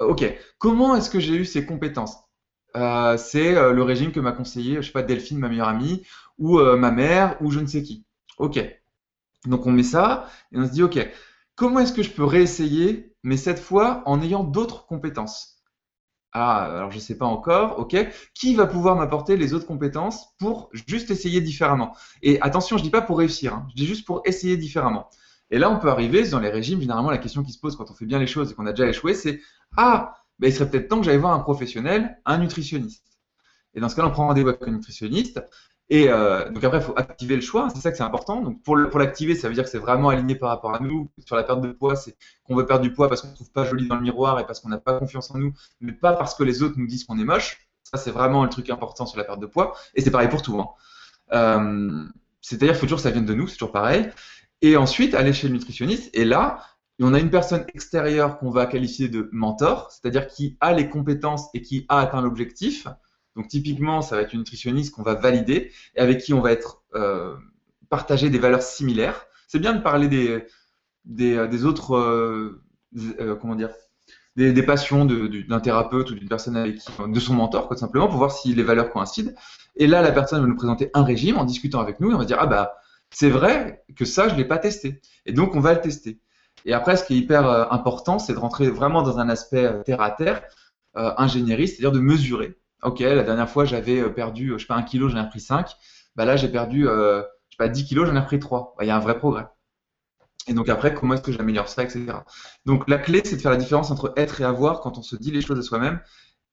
Ok, 0.00 0.24
comment 0.58 0.96
est-ce 0.96 1.10
que 1.10 1.20
j'ai 1.20 1.34
eu 1.34 1.44
ces 1.44 1.64
compétences? 1.64 2.16
Euh, 2.76 3.16
C'est 3.16 3.54
euh, 3.56 3.72
le 3.72 3.82
régime 3.82 4.12
que 4.12 4.20
m'a 4.20 4.32
conseillé, 4.32 4.76
je 4.76 4.82
sais 4.82 4.92
pas, 4.92 5.02
Delphine, 5.02 5.38
ma 5.38 5.48
meilleure 5.48 5.68
amie, 5.68 6.02
ou 6.38 6.58
euh, 6.58 6.76
ma 6.76 6.90
mère, 6.90 7.36
ou 7.40 7.50
je 7.50 7.60
ne 7.60 7.66
sais 7.66 7.82
qui. 7.82 8.04
Ok, 8.38 8.58
donc 9.46 9.66
on 9.66 9.72
met 9.72 9.82
ça 9.82 10.28
et 10.52 10.58
on 10.58 10.66
se 10.66 10.72
dit, 10.72 10.82
ok, 10.82 10.98
comment 11.56 11.80
est-ce 11.80 11.92
que 11.92 12.02
je 12.02 12.10
peux 12.10 12.24
réessayer, 12.24 13.14
mais 13.22 13.36
cette 13.36 13.60
fois 13.60 14.02
en 14.06 14.22
ayant 14.22 14.44
d'autres 14.44 14.86
compétences? 14.86 15.62
Ah, 16.34 16.64
alors 16.64 16.90
je 16.90 16.96
ne 16.96 17.02
sais 17.02 17.18
pas 17.18 17.26
encore, 17.26 17.78
ok, 17.78 17.96
qui 18.34 18.54
va 18.54 18.66
pouvoir 18.66 18.96
m'apporter 18.96 19.36
les 19.36 19.52
autres 19.52 19.66
compétences 19.66 20.28
pour 20.38 20.70
juste 20.72 21.10
essayer 21.10 21.40
différemment? 21.42 21.94
Et 22.22 22.40
attention, 22.40 22.78
je 22.78 22.82
ne 22.82 22.86
dis 22.86 22.90
pas 22.90 23.02
pour 23.02 23.18
réussir, 23.18 23.54
hein, 23.54 23.66
je 23.70 23.74
dis 23.76 23.86
juste 23.86 24.06
pour 24.06 24.22
essayer 24.24 24.56
différemment. 24.56 25.10
Et 25.50 25.58
là, 25.58 25.70
on 25.70 25.78
peut 25.78 25.90
arriver 25.90 26.26
dans 26.30 26.40
les 26.40 26.48
régimes. 26.48 26.80
Généralement, 26.80 27.10
la 27.10 27.18
question 27.18 27.42
qui 27.42 27.52
se 27.52 27.60
pose 27.60 27.76
quand 27.76 27.90
on 27.90 27.94
fait 27.94 28.06
bien 28.06 28.18
les 28.18 28.26
choses 28.26 28.50
et 28.50 28.54
qu'on 28.54 28.66
a 28.66 28.72
déjà 28.72 28.88
échoué, 28.88 29.12
c'est 29.14 29.40
Ah, 29.76 30.14
ben, 30.42 30.48
il 30.48 30.52
serait 30.52 30.68
peut-être 30.68 30.88
temps 30.88 30.98
que 30.98 31.04
j'aille 31.04 31.18
voir 31.18 31.34
un 31.34 31.38
professionnel, 31.38 32.18
un 32.24 32.38
nutritionniste. 32.38 33.06
Et 33.74 33.80
dans 33.80 33.88
ce 33.88 33.94
cas-là, 33.94 34.08
on 34.08 34.10
prend 34.10 34.26
rendez-vous 34.26 34.48
avec 34.48 34.62
un 34.66 34.72
nutritionniste. 34.72 35.40
Et 35.88 36.08
euh, 36.08 36.50
donc 36.50 36.64
après, 36.64 36.78
il 36.78 36.82
faut 36.82 36.94
activer 36.96 37.36
le 37.36 37.42
choix. 37.42 37.68
C'est 37.70 37.80
ça 37.80 37.92
que 37.92 37.96
c'est 37.96 38.02
important. 38.02 38.40
Donc 38.40 38.60
pour 38.64 38.76
l'activer, 38.76 39.36
ça 39.36 39.46
veut 39.46 39.54
dire 39.54 39.62
que 39.62 39.70
c'est 39.70 39.78
vraiment 39.78 40.08
aligné 40.08 40.34
par 40.34 40.48
rapport 40.48 40.74
à 40.74 40.80
nous. 40.80 41.08
Sur 41.24 41.36
la 41.36 41.44
perte 41.44 41.60
de 41.60 41.70
poids, 41.70 41.94
c'est 41.94 42.16
qu'on 42.42 42.56
veut 42.56 42.66
perdre 42.66 42.82
du 42.82 42.92
poids 42.92 43.08
parce 43.08 43.22
qu'on 43.22 43.28
ne 43.28 43.34
trouve 43.36 43.52
pas 43.52 43.64
joli 43.64 43.86
dans 43.86 43.94
le 43.94 44.02
miroir 44.02 44.40
et 44.40 44.46
parce 44.46 44.58
qu'on 44.58 44.68
n'a 44.68 44.78
pas 44.78 44.98
confiance 44.98 45.30
en 45.30 45.38
nous, 45.38 45.52
mais 45.80 45.92
pas 45.92 46.14
parce 46.14 46.34
que 46.34 46.42
les 46.42 46.64
autres 46.64 46.74
nous 46.76 46.88
disent 46.88 47.04
qu'on 47.04 47.20
est 47.20 47.24
moche. 47.24 47.68
Ça, 47.84 47.96
c'est 47.96 48.10
vraiment 48.10 48.42
le 48.42 48.50
truc 48.50 48.68
important 48.68 49.06
sur 49.06 49.18
la 49.18 49.24
perte 49.24 49.38
de 49.38 49.46
poids. 49.46 49.76
Et 49.94 50.00
c'est 50.00 50.10
pareil 50.10 50.28
pour 50.28 50.42
tout. 50.42 50.58
Hein. 50.58 50.70
Euh, 51.34 52.04
c'est-à-dire 52.40 52.70
qu'il 52.70 52.80
faut 52.80 52.86
toujours 52.86 52.98
que 52.98 53.04
ça 53.04 53.10
vienne 53.12 53.26
de 53.26 53.34
nous, 53.34 53.46
c'est 53.46 53.58
toujours 53.58 53.70
pareil 53.70 54.10
et 54.62 54.76
ensuite 54.76 55.14
aller 55.14 55.32
chez 55.32 55.48
le 55.48 55.54
nutritionniste. 55.54 56.10
Et 56.14 56.24
là, 56.24 56.60
on 57.04 57.14
a 57.14 57.18
une 57.18 57.30
personne 57.30 57.64
extérieure 57.74 58.38
qu'on 58.38 58.50
va 58.50 58.66
qualifier 58.66 59.08
de 59.08 59.28
mentor, 59.32 59.90
c'est-à-dire 59.90 60.26
qui 60.26 60.56
a 60.60 60.72
les 60.72 60.88
compétences 60.88 61.48
et 61.54 61.62
qui 61.62 61.86
a 61.88 62.00
atteint 62.00 62.20
l'objectif. 62.20 62.86
Donc 63.36 63.48
typiquement, 63.48 64.02
ça 64.02 64.16
va 64.16 64.22
être 64.22 64.32
une 64.32 64.40
nutritionniste 64.40 64.94
qu'on 64.94 65.02
va 65.02 65.14
valider 65.14 65.72
et 65.94 66.00
avec 66.00 66.18
qui 66.20 66.34
on 66.34 66.40
va 66.40 66.52
être 66.52 66.82
euh, 66.94 67.34
partager 67.88 68.30
des 68.30 68.38
valeurs 68.38 68.62
similaires. 68.62 69.26
C'est 69.48 69.58
bien 69.58 69.72
de 69.72 69.80
parler 69.80 70.08
des, 70.08 70.46
des, 71.04 71.34
euh, 71.36 71.64
autres, 71.64 71.96
euh, 71.96 72.62
comment 73.40 73.54
dire, 73.54 73.70
des, 74.36 74.52
des 74.52 74.62
passions 74.62 75.04
d'un 75.04 75.60
thérapeute 75.60 76.10
ou 76.10 76.14
d'une 76.14 76.28
personne 76.28 76.56
avec 76.56 76.76
qui, 76.76 76.90
de 77.06 77.20
son 77.20 77.34
mentor, 77.34 77.68
quoi, 77.68 77.76
simplement, 77.76 78.08
pour 78.08 78.18
voir 78.18 78.32
si 78.32 78.54
les 78.54 78.62
valeurs 78.62 78.90
coïncident. 78.90 79.32
Et 79.76 79.86
là, 79.86 80.02
la 80.02 80.12
personne 80.12 80.40
va 80.40 80.46
nous 80.46 80.56
présenter 80.56 80.90
un 80.94 81.04
régime 81.04 81.38
en 81.38 81.44
discutant 81.44 81.80
avec 81.80 82.00
nous 82.00 82.10
et 82.10 82.14
on 82.14 82.18
va 82.18 82.24
dire, 82.24 82.38
ah 82.40 82.46
bah, 82.46 82.76
c'est 83.10 83.30
vrai 83.30 83.84
que 83.96 84.04
ça, 84.04 84.28
je 84.28 84.34
ne 84.34 84.38
l'ai 84.38 84.44
pas 84.44 84.58
testé. 84.58 85.00
Et 85.26 85.32
donc, 85.32 85.54
on 85.54 85.60
va 85.60 85.74
le 85.74 85.80
tester. 85.80 86.18
Et 86.64 86.72
après, 86.72 86.96
ce 86.96 87.04
qui 87.04 87.14
est 87.14 87.18
hyper 87.18 87.46
euh, 87.46 87.64
important, 87.70 88.18
c'est 88.18 88.32
de 88.34 88.38
rentrer 88.38 88.70
vraiment 88.70 89.02
dans 89.02 89.18
un 89.18 89.28
aspect 89.28 89.64
euh, 89.64 89.82
terre 89.82 90.00
à 90.00 90.10
terre, 90.10 90.42
euh, 90.96 91.12
ingénierie, 91.16 91.68
c'est-à-dire 91.68 91.92
de 91.92 92.00
mesurer. 92.00 92.58
Ok, 92.82 93.00
la 93.00 93.22
dernière 93.22 93.48
fois, 93.48 93.64
j'avais 93.64 94.02
perdu, 94.12 94.52
je 94.56 94.58
sais 94.58 94.66
pas, 94.66 94.74
un 94.74 94.82
kilo, 94.82 95.08
j'en 95.08 95.24
ai 95.24 95.28
pris 95.28 95.40
5. 95.40 95.70
Bah 96.16 96.24
là, 96.24 96.36
j'ai 96.36 96.48
perdu, 96.48 96.82
je 96.82 97.22
sais 97.50 97.56
pas, 97.56 97.68
10 97.68 97.84
kilos, 97.84 98.08
j'en 98.08 98.16
ai 98.16 98.24
pris 98.24 98.40
3. 98.40 98.74
Bah, 98.76 98.84
il 98.84 98.88
y 98.88 98.90
a 98.90 98.96
un 98.96 99.00
vrai 99.00 99.16
progrès. 99.18 99.46
Et 100.48 100.54
donc 100.54 100.68
après, 100.68 100.92
comment 100.92 101.14
est-ce 101.14 101.22
que 101.22 101.30
j'améliore 101.30 101.68
ça, 101.68 101.84
etc. 101.84 102.04
Donc 102.66 102.88
la 102.88 102.98
clé, 102.98 103.22
c'est 103.24 103.36
de 103.36 103.40
faire 103.40 103.52
la 103.52 103.56
différence 103.56 103.92
entre 103.92 104.12
être 104.16 104.40
et 104.40 104.44
avoir 104.44 104.80
quand 104.80 104.98
on 104.98 105.02
se 105.02 105.14
dit 105.14 105.30
les 105.30 105.42
choses 105.42 105.60
à 105.60 105.62
soi-même. 105.62 106.00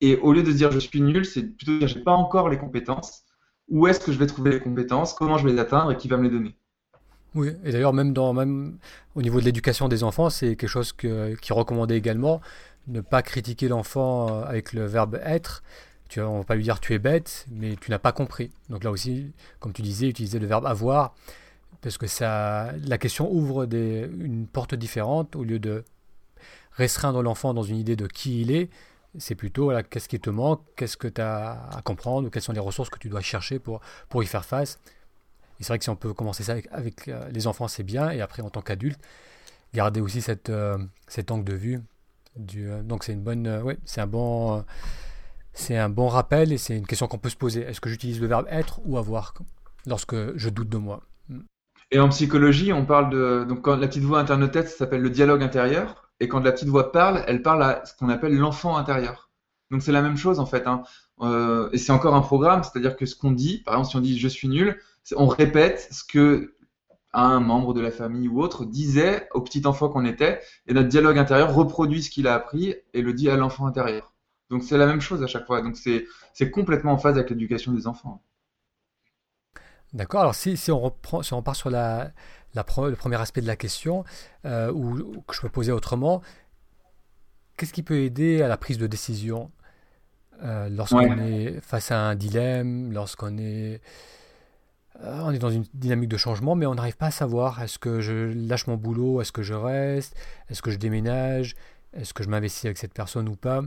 Et 0.02 0.18
au 0.18 0.34
lieu 0.34 0.44
de 0.44 0.52
dire 0.52 0.72
je 0.72 0.78
suis 0.78 1.02
nul, 1.02 1.26
c'est 1.26 1.42
plutôt 1.42 1.74
de 1.74 1.80
dire 1.80 1.88
j'ai 1.88 2.04
pas 2.04 2.12
encore 2.12 2.50
les 2.50 2.60
compétences 2.60 3.24
où 3.70 3.88
est-ce 3.88 4.00
que 4.00 4.12
je 4.12 4.18
vais 4.18 4.28
trouver 4.28 4.52
les 4.52 4.60
compétences, 4.60 5.14
comment 5.14 5.38
je 5.38 5.46
vais 5.46 5.54
les 5.54 5.60
atteindre? 5.60 5.92
Et 5.92 5.98
qui 5.98 6.08
va 6.08 6.18
me 6.18 6.24
les 6.24 6.30
donner? 6.30 6.59
Oui, 7.36 7.50
et 7.64 7.72
d'ailleurs 7.72 7.94
même 7.94 8.78
au 9.16 9.22
niveau 9.22 9.40
de 9.40 9.46
l'éducation 9.46 9.88
des 9.88 10.04
enfants, 10.04 10.30
c'est 10.30 10.56
quelque 10.56 10.70
chose 10.70 10.94
que, 10.94 11.36
qui 11.36 11.52
est 11.52 11.56
recommandé 11.56 11.96
également, 11.96 12.42
ne 12.88 13.02
pas 13.02 13.22
critiquer 13.22 13.68
l'enfant 13.68 14.30
euh, 14.30 14.44
avec 14.46 14.74
le 14.74 14.86
verbe 14.86 15.20
être. 15.24 15.64
Tu, 16.10 16.22
on 16.22 16.40
va 16.40 16.44
pas 16.44 16.56
lui 16.56 16.64
dire 16.64 16.80
tu 16.80 16.94
es 16.94 17.00
bête, 17.00 17.46
mais 17.52 17.76
tu 17.76 17.92
n'as 17.92 18.00
pas 18.00 18.12
compris. 18.12 18.52
Donc 18.70 18.84
là 18.84 18.90
aussi, 18.90 19.32
comme 19.60 19.74
tu 19.74 19.84
disais, 19.84 20.08
utiliser 20.08 20.40
le 20.40 20.48
verbe 20.48 20.66
avoir, 20.66 21.14
parce 21.82 22.00
que 22.00 22.08
ça, 22.08 22.72
la 22.86 22.98
question 22.98 23.32
ouvre 23.32 23.64
une 23.72 24.48
porte 24.48 24.74
différente 24.74 25.36
au 25.36 25.44
lieu 25.44 25.60
de 25.60 25.84
restreindre 26.72 27.22
l'enfant 27.22 27.54
dans 27.54 27.64
une 27.64 27.78
idée 27.78 27.96
de 27.96 28.08
qui 28.08 28.42
il 28.42 28.52
est. 28.52 28.70
C'est 29.18 29.36
plutôt 29.36 29.72
qu'est-ce 29.90 30.10
qui 30.10 30.20
te 30.20 30.30
manque, 30.30 30.62
qu'est-ce 30.76 30.98
que 30.98 31.08
tu 31.08 31.22
as 31.22 31.70
à 31.72 31.82
comprendre, 31.84 32.28
ou 32.28 32.32
quelles 32.32 32.42
sont 32.42 32.54
les 32.54 32.60
ressources 32.60 32.90
que 32.90 33.00
tu 33.00 33.10
dois 33.10 33.22
chercher 33.22 33.60
pour, 33.60 33.82
pour 34.08 34.24
y 34.24 34.26
faire 34.26 34.46
face. 34.46 34.80
C'est 35.60 35.68
vrai 35.68 35.78
que 35.78 35.84
si 35.84 35.90
on 35.90 35.96
peut 35.96 36.14
commencer 36.14 36.44
ça 36.44 36.56
avec, 36.72 37.08
euh, 37.08 37.28
les 37.32 37.48
enfants, 37.48 37.68
c'est 37.68 37.84
bien. 37.84 38.12
Et 38.12 38.22
après, 38.22 38.42
en 38.42 38.50
tant 38.50 38.62
qu'adulte, 38.62 39.00
garder 39.74 40.00
aussi 40.00 40.22
cette, 40.22 40.50
euh, 40.50 40.78
cet 41.08 41.32
angle 41.32 41.44
de 41.44 41.54
vue. 41.54 41.80
Euh, 42.56 42.82
donc 42.82 43.04
c'est 43.04 43.14
une 43.14 43.22
bonne, 43.22 43.48
ouais, 43.64 43.78
c'est 43.84 44.00
un 44.00 44.08
bon, 44.08 44.64
c'est 45.54 45.78
un 45.78 45.90
bon 45.90 46.08
rappel 46.08 46.54
et 46.54 46.58
c'est 46.58 46.78
une 46.78 46.88
question 46.88 47.08
qu'on 47.08 47.18
peut 47.18 47.30
se 47.30 47.36
poser. 47.36 47.62
Est-ce 47.62 47.82
que 47.82 47.90
j'utilise 47.90 48.22
le 48.22 48.28
verbe 48.28 48.46
être 48.50 48.80
ou 48.86 48.98
avoir 48.98 49.34
lorsque 49.86 50.16
je 50.38 50.50
doute 50.50 50.70
de 50.70 50.78
moi? 50.78 51.02
Et 51.92 52.00
en 52.00 52.08
psychologie, 52.10 52.72
on 52.72 52.86
parle 52.86 53.10
de 53.10 53.46
donc 53.50 53.64
quand 53.64 53.76
la 53.76 53.88
petite 53.88 54.04
voix 54.04 54.20
interne 54.20 54.50
tête, 54.50 54.70
ça 54.70 54.78
s'appelle 54.78 55.02
le 55.02 55.10
dialogue 55.10 55.44
intérieur. 55.44 56.10
Et 56.22 56.28
quand 56.28 56.40
la 56.40 56.52
petite 56.52 56.70
voix 56.70 56.92
parle, 56.92 57.24
elle 57.28 57.42
parle 57.42 57.64
à 57.64 57.84
ce 57.86 57.96
qu'on 57.96 58.10
appelle 58.10 58.36
l'enfant 58.36 58.78
intérieur. 58.78 59.30
Donc 59.72 59.82
c'est 59.82 59.92
la 59.92 60.02
même 60.02 60.18
chose 60.18 60.40
en 60.40 60.46
fait. 60.46 60.66
Hein. 60.68 60.84
et 61.74 61.78
c'est 61.78 61.92
encore 61.92 62.16
un 62.16 62.22
programme, 62.22 62.64
c'est-à-dire 62.64 62.96
que 62.96 63.06
ce 63.06 63.16
qu'on 63.16 63.32
dit, 63.32 63.64
par 63.66 63.74
exemple 63.74 63.90
si 63.90 63.98
on 63.98 64.02
dit 64.02 64.20
je 64.20 64.28
suis 64.28 64.48
nul, 64.48 64.80
on 65.16 65.28
répète 65.28 65.88
ce 65.92 66.04
que 66.04 66.56
un 67.14 67.40
membre 67.40 67.74
de 67.74 67.82
la 67.82 67.92
famille 67.92 68.28
ou 68.28 68.42
autre 68.42 68.66
disait 68.66 69.28
au 69.34 69.42
petit 69.42 69.66
enfant 69.66 69.90
qu'on 69.90 70.06
était, 70.06 70.42
et 70.68 70.74
notre 70.74 70.90
dialogue 70.90 71.18
intérieur 71.18 71.54
reproduit 71.54 72.04
ce 72.04 72.10
qu'il 72.10 72.28
a 72.28 72.36
appris 72.36 72.76
et 72.94 73.02
le 73.02 73.14
dit 73.14 73.30
à 73.30 73.36
l'enfant 73.36 73.66
intérieur. 73.66 74.14
Donc 74.50 74.64
c'est 74.64 74.78
la 74.78 74.86
même 74.86 75.02
chose 75.02 75.24
à 75.24 75.28
chaque 75.28 75.46
fois. 75.46 75.62
Donc 75.62 75.78
c'est 75.78 76.52
complètement 76.52 76.94
en 76.94 76.98
phase 76.98 77.18
avec 77.18 77.30
l'éducation 77.30 77.72
des 77.72 77.88
enfants. 77.88 78.24
D'accord. 79.94 80.22
Alors 80.22 80.36
si, 80.36 80.56
si, 80.56 80.72
on 80.72 80.80
reprend, 80.80 81.24
si 81.24 81.34
on 81.34 81.42
part 81.42 81.56
sur 81.56 81.72
la, 81.72 82.12
la 82.54 82.64
le 82.88 82.96
premier 82.96 83.20
aspect 83.20 83.42
de 83.42 83.48
la 83.48 83.56
question, 83.56 84.04
euh, 84.46 84.72
ou 84.72 85.22
que 85.28 85.36
je 85.36 85.42
peux 85.42 85.50
poser 85.50 85.72
autrement, 85.72 86.22
qu'est-ce 87.58 87.74
qui 87.74 87.84
peut 87.84 87.98
aider 87.98 88.42
à 88.44 88.48
la 88.48 88.58
prise 88.58 88.78
de 88.78 88.86
décision 88.86 89.52
euh, 90.44 90.70
lorsqu'on 90.70 91.18
est 91.18 91.60
face 91.62 91.92
à 91.92 92.00
un 92.00 92.16
dilemme, 92.16 92.94
lorsqu'on 92.94 93.38
est 93.38 93.82
euh, 95.04 95.22
on 95.24 95.32
est 95.32 95.40
dans 95.40 95.50
une 95.50 95.66
dynamique 95.74 96.10
de 96.10 96.18
changement, 96.18 96.56
mais 96.56 96.66
on 96.66 96.76
n'arrive 96.76 96.98
pas 96.98 97.08
à 97.08 97.12
savoir 97.12 97.62
est-ce 97.62 97.80
que 97.80 98.02
je 98.02 98.34
lâche 98.34 98.68
mon 98.68 98.76
boulot, 98.76 99.22
est-ce 99.22 99.32
que 99.32 99.44
je 99.44 99.54
reste, 99.54 100.16
est-ce 100.50 100.62
que 100.62 100.72
je 100.72 100.78
déménage, 100.78 101.56
est-ce 101.94 102.14
que 102.14 102.24
je 102.24 102.30
m'investis 102.30 102.66
avec 102.66 102.78
cette 102.78 102.94
personne 102.94 103.30
ou 103.30 103.36
pas. 103.36 103.64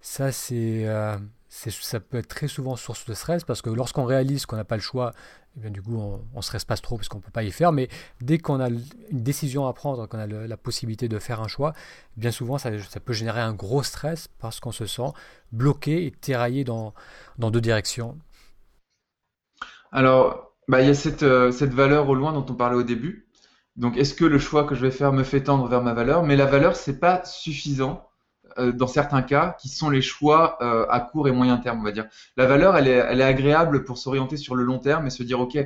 Ça, 0.00 0.30
euh, 0.52 1.18
c'est, 1.48 1.70
ça 1.70 1.98
peut 2.00 2.18
être 2.18 2.28
très 2.28 2.46
souvent 2.46 2.76
source 2.76 3.06
de 3.06 3.14
stress 3.14 3.42
parce 3.42 3.62
que 3.62 3.70
lorsqu'on 3.70 4.04
réalise 4.04 4.46
qu'on 4.46 4.56
n'a 4.56 4.64
pas 4.64 4.76
le 4.76 4.82
choix, 4.82 5.12
eh 5.56 5.60
bien, 5.60 5.70
du 5.70 5.80
coup, 5.80 5.96
on, 5.96 6.20
ne 6.36 6.42
stresse 6.42 6.64
pas 6.64 6.76
trop 6.76 6.96
parce 6.96 7.08
qu'on 7.08 7.18
ne 7.18 7.22
peut 7.22 7.30
pas 7.30 7.42
y 7.42 7.50
faire. 7.50 7.72
Mais 7.72 7.88
dès 8.20 8.38
qu'on 8.38 8.60
a 8.60 8.68
une 8.68 8.82
décision 9.22 9.66
à 9.66 9.72
prendre, 9.72 10.06
qu'on 10.06 10.18
a 10.18 10.26
la 10.26 10.56
possibilité 10.56 11.08
de 11.08 11.18
faire 11.18 11.40
un 11.40 11.48
choix, 11.48 11.72
bien 12.16 12.30
souvent, 12.30 12.58
ça, 12.58 12.70
peut 13.04 13.12
générer 13.12 13.40
un 13.40 13.54
gros 13.54 13.82
stress 13.82 14.28
parce 14.38 14.60
qu'on 14.60 14.72
se 14.72 14.86
sent 14.86 15.12
bloqué 15.52 16.06
et 16.06 16.10
tiraillé 16.10 16.64
dans, 16.64 16.92
dans 17.38 17.50
deux 17.50 17.60
directions. 17.60 18.18
Alors, 19.94 20.52
bah, 20.66 20.82
il 20.82 20.88
y 20.88 20.90
a 20.90 20.94
cette, 20.94 21.22
euh, 21.22 21.52
cette 21.52 21.72
valeur 21.72 22.08
au 22.08 22.16
loin 22.16 22.32
dont 22.32 22.44
on 22.50 22.54
parlait 22.54 22.74
au 22.76 22.82
début. 22.82 23.28
Donc, 23.76 23.96
est-ce 23.96 24.12
que 24.12 24.24
le 24.24 24.40
choix 24.40 24.64
que 24.64 24.74
je 24.74 24.80
vais 24.80 24.90
faire 24.90 25.12
me 25.12 25.22
fait 25.22 25.44
tendre 25.44 25.68
vers 25.68 25.82
ma 25.82 25.94
valeur? 25.94 26.24
Mais 26.24 26.34
la 26.34 26.46
valeur, 26.46 26.74
c'est 26.74 26.98
pas 26.98 27.24
suffisant 27.24 28.04
euh, 28.58 28.72
dans 28.72 28.88
certains 28.88 29.22
cas, 29.22 29.56
qui 29.60 29.68
sont 29.68 29.90
les 29.90 30.02
choix 30.02 30.58
euh, 30.62 30.84
à 30.90 30.98
court 30.98 31.28
et 31.28 31.32
moyen 31.32 31.58
terme, 31.58 31.78
on 31.78 31.84
va 31.84 31.92
dire. 31.92 32.06
La 32.36 32.46
valeur, 32.46 32.76
elle 32.76 32.88
est, 32.88 33.04
elle 33.08 33.20
est 33.20 33.24
agréable 33.24 33.84
pour 33.84 33.96
s'orienter 33.98 34.36
sur 34.36 34.56
le 34.56 34.64
long 34.64 34.80
terme 34.80 35.06
et 35.06 35.10
se 35.10 35.22
dire, 35.22 35.38
ok, 35.38 35.58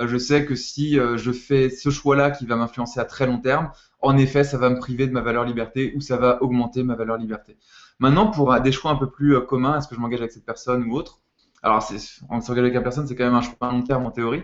je 0.00 0.16
sais 0.16 0.46
que 0.46 0.54
si 0.54 0.94
je 0.94 1.30
fais 1.30 1.68
ce 1.68 1.90
choix-là 1.90 2.30
qui 2.30 2.46
va 2.46 2.56
m'influencer 2.56 2.98
à 3.00 3.04
très 3.04 3.26
long 3.26 3.38
terme, 3.38 3.70
en 4.00 4.16
effet, 4.16 4.44
ça 4.44 4.58
va 4.58 4.70
me 4.70 4.78
priver 4.78 5.06
de 5.06 5.12
ma 5.12 5.20
valeur 5.20 5.44
liberté 5.44 5.92
ou 5.94 6.00
ça 6.00 6.16
va 6.16 6.42
augmenter 6.42 6.82
ma 6.82 6.96
valeur 6.96 7.16
liberté. 7.16 7.58
Maintenant, 8.00 8.28
pour 8.28 8.58
des 8.60 8.72
choix 8.72 8.90
un 8.90 8.96
peu 8.96 9.08
plus 9.08 9.44
communs, 9.46 9.78
est-ce 9.78 9.86
que 9.86 9.94
je 9.94 10.00
m'engage 10.00 10.20
avec 10.20 10.32
cette 10.32 10.46
personne 10.46 10.84
ou 10.84 10.96
autre 10.96 11.20
alors, 11.64 11.82
on 12.28 12.42
s'engage 12.42 12.62
avec 12.62 12.74
la 12.74 12.82
personne, 12.82 13.06
c'est 13.06 13.16
quand 13.16 13.24
même 13.24 13.34
un 13.34 13.40
choix 13.40 13.56
à 13.62 13.72
long 13.72 13.82
terme 13.82 14.04
en 14.04 14.10
théorie. 14.10 14.42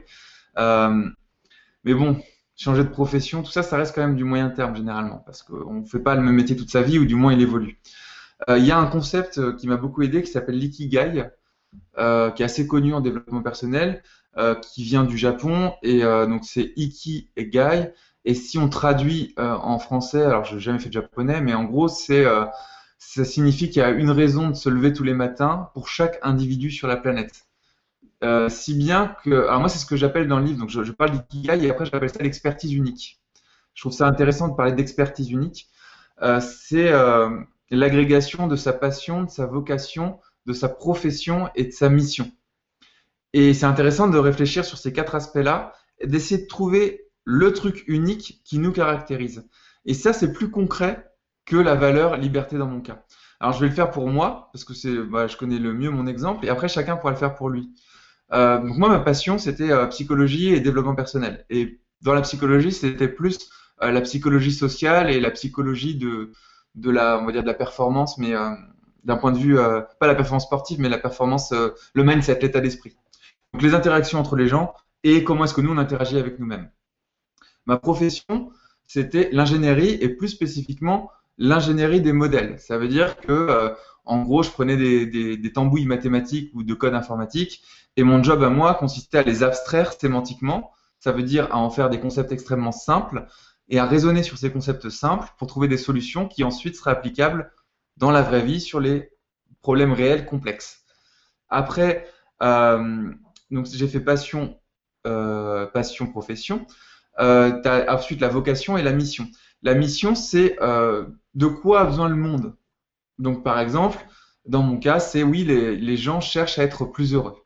Euh, 0.59 1.07
mais 1.85 1.93
bon, 1.93 2.19
changer 2.57 2.83
de 2.83 2.89
profession, 2.89 3.43
tout 3.43 3.51
ça, 3.51 3.63
ça 3.63 3.77
reste 3.77 3.95
quand 3.95 4.01
même 4.01 4.17
du 4.17 4.25
moyen 4.25 4.49
terme 4.49 4.75
généralement, 4.75 5.23
parce 5.27 5.43
qu'on 5.43 5.75
ne 5.75 5.85
fait 5.85 5.99
pas 5.99 6.15
le 6.15 6.23
même 6.23 6.35
métier 6.35 6.57
toute 6.57 6.71
sa 6.71 6.81
vie, 6.81 6.99
ou 6.99 7.05
du 7.05 7.17
moins 7.17 7.35
il 7.35 7.43
évolue. 7.43 7.79
Euh, 8.49 8.57
il 8.57 8.65
y 8.65 8.71
a 8.71 8.79
un 8.79 8.87
concept 8.87 9.37
euh, 9.37 9.53
qui 9.53 9.69
m'a 9.69 9.77
beaucoup 9.77 10.01
aidé 10.01 10.23
qui 10.23 10.31
s'appelle 10.31 10.59
l'ikigai, 10.59 11.29
qui 11.99 12.43
est 12.43 12.43
assez 12.43 12.67
connu 12.67 12.95
en 12.95 13.03
développement 13.03 13.43
personnel, 13.43 14.03
qui 14.63 14.83
vient 14.83 15.05
du 15.05 15.19
Japon, 15.19 15.75
et 15.83 16.01
donc 16.01 16.45
c'est 16.45 16.73
iki 16.77 17.31
et 17.37 17.47
gai. 17.47 17.93
Et 18.25 18.35
si 18.35 18.59
on 18.59 18.69
traduit 18.69 19.35
en 19.37 19.79
français, 19.79 20.23
alors 20.25 20.45
je 20.45 20.55
n'ai 20.55 20.61
jamais 20.61 20.79
fait 20.79 20.89
de 20.89 20.95
japonais, 20.95 21.41
mais 21.41 21.55
en 21.55 21.65
gros 21.65 21.87
c'est 21.87 22.25
ça 23.01 23.25
signifie 23.25 23.71
qu'il 23.71 23.81
y 23.81 23.85
a 23.85 23.91
une 23.91 24.11
raison 24.11 24.51
de 24.51 24.55
se 24.55 24.69
lever 24.69 24.93
tous 24.93 25.03
les 25.03 25.15
matins 25.15 25.71
pour 25.73 25.89
chaque 25.89 26.19
individu 26.23 26.71
sur 26.71 26.87
la 26.87 26.97
planète. 26.97 27.47
Euh, 28.23 28.51
si 28.51 28.75
bien 28.75 29.17
que, 29.25 29.31
alors 29.31 29.61
moi 29.61 29.69
c'est 29.71 29.79
ce 29.79 29.87
que 29.87 29.97
j'appelle 29.97 30.29
dans 30.29 30.39
le 30.39 30.45
livre, 30.45 30.61
donc 30.61 30.69
je, 30.69 30.93
parle 30.93 31.13
d'ikigai 31.13 31.65
et 31.65 31.71
après 31.71 31.87
j'appelle 31.87 32.11
ça 32.11 32.23
l'expertise 32.23 32.75
unique. 32.75 33.19
Je 33.73 33.83
trouve 33.83 33.95
ça 33.95 34.07
intéressant 34.07 34.49
de 34.49 34.55
parler 34.55 34.73
d'expertise 34.73 35.31
unique. 35.31 35.71
Euh, 36.21 36.41
c'est 36.41 36.93
euh, 36.93 37.31
l'agrégation 37.71 38.47
de 38.47 38.57
sa 38.57 38.75
passion, 38.75 39.25
de 39.25 39.31
sa 39.31 39.47
vocation, 39.47 40.21
de 40.45 40.53
sa 40.53 40.69
profession 40.69 41.49
et 41.55 41.65
de 41.65 41.73
sa 41.73 41.89
mission. 41.89 42.31
Et 43.33 43.55
c'est 43.55 43.67
intéressant 43.67 44.09
de 44.09 44.19
réfléchir 44.19 44.67
sur 44.67 44.77
ces 44.77 44.93
quatre 44.93 45.15
aspects-là, 45.15 45.73
d'essayer 46.05 46.43
de 46.43 46.47
trouver 46.47 47.07
le 47.25 47.55
truc 47.55 47.85
unique 47.87 48.43
qui 48.45 48.59
nous 48.59 48.73
caractérise. 48.73 49.49
Et 49.87 49.95
ça, 49.95 50.13
c'est 50.13 50.33
plus 50.33 50.51
concret 50.51 51.10
que 51.51 51.57
la 51.57 51.75
valeur 51.75 52.17
liberté 52.17 52.57
dans 52.57 52.67
mon 52.67 52.81
cas. 52.81 53.03
Alors 53.41 53.55
je 53.55 53.61
vais 53.61 53.67
le 53.67 53.75
faire 53.75 53.91
pour 53.91 54.07
moi, 54.07 54.51
parce 54.53 54.65
que 54.65 54.73
c'est, 54.73 54.97
bah, 55.03 55.27
je 55.27 55.37
connais 55.37 55.59
le 55.59 55.73
mieux 55.75 55.91
mon 55.91 56.07
exemple, 56.07 56.47
et 56.47 56.49
après 56.49 56.69
chacun 56.69 56.97
pourra 56.97 57.11
le 57.11 57.19
faire 57.19 57.35
pour 57.35 57.51
lui. 57.51 57.75
Euh, 58.33 58.59
donc 58.59 58.77
moi, 58.79 58.89
ma 58.89 59.01
passion, 59.01 59.37
c'était 59.37 59.73
euh, 59.73 59.87
psychologie 59.89 60.55
et 60.55 60.61
développement 60.61 60.95
personnel. 60.95 61.45
Et 61.51 61.81
dans 62.03 62.15
la 62.15 62.21
psychologie, 62.21 62.71
c'était 62.71 63.09
plus 63.09 63.51
euh, 63.83 63.91
la 63.91 64.01
psychologie 64.03 64.53
sociale 64.53 65.11
et 65.11 65.19
la 65.19 65.33
psychologie 65.33 65.97
de, 65.97 66.31
de 66.77 66.91
la, 66.91 67.19
on 67.19 67.27
va 67.27 67.33
dire 67.33 67.43
de 67.43 67.49
la 67.49 67.55
performance, 67.55 68.17
mais 68.17 68.33
d'un 69.03 69.17
point 69.17 69.33
de 69.33 69.39
vue, 69.39 69.57
pas 69.57 70.07
la 70.07 70.15
performance 70.15 70.45
sportive, 70.45 70.79
mais 70.79 70.89
la 70.89 70.99
performance, 70.99 71.53
le 71.53 72.05
mindset, 72.05 72.39
l'état 72.43 72.61
d'esprit. 72.61 72.97
Donc 73.53 73.63
les 73.63 73.75
interactions 73.75 74.21
entre 74.21 74.37
les 74.37 74.47
gens 74.47 74.73
et 75.03 75.25
comment 75.25 75.45
est-ce 75.45 75.55
que 75.55 75.61
nous 75.61 75.73
on 75.73 75.79
interagit 75.79 76.19
avec 76.19 76.39
nous-mêmes. 76.39 76.71
Ma 77.67 77.77
profession, 77.77 78.53
c'était 78.87 79.31
l'ingénierie 79.33 79.99
et 80.01 80.11
plus 80.11 80.29
spécifiquement 80.29 81.11
l'ingénierie 81.41 82.03
des 82.03 82.13
modèles. 82.13 82.61
Ça 82.61 82.79
veut 82.79 82.87
dire 82.87 83.17
que, 83.17 83.33
euh, 83.33 83.71
en 84.05 84.23
gros, 84.23 84.43
je 84.43 84.51
prenais 84.51 84.77
des, 84.77 85.53
tambouilles 85.53 85.87
mathématiques 85.87 86.53
ou 86.55 86.63
de 86.63 86.75
code 86.75 86.95
informatique, 86.95 87.63
et 87.97 88.05
mon 88.05 88.23
job 88.23 88.43
à 88.45 88.51
moi 88.51 88.75
consistait 88.75 89.19
à 89.19 89.23
les 89.23 89.43
abstraire 89.43 89.93
sémantiquement. 89.93 90.71
Ça 91.01 91.13
veut 91.13 91.23
dire 91.23 91.49
à 91.51 91.59
en 91.59 91.71
faire 91.71 91.91
des 91.91 91.99
concepts 91.99 92.31
extrêmement 92.31 92.73
simples 92.73 93.27
et 93.69 93.79
à 93.79 93.87
raisonner 93.87 94.23
sur 94.23 94.37
ces 94.37 94.53
concepts 94.53 94.91
simples 94.91 95.29
pour 95.39 95.49
trouver 95.49 95.67
des 95.67 95.79
solutions 95.79 96.29
qui 96.29 96.45
ensuite 96.45 96.77
seraient 96.77 96.91
applicables 96.91 97.51
dans 97.97 98.11
la 98.11 98.23
vraie 98.23 98.43
vie 98.43 98.61
sur 98.61 98.79
les 98.79 99.11
problèmes 99.63 99.93
réels 99.93 100.27
complexes. 100.27 100.85
Après, 101.49 102.07
euh, 102.43 103.11
donc 103.51 103.67
j'ai 103.67 103.89
fait 103.89 104.01
passion, 104.01 104.59
euh, 105.07 105.67
passion, 105.67 106.07
profession. 106.07 106.67
Euh, 107.19 107.61
ensuite 107.89 108.21
la 108.21 108.29
vocation 108.29 108.79
et 108.79 108.83
la 108.83 108.93
mission. 108.93 109.27
La 109.63 109.75
mission, 109.75 110.15
c'est 110.15 110.57
euh, 110.63 111.07
de 111.35 111.47
quoi 111.47 111.81
a 111.83 111.85
besoin 111.85 112.09
le 112.09 112.17
monde. 112.17 112.57
Donc, 113.19 113.45
par 113.45 113.59
exemple, 113.59 114.07
dans 114.47 114.63
mon 114.63 114.79
cas, 114.79 115.01
c'est 115.01 115.23
oui, 115.23 115.45
les, 115.45 115.97
gens 115.97 116.21
cherchent 116.21 116.59
à 116.59 116.63
être 116.63 116.87
plus 116.87 117.15
heureux. 117.15 117.37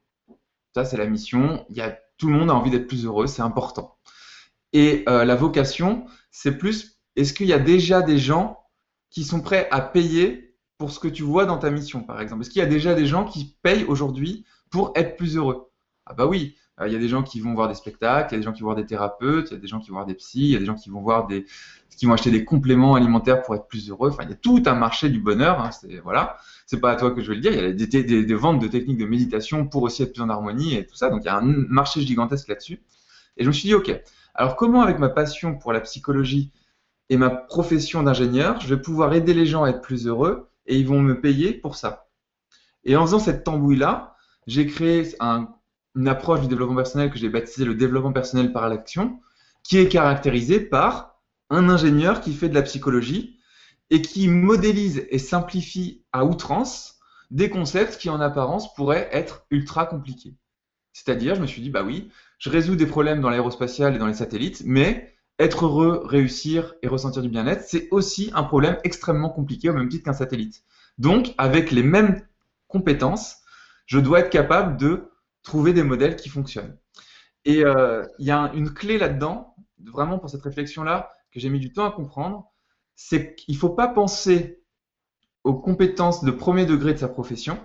Ça, 0.74 0.84
c'est 0.84 0.96
la 0.96 1.06
mission. 1.06 1.66
Tout 2.16 2.28
le 2.28 2.38
monde 2.38 2.50
a 2.50 2.54
envie 2.54 2.70
d'être 2.70 2.86
plus 2.86 3.04
heureux, 3.04 3.26
c'est 3.26 3.42
important. 3.42 3.96
Et 4.72 5.04
euh, 5.08 5.24
la 5.24 5.34
vocation, 5.34 6.06
c'est 6.30 6.56
plus, 6.56 6.98
est-ce 7.16 7.32
qu'il 7.32 7.46
y 7.46 7.52
a 7.52 7.58
déjà 7.58 8.02
des 8.02 8.18
gens 8.18 8.60
qui 9.10 9.24
sont 9.24 9.40
prêts 9.40 9.68
à 9.70 9.80
payer 9.80 10.56
pour 10.78 10.90
ce 10.90 11.00
que 11.00 11.08
tu 11.08 11.22
vois 11.22 11.46
dans 11.46 11.58
ta 11.58 11.70
mission, 11.70 12.02
par 12.02 12.20
exemple? 12.20 12.42
Est-ce 12.42 12.50
qu'il 12.50 12.60
y 12.60 12.64
a 12.64 12.68
déjà 12.68 12.94
des 12.94 13.06
gens 13.06 13.24
qui 13.24 13.56
payent 13.62 13.84
aujourd'hui 13.84 14.44
pour 14.70 14.92
être 14.94 15.16
plus 15.16 15.36
heureux? 15.36 15.70
Ah 16.06 16.14
bah 16.14 16.26
oui, 16.26 16.56
il 16.84 16.92
y 16.92 16.96
a 16.96 16.98
des 16.98 17.08
gens 17.08 17.22
qui 17.22 17.40
vont 17.40 17.54
voir 17.54 17.68
des 17.68 17.74
spectacles, 17.74 18.34
il 18.34 18.36
y 18.36 18.36
a 18.36 18.40
des 18.40 18.44
gens 18.44 18.52
qui 18.52 18.62
vont 18.62 18.66
voir 18.66 18.76
des 18.76 18.86
thérapeutes, 18.86 19.50
il 19.50 19.54
y 19.54 19.56
a 19.56 19.60
des 19.60 19.68
gens 19.68 19.78
qui 19.78 19.90
vont 19.90 19.96
voir 19.96 20.06
des 20.06 20.14
psys, 20.14 20.40
il 20.40 20.50
y 20.50 20.56
a 20.56 20.58
des 20.58 20.64
gens 20.64 20.74
qui 20.74 20.90
vont 20.90 21.00
voir 21.00 21.26
des, 21.26 21.46
qui 21.96 22.06
vont 22.06 22.12
acheter 22.12 22.30
des 22.30 22.44
compléments 22.44 22.94
alimentaires 22.94 23.42
pour 23.42 23.54
être 23.54 23.66
plus 23.66 23.90
heureux. 23.90 24.10
Enfin, 24.10 24.24
il 24.24 24.30
y 24.30 24.32
a 24.32 24.36
tout 24.36 24.62
un 24.66 24.74
marché 24.74 25.08
du 25.08 25.20
bonheur. 25.20 25.60
Hein, 25.60 25.70
c'est 25.70 25.98
voilà, 25.98 26.36
c'est 26.66 26.80
pas 26.80 26.90
à 26.90 26.96
toi 26.96 27.12
que 27.12 27.22
je 27.22 27.28
vais 27.28 27.36
le 27.36 27.40
dire. 27.40 27.52
Il 27.52 27.60
y 27.60 27.64
a 27.64 27.72
des, 27.72 28.24
des, 28.24 28.34
ventes 28.34 28.60
de 28.60 28.66
techniques 28.66 28.98
de 28.98 29.06
méditation 29.06 29.66
pour 29.66 29.82
aussi 29.82 30.02
être 30.02 30.12
plus 30.12 30.22
en 30.22 30.28
harmonie 30.28 30.74
et 30.74 30.86
tout 30.86 30.96
ça. 30.96 31.10
Donc 31.10 31.20
il 31.22 31.26
y 31.26 31.30
a 31.30 31.36
un 31.36 31.42
marché 31.42 32.00
gigantesque 32.00 32.48
là-dessus. 32.48 32.82
Et 33.36 33.44
je 33.44 33.48
me 33.48 33.52
suis 33.52 33.68
dit, 33.68 33.74
OK, 33.74 33.92
alors 34.34 34.56
comment 34.56 34.82
avec 34.82 34.98
ma 34.98 35.08
passion 35.08 35.56
pour 35.56 35.72
la 35.72 35.80
psychologie 35.80 36.50
et 37.08 37.16
ma 37.16 37.30
profession 37.30 38.02
d'ingénieur, 38.02 38.60
je 38.60 38.74
vais 38.74 38.80
pouvoir 38.80 39.12
aider 39.14 39.34
les 39.34 39.46
gens 39.46 39.64
à 39.64 39.70
être 39.70 39.80
plus 39.80 40.06
heureux 40.06 40.48
et 40.66 40.76
ils 40.76 40.86
vont 40.86 41.00
me 41.00 41.20
payer 41.20 41.52
pour 41.52 41.76
ça? 41.76 42.08
Et 42.84 42.96
en 42.96 43.06
faisant 43.06 43.18
cette 43.18 43.44
tambouille-là, 43.44 44.16
j'ai 44.46 44.66
créé 44.66 45.14
une 45.94 46.08
approche 46.08 46.40
du 46.40 46.48
développement 46.48 46.76
personnel 46.76 47.10
que 47.10 47.18
j'ai 47.18 47.28
baptisé 47.28 47.64
le 47.64 47.74
développement 47.74 48.12
personnel 48.12 48.52
par 48.52 48.68
l'action, 48.68 49.20
qui 49.62 49.78
est 49.78 49.88
caractérisée 49.88 50.60
par 50.60 51.20
un 51.50 51.68
ingénieur 51.68 52.20
qui 52.20 52.32
fait 52.34 52.48
de 52.48 52.54
la 52.54 52.62
psychologie 52.62 53.38
et 53.90 54.02
qui 54.02 54.28
modélise 54.28 55.06
et 55.10 55.18
simplifie 55.18 56.04
à 56.12 56.24
outrance 56.24 56.98
des 57.30 57.50
concepts 57.50 57.96
qui 57.98 58.10
en 58.10 58.20
apparence 58.20 58.74
pourraient 58.74 59.08
être 59.12 59.46
ultra 59.50 59.86
compliqués. 59.86 60.36
C'est-à-dire, 60.92 61.34
je 61.34 61.40
me 61.40 61.46
suis 61.46 61.62
dit, 61.62 61.70
bah 61.70 61.82
oui, 61.82 62.10
je 62.38 62.50
résous 62.50 62.76
des 62.76 62.86
problèmes 62.86 63.20
dans 63.20 63.30
l'aérospatial 63.30 63.94
et 63.94 63.98
dans 63.98 64.06
les 64.06 64.14
satellites, 64.14 64.62
mais 64.64 65.14
être 65.38 65.66
heureux, 65.66 66.02
réussir 66.04 66.74
et 66.82 66.88
ressentir 66.88 67.22
du 67.22 67.28
bien-être, 67.28 67.64
c'est 67.66 67.88
aussi 67.90 68.30
un 68.34 68.44
problème 68.44 68.78
extrêmement 68.84 69.30
compliqué 69.30 69.68
au 69.68 69.72
même 69.72 69.88
titre 69.88 70.04
qu'un 70.04 70.12
satellite. 70.12 70.62
Donc, 70.98 71.34
avec 71.38 71.72
les 71.72 71.82
mêmes 71.82 72.22
compétences, 72.68 73.38
je 73.86 73.98
dois 73.98 74.20
être 74.20 74.30
capable 74.30 74.76
de 74.76 75.10
trouver 75.44 75.72
des 75.72 75.84
modèles 75.84 76.16
qui 76.16 76.28
fonctionnent. 76.28 76.76
Et 77.44 77.64
euh, 77.64 78.04
il 78.18 78.26
y 78.26 78.32
a 78.32 78.50
une 78.54 78.72
clé 78.72 78.98
là-dedans, 78.98 79.54
vraiment 79.78 80.18
pour 80.18 80.30
cette 80.30 80.42
réflexion-là, 80.42 81.12
que 81.30 81.38
j'ai 81.38 81.50
mis 81.50 81.60
du 81.60 81.72
temps 81.72 81.86
à 81.86 81.92
comprendre, 81.92 82.50
c'est 82.96 83.34
qu'il 83.34 83.54
ne 83.54 83.60
faut 83.60 83.70
pas 83.70 83.88
penser 83.88 84.62
aux 85.44 85.54
compétences 85.54 86.24
de 86.24 86.30
premier 86.30 86.64
degré 86.64 86.94
de 86.94 86.98
sa 86.98 87.08
profession, 87.08 87.64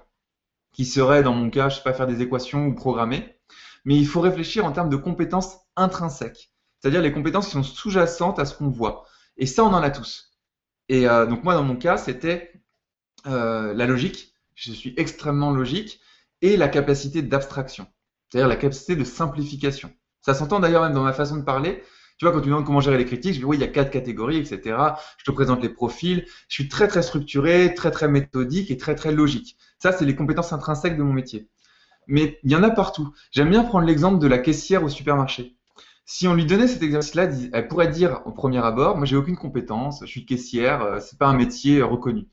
qui 0.74 0.86
seraient, 0.86 1.24
dans 1.24 1.34
mon 1.34 1.50
cas, 1.50 1.70
je 1.70 1.76
ne 1.76 1.78
sais 1.78 1.84
pas, 1.84 1.94
faire 1.94 2.08
des 2.08 2.22
équations 2.22 2.68
ou 2.68 2.76
programmer, 2.76 3.40
mais 3.86 3.96
il 3.96 4.06
faut 4.06 4.22
réfléchir 4.22 4.66
en 4.66 4.72
termes 4.72 4.90
de 4.90 4.98
compétences 4.98 5.58
intrinsèques, 5.76 6.52
c'est-à-dire 6.80 7.02
les 7.02 7.14
compétences 7.14 7.46
qui 7.46 7.54
sont 7.54 7.64
sous-jacentes 7.64 8.38
à 8.40 8.46
ce 8.46 8.56
qu'on 8.56 8.70
voit. 8.70 9.06
Et 9.38 9.46
ça, 9.46 9.64
on 9.64 9.74
en 9.74 9.82
a 9.82 9.90
tous. 9.90 10.38
Et 10.90 11.08
euh, 11.08 11.26
donc 11.26 11.44
moi, 11.44 11.54
dans 11.54 11.64
mon 11.64 11.78
cas, 11.78 11.98
c'était 11.98 12.62
euh, 13.26 13.74
la 13.74 13.86
logique. 13.86 14.34
Je 14.56 14.74
suis 14.74 14.94
extrêmement 14.98 15.52
logique 15.52 16.02
et 16.42 16.58
la 16.58 16.68
capacité 16.68 17.22
d'abstraction, 17.22 17.88
c'est-à-dire 18.30 18.48
la 18.48 18.56
capacité 18.56 18.96
de 18.96 19.04
simplification. 19.04 19.92
Ça 20.22 20.34
s'entend 20.34 20.60
d'ailleurs 20.60 20.84
même 20.84 20.94
dans 20.94 21.04
ma 21.04 21.14
façon 21.14 21.38
de 21.38 21.44
parler. 21.44 21.84
Tu 22.18 22.26
vois, 22.26 22.34
quand 22.34 22.42
tu 22.42 22.48
me 22.48 22.52
demandes 22.52 22.66
comment 22.66 22.82
gérer 22.82 22.98
les 22.98 23.06
critiques, 23.06 23.34
je 23.34 23.40
dis 23.40 23.46
oui, 23.46 23.56
il 23.56 23.62
y 23.62 23.64
a 23.64 23.68
quatre 23.68 23.92
catégories, 23.92 24.38
etc. 24.38 24.78
Je 25.18 25.24
te 25.24 25.32
présente 25.32 25.62
les 25.62 25.70
profils. 25.70 26.26
Je 26.50 26.54
suis 26.54 26.68
très, 26.68 26.90
très 26.90 27.02
structuré, 27.02 27.74
très, 27.74 27.92
très 27.92 28.10
méthodique 28.10 28.72
et 28.72 28.78
très, 28.78 28.96
très 28.96 29.14
logique. 29.14 29.56
Ça, 29.78 29.94
c'est 29.94 30.04
les 30.04 30.16
compétences 30.16 30.52
intrinsèques 30.52 30.98
de 30.98 31.04
mon 31.04 31.14
métier. 31.14 31.48
Mais 32.08 32.40
il 32.44 32.52
y 32.52 32.56
en 32.56 32.64
a 32.64 32.72
partout. 32.72 33.14
J'aime 33.32 33.50
bien 33.50 33.64
prendre 33.64 33.86
l'exemple 33.86 34.20
de 34.20 34.28
la 34.28 34.40
caissière 34.40 34.84
au 34.84 34.90
supermarché. 34.90 35.56
Si 36.12 36.28
on 36.28 36.34
lui 36.34 36.46
donnait 36.46 36.68
cet 36.68 36.82
exercice-là, 36.82 37.30
elle 37.54 37.68
pourrait 37.68 37.88
dire 37.88 38.22
au 38.26 38.32
premier 38.32 38.58
abord, 38.58 38.98
moi 38.98 39.06
j'ai 39.06 39.16
aucune 39.16 39.38
compétence, 39.38 40.00
je 40.02 40.08
suis 40.08 40.26
caissière, 40.26 40.82
euh, 40.82 41.00
c'est 41.00 41.20
pas 41.20 41.28
un 41.28 41.36
métier 41.36 41.84
reconnu. 41.84 42.26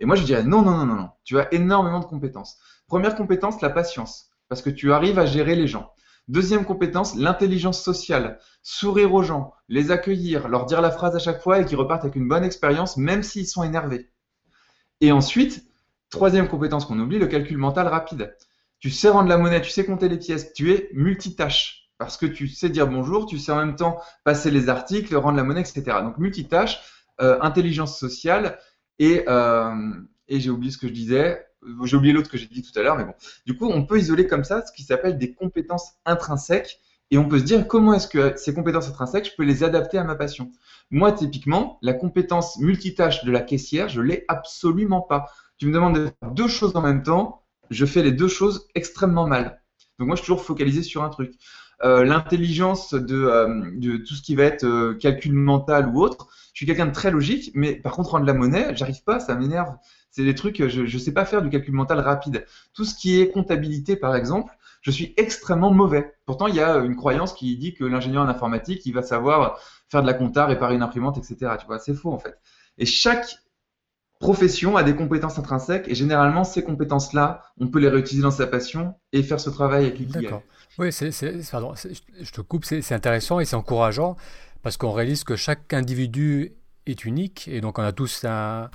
Et 0.00 0.04
moi 0.04 0.16
je 0.16 0.24
dirais 0.24 0.42
non, 0.42 0.62
non, 0.62 0.76
non, 0.76 0.84
non, 0.84 0.96
non, 0.96 1.10
tu 1.22 1.38
as 1.38 1.54
énormément 1.54 2.00
de 2.00 2.06
compétences. 2.06 2.58
Première 2.90 3.14
compétence, 3.14 3.60
la 3.62 3.70
patience, 3.70 4.30
parce 4.48 4.62
que 4.62 4.68
tu 4.68 4.92
arrives 4.92 5.20
à 5.20 5.24
gérer 5.24 5.54
les 5.54 5.68
gens. 5.68 5.92
Deuxième 6.26 6.64
compétence, 6.64 7.14
l'intelligence 7.14 7.80
sociale. 7.80 8.40
Sourire 8.64 9.14
aux 9.14 9.22
gens, 9.22 9.54
les 9.68 9.92
accueillir, 9.92 10.48
leur 10.48 10.66
dire 10.66 10.80
la 10.80 10.90
phrase 10.90 11.14
à 11.14 11.20
chaque 11.20 11.40
fois 11.40 11.60
et 11.60 11.64
qu'ils 11.64 11.76
repartent 11.76 12.02
avec 12.02 12.16
une 12.16 12.26
bonne 12.26 12.42
expérience, 12.42 12.96
même 12.96 13.22
s'ils 13.22 13.46
sont 13.46 13.62
énervés. 13.62 14.10
Et 15.00 15.12
ensuite, 15.12 15.64
troisième 16.10 16.48
compétence 16.48 16.84
qu'on 16.84 16.98
oublie, 16.98 17.20
le 17.20 17.28
calcul 17.28 17.58
mental 17.58 17.86
rapide. 17.86 18.36
Tu 18.80 18.90
sais 18.90 19.08
rendre 19.08 19.28
la 19.28 19.38
monnaie, 19.38 19.62
tu 19.62 19.70
sais 19.70 19.84
compter 19.84 20.08
les 20.08 20.18
pièces, 20.18 20.52
tu 20.52 20.72
es 20.72 20.90
multitâche. 20.92 21.92
Parce 21.96 22.16
que 22.16 22.26
tu 22.26 22.48
sais 22.48 22.70
dire 22.70 22.88
bonjour, 22.88 23.26
tu 23.26 23.38
sais 23.38 23.52
en 23.52 23.64
même 23.64 23.76
temps 23.76 24.00
passer 24.24 24.50
les 24.50 24.68
articles, 24.68 25.14
rendre 25.14 25.36
la 25.36 25.44
monnaie, 25.44 25.60
etc. 25.60 25.98
Donc 26.02 26.18
multitâche, 26.18 26.82
euh, 27.20 27.38
intelligence 27.40 27.96
sociale 28.00 28.58
euh, 29.00 29.92
et 30.26 30.40
j'ai 30.40 30.50
oublié 30.50 30.72
ce 30.72 30.78
que 30.78 30.88
je 30.88 30.92
disais, 30.92 31.46
j'ai 31.84 31.96
oublié 31.96 32.12
l'autre 32.12 32.30
que 32.30 32.38
j'ai 32.38 32.46
dit 32.46 32.62
tout 32.62 32.76
à 32.78 32.82
l'heure, 32.82 32.96
mais 32.96 33.04
bon. 33.04 33.14
Du 33.46 33.56
coup, 33.56 33.66
on 33.66 33.84
peut 33.84 33.98
isoler 33.98 34.26
comme 34.26 34.44
ça 34.44 34.64
ce 34.64 34.72
qui 34.72 34.82
s'appelle 34.82 35.18
des 35.18 35.34
compétences 35.34 35.92
intrinsèques 36.04 36.80
et 37.10 37.18
on 37.18 37.28
peut 37.28 37.38
se 37.38 37.44
dire 37.44 37.66
comment 37.66 37.92
est-ce 37.92 38.06
que 38.06 38.36
ces 38.36 38.54
compétences 38.54 38.88
intrinsèques, 38.88 39.26
je 39.26 39.36
peux 39.36 39.42
les 39.42 39.64
adapter 39.64 39.98
à 39.98 40.04
ma 40.04 40.14
passion. 40.14 40.52
Moi, 40.90 41.12
typiquement, 41.12 41.78
la 41.82 41.92
compétence 41.92 42.58
multitâche 42.58 43.24
de 43.24 43.32
la 43.32 43.40
caissière, 43.40 43.88
je 43.88 44.00
l'ai 44.00 44.24
absolument 44.28 45.00
pas. 45.00 45.26
Tu 45.58 45.66
me 45.66 45.72
demandes 45.72 45.96
de 45.96 46.04
faire 46.04 46.30
deux 46.30 46.48
choses 46.48 46.76
en 46.76 46.82
même 46.82 47.02
temps, 47.02 47.42
je 47.70 47.84
fais 47.84 48.02
les 48.02 48.12
deux 48.12 48.28
choses 48.28 48.68
extrêmement 48.74 49.26
mal. 49.26 49.60
Donc 49.98 50.06
moi, 50.06 50.16
je 50.16 50.22
suis 50.22 50.26
toujours 50.26 50.44
focalisé 50.44 50.82
sur 50.82 51.02
un 51.02 51.08
truc. 51.08 51.34
Euh, 51.82 52.04
l'intelligence 52.04 52.94
de, 52.94 53.24
euh, 53.24 53.70
de, 53.74 53.96
tout 53.96 54.14
ce 54.14 54.22
qui 54.22 54.34
va 54.34 54.44
être 54.44 54.64
euh, 54.64 54.94
calcul 54.94 55.32
mental 55.32 55.88
ou 55.88 56.02
autre, 56.02 56.28
je 56.52 56.58
suis 56.58 56.66
quelqu'un 56.66 56.86
de 56.86 56.92
très 56.92 57.10
logique, 57.10 57.50
mais 57.54 57.74
par 57.74 57.92
contre, 57.92 58.10
rendre 58.10 58.26
la 58.26 58.34
monnaie, 58.34 58.76
j'arrive 58.76 59.02
pas, 59.02 59.18
ça 59.18 59.34
m'énerve. 59.34 59.74
C'est 60.10 60.24
des 60.24 60.34
trucs, 60.34 60.66
je 60.68 60.82
ne 60.82 60.98
sais 60.98 61.12
pas 61.12 61.24
faire 61.24 61.42
du 61.42 61.50
calcul 61.50 61.74
mental 61.74 62.00
rapide. 62.00 62.44
Tout 62.74 62.84
ce 62.84 62.94
qui 62.94 63.20
est 63.20 63.30
comptabilité, 63.30 63.96
par 63.96 64.16
exemple, 64.16 64.52
je 64.80 64.90
suis 64.90 65.14
extrêmement 65.16 65.72
mauvais. 65.72 66.14
Pourtant, 66.26 66.46
il 66.46 66.54
y 66.54 66.60
a 66.60 66.76
une 66.78 66.96
croyance 66.96 67.32
qui 67.32 67.56
dit 67.56 67.74
que 67.74 67.84
l'ingénieur 67.84 68.22
en 68.22 68.28
informatique, 68.28 68.86
il 68.86 68.94
va 68.94 69.02
savoir 69.02 69.60
faire 69.88 70.02
de 70.02 70.06
la 70.06 70.14
compta, 70.14 70.46
réparer 70.46 70.74
une 70.74 70.82
imprimante, 70.82 71.18
etc. 71.18 71.52
Tu 71.60 71.66
vois, 71.66 71.78
c'est 71.78 71.94
faux 71.94 72.12
en 72.12 72.18
fait. 72.18 72.38
Et 72.78 72.86
chaque 72.86 73.40
profession 74.20 74.76
a 74.76 74.82
des 74.82 74.94
compétences 74.94 75.38
intrinsèques 75.38 75.88
et 75.88 75.94
généralement 75.94 76.44
ces 76.44 76.62
compétences-là, 76.62 77.42
on 77.58 77.68
peut 77.68 77.78
les 77.78 77.88
réutiliser 77.88 78.22
dans 78.22 78.30
sa 78.30 78.46
passion 78.46 78.94
et 79.12 79.22
faire 79.22 79.40
ce 79.40 79.50
travail 79.50 79.86
avec 79.86 79.98
l'ikigai. 79.98 80.22
D'accord. 80.22 80.42
Oui, 80.78 80.92
c'est, 80.92 81.10
je 81.10 82.32
te 82.32 82.40
coupe, 82.40 82.64
c'est 82.64 82.92
intéressant 82.92 83.40
et 83.40 83.44
c'est 83.44 83.56
encourageant 83.56 84.16
parce 84.62 84.76
qu'on 84.76 84.92
réalise 84.92 85.24
que 85.24 85.36
chaque 85.36 85.72
individu 85.72 86.52
est 86.86 87.04
unique 87.04 87.48
et 87.48 87.60
donc 87.60 87.78
on 87.78 87.82
a 87.82 87.92
tous 87.92 88.24
un, 88.24 88.70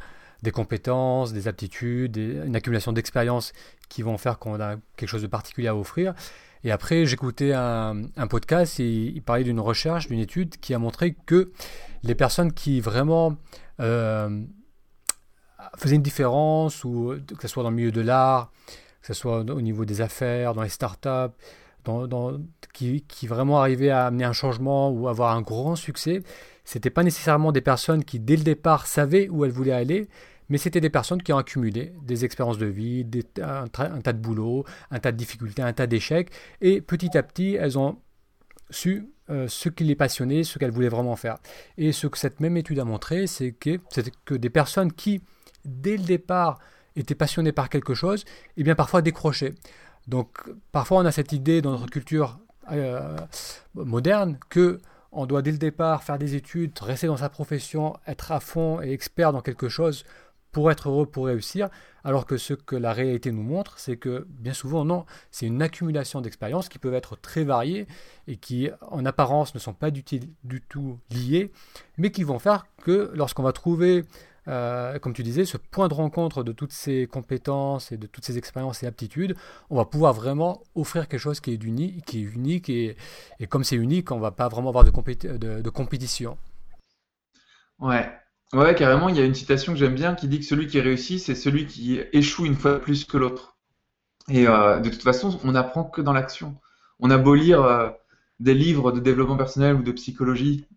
des 0.45 0.51
compétences, 0.51 1.33
des 1.33 1.47
aptitudes, 1.47 2.17
une 2.17 2.55
accumulation 2.55 2.93
d'expériences 2.93 3.51
qui 3.89 4.01
vont 4.01 4.17
faire 4.17 4.39
qu'on 4.39 4.59
a 4.61 4.77
quelque 4.95 5.09
chose 5.09 5.23
de 5.23 5.27
particulier 5.27 5.67
à 5.67 5.75
offrir. 5.75 6.13
Et 6.63 6.71
après, 6.71 7.05
j'écoutais 7.05 7.51
un, 7.53 7.95
podcast 8.29 8.79
et 8.79 8.89
il 8.89 9.21
parlait 9.21 9.43
d'une 9.43 9.59
recherche, 9.59 10.07
d'une 10.07 10.19
étude 10.19 10.57
qui 10.59 10.73
a 10.73 10.79
montré 10.79 11.15
que 11.25 11.51
les 12.03 12.15
personnes 12.15 12.53
qui 12.53 12.79
vraiment 12.79 13.37
euh, 13.79 14.41
faisaient 15.77 15.95
une 15.95 16.01
différence, 16.01 16.83
ou 16.83 17.15
que 17.37 17.41
ce 17.41 17.47
soit 17.47 17.63
dans 17.63 17.69
le 17.69 17.75
milieu 17.75 17.91
de 17.91 18.01
l'art, 18.01 18.51
que 19.01 19.07
ce 19.07 19.13
soit 19.13 19.41
au 19.41 19.61
niveau 19.61 19.85
des 19.85 20.01
affaires, 20.01 20.53
dans 20.53 20.63
les 20.63 20.69
startups, 20.69 21.35
qui, 22.73 23.01
qui 23.01 23.27
vraiment 23.27 23.59
arrivaient 23.59 23.91
à 23.91 24.07
amener 24.07 24.23
un 24.23 24.33
changement 24.33 24.89
ou 24.89 25.07
avoir 25.07 25.35
un 25.35 25.41
grand 25.41 25.75
succès, 25.75 26.23
c'était 26.63 26.89
pas 26.89 27.03
nécessairement 27.03 27.51
des 27.51 27.61
personnes 27.61 28.03
qui 28.03 28.19
dès 28.19 28.37
le 28.37 28.43
départ 28.43 28.87
savaient 28.87 29.29
où 29.29 29.45
elles 29.45 29.51
voulaient 29.51 29.71
aller, 29.71 30.09
mais 30.49 30.57
c'était 30.57 30.81
des 30.81 30.89
personnes 30.89 31.21
qui 31.21 31.33
ont 31.33 31.37
accumulé 31.37 31.93
des 32.03 32.25
expériences 32.25 32.57
de 32.57 32.65
vie, 32.65 33.05
un, 33.41 33.67
tas 33.67 34.13
de 34.13 34.19
boulot, 34.19 34.65
un 34.91 34.99
tas 34.99 35.11
de 35.11 35.17
difficultés, 35.17 35.61
un 35.61 35.73
tas 35.73 35.87
d'échecs, 35.87 36.31
et 36.61 36.81
petit 36.81 37.17
à 37.17 37.23
petit, 37.23 37.55
elles 37.55 37.77
ont 37.77 37.97
su 38.69 39.09
euh, 39.29 39.47
ce 39.47 39.69
qui 39.69 39.83
les 39.83 39.95
passionnait, 39.95 40.43
ce 40.43 40.59
qu'elles 40.59 40.71
voulaient 40.71 40.89
vraiment 40.89 41.15
faire. 41.15 41.37
Et 41.77 41.91
ce 41.91 42.07
que 42.07 42.17
cette 42.17 42.39
même 42.39 42.57
étude 42.57 42.79
a 42.79 42.85
montré, 42.85 43.27
c'est 43.27 43.51
que, 43.51 43.79
que 44.25 44.35
des 44.35 44.49
personnes 44.49 44.91
qui, 44.91 45.21
dès 45.63 45.97
le 45.97 46.03
départ, 46.03 46.59
étaient 46.95 47.15
passionnées 47.15 47.51
par 47.51 47.69
quelque 47.69 47.93
chose, 47.93 48.21
et 48.21 48.61
eh 48.61 48.63
bien 48.63 48.75
parfois 48.75 49.01
décrochaient. 49.01 49.55
Donc 50.07 50.29
parfois 50.71 50.99
on 50.99 51.05
a 51.05 51.11
cette 51.11 51.31
idée 51.31 51.61
dans 51.61 51.71
notre 51.71 51.89
culture 51.89 52.39
euh, 52.71 53.17
moderne 53.73 54.37
que 54.49 54.79
on 55.11 55.25
doit 55.25 55.41
dès 55.41 55.51
le 55.51 55.57
départ 55.57 56.03
faire 56.03 56.17
des 56.17 56.35
études, 56.35 56.77
rester 56.79 57.07
dans 57.07 57.17
sa 57.17 57.29
profession, 57.29 57.95
être 58.05 58.31
à 58.31 58.39
fond 58.39 58.81
et 58.81 58.91
expert 58.91 59.31
dans 59.31 59.41
quelque 59.41 59.69
chose 59.69 60.03
pour 60.55 60.71
être 60.71 60.87
heureux, 60.87 61.05
pour 61.05 61.25
réussir, 61.25 61.67
alors 62.05 62.25
que 62.25 62.37
ce 62.37 62.53
que 62.53 62.77
la 62.77 62.93
réalité 62.93 63.33
nous 63.33 63.43
montre, 63.43 63.77
c'est 63.77 63.97
que 63.97 64.25
bien 64.29 64.53
souvent, 64.53 64.85
non, 64.85 65.05
c'est 65.29 65.45
une 65.45 65.61
accumulation 65.61 66.21
d'expériences 66.21 66.69
qui 66.69 66.79
peuvent 66.79 66.93
être 66.93 67.17
très 67.17 67.43
variées 67.43 67.87
et 68.29 68.37
qui, 68.37 68.69
en 68.89 69.05
apparence, 69.05 69.53
ne 69.53 69.59
sont 69.59 69.73
pas 69.73 69.91
du, 69.91 70.01
tout 70.01 70.97
liées, 71.11 71.51
mais 71.97 72.09
qui 72.09 72.23
vont 72.23 72.39
faire 72.39 72.67
que 72.81 73.11
lorsqu'on 73.15 73.43
va 73.43 73.51
trouver, 73.51 74.05
euh, 74.47 74.97
comme 74.99 75.11
tu 75.11 75.23
disais, 75.23 75.43
ce 75.43 75.57
point 75.57 75.89
de 75.89 75.93
rencontre 75.93 76.41
de 76.41 76.53
toutes 76.53 76.71
ces 76.71 77.05
compétences 77.05 77.91
et 77.91 77.97
de 77.97 78.07
toutes 78.07 78.23
ces 78.23 78.37
expériences 78.37 78.81
et 78.81 78.87
aptitudes, 78.87 79.35
on 79.69 79.75
va 79.75 79.83
pouvoir 79.83 80.13
vraiment 80.13 80.63
offrir 80.73 81.09
quelque 81.09 81.19
chose 81.19 81.41
qui 81.41 81.51
est 81.51 81.61
unique, 81.61 82.05
qui 82.05 82.19
est 82.19 82.33
unique 82.33 82.69
et, 82.69 82.95
comme 83.49 83.65
c'est 83.65 83.75
unique, 83.75 84.09
on 84.09 84.19
va 84.19 84.31
pas 84.31 84.47
vraiment 84.47 84.69
avoir 84.69 84.85
de, 84.85 85.61
de 85.61 85.69
compétition. 85.69 86.37
Ouais, 87.77 88.09
Ouais, 88.55 88.73
carrément, 88.73 89.09
il 89.09 89.17
y 89.17 89.19
a 89.19 89.25
une 89.25 89.35
citation 89.35 89.73
que 89.73 89.79
j'aime 89.79 89.95
bien 89.95 90.15
qui 90.15 90.29
dit 90.29 90.39
que 90.39 90.45
celui 90.45 90.67
qui 90.67 90.79
réussit, 90.79 91.19
c'est 91.19 91.35
celui 91.35 91.67
qui 91.67 91.99
échoue 92.13 92.45
une 92.45 92.55
fois 92.55 92.79
plus 92.79 93.03
que 93.03 93.17
l'autre. 93.17 93.57
Et 94.29 94.47
euh, 94.47 94.79
de 94.79 94.89
toute 94.89 95.03
façon, 95.03 95.37
on 95.43 95.51
n'apprend 95.51 95.83
que 95.83 96.01
dans 96.01 96.13
l'action. 96.13 96.55
On 96.99 97.11
a 97.11 97.17
beau 97.17 97.35
lire 97.35 97.61
euh, 97.61 97.89
des 98.39 98.53
livres 98.53 98.93
de 98.93 99.01
développement 99.01 99.35
personnel 99.35 99.75
ou 99.75 99.83
de 99.83 99.91
psychologie 99.91 100.67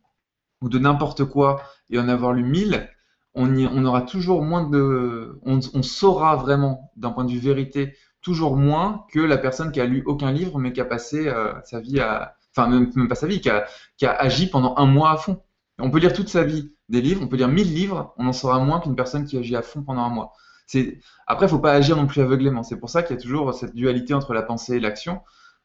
ou 0.60 0.68
de 0.68 0.76
n'importe 0.80 1.24
quoi 1.24 1.62
et 1.88 2.00
en 2.00 2.08
avoir 2.08 2.32
lu 2.32 2.42
mille, 2.42 2.90
on, 3.34 3.84
aura 3.84 4.02
toujours 4.02 4.42
moins 4.42 4.68
de, 4.68 5.38
on, 5.44 5.82
saura 5.82 6.34
vraiment 6.34 6.90
d'un 6.96 7.12
point 7.12 7.24
de 7.24 7.30
vue 7.30 7.38
vérité 7.38 7.94
toujours 8.22 8.56
moins 8.56 9.06
que 9.12 9.20
la 9.20 9.38
personne 9.38 9.70
qui 9.70 9.80
a 9.80 9.86
lu 9.86 10.02
aucun 10.04 10.32
livre 10.32 10.58
mais 10.58 10.72
qui 10.72 10.80
a 10.80 10.84
passé 10.84 11.28
euh, 11.28 11.52
sa 11.62 11.78
vie 11.78 12.00
à, 12.00 12.34
enfin 12.56 12.68
même, 12.68 13.06
pas 13.06 13.14
sa 13.14 13.28
vie, 13.28 13.40
qui 13.40 13.50
qui 13.96 14.06
a 14.06 14.12
agi 14.14 14.50
pendant 14.50 14.74
un 14.78 14.86
mois 14.86 15.12
à 15.12 15.16
fond. 15.16 15.40
On 15.78 15.90
peut 15.90 15.98
lire 15.98 16.12
toute 16.12 16.28
sa 16.28 16.44
vie 16.44 16.72
des 16.88 17.00
livres, 17.00 17.22
on 17.22 17.28
peut 17.28 17.36
lire 17.36 17.48
1000 17.48 17.72
livres, 17.72 18.14
on 18.18 18.26
en 18.26 18.32
saura 18.32 18.58
moins 18.58 18.80
qu'une 18.80 18.96
personne 18.96 19.24
qui 19.24 19.38
agit 19.38 19.56
à 19.56 19.62
fond 19.62 19.82
pendant 19.82 20.02
un 20.02 20.08
mois. 20.08 20.32
Après, 21.26 21.46
il 21.46 21.48
faut 21.48 21.58
pas 21.58 21.72
agir 21.72 21.96
non 21.96 22.06
plus 22.06 22.20
aveuglément. 22.20 22.62
C'est 22.62 22.78
pour 22.78 22.90
ça 22.90 23.02
qu'il 23.02 23.16
y 23.16 23.18
a 23.18 23.22
toujours 23.22 23.54
cette 23.54 23.74
dualité 23.74 24.14
entre 24.14 24.34
la 24.34 24.42
pensée 24.42 24.76
et 24.76 24.80
l'action, 24.80 25.20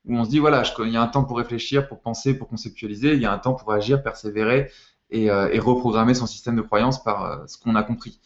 où 0.06 0.16
on 0.16 0.24
se 0.24 0.30
dit 0.30 0.40
voilà, 0.40 0.64
il 0.80 0.90
y 0.90 0.98
a 0.98 1.02
un 1.02 1.08
temps 1.08 1.24
pour 1.24 1.38
réfléchir, 1.38 1.88
pour 1.88 2.02
penser, 2.02 2.38
pour 2.38 2.48
conceptualiser, 2.48 3.14
il 3.14 3.22
y 3.22 3.26
a 3.26 3.34
un 3.34 3.40
temps 3.40 3.54
pour 3.54 3.72
agir, 3.74 4.04
persévérer 4.04 4.72
et, 5.10 5.30
euh, 5.30 5.50
reprogrammer 5.62 6.14
son 6.14 6.28
système 6.28 6.56
de 6.56 6.62
croyance 6.62 7.04
par 7.04 7.26
euh, 7.26 7.38
ce 7.48 7.58
qu'on 7.58 7.76
a 7.76 7.84
compris. 7.84 8.20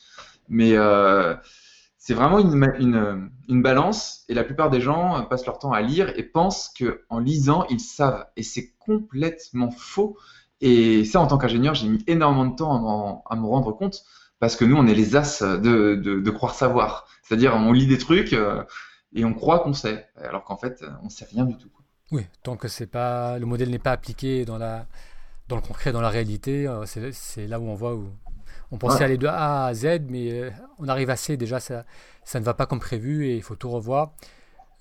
Mais 0.49 0.73
euh, 0.75 1.35
c'est 1.97 2.13
vraiment 2.13 2.39
une, 2.39 3.29
une, 3.49 3.61
balance 3.61 4.23
et 4.29 4.33
la 4.33 4.43
plupart 4.43 4.69
des 4.69 4.79
gens 4.79 5.25
passent 5.25 5.45
leur 5.45 5.59
temps 5.59 5.73
à 5.73 5.81
lire 5.81 6.17
et 6.17 6.23
pensent 6.23 6.71
qu'en 6.79 7.19
lisant, 7.19 7.65
ils 7.69 7.81
savent. 7.81 8.25
Et 8.37 8.43
c'est 8.43 8.73
complètement 8.79 9.71
faux. 9.71 10.17
Et 10.61 11.05
ça, 11.05 11.19
en 11.19 11.27
tant 11.27 11.37
qu'ingénieur, 11.37 11.75
j'ai 11.75 11.87
mis 11.87 12.03
énormément 12.07 12.45
de 12.45 12.55
temps 12.55 13.23
à, 13.29 13.35
me 13.35 13.45
rendre 13.45 13.71
compte 13.71 14.03
parce 14.39 14.55
que 14.55 14.65
nous, 14.65 14.75
on 14.75 14.87
est 14.87 14.95
les 14.95 15.15
as 15.15 15.41
de, 15.41 15.95
de, 15.95 16.31
croire 16.31 16.53
savoir. 16.53 17.07
C'est-à-dire, 17.23 17.53
on 17.55 17.71
lit 17.71 17.87
des 17.87 17.97
trucs 17.97 18.33
euh, 18.33 18.63
et 19.13 19.25
on 19.25 19.33
croit 19.33 19.59
qu'on 19.59 19.73
sait, 19.73 20.07
alors 20.21 20.43
qu'en 20.43 20.57
fait, 20.57 20.83
on 21.01 21.05
ne 21.05 21.09
sait 21.09 21.25
rien 21.25 21.45
du 21.45 21.57
tout. 21.57 21.69
Oui, 22.11 22.25
tant 22.43 22.55
que 22.55 22.67
c'est 22.67 22.87
pas 22.87 23.37
le 23.37 23.45
modèle 23.45 23.69
n'est 23.69 23.79
pas 23.79 23.91
appliqué 23.91 24.45
dans 24.45 24.57
la 24.57 24.85
dans 25.49 25.55
le 25.55 25.61
concret, 25.61 25.91
dans 25.91 26.01
la 26.01 26.09
réalité, 26.09 26.67
euh, 26.67 26.85
c'est 26.85 27.47
là 27.47 27.59
où 27.59 27.63
on 27.63 27.75
voit 27.75 27.95
où 27.95 28.09
on 28.71 28.77
pensait 28.77 29.03
aller 29.03 29.17
de 29.17 29.27
A 29.27 29.65
à 29.67 29.73
Z, 29.73 30.01
mais 30.09 30.31
euh, 30.31 30.51
on 30.77 30.87
arrive 30.89 31.09
à 31.09 31.15
C 31.15 31.37
déjà, 31.37 31.59
ça, 31.59 31.85
ça 32.25 32.39
ne 32.39 32.45
va 32.45 32.53
pas 32.53 32.65
comme 32.65 32.79
prévu 32.79 33.27
et 33.27 33.35
il 33.35 33.43
faut 33.43 33.55
tout 33.55 33.69
revoir. 33.69 34.11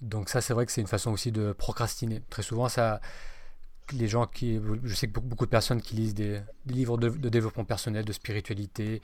Donc 0.02 0.28
ça, 0.28 0.40
c'est 0.40 0.54
vrai 0.54 0.66
que 0.66 0.72
c'est 0.72 0.80
une 0.80 0.86
façon 0.86 1.12
aussi 1.12 1.32
de 1.32 1.52
procrastiner. 1.52 2.22
Très 2.30 2.42
souvent, 2.42 2.68
ça, 2.68 3.00
les 3.92 4.08
gens 4.08 4.26
qui, 4.26 4.60
je 4.84 4.94
sais 4.94 5.08
que 5.08 5.20
beaucoup 5.20 5.44
de 5.44 5.50
personnes 5.50 5.80
qui 5.80 5.96
lisent 5.96 6.14
des, 6.14 6.40
livres 6.66 6.98
de, 6.98 7.28
développement 7.28 7.64
personnel, 7.64 8.04
de 8.04 8.12
spiritualité, 8.12 9.00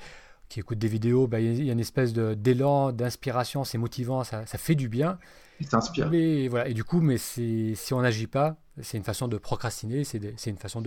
qui 0.48 0.60
écoutent 0.60 0.78
des 0.78 0.88
vidéos, 0.88 1.26
bah, 1.26 1.40
il 1.40 1.64
y 1.64 1.70
a 1.70 1.72
une 1.72 1.80
espèce 1.80 2.12
d'élan, 2.12 2.92
d'inspiration, 2.92 3.64
c'est 3.64 3.78
motivant, 3.78 4.22
ça, 4.22 4.44
ça, 4.46 4.58
fait 4.58 4.74
du 4.74 4.88
bien. 4.88 5.18
Ça 5.66 5.78
inspire. 5.78 6.10
Mais 6.10 6.48
voilà, 6.48 6.68
et 6.68 6.74
du 6.74 6.84
coup, 6.84 7.00
mais 7.00 7.16
si 7.16 7.74
on 7.92 8.02
n'agit 8.02 8.26
pas, 8.26 8.56
c'est 8.80 8.98
une 8.98 9.04
façon 9.04 9.28
de 9.28 9.38
procrastiner, 9.38 10.04
c'est 10.04 10.46
une 10.46 10.58
façon 10.58 10.82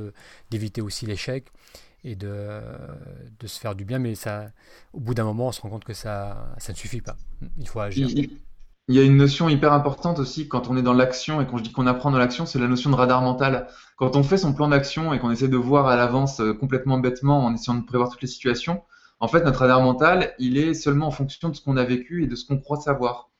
d'éviter 0.51 0.81
aussi 0.81 1.05
l'échec 1.05 1.47
et 2.03 2.15
de, 2.15 2.61
de, 3.39 3.47
se 3.47 3.59
faire 3.59 3.73
du 3.73 3.85
bien, 3.85 3.97
mais 3.97 4.13
ça, 4.13 4.51
au 4.93 4.99
bout 4.99 5.15
d'un 5.15 5.23
moment, 5.23 5.47
on 5.47 5.51
se 5.51 5.61
rend 5.61 5.69
compte 5.69 5.85
que 5.85 5.95
ça, 5.95 6.53
ça 6.59 6.71
ne 6.71 6.77
suffit 6.77 7.01
pas. 7.01 7.17
Il 7.57 7.67
faut 7.67 7.79
agir. 7.79 8.07
Il 8.09 8.29
y 8.93 8.99
a 8.99 9.03
une 9.03 9.17
notion 9.17 9.49
hyper 9.49 9.73
importante 9.73 10.19
aussi 10.19 10.47
quand 10.47 10.69
on 10.69 10.77
est 10.77 10.83
dans 10.83 10.93
l'action 10.93 11.41
et 11.41 11.47
quand 11.47 11.57
je 11.57 11.63
dis 11.63 11.71
qu'on 11.71 11.87
apprend 11.87 12.11
dans 12.11 12.19
l'action, 12.19 12.45
c'est 12.45 12.59
la 12.59 12.67
notion 12.67 12.91
de 12.91 12.95
radar 12.95 13.21
mental. 13.23 13.67
Quand 13.97 14.15
on 14.15 14.21
fait 14.21 14.37
son 14.37 14.53
plan 14.53 14.67
d'action 14.67 15.11
et 15.11 15.19
qu'on 15.19 15.31
essaie 15.31 15.47
de 15.47 15.57
voir 15.57 15.87
à 15.87 15.95
l'avance 15.95 16.39
euh, 16.39 16.53
complètement 16.53 16.99
bêtement 16.99 17.45
en 17.45 17.53
essayant 17.55 17.79
de 17.79 17.85
prévoir 17.85 18.09
toutes 18.09 18.21
les 18.21 18.27
situations, 18.27 18.83
en 19.19 19.27
fait, 19.27 19.43
notre 19.43 19.61
radar 19.61 19.81
mental, 19.81 20.35
il 20.37 20.57
est 20.57 20.75
seulement 20.75 21.07
en 21.07 21.11
fonction 21.11 21.49
de 21.49 21.55
ce 21.55 21.61
qu'on 21.61 21.77
a 21.77 21.83
vécu 21.83 22.23
et 22.23 22.27
de 22.27 22.35
ce 22.35 22.45
qu'on 22.45 22.59
croit 22.59 22.79
savoir. 22.79 23.31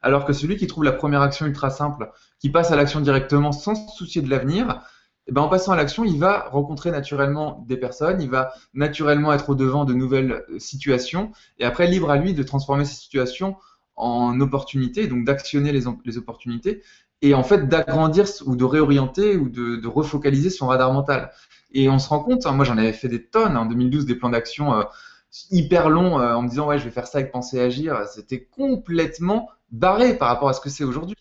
Alors 0.00 0.24
que 0.24 0.32
celui 0.32 0.56
qui 0.56 0.66
trouve 0.66 0.84
la 0.84 0.92
première 0.92 1.22
action 1.22 1.44
ultra 1.44 1.68
simple, 1.70 2.10
qui 2.38 2.50
passe 2.50 2.70
à 2.70 2.76
l'action 2.76 3.00
directement 3.00 3.52
sans 3.52 3.74
se 3.74 3.96
soucier 3.96 4.22
de 4.22 4.30
l'avenir, 4.30 4.80
eh 5.26 5.32
ben, 5.32 5.42
en 5.42 5.48
passant 5.48 5.72
à 5.72 5.76
l'action, 5.76 6.04
il 6.04 6.18
va 6.18 6.48
rencontrer 6.50 6.90
naturellement 6.90 7.64
des 7.66 7.76
personnes, 7.76 8.20
il 8.20 8.30
va 8.30 8.52
naturellement 8.74 9.32
être 9.32 9.50
au 9.50 9.54
devant 9.54 9.84
de 9.84 9.94
nouvelles 9.94 10.44
euh, 10.50 10.58
situations, 10.58 11.32
et 11.58 11.64
après, 11.64 11.86
libre 11.86 12.10
à 12.10 12.16
lui 12.16 12.34
de 12.34 12.42
transformer 12.42 12.84
ces 12.84 12.94
situations 12.94 13.56
en 13.96 14.40
opportunités, 14.40 15.06
donc 15.06 15.24
d'actionner 15.24 15.72
les, 15.72 15.86
opportunités, 15.86 16.82
et 17.22 17.34
en 17.34 17.42
fait 17.42 17.68
d'agrandir 17.68 18.26
ou 18.46 18.56
de 18.56 18.64
réorienter 18.64 19.36
ou 19.36 19.48
de, 19.48 19.86
refocaliser 19.86 20.50
son 20.50 20.66
radar 20.66 20.92
mental. 20.92 21.30
Et 21.72 21.88
on 21.88 21.98
se 21.98 22.08
rend 22.08 22.20
compte, 22.20 22.46
hein, 22.46 22.52
moi 22.52 22.64
j'en 22.64 22.78
avais 22.78 22.92
fait 22.92 23.08
des 23.08 23.24
tonnes 23.24 23.56
en 23.56 23.66
2012, 23.66 24.06
des 24.06 24.14
plans 24.14 24.30
d'action 24.30 24.74
euh, 24.74 24.82
hyper 25.50 25.90
longs 25.90 26.20
euh, 26.20 26.34
en 26.34 26.42
me 26.42 26.48
disant 26.48 26.66
ouais 26.68 26.78
je 26.78 26.84
vais 26.84 26.90
faire 26.90 27.06
ça 27.06 27.18
avec 27.18 27.32
penser 27.32 27.60
agir, 27.60 28.06
c'était 28.06 28.44
complètement 28.44 29.48
barré 29.70 30.16
par 30.16 30.28
rapport 30.28 30.48
à 30.48 30.52
ce 30.52 30.60
que 30.60 30.70
c'est 30.70 30.84
aujourd'hui. 30.84 31.16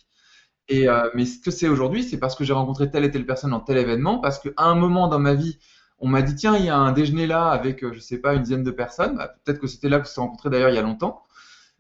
Et 0.70 0.88
euh, 0.88 1.10
mais 1.14 1.26
ce 1.26 1.40
que 1.40 1.52
c'est 1.52 1.68
aujourd'hui, 1.68 2.04
c'est 2.04 2.18
parce 2.18 2.36
que 2.36 2.44
j'ai 2.44 2.54
rencontré 2.54 2.90
telle 2.90 3.04
et 3.04 3.12
telle 3.12 3.26
personne 3.26 3.52
dans 3.52 3.60
tel 3.60 3.78
événement, 3.78 4.20
parce 4.20 4.40
qu'à 4.40 4.52
un 4.58 4.76
moment 4.76 5.08
dans 5.08 5.20
ma 5.20 5.34
vie, 5.34 5.60
on 6.00 6.08
m'a 6.08 6.22
dit 6.22 6.36
tiens 6.36 6.58
il 6.58 6.66
y 6.66 6.70
a 6.70 6.78
un 6.78 6.92
déjeuner 6.92 7.28
là 7.28 7.50
avec 7.50 7.92
je 7.94 8.00
sais 8.00 8.18
pas 8.18 8.34
une 8.34 8.44
dizaine 8.44 8.64
de 8.64 8.72
personnes, 8.72 9.18
bah, 9.18 9.36
peut-être 9.44 9.60
que 9.60 9.68
c'était 9.68 9.90
là 9.90 10.00
que 10.00 10.08
on 10.08 10.12
s'est 10.12 10.22
rencontré 10.22 10.50
d'ailleurs 10.50 10.70
il 10.70 10.76
y 10.76 10.80
a 10.80 10.82
longtemps. 10.82 11.24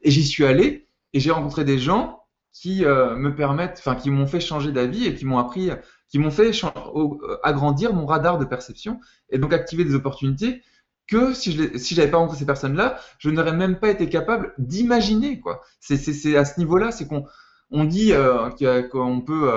Et 0.03 0.11
j'y 0.11 0.25
suis 0.25 0.45
allé 0.45 0.87
et 1.13 1.19
j'ai 1.19 1.31
rencontré 1.31 1.63
des 1.63 1.79
gens 1.79 2.23
qui 2.51 2.85
euh, 2.85 3.15
me 3.15 3.35
permettent, 3.35 3.77
enfin 3.79 3.95
qui 3.95 4.11
m'ont 4.11 4.27
fait 4.27 4.39
changer 4.39 4.71
d'avis 4.71 5.07
et 5.07 5.15
qui 5.15 5.25
m'ont 5.25 5.39
appris, 5.39 5.71
qui 6.09 6.19
m'ont 6.19 6.31
fait 6.31 6.51
euh, 6.63 7.37
agrandir 7.43 7.93
mon 7.93 8.05
radar 8.05 8.37
de 8.37 8.45
perception 8.45 8.99
et 9.29 9.39
donc 9.39 9.53
activer 9.53 9.83
des 9.85 9.95
opportunités 9.95 10.61
que 11.07 11.33
si 11.33 11.51
je 11.51 11.77
si 11.77 11.95
pas 11.95 12.17
rencontré 12.17 12.37
ces 12.39 12.45
personnes-là, 12.45 12.99
je 13.17 13.29
n'aurais 13.29 13.53
même 13.53 13.79
pas 13.79 13.89
été 13.89 14.07
capable 14.07 14.53
d'imaginer 14.57 15.39
quoi. 15.39 15.61
C'est 15.79 15.97
c'est 15.97 16.37
à 16.37 16.45
ce 16.45 16.59
niveau-là, 16.59 16.91
c'est 16.91 17.07
qu'on 17.07 17.25
on 17.71 17.83
dit 17.83 18.13
euh, 18.13 18.49
qu'on 18.83 19.21
peut 19.21 19.51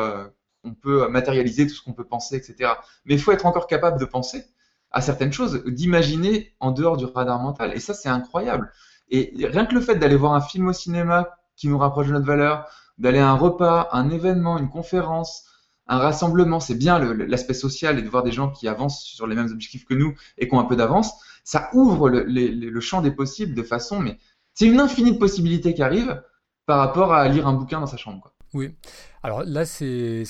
on 0.64 0.74
peut 0.74 1.08
matérialiser 1.08 1.66
tout 1.66 1.74
ce 1.74 1.82
qu'on 1.82 1.92
peut 1.92 2.06
penser, 2.06 2.36
etc. 2.36 2.72
Mais 3.04 3.14
il 3.14 3.20
faut 3.20 3.32
être 3.32 3.46
encore 3.46 3.66
capable 3.66 4.00
de 4.00 4.04
penser 4.04 4.44
à 4.90 5.00
certaines 5.00 5.32
choses, 5.32 5.62
d'imaginer 5.66 6.54
en 6.60 6.72
dehors 6.72 6.96
du 6.96 7.04
radar 7.04 7.40
mental. 7.40 7.72
Et 7.74 7.80
ça, 7.80 7.94
c'est 7.94 8.08
incroyable. 8.08 8.72
Et 9.08 9.32
rien 9.38 9.66
que 9.66 9.74
le 9.74 9.80
fait 9.80 9.96
d'aller 9.96 10.16
voir 10.16 10.34
un 10.34 10.40
film 10.40 10.68
au 10.68 10.72
cinéma 10.72 11.28
qui 11.56 11.68
nous 11.68 11.78
rapproche 11.78 12.08
de 12.08 12.12
notre 12.12 12.26
valeur, 12.26 12.66
d'aller 12.98 13.18
à 13.18 13.28
un 13.28 13.36
repas, 13.36 13.88
un 13.92 14.10
événement, 14.10 14.58
une 14.58 14.68
conférence, 14.68 15.44
un 15.86 15.98
rassemblement, 15.98 16.60
c'est 16.60 16.74
bien 16.74 16.98
l'aspect 16.98 17.54
social 17.54 17.98
et 17.98 18.02
de 18.02 18.08
voir 18.08 18.22
des 18.22 18.32
gens 18.32 18.50
qui 18.50 18.66
avancent 18.66 19.02
sur 19.02 19.26
les 19.26 19.36
mêmes 19.36 19.50
objectifs 19.50 19.84
que 19.84 19.94
nous 19.94 20.14
et 20.38 20.48
qui 20.48 20.54
ont 20.54 20.60
un 20.60 20.64
peu 20.64 20.76
d'avance, 20.76 21.12
ça 21.44 21.70
ouvre 21.74 22.10
le, 22.10 22.80
champ 22.80 23.02
des 23.02 23.12
possibles 23.12 23.54
de 23.54 23.62
façon, 23.62 24.00
mais 24.00 24.18
c'est 24.54 24.66
une 24.66 24.80
infinie 24.80 25.12
de 25.12 25.18
possibilités 25.18 25.74
qui 25.74 25.82
arrivent 25.82 26.22
par 26.66 26.78
rapport 26.78 27.12
à 27.12 27.28
lire 27.28 27.46
un 27.46 27.52
bouquin 27.52 27.78
dans 27.78 27.86
sa 27.86 27.96
chambre. 27.96 28.32
Oui. 28.52 28.74
Alors 29.22 29.44
là, 29.44 29.64
c'est 29.64 30.24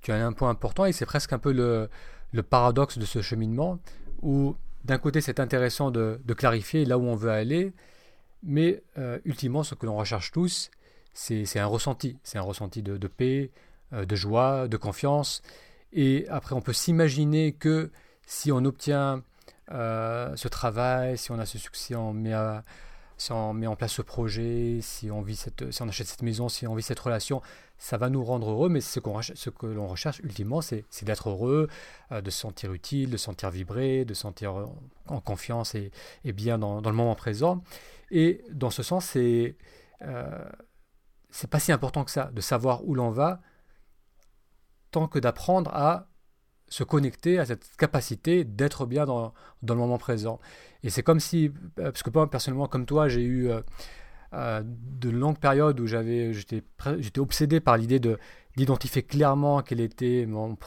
tu 0.00 0.12
as 0.12 0.26
un 0.26 0.32
point 0.32 0.50
important 0.50 0.84
et 0.84 0.92
c'est 0.92 1.06
presque 1.06 1.32
un 1.32 1.38
peu 1.38 1.52
le, 1.52 1.88
le 2.32 2.42
paradoxe 2.42 2.98
de 2.98 3.04
ce 3.04 3.22
cheminement 3.22 3.78
où 4.20 4.56
d'un 4.84 4.98
côté, 4.98 5.20
c'est 5.20 5.40
intéressant 5.40 5.90
de, 5.90 6.18
clarifier 6.36 6.84
là 6.84 6.98
où 6.98 7.04
on 7.04 7.14
veut 7.14 7.30
aller, 7.30 7.72
mais 8.42 8.82
euh, 8.98 9.18
ultimement, 9.24 9.62
ce 9.62 9.74
que 9.74 9.86
l'on 9.86 9.96
recherche 9.96 10.32
tous, 10.32 10.70
c'est 11.14 11.58
un 11.58 11.66
ressenti. 11.66 12.18
C'est 12.24 12.38
un 12.38 12.42
ressenti 12.42 12.82
de, 12.82 13.06
paix, 13.06 13.50
euh, 13.92 14.04
de 14.04 14.16
joie, 14.16 14.68
de 14.68 14.76
confiance. 14.76 15.42
Et 15.92 16.26
après, 16.28 16.54
on 16.54 16.60
peut 16.60 16.72
s'imaginer 16.72 17.52
que 17.52 17.90
si 18.26 18.50
on 18.50 18.64
obtient 18.64 19.22
euh, 19.70 20.34
ce 20.36 20.48
travail, 20.48 21.18
si 21.18 21.30
on 21.30 21.38
a 21.38 21.46
ce 21.46 21.58
succès, 21.58 21.94
met 21.94 22.34
si 23.18 23.30
on 23.30 23.52
met 23.52 23.68
en 23.68 23.76
place 23.76 23.92
ce 23.92 24.02
projet, 24.02 24.80
si 24.80 25.10
on, 25.10 25.22
vit 25.22 25.36
si 25.36 25.82
on 25.82 25.88
achète 25.88 26.08
cette 26.08 26.22
maison, 26.22 26.48
si 26.48 26.66
on 26.66 26.74
vit 26.74 26.82
cette 26.82 26.98
relation, 26.98 27.40
ça 27.82 27.96
va 27.96 28.10
nous 28.10 28.22
rendre 28.22 28.48
heureux, 28.48 28.68
mais 28.68 28.80
ce, 28.80 29.00
ce 29.34 29.50
que 29.50 29.66
l'on 29.66 29.88
recherche 29.88 30.20
ultimement, 30.20 30.60
c'est 30.60 30.86
d'être 31.02 31.30
heureux, 31.30 31.66
euh, 32.12 32.20
de 32.20 32.30
se 32.30 32.38
sentir 32.38 32.72
utile, 32.72 33.10
de 33.10 33.16
se 33.16 33.24
sentir 33.24 33.50
vibrer, 33.50 34.04
de 34.04 34.14
se 34.14 34.20
sentir 34.20 34.56
euh, 34.56 34.66
en 35.08 35.20
confiance 35.20 35.74
et, 35.74 35.90
bien 36.24 36.58
dans, 36.58 36.80
le 36.80 36.92
moment 36.92 37.16
présent. 37.16 37.60
Et 38.12 38.44
dans 38.52 38.70
ce 38.70 38.84
sens, 38.84 39.06
c'est 39.06 39.56
euh, 40.02 40.48
pas 41.50 41.58
si 41.58 41.72
important 41.72 42.04
que 42.04 42.12
ça 42.12 42.30
de 42.32 42.40
savoir 42.40 42.86
où 42.86 42.94
l'on 42.94 43.10
va, 43.10 43.40
tant 44.92 45.08
que 45.08 45.18
d'apprendre 45.18 45.74
à 45.74 46.06
se 46.68 46.84
connecter 46.84 47.40
à 47.40 47.46
cette 47.46 47.74
capacité 47.76 48.44
d'être 48.44 48.86
bien 48.86 49.06
dans, 49.06 49.34
dans, 49.62 49.74
le 49.74 49.80
moment 49.80 49.98
présent. 49.98 50.38
Et 50.84 50.90
c'est 50.90 51.02
comme 51.02 51.18
si, 51.18 51.52
euh, 51.80 51.90
parce 51.90 52.04
que 52.04 52.10
moi 52.10 52.30
personnellement, 52.30 52.68
comme 52.68 52.86
toi, 52.86 53.08
j'ai 53.08 53.24
eu 53.24 53.50
euh, 54.34 54.62
de 54.64 55.10
longues 55.10 55.38
périodes 55.38 55.78
où 55.80 55.86
j'avais, 55.86 56.32
j'étais, 56.32 56.62
j'étais 56.98 57.20
obsédé 57.20 57.60
par 57.60 57.76
l'idée 57.76 58.00
de 58.00 58.18
d'identifier 58.56 59.02
clairement 59.02 59.62
quelle 59.62 59.80
était 59.80 60.26
mon, 60.26 60.58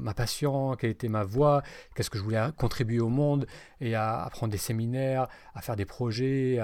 ma 0.00 0.12
passion, 0.14 0.76
quelle 0.76 0.90
était 0.90 1.08
ma 1.08 1.24
voix, 1.24 1.62
qu'est-ce 1.94 2.10
que 2.10 2.18
je 2.18 2.22
voulais 2.22 2.42
contribuer 2.58 3.00
au 3.00 3.08
monde, 3.08 3.46
et 3.80 3.94
à, 3.94 4.28
prendre 4.30 4.52
des 4.52 4.58
séminaires, 4.58 5.28
à 5.54 5.62
faire 5.62 5.74
des 5.74 5.86
projets, 5.86 6.58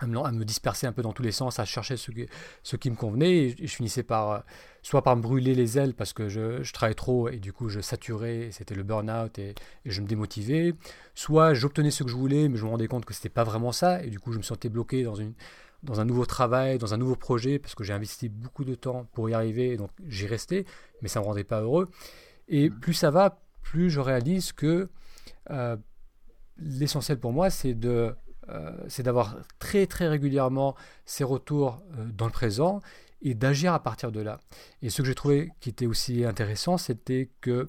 à 0.00 0.06
me, 0.06 0.44
disperser 0.44 0.86
un 0.86 0.92
peu 0.92 1.02
dans 1.02 1.12
tous 1.12 1.22
les 1.22 1.32
sens, 1.32 1.58
à 1.58 1.64
chercher 1.64 1.96
ce, 1.96 2.10
ce 2.62 2.76
qui 2.76 2.90
me 2.90 2.96
convenait. 2.96 3.54
Et 3.58 3.66
je 3.66 3.74
finissais 3.74 4.02
par 4.02 4.30
euh, 4.30 4.38
soit 4.82 5.02
par 5.02 5.16
me 5.16 5.22
brûler 5.22 5.54
les 5.54 5.78
ailes 5.78 5.94
parce 5.94 6.12
que 6.12 6.28
je, 6.28 6.62
je 6.62 6.72
travaillais 6.72 6.94
trop 6.94 7.28
et 7.28 7.38
du 7.38 7.52
coup 7.52 7.68
je 7.68 7.80
saturais, 7.80 8.48
c'était 8.52 8.74
le 8.74 8.82
burn-out 8.82 9.38
et, 9.38 9.54
je 9.84 10.00
me 10.00 10.06
démotivais. 10.06 10.74
Soit 11.14 11.54
j'obtenais 11.54 11.90
ce 11.90 12.04
que 12.04 12.10
je 12.10 12.16
voulais, 12.16 12.48
mais 12.48 12.56
je 12.56 12.64
me 12.64 12.70
rendais 12.70 12.88
compte 12.88 13.04
que 13.04 13.14
c'était 13.14 13.28
pas 13.28 13.44
vraiment 13.44 13.72
ça 13.72 14.02
et 14.02 14.08
du 14.08 14.20
coup 14.20 14.32
je 14.32 14.38
me 14.38 14.42
sentais 14.42 14.68
bloqué 14.68 15.02
dans, 15.02 15.14
une, 15.14 15.34
dans 15.82 16.00
un 16.00 16.04
nouveau 16.04 16.26
travail, 16.26 16.78
dans 16.78 16.94
un 16.94 16.96
nouveau 16.96 17.16
projet 17.16 17.58
parce 17.58 17.74
que 17.74 17.84
j'ai 17.84 17.92
investi 17.92 18.28
beaucoup 18.28 18.64
de 18.64 18.74
temps 18.74 19.06
pour 19.12 19.28
y 19.28 19.34
arriver, 19.34 19.76
donc 19.76 19.90
j'y 20.06 20.26
restais, 20.26 20.64
mais 21.02 21.08
ça 21.08 21.20
me 21.20 21.26
rendait 21.26 21.44
pas 21.44 21.60
heureux. 21.60 21.90
Et 22.48 22.70
plus 22.70 22.94
ça 22.94 23.10
va, 23.10 23.42
plus 23.62 23.90
je 23.90 24.00
réalise 24.00 24.52
que 24.52 24.88
euh, 25.50 25.76
l'essentiel 26.56 27.18
pour 27.18 27.32
moi 27.32 27.50
c'est 27.50 27.74
de 27.74 28.14
c'est 28.88 29.02
d'avoir 29.02 29.36
très 29.58 29.86
très 29.86 30.08
régulièrement 30.08 30.74
ces 31.04 31.24
retours 31.24 31.82
euh, 31.98 32.06
dans 32.16 32.26
le 32.26 32.32
présent 32.32 32.80
et 33.22 33.34
d'agir 33.34 33.74
à 33.74 33.82
partir 33.82 34.12
de 34.12 34.20
là. 34.20 34.38
Et 34.82 34.90
ce 34.90 35.02
que 35.02 35.08
j'ai 35.08 35.14
trouvé 35.14 35.50
qui 35.60 35.70
était 35.70 35.86
aussi 35.86 36.24
intéressant, 36.24 36.78
c'était 36.78 37.30
que 37.40 37.68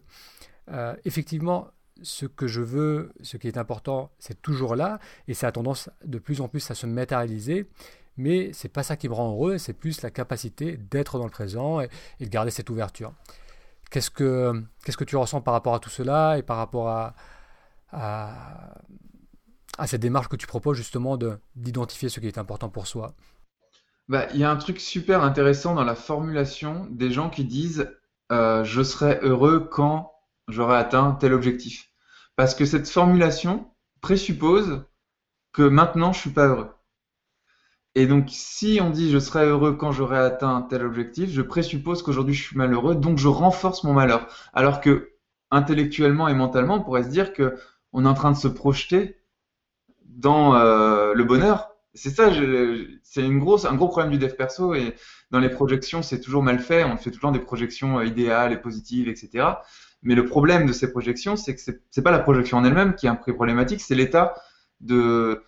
euh, 0.72 0.96
effectivement, 1.06 1.68
ce 2.02 2.26
que 2.26 2.48
je 2.48 2.62
veux, 2.62 3.12
ce 3.22 3.38
qui 3.38 3.48
est 3.48 3.58
important, 3.58 4.12
c'est 4.20 4.42
toujours 4.42 4.76
là, 4.76 5.00
et 5.28 5.34
ça 5.34 5.48
a 5.48 5.52
tendance 5.52 5.90
de 6.06 6.20
plus 6.20 6.42
en 6.42 6.48
plus 6.48 6.70
à 6.72 6.76
se 6.76 6.86
matérialiser. 6.86 7.68
Mais 8.18 8.52
c'est 8.54 8.70
pas 8.70 8.84
ça 8.84 8.98
qui 8.98 9.08
me 9.08 9.14
rend 9.14 9.32
heureux, 9.32 9.58
c'est 9.58 9.74
plus 9.74 10.02
la 10.02 10.12
capacité 10.12 10.78
d'être 10.78 11.18
dans 11.18 11.24
le 11.24 11.32
présent 11.32 11.80
et, 11.80 11.90
de 12.20 12.28
garder 12.28 12.52
cette 12.52 12.70
ouverture. 12.70 13.14
Qu'est-ce 13.92 14.12
que, 14.12 14.62
qu'est-ce 14.84 14.98
que 14.98 15.06
tu 15.06 15.16
ressens 15.16 15.42
par 15.42 15.54
rapport 15.54 15.74
à 15.74 15.80
tout 15.80 15.90
cela 15.90 16.38
et 16.38 16.44
par 16.44 16.58
rapport 16.58 16.90
à, 16.90 17.16
à 19.80 19.88
cette 19.88 20.02
démarche 20.02 20.28
que 20.28 20.36
tu 20.36 20.48
proposes 20.48 20.78
justement 20.78 21.18
de, 21.18 21.40
d'identifier 21.56 22.10
ce 22.10 22.20
qui 22.20 22.28
est 22.28 22.38
important 22.38 22.70
pour 22.70 22.86
soi 22.86 23.16
bah, 24.10 24.26
il 24.34 24.40
y 24.40 24.44
a 24.44 24.50
un 24.50 24.56
truc 24.56 24.80
super 24.80 25.24
intéressant 25.24 25.76
dans 25.76 25.84
la 25.84 25.94
formulation 25.94 26.88
des 26.90 27.12
gens 27.12 27.30
qui 27.30 27.46
disent 27.46 27.88
euh, 28.32 28.64
je 28.64 28.82
serai 28.82 29.20
heureux 29.22 29.60
quand 29.60 30.12
j'aurai 30.48 30.78
atteint 30.78 31.12
tel 31.20 31.32
objectif. 31.32 31.92
Parce 32.36 32.56
que 32.56 32.66
cette 32.66 32.90
formulation 32.90 33.72
présuppose 34.02 34.84
que 35.54 35.62
maintenant 35.62 36.12
je 36.12 36.20
suis 36.20 36.32
pas 36.32 36.48
heureux. 36.48 36.72
Et 37.94 38.08
donc, 38.08 38.30
si 38.30 38.80
on 38.82 38.90
dit 38.90 39.12
je 39.12 39.20
serai 39.20 39.46
heureux 39.46 39.74
quand 39.74 39.92
j'aurai 39.92 40.18
atteint 40.18 40.64
tel 40.64 40.84
objectif, 40.84 41.30
je 41.30 41.42
présuppose 41.44 42.02
qu'aujourd'hui 42.02 42.34
je 42.34 42.44
suis 42.44 42.58
malheureux, 42.58 42.96
donc 42.96 43.20
je 43.20 43.28
renforce 43.28 43.84
mon 43.84 43.94
malheur. 43.94 44.28
Alors 44.54 44.82
que 44.82 45.12
intellectuellement 45.52 46.28
et 46.28 46.34
mentalement, 46.34 46.76
on 46.76 46.84
pourrait 46.84 47.04
se 47.04 47.10
dire 47.10 47.32
que 47.32 47.60
on 47.94 48.06
est 48.06 48.10
en 48.10 48.14
train 48.16 48.32
de 48.32 48.38
se 48.38 48.48
projeter 48.48 49.19
dans 50.10 50.55
euh, 50.55 51.14
le 51.14 51.24
bonheur. 51.24 51.70
C'est 51.93 52.12
ça, 52.12 52.32
c'est 53.03 53.22
une 53.22 53.39
grosse, 53.39 53.66
un 53.66 53.76
gros 53.76 53.88
problème 53.88 54.12
du 54.12 54.20
dev 54.20 54.36
perso 54.36 54.74
et 54.74 54.95
dans 55.32 55.39
les 55.39 55.49
projections, 55.49 56.01
c'est 56.01 56.22
toujours 56.22 56.43
mal 56.43 56.60
fait. 56.60 56.84
On 56.84 56.97
fait 56.97 57.12
toujours 57.12 57.32
des 57.32 57.39
projections 57.39 57.99
euh, 57.99 58.05
idéales 58.05 58.53
et 58.53 58.57
positives, 58.57 59.07
etc. 59.07 59.47
Mais 60.01 60.16
le 60.16 60.26
problème 60.26 60.66
de 60.66 60.74
ces 60.74 60.91
projections, 60.91 61.36
c'est 61.36 61.55
que 61.55 61.62
c'est 61.62 62.01
pas 62.01 62.12
la 62.12 62.20
projection 62.20 62.57
en 62.57 62.64
elle-même 62.64 62.95
qui 62.95 63.05
est 63.05 63.10
un 63.10 63.16
prix 63.16 63.34
problématique, 63.34 63.82
c'est 63.82 63.95
l'état 63.95 64.34
de, 64.80 65.43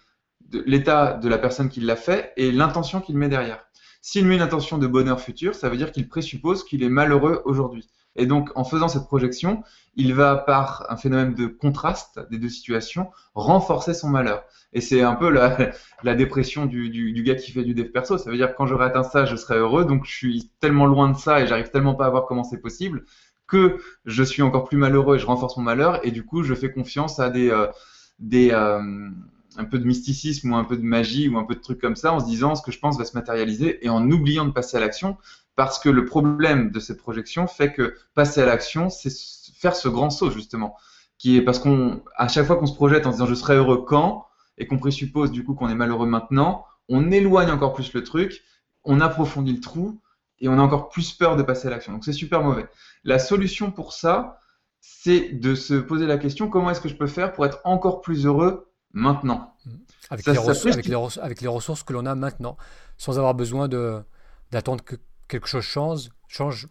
l'état 0.66 1.14
de 1.14 1.30
la 1.30 1.38
personne 1.38 1.70
qui 1.70 1.80
l'a 1.80 1.96
fait 1.96 2.34
et 2.36 2.52
l'intention 2.52 3.02
qu'il 3.02 3.18
met 3.18 3.30
derrière. 3.30 3.64
S'il 4.02 4.26
met 4.26 4.36
une 4.36 4.42
intention 4.42 4.78
de 4.78 4.88
bonheur 4.88 5.22
futur, 5.22 5.56
ça 5.56 5.70
veut 5.70 5.78
dire 5.78 5.92
qu'il 5.92 6.10
présuppose 6.10 6.64
qu'il 6.64 6.84
est 6.84 6.90
malheureux 6.90 7.42
aujourd'hui. 7.46 7.88
Et 8.16 8.26
donc, 8.26 8.50
en 8.56 8.64
faisant 8.64 8.88
cette 8.88 9.06
projection, 9.06 9.64
il 9.96 10.14
va, 10.14 10.36
par 10.36 10.86
un 10.90 10.98
phénomène 10.98 11.34
de 11.34 11.48
contraste 11.48 12.20
des 12.30 12.38
deux 12.38 12.50
situations, 12.50 13.10
renforcer 13.36 13.94
son 13.94 14.10
malheur. 14.10 14.44
Et 14.74 14.82
c'est 14.82 15.02
un 15.02 15.16
peu 15.16 15.30
la, 15.30 15.74
dépression 16.16 16.66
du, 16.66 17.24
gars 17.26 17.36
qui 17.36 17.52
fait 17.52 17.64
du 17.64 17.74
dev 17.74 17.90
perso. 17.92 18.18
Ça 18.18 18.30
veut 18.30 18.38
dire 18.38 18.52
que 18.52 18.58
quand 18.58 18.68
j'aurai 18.68 18.86
atteint 18.86 19.04
ça, 19.04 19.26
je 19.26 19.36
serai 19.36 19.58
heureux. 19.58 19.86
Donc, 19.86 20.06
je 20.06 20.12
suis 20.12 20.52
tellement 20.60 20.86
loin 20.86 21.10
de 21.10 21.18
ça 21.18 21.42
et 21.42 21.48
j'arrive 21.48 21.70
tellement 21.72 21.96
pas 21.96 22.06
à 22.06 22.10
voir 22.10 22.26
comment 22.26 22.44
c'est 22.44 22.62
possible 22.62 23.06
que 23.48 23.80
je 24.06 24.24
suis 24.24 24.42
encore 24.42 24.64
plus 24.64 24.78
malheureux 24.78 25.18
et 25.18 25.20
je 25.20 25.26
renforce 25.26 25.58
mon 25.58 25.64
malheur. 25.64 26.06
Et 26.06 26.12
du 26.12 26.24
coup, 26.24 26.42
je 26.42 26.54
fais 26.54 26.72
confiance 26.72 27.20
à 27.20 27.28
euh, 27.28 27.68
euh, 28.34 29.10
un 29.58 29.66
peu 29.66 29.78
de 29.78 29.86
mysticisme 29.86 30.54
ou 30.54 30.56
un 30.56 30.64
peu 30.64 30.78
de 30.78 30.84
magie 30.84 31.28
ou 31.28 31.38
un 31.38 31.44
peu 31.44 31.56
de 31.56 31.60
trucs 31.60 31.82
comme 31.82 31.98
ça 31.98 32.14
en 32.14 32.22
se 32.22 32.26
disant 32.26 32.56
ce 32.56 32.62
que 32.62 32.72
je 32.72 32.80
pense 32.80 32.98
va 32.98 33.04
se 33.04 33.16
matérialiser 33.16 33.86
et 33.86 33.90
en 33.90 34.10
oubliant 34.10 34.46
de 34.46 34.52
passer 34.52 34.78
à 34.78 34.80
l'action 34.80 35.18
parce 35.56 35.80
que 35.80 35.90
le 35.90 36.06
problème 36.06 36.72
de 36.72 36.80
cette 36.80 37.00
projection 37.00 37.48
fait 37.48 37.74
que 37.74 37.96
passer 38.14 38.42
à 38.42 38.46
l'action, 38.46 38.90
c'est 38.90 39.12
faire 39.56 39.76
ce 39.76 39.88
grand 39.88 40.10
saut 40.10 40.32
justement, 40.32 40.76
qui 41.18 41.38
est 41.38 41.42
parce 41.42 41.60
qu'on, 41.60 42.04
à 42.16 42.28
chaque 42.28 42.48
fois 42.48 42.56
qu'on 42.56 42.66
se 42.66 42.76
projette 42.76 43.06
en 43.06 43.12
se 43.12 43.18
disant 43.18 43.28
je 43.28 43.36
serai 43.36 43.56
heureux 43.56 43.84
quand, 43.86 44.26
et 44.58 44.68
qu'on 44.68 44.78
présuppose 44.78 45.32
du 45.32 45.44
coup 45.44 45.54
qu'on 45.54 45.70
est 45.70 45.76
malheureux 45.76 46.08
maintenant, 46.08 46.66
on 46.90 47.12
éloigne 47.12 47.52
encore 47.52 47.74
plus 47.74 47.94
le 47.94 48.04
truc, 48.04 48.44
on 48.84 49.00
approfondit 49.02 49.54
le 49.54 49.60
trou, 49.60 50.02
et 50.40 50.50
on 50.50 50.58
a 50.58 50.62
encore 50.62 50.90
plus 50.90 51.14
peur 51.14 51.36
de 51.36 51.44
passer 51.44 51.68
à 51.68 51.72
l'action. 51.72 51.94
Donc 51.94 52.04
c'est 52.04 52.14
super 52.14 52.42
mauvais. 52.42 52.68
La 53.04 53.20
solution 53.20 53.72
pour 53.72 53.94
ça, 53.94 54.40
c'est 54.80 55.30
de 55.30 55.54
se 55.54 55.76
poser 55.76 56.08
la 56.08 56.18
question 56.18 56.50
comment 56.50 56.72
est-ce 56.72 56.82
que 56.82 56.90
je 56.90 56.96
peux 56.96 57.08
faire 57.08 57.32
pour 57.34 57.46
être 57.46 57.60
encore 57.64 58.02
plus 58.02 58.26
heureux 58.26 58.72
maintenant? 58.94 59.54
Avec, 60.10 60.26
les 60.26 60.38
avec, 61.22 61.42
les 61.42 61.48
ressources 61.48 61.84
que 61.84 61.94
l'on 61.94 62.06
a 62.06 62.16
maintenant, 62.16 62.58
sans 62.98 63.18
avoir 63.20 63.36
besoin 63.36 63.70
d'attendre 64.52 64.84
que 64.84 64.96
quelque 65.32 65.48
chose 65.48 65.64
change, 65.64 66.10
change. 66.28 66.68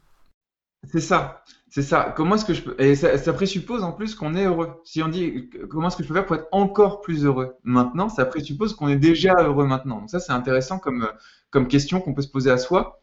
C'est 0.84 1.00
ça, 1.00 1.42
c'est 1.70 1.82
ça. 1.82 2.12
Comment 2.16 2.36
est-ce 2.36 2.44
que 2.44 2.54
je 2.54 2.62
peux 2.62 2.80
Et 2.80 2.94
ça, 2.94 3.32
présuppose 3.32 3.82
en 3.82 3.92
plus 3.92 4.14
qu'on 4.14 4.34
est 4.34 4.44
heureux. 4.44 4.80
Si 4.84 5.02
on 5.02 5.08
dit 5.08 5.50
comment 5.68 5.88
est-ce 5.88 5.96
que 5.96 6.02
je 6.02 6.08
peux 6.08 6.14
faire 6.14 6.26
pour 6.26 6.36
être 6.36 6.48
encore 6.52 7.00
plus 7.00 7.24
heureux 7.24 7.56
maintenant, 7.64 8.08
ça 8.08 8.24
présuppose 8.24 8.74
qu'on 8.74 8.88
est 8.88 8.96
déjà 8.96 9.34
heureux 9.34 9.66
maintenant. 9.66 10.00
Donc 10.00 10.10
ça, 10.10 10.20
c'est 10.20 10.32
intéressant 10.32 10.78
comme 10.78 11.10
comme 11.50 11.68
question 11.68 12.00
qu'on 12.00 12.14
peut 12.14 12.22
se 12.22 12.28
poser 12.28 12.50
à 12.50 12.58
soi. 12.58 13.02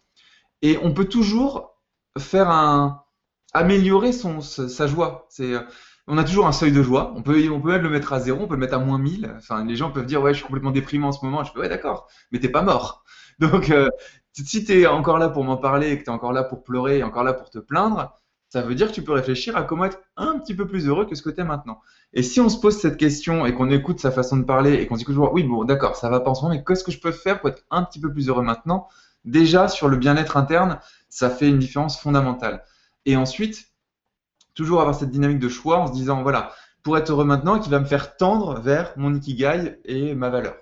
Et 0.61 0.79
on 0.81 0.93
peut 0.93 1.05
toujours 1.05 1.75
faire 2.17 2.49
un 2.49 3.03
améliorer 3.53 4.11
son 4.11 4.41
sa 4.41 4.87
joie. 4.87 5.27
C'est 5.29 5.53
on 6.07 6.17
a 6.17 6.23
toujours 6.23 6.47
un 6.47 6.53
seuil 6.53 6.71
de 6.71 6.81
joie. 6.81 7.13
On 7.15 7.21
peut, 7.21 7.49
on 7.51 7.59
peut 7.59 7.71
même 7.71 7.83
le 7.83 7.89
mettre 7.89 8.13
à 8.13 8.19
zéro, 8.19 8.43
on 8.43 8.47
peut 8.47 8.53
le 8.55 8.61
mettre 8.61 8.75
à 8.75 8.79
moins 8.79 8.97
1000. 8.97 9.33
Enfin, 9.37 9.65
les 9.65 9.75
gens 9.75 9.91
peuvent 9.91 10.05
dire, 10.05 10.21
ouais, 10.21 10.33
je 10.33 10.37
suis 10.37 10.45
complètement 10.45 10.71
déprimé 10.71 11.05
en 11.05 11.11
ce 11.11 11.23
moment. 11.25 11.43
Je 11.43 11.51
fais, 11.51 11.59
ouais, 11.59 11.69
d'accord, 11.69 12.07
mais 12.31 12.39
t'es 12.39 12.49
pas 12.49 12.61
mort. 12.61 13.03
Donc, 13.39 13.69
euh, 13.69 13.89
si 14.45 14.63
tu 14.63 14.81
es 14.81 14.87
encore 14.87 15.17
là 15.17 15.29
pour 15.29 15.43
m'en 15.43 15.57
parler 15.57 15.91
et 15.91 15.97
que 15.97 16.03
tu 16.03 16.09
es 16.09 16.13
encore 16.13 16.33
là 16.33 16.43
pour 16.43 16.63
pleurer 16.63 16.99
et 16.99 17.03
encore 17.03 17.23
là 17.23 17.33
pour 17.33 17.49
te 17.49 17.59
plaindre, 17.59 18.13
ça 18.49 18.61
veut 18.61 18.75
dire 18.75 18.87
que 18.87 18.93
tu 18.93 19.03
peux 19.03 19.11
réfléchir 19.11 19.57
à 19.57 19.63
comment 19.63 19.85
être 19.85 19.99
un 20.15 20.39
petit 20.39 20.55
peu 20.55 20.67
plus 20.67 20.87
heureux 20.87 21.05
que 21.05 21.15
ce 21.15 21.21
que 21.21 21.29
tu 21.29 21.41
es 21.41 21.43
maintenant. 21.43 21.81
Et 22.13 22.23
si 22.23 22.39
on 22.39 22.47
se 22.47 22.59
pose 22.59 22.77
cette 22.77 22.97
question 22.97 23.45
et 23.45 23.53
qu'on 23.53 23.69
écoute 23.69 23.99
sa 23.99 24.11
façon 24.11 24.37
de 24.37 24.43
parler 24.43 24.75
et 24.75 24.87
qu'on 24.87 24.95
dit 24.95 25.03
toujours, 25.03 25.33
oui, 25.33 25.43
bon, 25.43 25.65
d'accord, 25.65 25.95
ça 25.95 26.09
va 26.09 26.21
pas 26.21 26.31
en 26.31 26.35
ce 26.35 26.43
moment, 26.43 26.55
mais 26.55 26.63
qu'est-ce 26.63 26.83
que 26.83 26.91
je 26.91 26.99
peux 26.99 27.11
faire 27.11 27.41
pour 27.41 27.49
être 27.49 27.63
un 27.71 27.83
petit 27.83 27.99
peu 27.99 28.11
plus 28.11 28.29
heureux 28.29 28.43
maintenant? 28.43 28.87
Déjà, 29.25 29.67
sur 29.67 29.89
le 29.89 29.97
bien-être 29.97 30.37
interne, 30.37 30.79
ça 31.09 31.29
fait 31.29 31.49
une 31.49 31.59
différence 31.59 31.99
fondamentale. 31.99 32.63
Et 33.05 33.17
ensuite, 33.17 33.71
toujours 34.53 34.79
avoir 34.79 34.95
cette 34.95 35.11
dynamique 35.11 35.39
de 35.39 35.49
choix 35.49 35.79
en 35.79 35.87
se 35.87 35.91
disant, 35.91 36.23
voilà, 36.23 36.53
pour 36.83 36.97
être 36.97 37.11
heureux 37.11 37.25
maintenant, 37.25 37.59
qui 37.59 37.69
va 37.69 37.79
me 37.79 37.85
faire 37.85 38.15
tendre 38.15 38.61
vers 38.61 38.93
mon 38.95 39.13
ikigai 39.13 39.79
et 39.83 40.15
ma 40.15 40.29
valeur. 40.29 40.55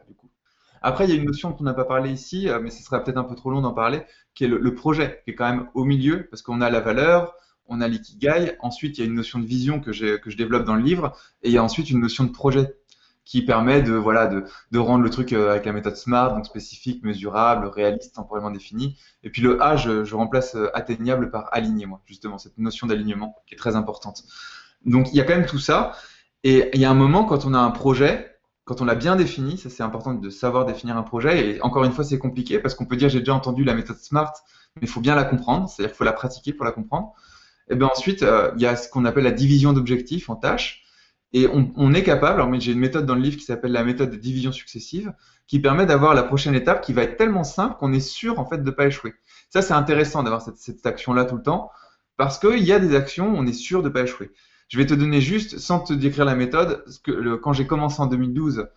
Après, 0.88 1.06
il 1.06 1.10
y 1.10 1.14
a 1.14 1.16
une 1.16 1.26
notion 1.26 1.50
dont 1.50 1.58
on 1.62 1.64
n'a 1.64 1.74
pas 1.74 1.84
parlé 1.84 2.12
ici, 2.12 2.48
euh, 2.48 2.60
mais 2.62 2.70
ce 2.70 2.84
serait 2.84 3.04
peut-être 3.04 3.18
un 3.18 3.24
peu 3.24 3.34
trop 3.34 3.50
long 3.50 3.62
d'en 3.62 3.74
parler, 3.74 4.04
qui 4.36 4.44
est 4.44 4.48
le, 4.48 4.76
projet, 4.76 5.20
qui 5.26 5.32
est 5.32 5.34
quand 5.34 5.50
même 5.50 5.68
au 5.74 5.84
milieu, 5.84 6.28
parce 6.30 6.44
qu'on 6.44 6.62
a 6.62 6.70
la 6.70 6.80
valeur, 6.80 7.34
on 7.66 7.82
a 7.82 7.88
l'ikigai, 7.88 8.56
ensuite 8.60 9.00
il 9.00 9.02
y 9.02 9.04
a 9.04 9.08
une 9.08 9.16
notion 9.16 9.40
de 9.40 9.48
vision 9.48 9.80
que, 9.80 9.92
je 9.92 10.38
développe 10.38 10.64
dans 10.64 10.76
le 10.76 10.84
livre, 10.84 11.18
et 11.42 11.50
il 11.50 11.54
y 11.54 11.58
a 11.58 11.64
ensuite 11.64 11.90
une 11.90 12.00
notion 12.00 12.24
de 12.24 12.30
projet 12.30 12.76
qui 13.24 13.44
permet 13.44 13.82
de, 13.82 13.94
voilà, 13.94 14.28
de, 14.28 14.78
rendre 14.78 15.04
le 15.04 15.10
truc 15.10 15.34
euh, 15.34 15.50
avec 15.50 15.66
la 15.66 15.74
méthode 15.74 15.96
SMART, 15.96 16.36
donc 16.36 16.46
spécifique, 16.46 17.04
mesurable, 17.04 17.66
réaliste, 17.66 18.14
temporellement 18.14 18.52
défini. 18.52 18.96
Et 19.24 19.32
puis 19.32 19.42
le 19.42 19.64
A, 19.64 19.78
je, 19.78 20.14
remplace 20.14 20.54
euh, 20.54 20.70
atteignable 20.78 21.32
par 21.32 21.50
aligné, 21.52 21.88
justement, 22.06 22.38
cette 22.38 22.60
notion 22.60 22.86
d'alignement 22.86 23.36
qui 23.48 23.56
est 23.56 23.58
très 23.58 23.76
importante. 23.76 24.24
Donc 24.86 25.08
il 25.12 25.16
y 25.16 25.20
a 25.20 25.24
quand 25.24 25.36
même 25.36 25.48
tout 25.48 25.58
ça. 25.58 25.94
Et 26.44 26.70
il 26.76 26.80
y 26.80 26.86
a 26.86 26.92
un 26.92 26.94
moment, 26.94 27.26
quand 27.26 27.46
on 27.46 27.56
a 27.56 27.60
un 27.60 27.72
projet, 27.72 28.35
quand 28.66 28.82
on 28.82 28.86
l'a 28.86 28.96
bien 28.96 29.16
défini, 29.16 29.58
ça 29.58 29.70
c'est 29.70 29.84
important 29.84 30.14
de 30.14 30.30
savoir 30.30 30.66
définir 30.66 30.98
un 30.98 31.04
projet. 31.04 31.50
Et 31.50 31.62
encore 31.62 31.84
une 31.84 31.92
fois, 31.92 32.04
c'est 32.04 32.18
compliqué 32.18 32.60
parce 32.60 32.76
qu'on 32.76 32.86
peut 32.86 32.98
dire 32.98 33.10
j'ai 33.10 33.20
déjà 33.20 33.36
entendu 33.36 33.64
la 33.64 33.76
méthode 33.76 33.98
SMART, 33.98 34.34
mais 34.76 34.82
il 34.84 34.90
faut 34.90 35.02
bien 35.02 35.16
la 35.16 35.24
comprendre, 35.24 35.70
c'est-à-dire 35.70 35.92
qu'il 35.92 35.98
faut 35.98 36.04
la 36.04 36.14
pratiquer 36.14 36.52
pour 36.52 36.66
la 36.66 36.72
comprendre. 36.72 37.14
Et 37.70 37.76
bien 37.76 37.88
ensuite, 37.88 38.24
euh, 38.24 38.52
il 38.56 38.62
y 38.62 38.66
a 38.66 38.76
ce 38.76 38.90
qu'on 38.90 39.06
appelle 39.06 39.24
la 39.24 39.32
division 39.32 39.72
d'objectifs 39.72 40.30
en 40.30 40.36
tâches. 40.36 40.82
Et 41.34 41.48
on, 41.48 41.72
on 41.76 41.94
est 41.94 42.04
capable, 42.04 42.42
alors 42.42 42.60
j'ai 42.60 42.72
une 42.72 42.80
méthode 42.80 43.06
dans 43.06 43.16
le 43.16 43.22
livre 43.22 43.38
qui 43.38 43.44
s'appelle 43.44 43.72
la 43.72 43.84
méthode 43.84 44.10
de 44.10 44.16
division 44.16 44.52
successive, 44.52 45.14
qui 45.48 45.60
permet 45.60 45.86
d'avoir 45.86 46.14
la 46.14 46.24
prochaine 46.24 46.56
étape 46.56 46.82
qui 46.82 46.94
va 46.94 47.04
être 47.04 47.18
tellement 47.18 47.44
simple 47.44 47.76
qu'on 47.78 47.94
est 47.94 48.00
sûr 48.00 48.40
en 48.40 48.46
fait 48.46 48.60
de 48.60 48.64
ne 48.64 48.72
pas 48.72 48.88
échouer. 48.88 49.14
Ça 49.50 49.62
c'est 49.62 49.74
intéressant 49.74 50.24
d'avoir 50.24 50.42
cette, 50.42 50.58
cette 50.58 50.86
action-là 50.86 51.26
tout 51.26 51.36
le 51.36 51.44
temps, 51.44 51.72
parce 52.18 52.40
qu'il 52.40 52.64
y 52.64 52.72
a 52.72 52.80
des 52.80 52.96
actions, 52.96 53.34
on 53.36 53.46
est 53.46 53.54
sûr 53.54 53.84
de 53.84 53.90
ne 53.90 53.94
pas 53.94 54.04
échouer. 54.04 54.32
Je 54.68 54.78
vais 54.78 54.86
te 54.86 54.94
donner 54.94 55.22
juste, 55.22 55.60
sans 55.60 55.80
te 55.80 55.94
décrire 55.94 56.26
la 56.26 56.36
méthode, 56.36 56.84
que 57.04 57.36
quand 57.36 57.54
j'ai 57.54 57.68
commencé 57.68 58.02
en 58.02 58.08
2012, 58.08 58.68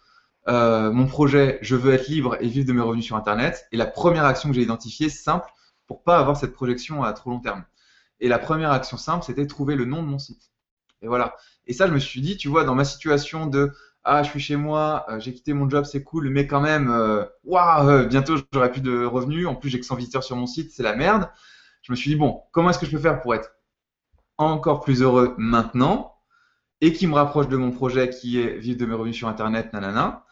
euh, 0.49 0.91
mon 0.91 1.07
projet, 1.07 1.59
je 1.63 1.77
veux 1.77 1.93
être 1.93 2.09
libre 2.09 2.37
et 2.41 2.49
vivre 2.49 2.67
de 2.67 2.73
mes 2.73 2.81
revenus 2.81 3.05
sur 3.05 3.17
Internet. 3.17 3.67
Et 3.73 3.77
la 3.77 3.87
première 3.87 4.25
action 4.25 4.49
que 4.49 4.55
j'ai 4.55 4.63
identifiée, 4.63 5.09
simple, 5.09 5.51
pour 5.87 6.03
pas 6.03 6.19
avoir 6.19 6.37
cette 6.37 6.53
projection 6.53 7.03
à 7.03 7.13
trop 7.13 7.31
long 7.31 7.41
terme. 7.41 7.65
Et 8.21 8.29
la 8.29 8.39
première 8.39 8.73
action 8.73 8.97
simple, 8.97 9.25
c'était 9.25 9.47
trouver 9.47 9.77
le 9.77 9.85
nom 9.85 10.03
de 10.03 10.09
mon 10.09 10.19
site. 10.19 10.51
Et 11.03 11.09
voilà. 11.09 11.35
Et 11.67 11.73
ça, 11.73 11.87
je 11.87 11.93
me 11.93 11.99
suis 11.99 12.21
dit, 12.21 12.37
tu 12.37 12.49
vois, 12.49 12.65
dans 12.65 12.75
ma 12.75 12.85
situation 12.85 13.47
de 13.47 13.73
ah, 14.05 14.23
je 14.23 14.31
suis 14.31 14.41
chez 14.41 14.57
moi, 14.57 15.05
euh, 15.11 15.21
j'ai 15.21 15.35
quitté 15.35 15.53
mon 15.53 15.69
job, 15.69 15.85
c'est 15.85 16.03
cool, 16.03 16.31
mais 16.31 16.47
quand 16.47 16.63
même, 16.63 16.89
euh, 16.91 17.25
waouh, 17.45 17.89
euh, 17.89 18.05
bientôt 18.07 18.37
j'aurai 18.53 18.71
plus 18.71 18.81
de 18.81 19.05
revenus. 19.05 19.47
En 19.47 19.55
plus, 19.55 19.69
j'ai 19.69 19.79
que 19.79 19.85
100 19.85 19.97
visiteurs 19.97 20.25
sur 20.25 20.35
mon 20.37 20.47
site, 20.47 20.71
c'est 20.73 20.83
la 20.83 20.97
merde. 20.97 21.29
Je 21.83 21.93
me 21.93 21.97
suis 21.97 22.11
dit 22.11 22.17
bon, 22.17 22.43
comment 22.53 22.71
est-ce 22.71 22.79
que 22.79 22.87
je 22.87 22.93
peux 22.93 22.99
faire 22.99 23.21
pour 23.21 23.35
être 23.35 23.51
encore 24.39 24.81
plus 24.81 25.03
heureux 25.03 25.35
maintenant 25.37 26.15
et 26.81 26.93
qui 26.93 27.07
me 27.07 27.15
rapproche 27.15 27.49
de 27.49 27.57
mon 27.57 27.71
projet 27.71 28.09
qui 28.09 28.41
est 28.41 28.57
vivre 28.57 28.79
de 28.79 28.87
mes 28.87 28.95
revenus 28.95 29.17
sur 29.17 29.29
Internet, 29.29 29.73
nanana, 29.73 30.25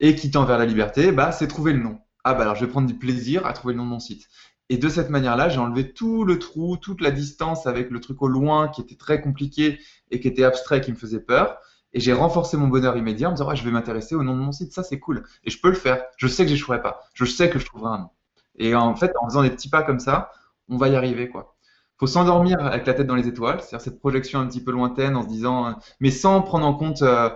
et 0.00 0.14
qui 0.14 0.30
tend 0.30 0.44
vers 0.44 0.58
la 0.58 0.66
liberté, 0.66 1.12
bah, 1.12 1.32
c'est 1.32 1.46
trouver 1.46 1.72
le 1.72 1.78
nom. 1.78 1.98
Ah 2.24 2.34
bah 2.34 2.42
alors 2.42 2.56
je 2.56 2.64
vais 2.64 2.70
prendre 2.70 2.88
du 2.88 2.98
plaisir 2.98 3.46
à 3.46 3.52
trouver 3.52 3.74
le 3.74 3.78
nom 3.78 3.84
de 3.84 3.90
mon 3.90 4.00
site. 4.00 4.28
Et 4.68 4.78
de 4.78 4.88
cette 4.88 5.10
manière-là, 5.10 5.48
j'ai 5.48 5.60
enlevé 5.60 5.92
tout 5.92 6.24
le 6.24 6.40
trou, 6.40 6.76
toute 6.76 7.00
la 7.00 7.12
distance 7.12 7.68
avec 7.68 7.90
le 7.90 8.00
truc 8.00 8.20
au 8.20 8.26
loin 8.26 8.66
qui 8.68 8.80
était 8.80 8.96
très 8.96 9.20
compliqué 9.20 9.78
et 10.10 10.18
qui 10.18 10.26
était 10.26 10.42
abstrait, 10.42 10.80
qui 10.80 10.90
me 10.90 10.96
faisait 10.96 11.20
peur. 11.20 11.58
Et 11.92 12.00
j'ai 12.00 12.12
renforcé 12.12 12.56
mon 12.56 12.66
bonheur 12.66 12.96
immédiat 12.96 13.28
en 13.28 13.30
me 13.30 13.36
disant, 13.36 13.54
je 13.54 13.64
vais 13.64 13.70
m'intéresser 13.70 14.16
au 14.16 14.24
nom 14.24 14.34
de 14.34 14.40
mon 14.40 14.52
site, 14.52 14.72
ça 14.72 14.82
c'est 14.82 14.98
cool. 14.98 15.24
Et 15.44 15.50
je 15.50 15.60
peux 15.60 15.68
le 15.68 15.76
faire. 15.76 16.02
Je 16.16 16.26
sais 16.26 16.44
que 16.44 16.50
j'échouerai 16.50 16.82
pas. 16.82 17.04
Je 17.14 17.24
sais 17.24 17.48
que 17.48 17.60
je 17.60 17.64
trouverai 17.64 17.92
un 17.94 17.98
nom. 17.98 18.10
Et 18.56 18.74
en 18.74 18.96
fait, 18.96 19.12
en 19.20 19.28
faisant 19.28 19.42
des 19.42 19.50
petits 19.50 19.70
pas 19.70 19.82
comme 19.84 20.00
ça, 20.00 20.32
on 20.68 20.76
va 20.78 20.88
y 20.88 20.96
arriver, 20.96 21.28
quoi. 21.28 21.55
Faut 21.98 22.06
s'endormir 22.06 22.60
avec 22.60 22.86
la 22.86 22.94
tête 22.94 23.06
dans 23.06 23.14
les 23.14 23.26
étoiles, 23.26 23.60
c'est-à-dire 23.60 23.80
cette 23.80 23.98
projection 24.00 24.40
un 24.40 24.46
petit 24.46 24.62
peu 24.62 24.70
lointaine 24.70 25.16
en 25.16 25.22
se 25.22 25.28
disant, 25.28 25.78
mais 26.00 26.10
sans 26.10 26.42
prendre 26.42 26.66
en 26.66 26.74
compte 26.74 27.02
euh, 27.02 27.30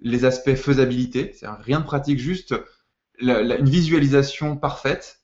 les 0.00 0.24
aspects 0.24 0.54
faisabilité, 0.54 1.32
c'est 1.34 1.48
rien 1.48 1.80
de 1.80 1.84
pratique, 1.84 2.18
juste 2.18 2.54
une 3.20 3.64
visualisation 3.64 4.56
parfaite, 4.56 5.20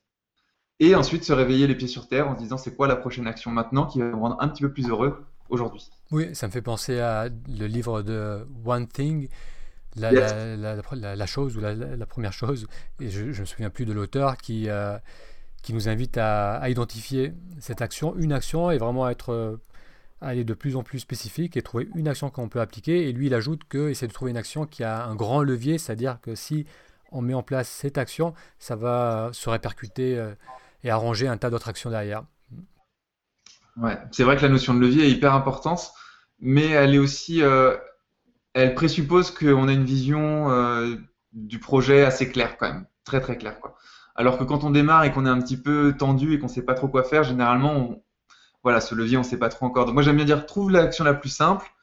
et 0.81 0.95
ensuite 0.95 1.25
se 1.25 1.33
réveiller 1.33 1.67
les 1.67 1.75
pieds 1.75 1.89
sur 1.89 2.09
terre 2.09 2.29
en 2.29 2.35
se 2.35 2.41
disant 2.41 2.59
c'est 2.59 2.75
quoi 2.75 2.89
la 2.89 2.97
prochaine 2.97 3.27
action 3.27 3.51
maintenant 3.51 3.87
qui 3.87 4.01
va 4.01 4.07
me 4.07 4.17
rendre 4.17 4.37
un 4.41 4.49
petit 4.49 4.63
peu 4.63 4.73
plus 4.73 4.89
heureux 4.89 5.25
aujourd'hui. 5.49 5.89
Oui, 6.11 6.35
ça 6.35 6.47
me 6.47 6.53
fait 6.53 6.63
penser 6.63 6.99
à 6.99 7.29
le 7.29 7.67
livre 7.67 8.03
de 8.03 8.47
One 8.65 8.89
Thing, 8.89 9.29
la, 9.97 10.11
la, 10.11 11.27
chose 11.27 11.57
ou 11.57 11.61
la, 11.61 12.07
première 12.07 12.33
chose, 12.33 12.67
et 13.01 13.09
je 13.09 13.23
ne 13.23 13.29
me 13.29 13.45
souviens 13.45 13.71
plus 13.71 13.85
de 13.85 13.93
l'auteur 13.93 14.37
qui, 14.37 14.69
euh, 14.69 14.99
qui 15.65 15.73
nous 15.73 15.89
invite 15.89 16.19
à, 16.19 16.69
identifier 16.69 17.33
cette 17.59 17.81
action, 17.81 18.15
une 18.17 18.33
action, 18.33 18.71
et 18.71 18.77
vraiment 18.77 19.09
être 19.09 19.33
euh, 19.33 19.57
aller 20.21 20.45
de 20.45 20.53
plus 20.53 20.77
en 20.77 20.83
plus 20.83 20.99
spécifique 20.99 21.57
et 21.57 21.63
trouver 21.63 21.89
une 21.95 22.07
action 22.07 22.29
qu'on 22.29 22.51
peut 22.51 22.61
appliquer. 22.61 23.09
Et 23.09 23.13
lui, 23.13 23.27
il 23.27 23.35
ajoute 23.35 23.63
que 23.67 23.89
essaie 23.89 24.07
de 24.07 24.13
trouver 24.13 24.31
une 24.31 24.37
action 24.37 24.67
qui 24.67 24.85
a 24.85 25.07
un 25.07 25.15
grand 25.15 25.43
levier, 25.43 25.79
c'est-à-dire 25.79 26.19
que 26.21 26.35
si 26.35 26.67
on 27.13 27.23
met 27.23 27.33
en 27.33 27.43
place 27.43 27.69
cette 27.69 27.97
action, 27.97 28.35
ça 28.59 28.77
va 28.77 29.31
se 29.33 29.49
répercuter 29.49 30.19
euh, 30.19 30.35
et 30.83 30.91
arranger 30.91 31.29
un 31.29 31.39
tas 31.39 31.49
d'autres 31.49 31.71
actions 31.71 31.89
derrière. 31.89 32.25
Ouais, 33.79 33.97
c'est 34.13 34.23
vrai 34.23 34.37
que 34.37 34.43
la 34.43 34.51
notion 34.51 34.75
de 34.75 34.81
levier 34.81 35.07
est 35.07 35.11
hyper 35.11 35.33
importante, 35.33 35.93
mais 36.41 36.69
elle 36.69 36.95
est 36.95 36.99
aussi, 36.99 37.43
euh, 37.43 37.75
elle 38.53 38.75
présuppose 38.75 39.31
qu'on 39.31 39.67
a 39.67 39.73
une 39.73 39.85
vision 39.85 40.99
du 41.33 41.59
projet 41.59 42.05
assez 42.05 42.31
claire 42.31 42.59
quand 42.59 42.69
même, 42.69 42.87
très 43.05 43.21
très 43.23 43.39
claire 43.39 43.59
quoi. 43.61 43.79
Alors 44.15 44.39
que 44.39 44.45
quand 44.45 44.65
on 44.65 44.71
démarre 44.71 45.05
et 45.05 45.13
qu'on 45.13 45.27
est 45.27 45.31
un 45.31 45.41
petit 45.41 45.57
peu 45.57 45.95
tendu 45.99 46.35
et 46.35 46.39
qu'on 46.39 46.49
sait 46.49 46.65
pas 46.65 46.75
trop 46.75 46.89
quoi 46.89 47.03
faire, 47.03 47.25
généralement, 47.25 48.03
voilà, 48.63 48.81
ce 48.81 48.95
levier 48.95 49.17
on 49.17 49.23
sait 49.23 49.39
pas 49.39 49.49
trop 49.49 49.67
encore. 49.67 49.87
Donc 49.87 49.95
moi 49.95 50.03
j'aime 50.03 50.17
bien 50.17 50.25
dire 50.25 50.47
trouve 50.47 50.71
l'action 50.71 51.05
la 51.05 51.15
plus 51.15 51.31
simple 51.31 51.75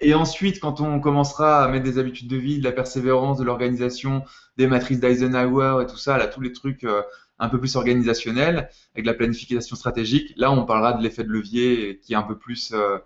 et 0.00 0.14
ensuite, 0.14 0.60
quand 0.60 0.80
on 0.80 1.00
commencera 1.00 1.64
à 1.64 1.68
mettre 1.68 1.84
des 1.84 1.98
habitudes 1.98 2.28
de 2.28 2.36
vie, 2.36 2.58
de 2.58 2.64
la 2.64 2.72
persévérance, 2.72 3.38
de 3.38 3.44
l'organisation, 3.44 4.24
des 4.56 4.66
matrices 4.66 5.00
d'Eisenhower 5.00 5.82
et 5.82 5.86
tout 5.86 5.96
ça, 5.96 6.16
là, 6.18 6.28
tous 6.28 6.40
les 6.40 6.52
trucs 6.52 6.84
euh, 6.84 7.02
un 7.40 7.48
peu 7.48 7.58
plus 7.58 7.74
organisationnels, 7.76 8.70
avec 8.94 9.06
la 9.06 9.14
planification 9.14 9.74
stratégique, 9.74 10.34
là, 10.36 10.52
on 10.52 10.64
parlera 10.64 10.92
de 10.92 11.02
l'effet 11.02 11.24
de 11.24 11.30
levier 11.30 11.98
qui 12.00 12.12
est 12.12 12.16
un 12.16 12.22
peu 12.22 12.38
plus. 12.38 12.72
Euh, 12.72 12.98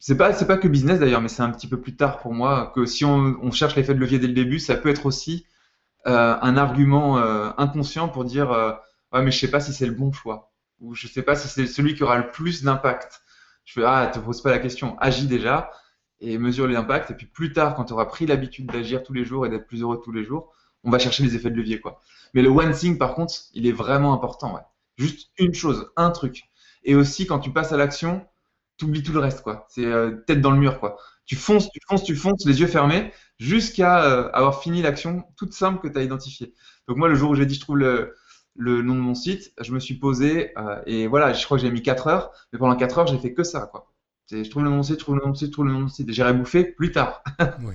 c'est 0.00 0.16
pas, 0.16 0.32
c'est 0.32 0.46
pas 0.46 0.58
que 0.58 0.68
business 0.68 0.98
d'ailleurs, 0.98 1.20
mais 1.20 1.28
c'est 1.28 1.42
un 1.42 1.50
petit 1.50 1.68
peu 1.68 1.80
plus 1.80 1.96
tard 1.96 2.18
pour 2.18 2.34
moi 2.34 2.72
que 2.74 2.86
si 2.86 3.04
on, 3.04 3.50
cherche 3.52 3.76
l'effet 3.76 3.94
de 3.94 4.00
levier 4.00 4.18
dès 4.18 4.26
le 4.26 4.34
début, 4.34 4.58
ça 4.58 4.74
peut 4.74 4.88
être 4.88 5.06
aussi 5.06 5.46
un 6.06 6.56
argument 6.56 7.18
euh, 7.18 7.50
inconscient 7.56 8.08
pour 8.08 8.24
dire 8.24 8.50
ouais, 9.12 9.22
mais 9.22 9.30
je 9.30 9.38
sais 9.38 9.50
pas 9.50 9.60
si 9.60 9.72
c'est 9.72 9.86
le 9.86 9.92
bon 9.92 10.12
choix 10.12 10.52
ou 10.80 10.94
je 10.94 11.06
sais 11.06 11.22
pas 11.22 11.36
si 11.36 11.48
c'est 11.48 11.66
celui 11.66 11.94
qui 11.94 12.02
aura 12.02 12.18
le 12.18 12.30
plus 12.30 12.62
d'impact. 12.62 13.22
Je 13.64 13.74
fais 13.74 13.84
ah, 13.86 14.10
te 14.12 14.18
pose 14.18 14.42
pas 14.42 14.50
la 14.50 14.58
question, 14.58 14.98
agis 14.98 15.26
déjà 15.26 15.70
et 16.20 16.38
mesure 16.38 16.66
l'impact. 16.66 17.10
Et 17.10 17.14
puis 17.14 17.26
plus 17.26 17.52
tard, 17.52 17.74
quand 17.74 17.84
tu 17.84 17.92
auras 17.92 18.06
pris 18.06 18.26
l'habitude 18.26 18.66
d'agir 18.66 19.02
tous 19.02 19.12
les 19.12 19.24
jours 19.24 19.46
et 19.46 19.48
d'être 19.48 19.66
plus 19.66 19.82
heureux 19.82 20.00
tous 20.02 20.12
les 20.12 20.24
jours, 20.24 20.52
on 20.82 20.90
va 20.90 20.98
chercher 20.98 21.22
les 21.22 21.34
effets 21.34 21.50
de 21.50 21.56
levier. 21.56 21.80
quoi. 21.80 22.00
Mais 22.34 22.42
le 22.42 22.50
one 22.50 22.72
thing, 22.72 22.98
par 22.98 23.14
contre, 23.14 23.34
il 23.54 23.66
est 23.66 23.72
vraiment 23.72 24.12
important. 24.12 24.54
Ouais. 24.54 24.60
Juste 24.98 25.30
une 25.38 25.54
chose, 25.54 25.90
un 25.96 26.10
truc. 26.10 26.44
Et 26.84 26.94
aussi, 26.94 27.26
quand 27.26 27.38
tu 27.38 27.50
passes 27.50 27.72
à 27.72 27.76
l'action, 27.76 28.26
tu 28.76 28.84
oublies 28.84 29.02
tout 29.02 29.12
le 29.12 29.20
reste. 29.20 29.42
quoi. 29.42 29.66
C'est 29.68 29.86
euh, 29.86 30.22
tête 30.26 30.40
dans 30.40 30.50
le 30.50 30.58
mur. 30.58 30.78
quoi. 30.80 30.98
Tu 31.26 31.36
fonces, 31.36 31.70
tu 31.70 31.80
fonces, 31.88 32.04
tu 32.04 32.16
fonces, 32.16 32.44
les 32.44 32.60
yeux 32.60 32.66
fermés, 32.66 33.12
jusqu'à 33.38 34.04
euh, 34.04 34.30
avoir 34.32 34.62
fini 34.62 34.82
l'action 34.82 35.24
toute 35.36 35.52
simple 35.52 35.80
que 35.80 35.92
tu 35.92 35.98
as 35.98 36.02
identifiée. 36.02 36.54
Donc 36.88 36.96
moi, 36.98 37.08
le 37.08 37.14
jour 37.14 37.30
où 37.30 37.34
j'ai 37.34 37.46
dit 37.46 37.54
je 37.54 37.60
trouve 37.60 37.78
le, 37.78 38.14
nom 38.56 38.94
de 38.94 39.00
mon 39.00 39.14
site, 39.14 39.52
je 39.60 39.72
me 39.72 39.80
suis 39.80 39.94
posé 39.94 40.52
euh, 40.58 40.80
et 40.86 41.06
voilà, 41.06 41.32
je 41.32 41.44
crois 41.44 41.56
que 41.56 41.62
j'ai 41.62 41.70
mis 41.70 41.82
4 41.82 42.06
heures, 42.08 42.32
mais 42.52 42.58
pendant 42.58 42.76
4 42.76 42.98
heures, 42.98 43.06
j'ai 43.06 43.18
fait 43.18 43.32
que 43.32 43.42
ça. 43.42 43.68
quoi. 43.70 43.90
Je 44.30 44.48
trouve 44.48 44.64
le 44.64 44.70
nom 44.70 44.82
je 44.82 44.94
trouve 44.94 45.16
le 45.16 45.24
nom 45.24 45.34
je 45.34 45.46
trouve 45.46 45.66
le 45.66 45.72
nom 45.72 45.88
site. 45.88 46.10
J'irai 46.12 46.32
bouffer 46.32 46.64
plus 46.64 46.92
tard. 46.92 47.22
oui, 47.62 47.74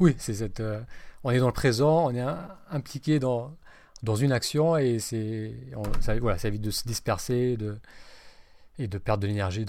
oui 0.00 0.14
c'est 0.18 0.34
cette. 0.34 0.60
Euh, 0.60 0.80
on 1.24 1.30
est 1.30 1.38
dans 1.38 1.46
le 1.46 1.52
présent, 1.52 2.06
on 2.06 2.14
est 2.14 2.24
impliqué 2.70 3.18
dans, 3.18 3.56
dans 4.02 4.14
une 4.14 4.32
action 4.32 4.76
et 4.76 4.98
c'est 5.00 5.54
voilà, 6.20 6.38
ça 6.38 6.48
évite 6.48 6.62
de 6.62 6.70
se 6.70 6.86
disperser 6.86 7.56
de, 7.56 7.78
et 8.78 8.86
de 8.86 8.98
perdre 8.98 9.22
de 9.22 9.26
l'énergie 9.26 9.66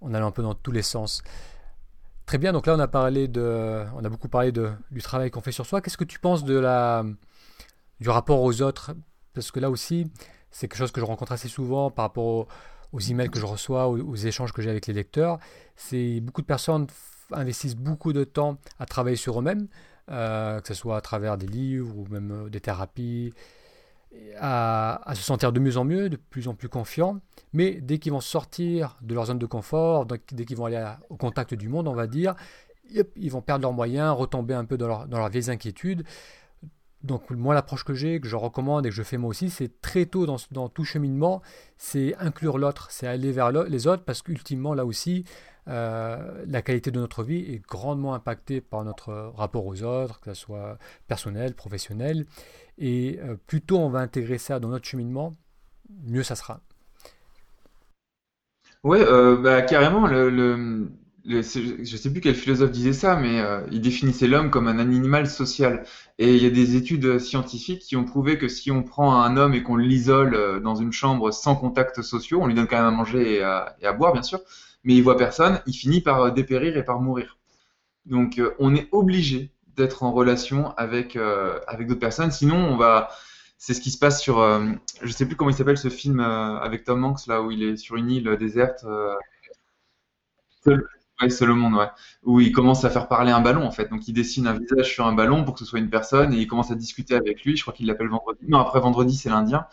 en 0.00 0.14
allant 0.14 0.28
un 0.28 0.32
peu 0.32 0.42
dans 0.42 0.54
tous 0.54 0.72
les 0.72 0.82
sens. 0.82 1.22
Très 2.26 2.38
bien, 2.38 2.52
donc 2.52 2.66
là 2.66 2.74
on 2.74 2.80
a 2.80 2.88
parlé 2.88 3.28
de, 3.28 3.84
on 3.94 4.04
a 4.04 4.08
beaucoup 4.08 4.28
parlé 4.28 4.52
du 4.52 5.02
travail 5.02 5.30
qu'on 5.30 5.40
fait 5.40 5.52
sur 5.52 5.64
soi. 5.64 5.80
Qu'est-ce 5.80 5.96
que 5.96 6.04
tu 6.04 6.18
penses 6.18 6.44
du 6.44 6.58
rapport 8.08 8.42
aux 8.42 8.62
autres? 8.62 8.94
Parce 9.32 9.50
que 9.50 9.60
là 9.60 9.70
aussi, 9.70 10.10
c'est 10.50 10.66
quelque 10.68 10.78
chose 10.78 10.90
que 10.92 11.00
je 11.00 11.06
rencontre 11.06 11.32
assez 11.32 11.48
souvent 11.48 11.90
par 11.90 12.06
rapport 12.06 12.24
au, 12.24 12.48
aux 12.92 13.00
emails 13.00 13.30
que 13.30 13.38
je 13.38 13.46
reçois, 13.46 13.88
aux, 13.88 14.16
échanges 14.16 14.52
que 14.52 14.62
j'ai 14.62 14.70
avec 14.70 14.86
les 14.86 14.94
lecteurs. 14.94 15.38
C'est 15.76 16.20
beaucoup 16.20 16.42
de 16.42 16.46
personnes 16.46 16.86
investissent 17.32 17.76
beaucoup 17.76 18.12
de 18.12 18.24
temps 18.24 18.58
à 18.78 18.86
travailler 18.86 19.16
sur 19.16 19.38
eux-mêmes, 19.38 19.68
euh, 20.10 20.60
que 20.60 20.68
ce 20.68 20.74
soit 20.74 20.96
à 20.96 21.00
travers 21.00 21.36
des 21.36 21.46
livres 21.46 21.96
ou 21.96 22.06
même 22.08 22.30
euh, 22.30 22.48
des 22.48 22.60
thérapies, 22.60 23.32
à, 24.38 25.12
se 25.14 25.22
sentir 25.22 25.52
de 25.52 25.60
mieux 25.60 25.76
en 25.76 25.84
mieux, 25.84 26.08
de 26.08 26.16
plus 26.16 26.48
en 26.48 26.54
plus 26.54 26.68
confiants. 26.68 27.20
Mais 27.52 27.80
dès 27.80 27.98
qu'ils 27.98 28.12
vont 28.12 28.20
sortir 28.20 28.96
de 29.02 29.14
leur 29.14 29.26
zone 29.26 29.38
de 29.38 29.46
confort, 29.46 30.06
dès 30.06 30.44
qu'ils 30.44 30.56
vont 30.56 30.66
aller 30.66 30.84
au 31.08 31.16
contact 31.16 31.54
du 31.54 31.68
monde, 31.68 31.88
on 31.88 31.94
va 31.94 32.06
dire, 32.06 32.34
ils 33.16 33.30
vont 33.30 33.42
perdre 33.42 33.62
leurs 33.62 33.72
moyens, 33.72 34.14
retomber 34.16 34.54
un 34.54 34.64
peu 34.64 34.76
dans, 34.76 34.88
leur, 34.88 35.06
dans 35.06 35.18
leurs 35.18 35.28
vieilles 35.28 35.50
inquiétudes. 35.50 36.04
Donc 37.02 37.30
moi 37.30 37.54
l'approche 37.54 37.84
que 37.84 37.94
j'ai, 37.94 38.20
que 38.20 38.28
je 38.28 38.36
recommande 38.36 38.84
et 38.86 38.88
que 38.88 38.94
je 38.94 39.02
fais 39.02 39.16
moi 39.16 39.30
aussi, 39.30 39.48
c'est 39.48 39.80
très 39.80 40.06
tôt 40.06 40.26
dans, 40.26 40.68
tout 40.68 40.84
cheminement, 40.84 41.40
c'est 41.76 42.16
inclure 42.16 42.58
l'autre, 42.58 42.88
c'est 42.90 43.06
aller 43.06 43.32
vers 43.32 43.52
les 43.52 43.86
autres 43.86 44.02
parce 44.04 44.22
qu'ultimement 44.22 44.74
là 44.74 44.84
aussi, 44.84 45.24
euh, 45.68 46.44
la 46.46 46.62
qualité 46.62 46.90
de 46.90 46.98
notre 46.98 47.22
vie 47.22 47.38
est 47.38 47.62
grandement 47.64 48.14
impactée 48.14 48.60
par 48.60 48.84
notre 48.84 49.12
rapport 49.36 49.66
aux 49.66 49.82
autres, 49.82 50.20
que 50.20 50.34
ce 50.34 50.40
soit 50.40 50.78
personnel, 51.06 51.54
professionnel. 51.54 52.26
Et 52.78 53.18
euh, 53.22 53.36
plus 53.46 53.62
tôt 53.62 53.78
on 53.78 53.88
va 53.88 54.00
intégrer 54.00 54.38
ça 54.38 54.60
dans 54.60 54.68
notre 54.68 54.86
cheminement, 54.86 55.36
mieux 56.04 56.22
ça 56.22 56.36
sera. 56.36 56.60
Oui, 58.84 58.98
euh, 59.00 59.36
bah, 59.36 59.62
carrément. 59.62 60.06
le 60.06 60.88
je 61.26 61.40
je 61.82 61.96
sais 61.96 62.10
plus 62.10 62.20
quel 62.20 62.34
philosophe 62.34 62.70
disait 62.70 62.92
ça, 62.92 63.16
mais 63.16 63.40
euh, 63.40 63.60
il 63.72 63.80
définissait 63.80 64.26
l'homme 64.28 64.50
comme 64.50 64.68
un 64.68 64.78
animal 64.78 65.26
social. 65.26 65.84
Et 66.18 66.34
il 66.34 66.42
y 66.42 66.46
a 66.46 66.50
des 66.50 66.76
études 66.76 67.18
scientifiques 67.18 67.82
qui 67.82 67.96
ont 67.96 68.04
prouvé 68.04 68.38
que 68.38 68.48
si 68.48 68.70
on 68.70 68.82
prend 68.82 69.20
un 69.20 69.36
homme 69.36 69.54
et 69.54 69.62
qu'on 69.62 69.76
l'isole 69.76 70.34
euh, 70.34 70.60
dans 70.60 70.76
une 70.76 70.92
chambre 70.92 71.32
sans 71.32 71.56
contact 71.56 72.02
sociaux, 72.02 72.40
on 72.42 72.46
lui 72.46 72.54
donne 72.54 72.66
quand 72.68 72.76
même 72.76 72.86
à 72.86 72.90
manger 72.90 73.36
et 73.36 73.42
à, 73.42 73.92
boire, 73.98 74.12
bien 74.12 74.22
sûr, 74.22 74.40
mais 74.84 74.94
il 74.94 75.02
voit 75.02 75.16
personne, 75.16 75.60
il 75.66 75.74
finit 75.74 76.00
par 76.00 76.32
dépérir 76.32 76.76
et 76.76 76.84
par 76.84 77.00
mourir. 77.00 77.38
Donc 78.06 78.40
on 78.60 78.74
est 78.74 78.88
obligé 78.92 79.50
d'être 79.76 80.02
en 80.02 80.12
relation 80.12 80.74
avec, 80.76 81.16
avec 81.66 81.86
d'autres 81.86 82.00
personnes, 82.00 82.30
sinon 82.30 82.56
on 82.56 82.76
va... 82.76 83.10
C'est 83.58 83.72
ce 83.72 83.80
qui 83.80 83.90
se 83.90 83.98
passe 83.98 84.20
sur... 84.20 84.38
je 85.02 85.12
sais 85.12 85.26
plus 85.26 85.34
comment 85.36 85.50
il 85.50 85.56
s'appelle 85.56 85.78
ce 85.78 85.88
film 85.88 86.20
avec 86.20 86.84
Tom 86.84 87.04
Hanks, 87.04 87.26
là 87.26 87.42
où 87.42 87.50
il 87.50 87.62
est 87.62 87.76
sur 87.76 87.96
une 87.96 88.10
île 88.10 88.36
déserte. 88.36 88.84
Ouais, 91.20 91.30
c'est 91.30 91.46
le 91.46 91.54
monde, 91.54 91.74
ouais. 91.74 91.88
Où 92.24 92.40
il 92.40 92.52
commence 92.52 92.84
à 92.84 92.90
faire 92.90 93.08
parler 93.08 93.32
un 93.32 93.40
ballon, 93.40 93.64
en 93.64 93.70
fait. 93.70 93.88
Donc, 93.88 94.06
il 94.06 94.12
dessine 94.12 94.46
un 94.46 94.52
visage 94.58 94.92
sur 94.92 95.06
un 95.06 95.14
ballon 95.14 95.44
pour 95.44 95.54
que 95.54 95.60
ce 95.60 95.64
soit 95.64 95.78
une 95.78 95.88
personne 95.88 96.34
et 96.34 96.36
il 96.36 96.46
commence 96.46 96.70
à 96.70 96.74
discuter 96.74 97.14
avec 97.14 97.42
lui. 97.44 97.56
Je 97.56 97.62
crois 97.62 97.72
qu'il 97.72 97.86
l'appelle 97.86 98.08
vendredi. 98.08 98.40
Non, 98.46 98.58
après 98.58 98.80
vendredi, 98.80 99.16
c'est 99.16 99.30
l'Indien. 99.30 99.66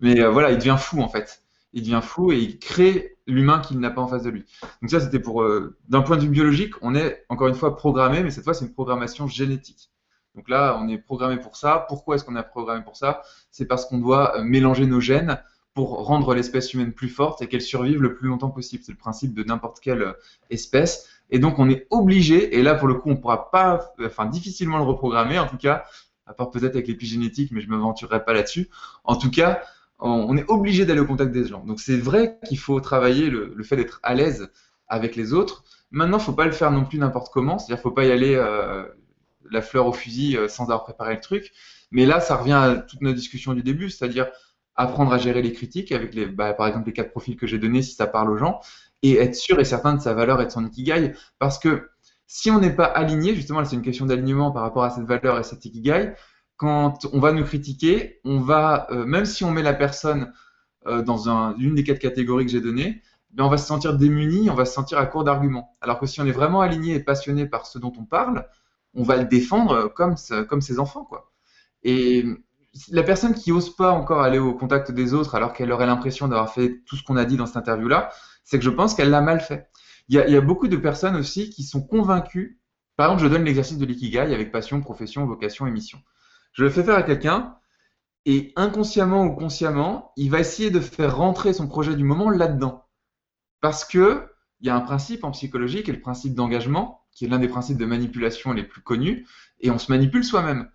Mais 0.00 0.20
euh, 0.20 0.30
voilà, 0.30 0.50
il 0.50 0.58
devient 0.58 0.76
fou, 0.78 1.00
en 1.00 1.08
fait. 1.08 1.41
Il 1.72 1.82
devient 1.82 2.00
fou 2.02 2.32
et 2.32 2.38
il 2.38 2.58
crée 2.58 3.16
l'humain 3.26 3.60
qu'il 3.60 3.78
n'a 3.80 3.90
pas 3.90 4.02
en 4.02 4.08
face 4.08 4.22
de 4.22 4.30
lui. 4.30 4.44
Donc, 4.80 4.90
ça, 4.90 5.00
c'était 5.00 5.20
pour. 5.20 5.42
Euh, 5.42 5.76
d'un 5.88 6.02
point 6.02 6.16
de 6.16 6.22
vue 6.22 6.28
biologique, 6.28 6.74
on 6.82 6.94
est 6.94 7.24
encore 7.28 7.48
une 7.48 7.54
fois 7.54 7.76
programmé, 7.76 8.22
mais 8.22 8.30
cette 8.30 8.44
fois, 8.44 8.54
c'est 8.54 8.64
une 8.64 8.72
programmation 8.72 9.26
génétique. 9.26 9.90
Donc 10.34 10.48
là, 10.48 10.78
on 10.80 10.88
est 10.88 10.98
programmé 10.98 11.38
pour 11.38 11.56
ça. 11.56 11.84
Pourquoi 11.88 12.16
est-ce 12.16 12.24
qu'on 12.24 12.36
est 12.36 12.42
programmé 12.42 12.82
pour 12.82 12.96
ça? 12.96 13.22
C'est 13.50 13.66
parce 13.66 13.86
qu'on 13.86 13.98
doit 13.98 14.38
euh, 14.38 14.42
mélanger 14.42 14.86
nos 14.86 15.00
gènes 15.00 15.38
pour 15.74 16.04
rendre 16.04 16.34
l'espèce 16.34 16.74
humaine 16.74 16.92
plus 16.92 17.08
forte 17.08 17.42
et 17.42 17.48
qu'elle 17.48 17.62
survive 17.62 18.00
le 18.00 18.14
plus 18.14 18.28
longtemps 18.28 18.50
possible. 18.50 18.82
C'est 18.84 18.92
le 18.92 18.98
principe 18.98 19.34
de 19.34 19.42
n'importe 19.42 19.80
quelle 19.80 20.02
euh, 20.02 20.12
espèce. 20.50 21.08
Et 21.30 21.38
donc 21.38 21.58
on 21.58 21.68
est 21.70 21.86
obligé, 21.90 22.58
et 22.58 22.62
là 22.62 22.74
pour 22.74 22.88
le 22.88 22.94
coup 22.94 23.08
on 23.08 23.12
ne 23.12 23.16
pourra 23.16 23.50
pas, 23.50 23.94
enfin 24.04 24.26
difficilement 24.26 24.76
le 24.76 24.84
reprogrammer, 24.84 25.38
en 25.38 25.46
tout 25.46 25.56
cas, 25.56 25.84
à 26.26 26.34
part 26.34 26.50
peut-être 26.50 26.74
avec 26.74 26.88
l'épigénétique, 26.88 27.52
mais 27.52 27.62
je 27.62 27.68
ne 27.68 27.72
m'aventurerai 27.72 28.22
pas 28.24 28.34
là-dessus. 28.34 28.68
En 29.04 29.16
tout 29.16 29.30
cas, 29.30 29.62
on 30.02 30.36
est 30.36 30.44
obligé 30.48 30.84
d'aller 30.84 31.00
au 31.00 31.06
contact 31.06 31.32
des 31.32 31.46
gens. 31.46 31.64
Donc 31.64 31.80
c'est 31.80 31.96
vrai 31.96 32.38
qu'il 32.46 32.58
faut 32.58 32.80
travailler 32.80 33.30
le, 33.30 33.62
fait 33.62 33.76
d'être 33.76 34.00
à 34.02 34.14
l'aise 34.14 34.50
avec 34.88 35.16
les 35.16 35.32
autres. 35.32 35.64
Maintenant, 35.90 36.18
il 36.18 36.20
ne 36.20 36.24
faut 36.24 36.32
pas 36.32 36.46
le 36.46 36.52
faire 36.52 36.70
non 36.70 36.84
plus 36.84 36.98
n'importe 36.98 37.32
comment, 37.32 37.58
c'est-à-dire 37.58 37.82
faut 37.82 37.90
pas 37.90 38.04
y 38.04 38.10
aller 38.10 38.34
euh, 38.34 38.84
la 39.50 39.62
fleur 39.62 39.86
au 39.86 39.92
fusil 39.92 40.36
euh, 40.36 40.48
sans 40.48 40.64
avoir 40.64 40.84
préparé 40.84 41.14
le 41.14 41.20
truc. 41.20 41.52
Mais 41.90 42.06
là, 42.06 42.20
ça 42.20 42.36
revient 42.36 42.52
à 42.52 42.76
toute 42.76 43.00
notre 43.02 43.16
discussion 43.16 43.52
du 43.52 43.62
début, 43.62 43.90
c'est-à-dire 43.90 44.28
apprendre 44.74 45.12
à 45.12 45.18
gérer 45.18 45.42
les 45.42 45.52
critiques 45.52 45.92
avec 45.92 46.14
les, 46.14 46.26
bah, 46.26 46.54
par 46.54 46.66
exemple 46.66 46.86
les 46.86 46.92
quatre 46.92 47.10
profils 47.10 47.36
que 47.36 47.46
j'ai 47.46 47.58
donnés 47.58 47.82
si 47.82 47.94
ça 47.94 48.06
parle 48.06 48.30
aux 48.30 48.38
gens 48.38 48.60
et 49.02 49.16
être 49.18 49.34
sûr 49.34 49.60
et 49.60 49.64
certain 49.64 49.94
de 49.94 50.00
sa 50.00 50.14
valeur 50.14 50.40
et 50.40 50.46
de 50.46 50.50
son 50.50 50.64
ikigai 50.64 51.12
parce 51.38 51.58
que 51.58 51.90
si 52.26 52.50
on 52.50 52.58
n'est 52.58 52.74
pas 52.74 52.86
aligné, 52.86 53.34
justement 53.34 53.62
c'est 53.64 53.76
une 53.76 53.82
question 53.82 54.06
d'alignement 54.06 54.50
par 54.50 54.62
rapport 54.62 54.84
à 54.84 54.90
cette 54.90 55.04
valeur 55.04 55.38
et 55.38 55.42
cet 55.42 55.66
ikigai, 55.66 56.14
quand 56.62 57.06
on 57.12 57.18
va 57.18 57.32
nous 57.32 57.42
critiquer, 57.42 58.20
on 58.24 58.38
va, 58.38 58.86
euh, 58.92 59.04
même 59.04 59.24
si 59.24 59.42
on 59.42 59.50
met 59.50 59.64
la 59.64 59.74
personne 59.74 60.32
euh, 60.86 61.02
dans 61.02 61.28
un, 61.28 61.56
une 61.56 61.74
des 61.74 61.82
quatre 61.82 61.98
catégories 61.98 62.46
que 62.46 62.52
j'ai 62.52 62.60
données, 62.60 63.02
ben 63.32 63.42
on 63.42 63.48
va 63.48 63.56
se 63.56 63.66
sentir 63.66 63.96
démuni, 63.96 64.48
on 64.48 64.54
va 64.54 64.64
se 64.64 64.72
sentir 64.72 64.98
à 64.98 65.06
court 65.06 65.24
d'arguments. 65.24 65.76
Alors 65.80 65.98
que 65.98 66.06
si 66.06 66.20
on 66.20 66.24
est 66.24 66.30
vraiment 66.30 66.60
aligné 66.60 66.94
et 66.94 67.00
passionné 67.00 67.46
par 67.46 67.66
ce 67.66 67.80
dont 67.80 67.92
on 67.98 68.04
parle, 68.04 68.46
on 68.94 69.02
va 69.02 69.16
le 69.16 69.24
défendre 69.24 69.92
comme, 69.92 70.16
ses 70.16 70.78
enfants. 70.78 71.04
Quoi. 71.04 71.32
Et 71.82 72.24
la 72.92 73.02
personne 73.02 73.34
qui 73.34 73.50
n'ose 73.50 73.74
pas 73.74 73.90
encore 73.90 74.20
aller 74.20 74.38
au 74.38 74.54
contact 74.54 74.92
des 74.92 75.14
autres 75.14 75.34
alors 75.34 75.54
qu'elle 75.54 75.72
aurait 75.72 75.86
l'impression 75.86 76.28
d'avoir 76.28 76.54
fait 76.54 76.80
tout 76.86 76.94
ce 76.94 77.02
qu'on 77.02 77.16
a 77.16 77.24
dit 77.24 77.36
dans 77.36 77.46
cette 77.46 77.56
interview-là, 77.56 78.10
c'est 78.44 78.60
que 78.60 78.64
je 78.64 78.70
pense 78.70 78.94
qu'elle 78.94 79.10
l'a 79.10 79.20
mal 79.20 79.40
fait. 79.40 79.68
Il 80.08 80.14
y, 80.14 80.36
a, 80.36 80.40
beaucoup 80.40 80.68
de 80.68 80.76
personnes 80.76 81.16
aussi 81.16 81.50
qui 81.50 81.64
sont 81.64 81.82
convaincues. 81.82 82.60
Par 82.94 83.06
exemple, 83.06 83.24
je 83.24 83.28
donne 83.28 83.42
l'exercice 83.42 83.78
de 83.78 83.84
l'ikigai 83.84 84.20
avec 84.20 84.52
passion, 84.52 84.80
profession, 84.80 85.26
vocation 85.26 85.66
et 85.66 85.72
mission. 85.72 85.98
Je 86.52 86.64
le 86.64 86.70
fais 86.70 86.82
faire 86.82 86.96
à 86.96 87.02
quelqu'un 87.02 87.56
et 88.24 88.52
inconsciemment 88.56 89.24
ou 89.24 89.34
consciemment, 89.34 90.12
il 90.16 90.30
va 90.30 90.40
essayer 90.40 90.70
de 90.70 90.80
faire 90.80 91.16
rentrer 91.16 91.52
son 91.52 91.66
projet 91.66 91.96
du 91.96 92.04
moment 92.04 92.30
là-dedans. 92.30 92.86
Parce 93.60 93.84
que 93.84 94.28
il 94.60 94.68
y 94.68 94.70
a 94.70 94.76
un 94.76 94.80
principe 94.80 95.24
en 95.24 95.32
psychologie 95.32 95.82
qui 95.82 95.90
est 95.90 95.94
le 95.94 96.00
principe 96.00 96.34
d'engagement, 96.34 97.04
qui 97.10 97.24
est 97.24 97.28
l'un 97.28 97.40
des 97.40 97.48
principes 97.48 97.78
de 97.78 97.84
manipulation 97.84 98.52
les 98.52 98.62
plus 98.62 98.80
connus, 98.80 99.26
et 99.60 99.70
on 99.70 99.78
se 99.78 99.90
manipule 99.90 100.24
soi-même. 100.24 100.70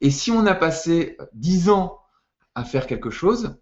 Et 0.00 0.10
si 0.10 0.32
on 0.32 0.44
a 0.44 0.54
passé 0.54 1.16
dix 1.34 1.68
ans 1.70 2.00
à 2.56 2.64
faire 2.64 2.88
quelque 2.88 3.10
chose 3.10 3.56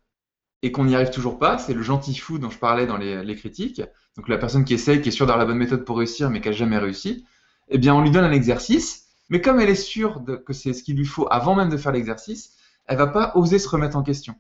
et 0.62 0.72
qu'on 0.72 0.86
n'y 0.86 0.94
arrive 0.94 1.10
toujours 1.10 1.38
pas, 1.38 1.58
c'est 1.58 1.74
le 1.74 1.82
gentil 1.82 2.14
fou 2.14 2.38
dont 2.38 2.48
je 2.48 2.58
parlais 2.58 2.86
dans 2.86 2.96
les, 2.96 3.22
les, 3.22 3.36
critiques, 3.36 3.82
donc 4.16 4.28
la 4.28 4.38
personne 4.38 4.64
qui 4.64 4.72
essaye, 4.72 5.02
qui 5.02 5.10
est 5.10 5.12
sûre 5.12 5.26
d'avoir 5.26 5.44
la 5.44 5.44
bonne 5.44 5.58
méthode 5.58 5.84
pour 5.84 5.98
réussir, 5.98 6.30
mais 6.30 6.40
qui 6.40 6.48
n'a 6.48 6.54
jamais 6.54 6.78
réussi, 6.78 7.26
eh 7.68 7.76
bien 7.76 7.94
on 7.94 8.00
lui 8.00 8.10
donne 8.10 8.24
un 8.24 8.32
exercice 8.32 9.05
mais 9.28 9.40
comme 9.40 9.60
elle 9.60 9.68
est 9.68 9.74
sûre 9.74 10.22
que 10.46 10.52
c'est 10.52 10.72
ce 10.72 10.82
qu'il 10.82 10.96
lui 10.96 11.04
faut 11.04 11.26
avant 11.30 11.54
même 11.54 11.68
de 11.68 11.76
faire 11.76 11.92
l'exercice, 11.92 12.56
elle 12.86 12.98
va 12.98 13.06
pas 13.06 13.32
oser 13.34 13.58
se 13.58 13.68
remettre 13.68 13.96
en 13.96 14.02
question. 14.02 14.34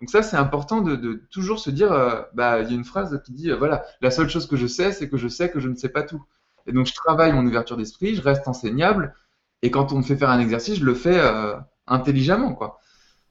Donc 0.00 0.10
ça, 0.10 0.22
c'est 0.22 0.36
important 0.36 0.82
de, 0.82 1.26
toujours 1.30 1.58
se 1.58 1.70
dire, 1.70 1.90
euh, 1.92 2.20
bah, 2.34 2.60
il 2.60 2.68
y 2.68 2.72
a 2.72 2.74
une 2.74 2.84
phrase 2.84 3.18
qui 3.24 3.32
dit, 3.32 3.50
euh, 3.50 3.56
voilà, 3.56 3.84
la 4.02 4.10
seule 4.10 4.28
chose 4.28 4.46
que 4.46 4.56
je 4.56 4.66
sais, 4.66 4.92
c'est 4.92 5.08
que 5.08 5.16
je 5.16 5.28
sais 5.28 5.50
que 5.50 5.58
je 5.58 5.68
ne 5.68 5.74
sais 5.74 5.88
pas 5.88 6.02
tout. 6.02 6.22
Et 6.66 6.72
donc 6.72 6.86
je 6.86 6.94
travaille 6.94 7.32
mon 7.32 7.46
ouverture 7.46 7.76
d'esprit, 7.76 8.14
je 8.14 8.22
reste 8.22 8.46
enseignable, 8.48 9.14
et 9.62 9.70
quand 9.70 9.92
on 9.92 9.98
me 9.98 10.02
fait 10.02 10.16
faire 10.16 10.30
un 10.30 10.40
exercice, 10.40 10.78
je 10.78 10.84
le 10.84 10.94
fais 10.94 11.18
euh, 11.18 11.56
intelligemment, 11.86 12.52
quoi. 12.54 12.80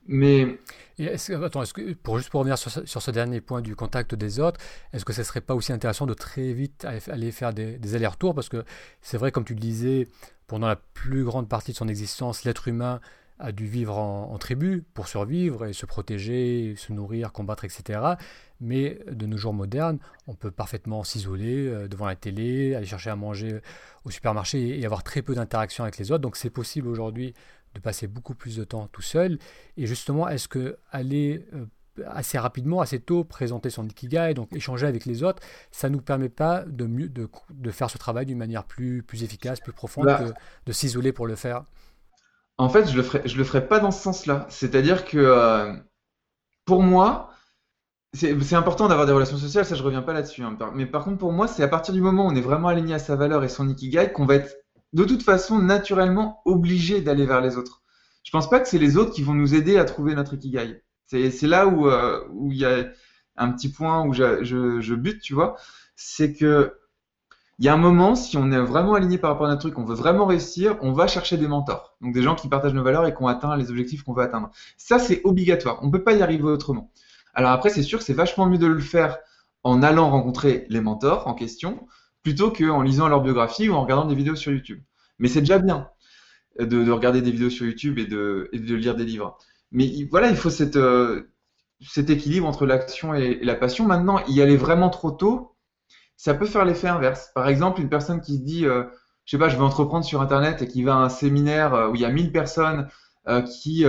Mais 0.07 0.59
attends, 1.43 1.63
pour 2.03 2.18
juste 2.18 2.30
pour 2.30 2.39
revenir 2.39 2.57
sur, 2.57 2.72
sur, 2.88 3.01
ce 3.01 3.11
dernier 3.11 3.41
point 3.41 3.61
du 3.61 3.76
contact 3.76 4.13
des 4.13 4.39
autres, 4.39 4.59
est-ce 4.93 5.03
que 5.03 5.13
ce 5.13 5.24
serait 5.24 5.41
pas 5.41 5.55
aussi 5.55 5.74
intéressant 5.74 6.05
de 6.05 6.13
très 6.13 6.53
vite 6.53 6.86
aller 7.07 7.32
faire 7.32 7.53
des, 7.53 7.78
des 7.80 7.95
allers-retours? 7.95 8.36
Parce 8.36 8.49
que 8.49 8.63
c'est 9.01 9.18
vrai, 9.18 9.32
comme 9.32 9.45
tu 9.45 9.55
le 9.55 9.59
disais, 9.59 10.07
pendant 10.48 10.68
la 10.68 10.76
plus 10.76 11.24
grande 11.24 11.50
partie 11.50 11.72
de 11.72 11.78
son 11.78 11.88
existence, 11.88 12.43
l'être 12.43 12.68
humain 12.68 13.00
a 13.38 13.52
dû 13.52 13.66
vivre 13.66 13.98
en, 13.98 14.38
tribu 14.38 14.84
pour 14.93 15.08
survivre 15.08 15.66
et 15.66 15.74
se 15.74 15.86
protéger, 15.86 16.76
se 16.78 16.93
nourrir, 16.93 17.34
combattre, 17.34 17.66
etc. 17.66 18.00
Mais 18.62 19.00
de 19.12 19.26
nos 19.26 19.36
jours 19.36 19.54
modernes, 19.54 20.00
on 20.28 20.36
peut 20.36 20.52
parfaitement 20.52 21.04
s'isoler 21.04 21.68
euh, 21.68 21.88
devant 21.89 22.06
la 22.06 22.16
télé, 22.16 22.76
aller 22.76 22.86
chercher 22.86 23.10
à 23.10 23.18
manger 23.18 23.60
au 24.06 24.12
supermarché 24.12 24.80
et 24.80 24.86
avoir 24.86 25.04
très 25.04 25.22
peu 25.22 25.36
d'interaction 25.36 25.84
avec 25.84 25.98
les 25.98 26.12
autres. 26.12 26.22
Donc 26.22 26.38
c'est 26.38 26.50
possible 26.50 26.88
aujourd'hui 26.88 27.34
de 27.74 27.82
passer 27.82 28.08
beaucoup 28.08 28.36
plus 28.36 28.56
de 28.56 28.64
temps 28.64 28.88
tout 28.88 29.02
seul. 29.02 29.38
Et 29.76 29.86
justement, 29.86 30.30
est-ce 30.30 30.48
que 30.48 30.78
aller 30.91 31.46
euh, 31.54 31.66
assez 32.08 32.38
rapidement, 32.38 32.82
assez 32.82 33.00
tôt, 33.00 33.24
présenter 33.24 33.70
son 33.70 33.86
ikigai, 33.86 34.34
donc 34.34 34.54
échanger 34.56 34.88
avec 34.88 35.06
les 35.06 35.24
autres, 35.24 35.41
ça 35.72 35.89
nous 35.89 36.02
permet 36.02 36.30
pas 36.30 36.64
de, 36.66 36.86
mieux, 36.86 37.10
de, 37.10 37.30
de 37.50 37.72
faire 37.72 37.89
ce 37.89 37.98
travail 37.98 38.26
d'une 38.26 38.38
manière 38.38 38.64
plus, 38.64 39.04
plus 39.04 39.24
efficace, 39.24 39.60
plus 39.60 39.74
profonde 39.74 40.06
bah. 40.06 40.20
que 40.20 40.34
de 40.66 40.72
s'isoler 40.72 41.12
pour 41.12 41.28
le 41.28 41.36
faire 41.36 41.64
En 42.58 42.70
fait, 42.70 42.88
je 42.88 42.96
le 42.96 43.04
ferai, 43.04 43.28
je 43.28 43.38
le 43.38 43.43
ferai 43.43 43.68
pas 43.68 43.80
dans 43.80 43.91
ce 43.91 44.02
sens-là. 44.02 44.46
C'est-à-dire 44.50 45.06
que 45.06 45.18
euh, 45.18 45.74
pour 46.66 46.82
moi, 46.82 47.30
c'est 48.14 48.56
important 48.56 48.88
d'avoir 48.88 49.06
des 49.06 49.12
relations 49.12 49.38
sociales, 49.38 49.66
ça 49.66 49.76
je 49.76 49.84
reviens 49.84 50.02
pas 50.02 50.14
là-dessus. 50.14 50.41
Hein. 50.41 50.58
Mais 50.74 50.86
par 50.86 51.04
contre, 51.04 51.18
pour 51.18 51.34
moi, 51.34 51.48
c'est 51.48 51.64
à 51.64 51.68
partir 51.68 51.93
du 51.93 52.02
moment 52.02 52.26
où 52.26 52.30
on 52.30 52.36
est 52.36 52.41
vraiment 52.41 52.70
aligné 52.70 52.93
à 52.93 53.00
sa 53.00 53.16
valeur 53.16 53.43
et 53.43 53.50
son 53.50 53.68
ikigai 53.68 54.12
qu'on 54.14 54.26
va 54.26 54.36
être 54.36 54.56
de 54.93 55.04
toute 55.04 55.24
façon 55.24 55.60
naturellement 55.60 56.41
obligé 56.46 57.02
d'aller 57.02 57.26
vers 57.26 57.41
les 57.41 57.58
autres. 57.58 57.82
Je 58.24 58.32
pense 58.32 58.50
pas 58.50 58.60
que 58.60 58.68
c'est 58.68 58.80
les 58.80 58.98
autres 58.98 59.12
qui 59.12 59.22
vont 59.22 59.34
nous 59.34 59.54
aider 59.54 59.78
à 59.78 59.86
trouver 59.86 60.16
notre 60.16 60.34
ikigai. 60.34 60.82
C'est 61.08 61.41
là 61.43 61.68
où 61.68 61.88
euh, 61.88 62.26
où 62.32 62.51
il 62.51 62.58
y 62.58 62.66
a 62.66 62.86
un 63.38 63.51
petit 63.51 63.70
point 63.70 64.06
où 64.06 64.14
je, 64.14 64.93
bute, 64.95 65.22
tu 65.22 65.34
vois. 65.34 65.58
C'est 65.95 66.34
que 66.34 66.74
il 67.58 67.66
y 67.66 67.70
a 67.70 67.74
un 67.74 67.78
moment, 67.78 68.16
si 68.16 68.36
on 68.36 68.51
est 68.51 68.60
vraiment 68.60 68.95
aligné 68.95 69.18
par 69.18 69.32
rapport 69.32 69.45
à 69.45 69.49
notre 69.49 69.62
truc, 69.62 69.78
on 69.80 69.86
veut 69.86 69.95
vraiment 69.95 70.26
réussir, 70.26 70.78
on 70.82 70.91
va 70.91 71.08
chercher 71.08 71.38
des 71.38 71.47
mentors. 71.47 71.95
Donc 72.01 72.14
des 72.14 72.22
gens 72.22 72.36
qui 72.36 72.49
partagent 72.49 72.74
nos 72.74 72.84
valeurs 72.84 73.08
et 73.08 73.16
qui 73.16 73.24
ont 73.24 73.28
atteint 73.28 73.56
les 73.56 73.70
objectifs 73.70 74.03
qu'on 74.03 74.14
veut 74.14 74.24
atteindre. 74.24 74.49
Ça, 74.78 74.99
c'est 74.99 75.22
obligatoire. 75.24 75.80
On 75.82 75.89
peut 75.89 76.03
pas 76.03 76.14
y 76.14 76.22
arriver 76.22 76.43
autrement. 76.43 76.91
Alors 77.34 77.51
après, 77.51 77.70
c'est 77.70 77.84
sûr 77.84 77.99
que 77.99 78.06
c'est 78.06 78.14
vachement 78.14 78.47
mieux 78.47 78.58
de 78.58 78.68
le 78.68 78.82
faire 78.82 79.18
en 79.64 79.82
allant 79.84 80.10
rencontrer 80.10 80.66
les 80.70 80.82
mentors 80.82 81.28
en 81.28 81.34
question, 81.34 81.88
plutôt 82.24 82.51
qu'en 82.51 82.82
lisant 82.82 83.08
leur 83.08 83.22
biographie 83.22 83.70
ou 83.70 83.74
en 83.74 83.84
regardant 83.84 84.06
des 84.06 84.16
vidéos 84.16 84.36
sur 84.36 84.51
YouTube. 84.51 84.82
Mais 85.20 85.30
c'est 85.30 85.39
déjà 85.39 85.60
bien 85.60 85.89
de, 86.60 86.66
de, 86.66 86.91
regarder 86.91 87.22
des 87.22 87.32
vidéos 87.32 87.49
sur 87.49 87.66
YouTube 87.66 87.99
et 87.99 88.06
de 88.06 88.49
lire 88.51 88.95
des 88.95 89.06
livres. 89.06 89.38
Mais 89.76 90.08
voilà, 90.10 90.30
il 90.30 90.38
faut 90.38 90.50
euh, 90.78 91.22
cet 91.82 92.10
équilibre 92.10 92.48
entre 92.48 92.66
l'action 92.66 93.14
et, 93.14 93.40
la 93.44 93.56
passion. 93.56 93.86
Maintenant, 93.86 94.26
y 94.28 94.42
aller 94.42 94.56
vraiment 94.56 94.90
trop 94.90 95.12
tôt, 95.12 95.56
ça 96.16 96.34
peut 96.34 96.46
faire 96.46 96.64
l'effet 96.64 96.88
inverse. 96.88 97.32
Par 97.36 97.48
exemple, 97.48 97.82
une 97.82 97.90
personne 97.90 98.22
qui 98.22 98.38
se 98.38 98.42
dit, 98.42 98.66
euh, 98.66 98.84
je 99.26 99.32
sais 99.32 99.38
pas, 99.38 99.50
je 99.50 99.58
vais 99.58 99.64
entreprendre 99.64 100.06
sur 100.06 100.22
Internet 100.22 100.62
et 100.62 100.68
qui 100.68 100.84
va 100.84 100.96
à 100.96 101.00
un 101.00 101.10
séminaire 101.10 101.74
euh, 101.74 101.90
où 101.90 101.96
il 101.96 102.02
y 102.02 102.06
a 102.06 102.10
1000 102.10 102.32
personnes 102.32 102.88
euh, 103.28 103.42
qui, 103.42 103.86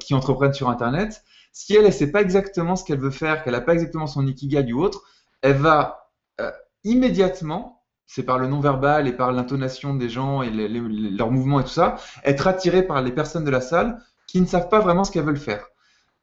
qui 0.00 0.14
entreprennent 0.14 0.54
sur 0.54 0.68
Internet, 0.68 1.22
si 1.52 1.76
elle 1.76 1.84
ne 1.84 1.90
sait 1.90 2.10
pas 2.10 2.22
exactement 2.22 2.74
ce 2.74 2.84
qu'elle 2.84 3.00
veut 3.00 3.10
faire, 3.10 3.44
qu'elle 3.44 3.52
n'a 3.52 3.60
pas 3.60 3.74
exactement 3.74 4.06
son 4.06 4.26
ikigai 4.26 4.72
ou 4.72 4.82
autre, 4.82 5.02
elle 5.42 5.56
va 5.56 6.10
immédiatement, 6.84 7.82
c'est 8.06 8.22
par 8.22 8.38
le 8.38 8.46
non-verbal 8.46 9.06
et 9.06 9.12
par 9.12 9.32
l'intonation 9.32 9.94
des 9.94 10.08
gens 10.08 10.42
et 10.42 10.50
leurs 10.50 11.30
mouvements 11.30 11.60
et 11.60 11.64
tout 11.64 11.68
ça, 11.68 11.96
être 12.24 12.46
attirée 12.46 12.82
par 12.82 13.02
les 13.02 13.12
personnes 13.12 13.44
de 13.44 13.50
la 13.50 13.60
salle 13.60 14.00
qui 14.30 14.40
ne 14.40 14.46
savent 14.46 14.68
pas 14.68 14.78
vraiment 14.78 15.02
ce 15.02 15.10
qu'elles 15.10 15.24
veulent 15.24 15.36
faire. 15.36 15.66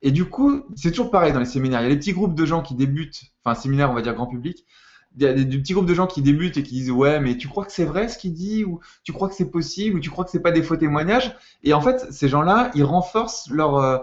Et 0.02 0.12
du 0.12 0.30
coup, 0.30 0.64
c'est 0.76 0.92
toujours 0.92 1.12
pareil 1.12 1.34
dans 1.34 1.40
les 1.40 1.46
séminaires. 1.46 1.82
Il 1.82 1.84
y 1.84 1.88
a 1.88 1.90
des 1.90 1.98
petits 1.98 2.14
groupes 2.14 2.36
de 2.36 2.46
gens 2.46 2.62
qui 2.62 2.74
débutent, 2.74 3.24
enfin, 3.44 3.60
séminaire, 3.60 3.92
on 3.92 3.94
va 3.94 4.02
dire 4.02 4.14
grand 4.14 4.28
public. 4.28 4.66
Il 5.18 5.24
y 5.24 5.26
a 5.26 5.34
des, 5.34 5.46
petits 5.46 5.74
groupes 5.74 5.88
de 5.88 5.94
gens 5.94 6.08
qui 6.08 6.22
débutent 6.22 6.58
et 6.58 6.64
qui 6.64 6.76
disent 6.76 6.92
Ouais, 6.92 7.20
mais 7.20 7.36
tu 7.36 7.50
crois 7.50 7.66
que 7.66 7.72
c'est 7.72 7.86
vrai 7.86 8.08
ce 8.08 8.18
qu'il 8.18 8.34
dit? 8.34 8.64
Ou 8.64 8.80
tu 9.04 9.12
crois 9.12 9.28
que 9.28 9.36
c'est 9.36 9.50
possible? 9.50 9.98
Ou 9.98 10.00
tu 10.00 10.10
crois 10.10 10.24
que 10.24 10.32
c'est 10.32 10.42
pas 10.42 10.52
des 10.52 10.64
faux 10.64 10.78
témoignages? 10.78 11.36
Et 11.64 11.74
en 11.74 11.82
fait, 11.82 12.12
ces 12.12 12.30
gens-là, 12.30 12.72
ils 12.76 12.84
renforcent 12.84 13.50
leur, 13.50 13.78
euh, 13.78 13.98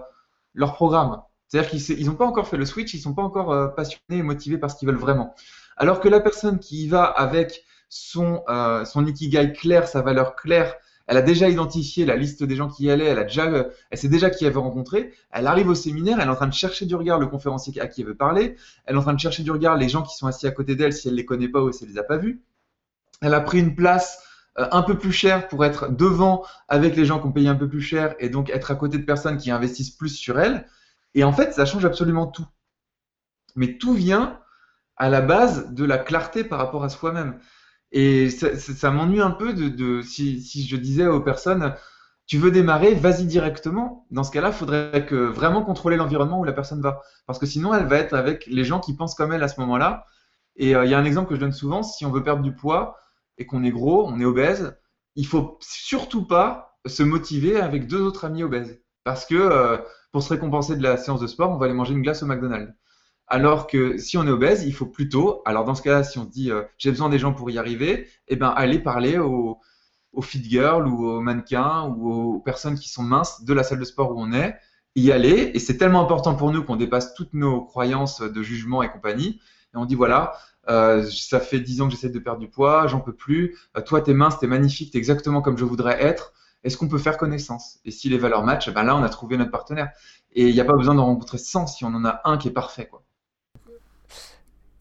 leur 0.53 0.75
programme. 0.75 1.23
C'est-à-dire 1.49 1.71
qu'ils 1.71 2.07
n'ont 2.07 2.17
pas 2.17 2.27
encore 2.27 2.49
fait 2.49 2.57
le 2.57 2.67
switch, 2.67 2.93
ils 2.93 3.01
sont 3.01 3.15
pas 3.15 3.23
encore 3.23 3.53
euh, 3.53 3.69
passionnés 3.69 4.19
et 4.19 4.23
motivés 4.23 4.59
par 4.59 4.71
ce 4.71 4.77
qu'ils 4.77 4.89
veulent 4.89 4.97
vraiment. 4.97 5.35
Alors 5.77 6.01
que 6.01 6.09
la 6.09 6.21
personne 6.21 6.59
qui 6.59 6.85
y 6.85 6.89
va 6.89 7.05
avec 7.05 7.63
son, 7.89 8.43
euh, 8.49 8.85
son 8.85 9.07
ikigai 9.07 9.53
clair, 9.53 9.87
sa 9.87 10.03
valeur 10.03 10.35
claire, 10.35 10.75
elle 11.07 11.17
a 11.19 11.23
déjà 11.23 11.49
identifié 11.49 12.07
la 12.07 12.17
liste 12.17 12.43
des 12.45 12.57
gens 12.57 12.69
qui 12.69 12.85
y 12.85 12.91
allaient, 12.91 13.07
elle 13.07 13.19
a 13.19 13.25
déjà, 13.25 13.69
elle 13.91 13.99
sait 13.99 14.09
déjà 14.09 14.31
qui 14.31 14.45
elle 14.45 14.53
veut 14.53 14.59
rencontrer. 14.59 15.13
Elle 15.31 15.47
arrive 15.47 15.69
au 15.69 15.75
séminaire, 15.75 16.19
elle 16.19 16.29
est 16.29 16.31
en 16.31 16.37
train 16.37 16.47
de 16.47 16.55
chercher 16.55 16.87
du 16.87 16.95
regard 16.95 17.19
le 17.19 17.27
conférencier 17.27 17.79
à 17.81 17.87
qui 17.87 18.01
elle 18.01 18.09
veut 18.09 18.15
parler. 18.15 18.57
Elle 18.87 18.95
est 18.95 18.99
en 18.99 19.03
train 19.03 19.13
de 19.13 19.21
chercher 19.21 19.43
du 19.43 19.51
regard 19.51 19.77
les 19.77 19.89
gens 19.89 20.03
qui 20.03 20.17
sont 20.17 20.27
assis 20.27 20.47
à 20.47 20.51
côté 20.51 20.77
d'elle 20.77 20.95
si 20.95 21.09
elle 21.09 21.15
les 21.15 21.27
connaît 21.27 21.49
pas 21.49 21.61
ou 21.61 21.73
si 21.73 21.85
elle 21.85 21.91
les 21.91 21.99
a 21.99 22.05
pas 22.05 22.17
vus. 22.17 22.43
Elle 23.21 23.35
a 23.35 23.41
pris 23.41 23.59
une 23.59 23.75
place 23.75 24.23
euh, 24.59 24.67
un 24.73 24.83
peu 24.83 24.97
plus 24.97 25.13
chère 25.13 25.49
pour 25.49 25.65
être 25.65 25.91
devant 25.91 26.45
avec 26.69 26.97
les 26.97 27.05
gens 27.05 27.21
qui 27.21 27.27
ont 27.27 27.33
payé 27.33 27.49
un 27.49 27.55
peu 27.55 27.69
plus 27.69 27.83
cher 27.83 28.15
et 28.19 28.31
donc 28.31 28.49
être 28.51 28.71
à 28.71 28.75
côté 28.75 28.99
de 28.99 29.05
personnes 29.05 29.37
qui 29.37 29.51
investissent 29.51 29.91
plus 29.91 30.17
sur 30.17 30.39
elle. 30.41 30.67
Et 31.15 31.23
en 31.23 31.33
fait, 31.33 31.53
ça 31.53 31.67
change 31.67 31.85
absolument 31.85 32.27
tout. 32.27 32.47
Mais 33.57 33.77
tout 33.77 33.93
vient 33.93 34.41
à 34.97 35.09
la 35.09 35.21
base 35.21 35.73
de 35.73 35.85
la 35.85 35.99
clarté 35.99 36.45
par 36.45 36.59
rapport 36.59 36.85
à 36.85 36.89
soi-même. 36.89 37.39
Et 37.97 38.29
ça, 38.29 38.91
m'ennuie 38.91 39.21
un 39.21 39.31
peu 39.31 39.55
de, 39.55 40.03
si, 40.03 40.67
je 40.67 40.77
disais 40.77 41.07
aux 41.07 41.21
personnes, 41.21 41.77
tu 42.27 42.39
veux 42.39 42.51
démarrer, 42.51 42.93
vas-y 42.95 43.25
directement. 43.25 44.05
Dans 44.11 44.25
ce 44.25 44.33
cas-là, 44.33 44.49
il 44.49 44.55
faudrait 44.55 45.07
que 45.07 45.15
vraiment 45.15 45.63
contrôler 45.63 45.97
l'environnement 45.97 46.41
où 46.41 46.45
la 46.45 46.53
personne 46.53 46.81
va. 46.81 47.03
Parce 47.27 47.39
que 47.39 47.47
sinon, 47.47 47.73
elle 47.73 47.87
va 47.87 47.99
être 47.99 48.15
avec 48.15 48.47
les 48.49 48.65
gens 48.65 48.81
qui 48.81 48.97
pensent 48.97 49.15
comme 49.15 49.33
elle 49.33 49.45
à 49.45 49.49
ce 49.49 49.61
moment-là. 49.61 50.07
Et 50.57 50.71
il 50.71 50.75
euh, 50.75 50.87
y 50.87 50.95
a 50.95 50.99
un 50.99 51.05
exemple 51.05 51.29
que 51.29 51.37
je 51.37 51.41
donne 51.41 51.53
souvent, 51.53 51.85
si 51.85 52.05
on 52.05 52.11
veut 52.11 52.25
perdre 52.25 52.43
du 52.43 52.53
poids 52.53 52.97
et 53.39 53.47
qu'on 53.47 53.63
est 53.63 53.71
gros, 53.71 54.09
on 54.09 54.19
est 54.19 54.25
obèse, 54.25 54.77
il 55.15 55.27
faut 55.27 55.57
surtout 55.61 56.27
pas 56.27 56.77
se 56.87 57.05
motiver 57.05 57.61
avec 57.61 57.87
deux 57.87 58.01
autres 58.01 58.25
amis 58.25 58.43
obèses. 58.43 58.83
Parce 59.05 59.25
que 59.25 59.37
euh, 59.37 59.77
pour 60.11 60.25
se 60.25 60.33
récompenser 60.33 60.75
de 60.75 60.83
la 60.83 60.97
séance 60.97 61.21
de 61.21 61.29
sport, 61.29 61.53
on 61.53 61.59
va 61.59 61.67
aller 61.67 61.75
manger 61.75 61.95
une 61.95 62.03
glace 62.03 62.25
au 62.25 62.27
McDonald's. 62.27 62.73
Alors 63.35 63.67
que 63.67 63.99
si 63.99 64.17
on 64.17 64.25
est 64.29 64.31
obèse, 64.31 64.63
il 64.65 64.73
faut 64.73 64.87
plutôt, 64.87 65.43
alors 65.45 65.65
dans 65.65 65.75
ce 65.75 65.83
cas-là, 65.83 66.05
si 66.05 66.21
on 66.21 66.25
se 66.25 66.31
dit 66.31 66.53
euh, 66.53 66.63
j'ai 66.79 66.91
besoin 66.91 67.09
des 67.09 67.19
gens 67.19 67.33
pour 67.33 67.51
y 67.51 67.59
arriver, 67.59 68.07
eh 68.29 68.37
ben 68.37 68.51
aller 68.51 68.79
parler 68.79 69.19
aux, 69.19 69.59
fit 70.23 70.41
girls 70.49 70.87
ou 70.87 71.05
aux 71.09 71.21
mannequins 71.21 71.83
ou 71.97 72.13
aux 72.13 72.39
personnes 72.39 72.79
qui 72.79 72.89
sont 72.89 73.03
minces 73.03 73.45
de 73.45 73.53
la 73.53 73.65
salle 73.65 73.81
de 73.81 73.85
sport 73.85 74.13
où 74.13 74.21
on 74.21 74.33
est, 74.33 74.55
y 74.95 75.11
aller. 75.11 75.51
Et 75.53 75.59
c'est 75.59 75.77
tellement 75.79 76.01
important 76.01 76.37
pour 76.37 76.53
nous 76.53 76.63
qu'on 76.63 76.77
dépasse 76.77 77.13
toutes 77.15 77.35
nos 77.35 77.63
croyances 77.63 78.21
de 78.21 78.43
jugement 78.45 78.85
et 78.85 78.89
compagnie. 78.89 79.41
Et 79.75 79.79
on 79.79 79.85
dit 79.85 79.97
voilà, 79.97 80.35
euh, 80.69 81.05
ça 81.11 81.41
fait 81.41 81.59
dix 81.59 81.83
ans 81.83 81.87
que 81.87 81.93
j'essaie 81.93 82.11
de 82.11 82.21
perdre 82.21 82.39
du 82.39 82.49
poids, 82.49 82.87
j'en 82.87 83.01
peux 83.01 83.17
plus. 83.17 83.59
Euh, 83.77 83.81
toi, 83.81 84.01
t'es 84.01 84.15
mince, 84.15 84.39
t'es 84.39 84.47
magnifique, 84.47 84.93
t'es 84.93 84.99
exactement 84.99 85.43
comme 85.43 85.59
je 85.59 85.65
voudrais 85.65 86.01
être. 86.01 86.35
est-ce 86.63 86.77
qu'on 86.77 86.89
peut 86.89 86.99
faire 86.99 87.19
connaissance? 87.19 87.81
Et 87.85 87.91
si 87.91 88.09
les 88.09 88.19
valeurs 88.19 88.45
matchent, 88.45 88.73
ben 88.73 88.85
là, 88.85 88.95
on 88.95 89.03
a 89.03 89.09
trouvé 89.09 89.37
notre 89.37 89.51
partenaire. 89.51 89.91
Et 90.35 90.49
il 90.49 90.55
n'y 90.55 90.61
a 90.61 90.65
pas 90.65 90.77
besoin 90.77 90.95
d'en 90.95 91.07
rencontrer 91.07 91.39
100 91.39 91.67
si 91.67 91.85
on 91.85 91.89
en 91.89 92.05
a 92.05 92.21
un 92.25 92.39
qui 92.39 92.47
est 92.47 92.53
parfait. 92.53 92.87
Quoi. 92.87 93.03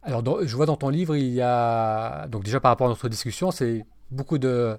Alors, 0.04 0.24
je 0.45 0.56
vois 0.56 0.66
dans 0.66 0.76
ton 0.76 0.89
livre, 0.89 1.16
il 1.16 1.30
y 1.30 1.41
a, 1.41 2.28
donc 2.28 2.43
déjà 2.43 2.60
par 2.60 2.70
rapport 2.70 2.88
à 2.88 2.89
notre 2.89 3.08
discussion, 3.10 3.51
c'est 3.51 3.86
beaucoup 4.12 4.38
de, 4.38 4.78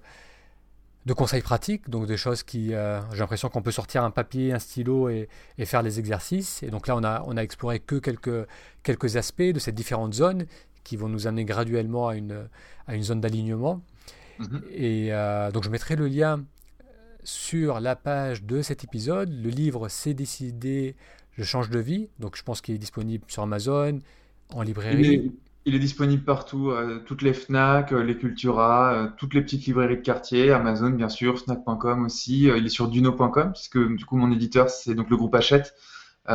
de 1.07 1.13
conseils 1.13 1.43
pratiques, 1.43 1.91
donc 1.91 2.07
des 2.07 2.17
choses 2.17 2.43
qui, 2.43 2.75
euh, 2.75 3.01
j'ai 3.13 3.19
l'impression 3.19 3.49
qu'on 3.49 3.63
peut 3.63 3.71
sortir 3.71 4.05
un 4.05 4.11
papier, 4.11 4.53
un 4.53 4.59
stylo 4.59 5.09
et, 5.09 5.29
faire 5.65 5.83
les 5.83 5.99
exercices. 5.99 6.63
Et 6.63 6.69
donc 6.69 6.87
là, 6.87 6.97
on 6.97 7.05
a, 7.05 7.23
on 7.27 7.37
a 7.37 7.43
exploré 7.43 7.79
que 7.81 7.97
quelques, 7.97 8.47
quelques 8.83 9.17
aspects 9.17 9.43
de 9.43 9.59
ces 9.59 9.73
différentes 9.73 10.15
zones 10.15 10.47
qui 10.83 10.97
vont 10.97 11.09
nous 11.09 11.27
amener 11.27 11.45
graduellement 11.45 12.09
à 12.09 12.17
une, 12.17 12.49
à 12.87 12.95
une 12.95 13.03
zone 13.03 13.21
d'alignement. 13.21 13.83
Mhm. 14.39 14.63
Et 14.71 15.13
euh, 15.13 15.51
donc 15.51 15.65
je 15.65 15.71
mettrai 15.71 15.97
le 15.97 16.07
lien 16.07 16.45
sur 17.23 17.81
la 17.81 17.97
page 17.97 18.43
de 18.45 18.63
cet 18.63 18.85
épisode. 18.85 19.31
Le 19.31 19.51
livre 19.51 19.89
C'est 19.89 20.15
décidé, 20.15 20.97
je 21.33 21.45
change 21.45 21.71
de 21.71 21.79
vie. 21.79 22.09
Donc 22.19 22.37
je 22.37 22.43
pense 22.43 22.61
qu'il 22.61 22.75
est 22.75 22.79
disponible 22.79 23.25
sur 23.29 23.43
Amazon, 23.43 23.99
en 24.51 24.63
librairie. 24.63 25.33
Il 25.67 25.75
est, 25.75 25.79
disponible 25.79 26.23
partout, 26.23 26.71
euh, 26.71 27.03
toutes 27.07 27.23
les 27.23 27.33
FNAC, 27.33 27.93
euh, 27.93 28.03
les 28.03 28.19
Cultura, 28.19 29.15
toutes 29.17 29.33
les 29.33 29.41
petites 29.41 29.65
librairies 29.65 29.97
de 29.97 30.03
quartier, 30.03 30.53
Amazon 30.53 30.91
bien 30.91 31.09
sûr, 31.09 31.39
Fnac.com 31.39 32.05
aussi. 32.05 32.43
il 32.45 32.67
est 32.67 32.69
sur 32.69 32.89
Duno.com, 32.89 33.53
puisque 33.53 33.79
du 33.79 34.05
coup 34.05 34.19
mon 34.19 34.31
éditeur 34.31 34.69
c'est 34.69 34.95
donc 34.95 35.09
le 35.09 35.17
groupe 35.17 35.35
Hachette. 35.35 35.75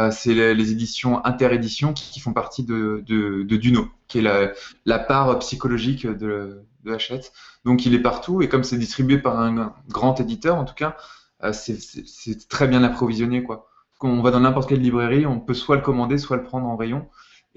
c'est 0.10 0.34
les, 0.34 0.72
éditions 0.72 1.24
Interéditions 1.26 1.94
qui, 1.94 2.20
font 2.20 2.34
partie 2.34 2.64
de, 2.64 3.04
de, 3.06 3.56
Duno, 3.56 3.88
qui 4.08 4.18
est 4.18 4.54
la, 4.86 5.00
part 5.00 5.38
psychologique 5.40 6.08
de, 6.08 6.64
Hachette. 6.88 7.32
Donc 7.66 7.86
il 7.86 7.94
est 7.94 8.02
partout 8.02 8.42
et 8.42 8.50
comme 8.50 8.64
c'est 8.64 8.80
distribué 8.80 9.20
par 9.20 9.40
un 9.40 9.76
grand 9.90 10.20
éditeur 10.20 10.56
en 10.56 10.66
tout 10.66 10.74
cas, 10.74 10.98
euh, 11.44 11.54
c'est 11.54 12.48
très 12.50 12.68
bien 12.68 12.84
approvisionné 12.84 13.44
quoi. 13.44 13.70
Quand 13.98 14.10
on 14.10 14.22
va 14.22 14.32
dans 14.32 14.40
n'importe 14.40 14.70
quelle 14.70 14.82
librairie, 14.82 15.26
on 15.26 15.40
peut 15.40 15.54
soit 15.54 15.76
le 15.76 15.82
commander, 15.82 16.18
soit 16.18 16.38
le 16.38 16.44
prendre 16.44 16.68
en 16.68 16.78
rayon. 16.78 17.08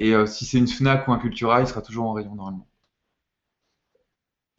Et 0.03 0.17
euh, 0.17 0.27
si 0.27 0.45
c'est 0.45 0.59
une 0.59 0.67
Fnac 0.67 1.07
ou 1.07 1.13
un 1.13 1.19
Cultura, 1.19 1.61
il 1.61 1.69
sera 1.69 1.81
toujours 1.81 2.07
en 2.07 2.13
rayon 2.13 2.35
normalement. 2.35 2.67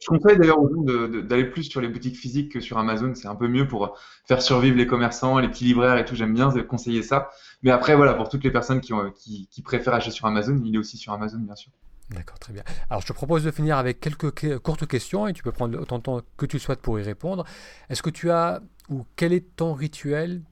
Je 0.00 0.06
conseille 0.06 0.38
d'ailleurs 0.38 0.58
aux 0.58 0.70
gens 0.70 0.80
d'aller 1.22 1.44
plus 1.44 1.64
sur 1.64 1.82
les 1.82 1.88
boutiques 1.88 2.16
physiques 2.16 2.50
que 2.52 2.60
sur 2.60 2.78
Amazon. 2.78 3.14
C'est 3.14 3.28
un 3.28 3.34
peu 3.34 3.46
mieux 3.46 3.68
pour 3.68 3.98
faire 4.24 4.40
survivre 4.40 4.78
les 4.78 4.86
commerçants, 4.86 5.38
les 5.38 5.48
petits 5.48 5.64
libraires 5.64 5.98
et 5.98 6.06
tout. 6.06 6.14
J'aime 6.14 6.32
bien 6.32 6.50
conseiller 6.62 7.02
ça. 7.02 7.30
Mais 7.62 7.70
après, 7.70 7.94
voilà, 7.94 8.14
pour 8.14 8.30
toutes 8.30 8.42
les 8.42 8.50
personnes 8.50 8.80
qui, 8.80 9.46
qui 9.50 9.62
préfèrent 9.62 9.92
acheter 9.92 10.12
sur 10.12 10.24
Amazon, 10.24 10.58
il 10.64 10.74
est 10.74 10.78
aussi 10.78 10.96
sur 10.96 11.12
Amazon, 11.12 11.40
bien 11.40 11.56
sûr. 11.56 11.72
D'accord, 12.08 12.38
très 12.38 12.54
bien. 12.54 12.62
Alors 12.88 13.02
je 13.02 13.06
te 13.06 13.12
propose 13.12 13.44
de 13.44 13.50
finir 13.50 13.76
avec 13.76 14.00
quelques 14.00 14.58
courtes 14.60 14.86
questions 14.86 15.26
et 15.26 15.34
tu 15.34 15.42
peux 15.42 15.52
prendre 15.52 15.78
autant 15.78 15.98
de 15.98 16.02
temps 16.02 16.20
que 16.38 16.46
tu 16.46 16.58
souhaites 16.58 16.80
pour 16.80 16.98
y 16.98 17.02
répondre. 17.02 17.44
Est-ce 17.90 18.02
que 18.02 18.10
tu 18.10 18.30
as, 18.30 18.62
ou 18.88 19.04
quel 19.16 19.34
est 19.34 19.56
ton 19.56 19.74
rituel 19.74 20.42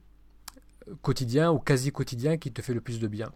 quotidien 1.01 1.51
ou 1.51 1.57
quasi 1.57 1.91
quotidien 1.91 2.37
qui 2.37 2.51
te 2.51 2.61
fait 2.61 2.75
le 2.75 2.81
plus 2.81 2.99
de 2.99 3.07
bien? 3.07 3.31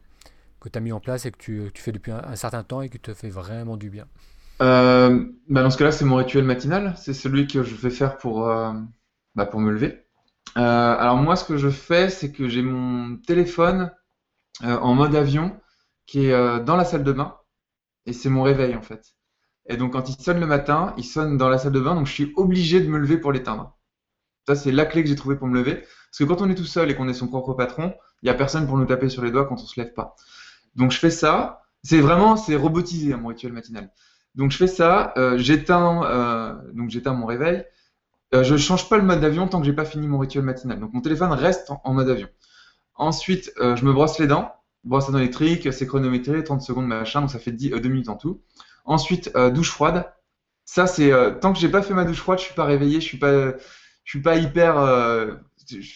Que 0.60 0.70
tu 0.70 0.78
as 0.78 0.82
mis 0.82 0.92
en 0.92 1.00
place 1.00 1.26
et 1.26 1.32
que 1.32 1.38
tu, 1.38 1.72
fais 1.76 1.92
depuis 1.92 2.12
un, 2.12 2.36
certain 2.36 2.64
temps 2.64 2.82
et 2.82 2.90
qui 2.90 3.00
te 3.00 3.14
fait 3.14 3.30
vraiment 3.30 3.78
du 3.78 3.90
bien 3.90 4.06
euh, 4.62 5.26
bah, 5.50 5.62
Dans 5.62 5.70
ce 5.70 5.78
cas-là, 5.78 5.92
c'est 5.92 6.06
mon 6.06 6.16
rituel 6.16 6.44
matinal. 6.44 6.96
C'est 6.98 7.14
celui 7.14 7.48
que 7.48 7.64
je 7.64 7.76
vais 7.76 7.90
faire 7.90 8.18
pour, 8.18 8.50
euh, 8.50 8.74
bah, 9.36 9.46
pour 9.46 9.60
me 9.60 9.72
lever. 9.72 10.06
Euh, 10.58 10.62
alors 10.62 11.18
moi, 11.18 11.36
ce 11.36 11.46
que 11.46 11.58
je 11.58 11.70
fais, 11.70 12.10
c'est 12.10 12.32
que 12.32 12.48
j'ai 12.48 12.64
mon 12.64 13.18
téléphone 13.18 13.92
en 14.64 14.96
mode 14.96 15.14
avion 15.14 15.56
qui 16.08 16.26
est 16.26 16.60
dans 16.64 16.76
la 16.76 16.84
salle 16.84 17.04
de 17.04 17.12
bain 17.12 17.38
et 18.08 18.14
c'est 18.14 18.30
mon 18.30 18.42
réveil 18.42 18.76
en 18.76 18.82
fait. 18.82 19.14
Et 19.68 19.78
donc 19.78 19.94
quand 19.94 20.10
il 20.10 20.20
sonne 20.20 20.40
le 20.40 20.48
matin, 20.48 20.96
il 20.98 21.04
sonne 21.04 21.38
dans 21.38 21.50
la 21.50 21.60
salle 21.60 21.74
de 21.74 21.80
bain, 21.80 21.94
donc 21.94 22.08
je 22.08 22.14
suis 22.14 22.34
obligé 22.38 22.82
de 22.82 22.88
me 22.88 22.98
lever 22.98 23.18
pour 23.18 23.32
l'éteindre. 23.32 23.78
Ça, 24.48 24.56
c'est 24.56 24.72
la 24.72 24.86
clé 24.86 25.04
que 25.04 25.10
j'ai 25.10 25.16
trouvée 25.16 25.36
pour 25.36 25.48
me 25.48 25.56
lever. 25.56 25.76
Parce 25.76 26.20
que 26.20 26.24
quand 26.24 26.42
on 26.42 26.50
est 26.50 26.56
tout 26.56 26.64
seul 26.64 26.90
et 26.90 26.96
qu'on 26.96 27.10
est 27.10 27.14
son 27.14 27.28
propre 27.28 27.54
patron, 27.54 27.94
il 28.22 28.26
n'y 28.26 28.30
a 28.30 28.34
personne 28.34 28.66
pour 28.66 28.78
nous 28.78 28.86
taper 28.86 29.10
sur 29.10 29.24
les 29.24 29.30
doigts 29.30 29.46
quand 29.46 29.56
on 29.56 29.66
se 29.66 29.80
lève 29.80 29.94
pas. 29.94 30.16
Donc 30.78 30.92
je 30.92 31.00
fais 31.00 31.12
ça. 31.12 31.64
C'est 31.84 32.00
vraiment, 32.00 32.38
c'est 32.38 32.56
robotisé 32.56 33.14
hein, 33.14 33.18
mon 33.18 33.30
rituel 33.30 33.54
matinal. 33.54 33.92
Donc 34.36 34.52
je 34.52 34.58
fais 34.58 34.68
ça, 34.68 35.14
euh, 35.18 35.38
j'éteins, 35.38 36.04
euh, 36.06 36.54
donc 36.74 36.90
j'éteins 36.90 37.14
mon 37.14 37.26
réveil. 37.26 37.66
Euh, 38.34 38.44
je 38.44 38.58
change 38.58 38.90
pas 38.90 38.98
le 38.98 39.04
mode 39.04 39.22
d'avion 39.22 39.48
tant 39.48 39.60
que 39.60 39.66
j'ai 39.66 39.74
pas 39.74 39.86
fini 39.86 40.08
mon 40.08 40.20
rituel 40.20 40.44
matinal. 40.44 40.80
Donc 40.80 40.94
mon 40.94 41.02
téléphone 41.02 41.32
reste 41.32 41.72
en, 41.84 41.94
mode 41.94 42.10
avion. 42.10 42.28
Ensuite, 42.96 43.54
euh, 43.60 43.76
je 43.76 43.86
me 43.86 43.94
brosse 43.94 44.20
les 44.20 44.28
dents 44.28 44.54
brosse 44.84 45.10
à 45.10 45.12
dents 45.12 45.18
électrique, 45.18 45.74
c'est 45.74 45.86
chronométré, 45.86 46.46
30 46.46 46.62
secondes 46.62 46.88
machin, 46.88 47.20
donc 47.20 47.30
ça 47.30 47.40
fait 47.40 47.52
10, 47.52 47.72
2 47.72 47.76
euh, 47.76 47.90
minutes 47.90 48.08
en 48.08 48.16
tout. 48.16 48.42
Ensuite, 48.86 49.36
douche 49.54 49.72
froide. 49.72 50.14
Ça, 50.64 50.88
c'est 50.88 51.12
tant 51.42 51.52
que 51.52 51.60
j'ai 51.60 51.68
pas 51.68 51.82
fait 51.82 51.94
ma 51.94 52.06
douche 52.06 52.20
froide, 52.20 52.40
je 52.40 52.46
suis 52.46 52.54
pas 52.54 52.64
réveillé, 52.64 53.02
je 53.02 53.06
suis 53.06 53.18
pas, 53.18 53.52
je 53.52 54.10
suis 54.10 54.22
pas 54.22 54.38
hyper. 54.38 54.76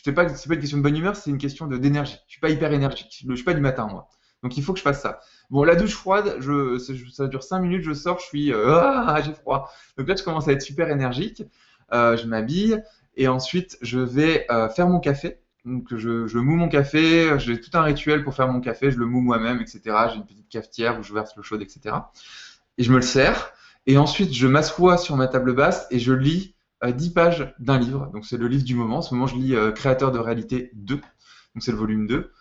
c'est 0.04 0.12
pas, 0.12 0.26
pas 0.26 0.32
une 0.32 0.60
question 0.60 0.78
de 0.78 0.84
bonne 0.84 0.98
humeur, 0.98 1.16
c'est 1.16 1.30
une 1.30 1.38
question 1.38 1.68
d'énergie. 1.68 2.18
Je 2.28 2.34
suis 2.34 2.42
pas 2.42 2.50
hyper 2.50 2.74
énergique. 2.74 3.24
Je 3.26 3.34
suis 3.34 3.46
pas 3.46 3.54
du 3.54 3.62
matin 3.62 3.88
moi. 3.88 4.10
Donc 4.44 4.58
il 4.58 4.64
faut 4.64 4.74
que 4.74 4.80
je 4.80 4.84
fasse 4.84 5.02
ça. 5.02 5.20
Bon, 5.50 5.64
la 5.64 5.76
douche 5.76 5.96
froide, 5.96 6.38
je, 6.40 6.78
ça 7.12 7.28
dure 7.28 7.44
5 7.44 7.60
minutes, 7.60 7.84
je 7.84 7.94
sors, 7.94 8.20
je 8.20 8.26
suis 8.26 8.54
ah, 8.54 9.20
j'ai 9.24 9.34
froid. 9.34 9.72
Donc 9.98 10.08
là, 10.08 10.16
je 10.16 10.24
commence 10.24 10.48
à 10.48 10.52
être 10.52 10.62
super 10.62 10.90
énergique. 10.90 11.44
je 11.92 12.26
m'habille 12.26 12.82
et 13.18 13.28
ensuite 13.28 13.78
je 13.82 14.00
vais 14.00 14.48
faire 14.76 14.88
mon 14.88 15.00
café. 15.00 15.40
Donc 15.64 15.96
je, 15.96 16.26
je 16.26 16.38
moue 16.40 16.56
mon 16.56 16.70
café, 16.70 17.38
j'ai 17.38 17.60
tout 17.62 17.70
un 17.78 17.84
rituel 17.84 18.24
pour 18.24 18.34
faire 18.34 18.48
mon 18.48 18.62
café, 18.62 18.90
je 18.90 18.98
le 18.98 19.06
moue 19.06 19.22
moi-même, 19.22 19.62
etc. 19.62 19.82
J'ai 20.10 20.16
une 20.16 20.26
petite 20.26 20.50
cafetière 20.50 21.00
où 21.00 21.04
je 21.04 21.14
verse 21.14 21.36
l'eau 21.36 21.44
chaude, 21.44 21.62
etc. 21.62 21.96
Et 22.80 22.84
je 22.84 22.90
me 22.92 22.96
le 22.96 23.04
sers. 23.04 23.54
Et 23.88 23.98
ensuite, 23.98 24.34
je 24.34 24.48
m'assois 24.48 24.98
sur 24.98 25.16
ma 25.18 25.28
table 25.28 25.54
basse 25.54 25.88
et 25.92 26.00
je 26.00 26.14
lis 26.14 26.56
euh, 26.84 26.92
10 26.92 27.14
pages 27.14 27.56
d'un 27.60 27.80
livre. 27.80 28.10
Donc 28.14 28.26
c'est 28.26 28.38
le 28.38 28.48
livre 28.48 28.64
du 28.64 28.76
moment. 28.76 28.98
En 28.98 29.02
ce 29.02 29.14
moment, 29.14 29.28
je 29.28 29.36
lis 29.36 29.56
euh, 29.56 29.72
Créateur 29.72 30.12
de 30.12 30.20
réalité 30.20 30.72
2. 30.74 30.96
Donc 30.96 31.04
c'est 31.60 31.72
le 31.72 31.78
volume 31.78 32.08
2. 32.08 32.32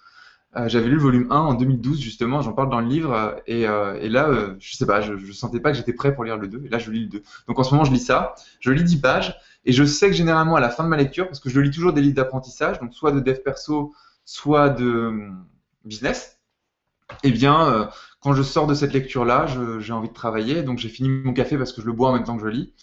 Euh, 0.57 0.69
j'avais 0.69 0.87
lu 0.89 0.95
le 0.97 1.01
volume 1.01 1.31
1 1.31 1.37
en 1.37 1.55
2012 1.55 2.01
justement, 2.01 2.43
j'en 2.43 2.53
parle 2.53 2.71
dans 2.71 2.81
le 2.81 2.89
livre 2.89 3.13
euh, 3.13 3.35
et, 3.47 3.63
et 4.05 4.09
là, 4.09 4.57
je 4.59 4.77
sais 4.77 4.87
pas, 4.87 5.01
je, 5.01 5.17
je 5.17 5.33
sentais 5.33 5.61
pas 5.61 5.71
que 5.71 5.77
j'étais 5.77 5.93
prêt 5.93 6.13
pour 6.13 6.25
lire 6.25 6.37
le 6.37 6.49
2 6.49 6.65
et 6.65 6.69
là 6.69 6.79
je 6.79 6.91
lis 6.91 7.03
le 7.05 7.09
2. 7.09 7.23
Donc 7.47 7.59
en 7.59 7.63
ce 7.63 7.73
moment 7.73 7.85
je 7.85 7.93
lis 7.93 8.01
ça, 8.01 8.35
je 8.59 8.73
lis 8.73 8.83
10 8.83 9.01
pages 9.01 9.37
et 9.65 9.73
je 9.73 9.85
sais 9.85 10.09
que 10.09 10.15
généralement, 10.15 10.57
à 10.57 10.61
la 10.61 10.71
fin 10.71 10.85
de 10.85 10.89
ma 10.89 10.97
lecture, 10.97 11.27
parce 11.27 11.41
que 11.41 11.51
je 11.51 11.61
lis 11.61 11.71
toujours 11.71 11.93
des 11.93 12.01
livres 12.01 12.15
d'apprentissage, 12.15 12.81
donc 12.81 12.95
soit 12.95 13.13
de 13.13 13.21
dev 13.21 13.39
perso, 13.43 13.95
soit 14.25 14.71
de 14.71 14.85
euh, 14.85 15.31
business, 15.85 16.41
eh 17.25 17.31
bien, 17.31 17.69
euh, 17.69 17.87
quand 18.21 18.35
je 18.35 18.43
sors 18.43 18.67
de 18.67 18.75
cette 18.75 18.93
lecture-là, 18.93 19.47
j'ai 19.81 19.93
envie 19.93 20.09
de 20.09 20.15
travailler. 20.15 20.63
Donc, 20.63 20.79
j'ai 20.79 20.89
fini 20.89 21.09
mon 21.09 21.33
café 21.33 21.59
parce 21.59 21.73
que 21.73 21.83
je 21.83 21.87
le 21.87 21.93
bois 21.93 22.11
en 22.11 22.15
même 22.15 22.25
temps 22.25 22.37
que 22.37 22.43
je 22.45 22.49
lis. 22.49 22.75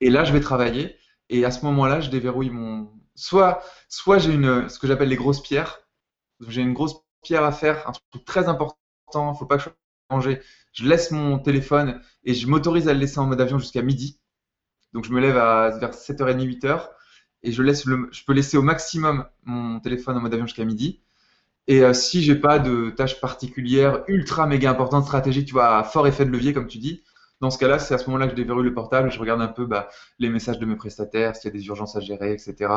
Et 0.00 0.10
là, 0.10 0.24
je 0.24 0.32
vais 0.32 0.40
travailler. 0.40 0.96
Et 1.28 1.44
à 1.44 1.50
ce 1.50 1.64
moment-là, 1.66 2.00
je 2.00 2.10
déverrouille 2.10 2.50
mon. 2.50 2.90
Soit, 3.14 3.62
soit 3.88 4.18
j'ai 4.18 4.32
une, 4.32 4.68
ce 4.68 4.78
que 4.78 4.86
j'appelle 4.86 5.08
les 5.08 5.16
grosses 5.16 5.42
pierres. 5.42 5.80
J'ai 6.48 6.62
une 6.62 6.72
grosse 6.74 6.96
pierre 7.26 7.44
à 7.44 7.52
faire, 7.52 7.88
un 7.88 7.92
truc 7.92 8.24
très 8.24 8.48
important. 8.48 8.78
Faut 9.34 9.46
pas 9.46 9.58
que 9.58 9.64
je 9.64 9.70
manger. 10.10 10.40
Je 10.72 10.84
laisse 10.86 11.10
mon 11.10 11.38
téléphone 11.38 12.00
et 12.24 12.34
je 12.34 12.46
m'autorise 12.46 12.88
à 12.88 12.94
le 12.94 13.00
laisser 13.00 13.18
en 13.18 13.26
mode 13.26 13.40
avion 13.40 13.58
jusqu'à 13.58 13.82
midi. 13.82 14.20
Donc 14.92 15.04
je 15.04 15.12
me 15.12 15.20
lève 15.20 15.34
vers 15.34 15.90
7h30, 15.92 16.46
8h 16.46 16.88
et 17.42 17.52
je 17.52 17.62
laisse 17.62 17.84
le, 17.84 18.08
je 18.12 18.22
peux 18.24 18.32
laisser 18.32 18.56
au 18.56 18.62
maximum 18.62 19.26
mon 19.44 19.80
téléphone 19.80 20.16
en 20.16 20.20
mode 20.20 20.34
avion 20.34 20.46
jusqu'à 20.46 20.64
midi. 20.64 21.00
Et 21.66 21.82
euh, 21.82 21.92
si 21.92 22.22
j'ai 22.22 22.36
pas 22.36 22.60
de 22.60 22.90
tâches 22.90 23.20
particulières 23.20 24.04
ultra 24.06 24.46
méga 24.46 24.70
importantes, 24.70 25.04
stratégiques, 25.04 25.48
tu 25.48 25.54
vois, 25.54 25.82
fort 25.82 26.06
effet 26.06 26.24
de 26.24 26.30
levier 26.30 26.52
comme 26.52 26.68
tu 26.68 26.78
dis, 26.78 27.02
dans 27.40 27.50
ce 27.50 27.58
cas-là, 27.58 27.78
c'est 27.80 27.94
à 27.94 27.98
ce 27.98 28.06
moment-là 28.06 28.26
que 28.26 28.30
je 28.32 28.36
déverrouille 28.36 28.64
le 28.64 28.72
portable 28.72 29.10
je 29.10 29.18
regarde 29.18 29.42
un 29.42 29.48
peu 29.48 29.66
bah, 29.66 29.88
les 30.18 30.28
messages 30.28 30.58
de 30.58 30.66
mes 30.66 30.76
prestataires, 30.76 31.34
s'il 31.34 31.50
y 31.50 31.54
a 31.54 31.58
des 31.58 31.66
urgences 31.66 31.96
à 31.96 32.00
gérer, 32.00 32.32
etc. 32.32 32.70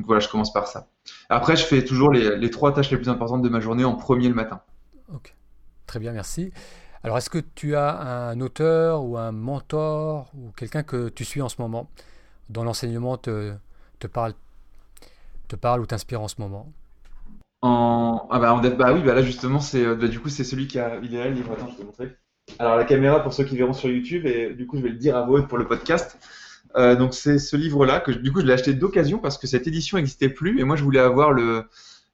Donc 0.00 0.06
voilà, 0.06 0.20
je 0.20 0.30
commence 0.30 0.50
par 0.50 0.66
ça. 0.66 0.88
Après, 1.28 1.56
je 1.56 1.64
fais 1.66 1.84
toujours 1.84 2.10
les, 2.10 2.38
les 2.38 2.48
trois 2.48 2.72
tâches 2.72 2.90
les 2.90 2.96
plus 2.96 3.10
importantes 3.10 3.42
de 3.42 3.50
ma 3.50 3.60
journée 3.60 3.84
en 3.84 3.96
premier 3.96 4.28
le 4.28 4.34
matin. 4.34 4.62
Ok, 5.14 5.34
très 5.86 6.00
bien, 6.00 6.12
merci. 6.12 6.54
Alors, 7.04 7.18
est-ce 7.18 7.28
que 7.28 7.36
tu 7.38 7.76
as 7.76 8.00
un 8.00 8.40
auteur 8.40 9.04
ou 9.04 9.18
un 9.18 9.30
mentor 9.30 10.30
ou 10.34 10.52
quelqu'un 10.52 10.82
que 10.82 11.10
tu 11.10 11.26
suis 11.26 11.42
en 11.42 11.50
ce 11.50 11.60
moment, 11.60 11.90
dont 12.48 12.64
l'enseignement 12.64 13.18
te, 13.18 13.52
te, 13.98 14.06
parle, 14.06 14.32
te 15.48 15.56
parle 15.56 15.82
ou 15.82 15.86
t'inspire 15.86 16.22
en 16.22 16.28
ce 16.28 16.36
moment? 16.38 16.72
En... 17.60 18.26
Ah 18.30 18.38
bah, 18.38 18.58
bah 18.70 18.94
oui, 18.94 19.02
bah 19.02 19.12
là 19.12 19.20
justement, 19.20 19.60
c'est 19.60 19.84
euh, 19.84 19.96
bah, 19.96 20.08
du 20.08 20.18
coup 20.18 20.30
c'est 20.30 20.44
celui 20.44 20.66
qui 20.66 20.78
a. 20.78 20.98
Il 21.02 21.14
est 21.14 21.18
là 21.18 21.28
le 21.28 21.34
livre, 21.34 21.52
attends, 21.52 21.66
je 21.66 21.72
vais 21.72 21.76
te 21.76 21.84
montrer. 21.84 22.16
Alors 22.58 22.76
la 22.76 22.84
caméra 22.84 23.22
pour 23.22 23.34
ceux 23.34 23.44
qui 23.44 23.54
verront 23.58 23.74
sur 23.74 23.90
YouTube, 23.90 24.24
et 24.24 24.54
du 24.54 24.66
coup 24.66 24.78
je 24.78 24.82
vais 24.82 24.88
le 24.88 24.96
dire 24.96 25.14
à 25.14 25.26
vous 25.26 25.46
pour 25.46 25.58
le 25.58 25.66
podcast. 25.66 26.18
Euh, 26.76 26.94
donc 26.94 27.14
c'est 27.14 27.38
ce 27.38 27.56
livre-là 27.56 28.00
que 28.00 28.12
du 28.12 28.32
coup 28.32 28.40
je 28.40 28.46
l'ai 28.46 28.52
acheté 28.52 28.74
d'occasion 28.74 29.18
parce 29.18 29.38
que 29.38 29.46
cette 29.46 29.66
édition 29.66 29.96
n'existait 29.96 30.28
plus 30.28 30.60
et 30.60 30.64
moi 30.64 30.76
je 30.76 30.84
voulais 30.84 31.00
avoir 31.00 31.34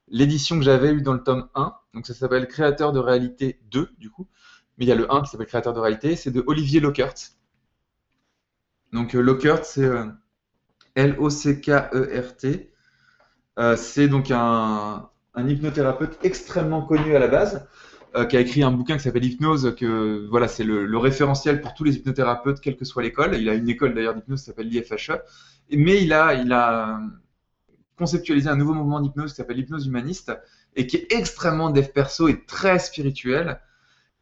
l'édition 0.07 0.57
que 0.57 0.63
j'avais 0.63 0.91
eue 0.91 1.01
dans 1.01 1.13
le 1.13 1.23
tome 1.23 1.47
1. 1.55 1.73
Donc 1.93 2.07
ça 2.07 2.13
s'appelle 2.13 2.47
Créateur 2.47 2.91
de 2.91 2.99
réalité 2.99 3.59
2 3.71 3.89
du 3.99 4.09
coup 4.09 4.27
mais 4.77 4.85
il 4.85 4.87
y 4.87 4.91
a 4.91 4.95
le 4.95 5.11
1 5.11 5.21
qui 5.23 5.29
s'appelle 5.29 5.47
Créateur 5.47 5.73
de 5.73 5.79
réalité, 5.79 6.15
c'est 6.15 6.31
de 6.31 6.43
Olivier 6.45 6.79
Lockert. 6.79 7.13
Donc 8.93 9.15
euh, 9.15 9.21
Lockert, 9.21 9.65
c'est 9.65 9.83
euh, 9.83 10.05
L-O-C-K-E-R-T. 10.95 12.71
Euh, 13.59 13.75
c'est 13.75 14.07
donc 14.07 14.31
un, 14.31 15.09
hypnothérapeute 15.35 16.17
extrêmement 16.23 16.83
connu 16.83 17.15
à 17.15 17.19
la 17.19 17.27
base, 17.27 17.67
qui 18.25 18.37
a 18.37 18.39
écrit 18.39 18.63
un 18.63 18.71
bouquin 18.71 18.97
qui 18.97 19.03
s'appelle 19.03 19.25
Hypnose, 19.25 19.75
que 19.75 20.27
voilà, 20.29 20.47
c'est 20.47 20.63
le, 20.63 20.97
référentiel 20.97 21.61
pour 21.61 21.73
tous 21.73 21.83
les 21.83 21.95
hypnothérapeutes, 21.95 22.59
quelle 22.59 22.77
que 22.77 22.85
soit 22.85 23.03
l'école. 23.03 23.35
Il 23.35 23.49
a 23.49 23.53
une 23.53 23.69
école 23.69 23.93
d'ailleurs 23.93 24.15
d'hypnose 24.15 24.39
qui 24.39 24.45
s'appelle 24.45 24.67
l'IFHE. 24.67 25.11
Mais 25.71 26.01
il 26.01 26.13
a, 26.13 26.33
il 26.33 26.51
a 26.53 26.99
conceptualisé 27.97 28.49
un 28.49 28.55
nouveau 28.55 28.73
mouvement 28.73 29.01
d'hypnose 29.01 29.31
qui 29.31 29.37
s'appelle 29.37 29.57
l'hypnose 29.57 29.87
humaniste 29.87 30.31
et 30.75 30.87
qui 30.87 30.97
est 30.97 31.11
extrêmement 31.11 31.69
dev 31.71 31.87
perso 31.87 32.27
et 32.27 32.45
très 32.45 32.79
spirituel. 32.79 33.59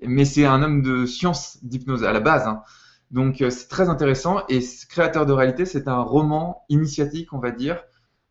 Mais 0.02 0.26
c'est 0.26 0.46
un 0.46 0.64
homme 0.64 0.82
de 0.82 1.06
science 1.06 1.60
d'hypnose 1.64 2.04
à 2.04 2.12
la 2.12 2.20
base. 2.20 2.48
Hein. 2.48 2.64
Donc 3.12 3.42
euh, 3.42 3.50
c'est 3.50 3.68
très 3.68 3.90
intéressant. 3.90 4.46
Et 4.50 4.60
Créateur 4.90 5.26
de 5.26 5.34
réalité, 5.34 5.66
c'est 5.66 5.88
un 5.88 6.02
roman 6.02 6.66
initiatique, 6.70 7.34
on 7.34 7.40
va 7.40 7.52
dire, 7.52 7.84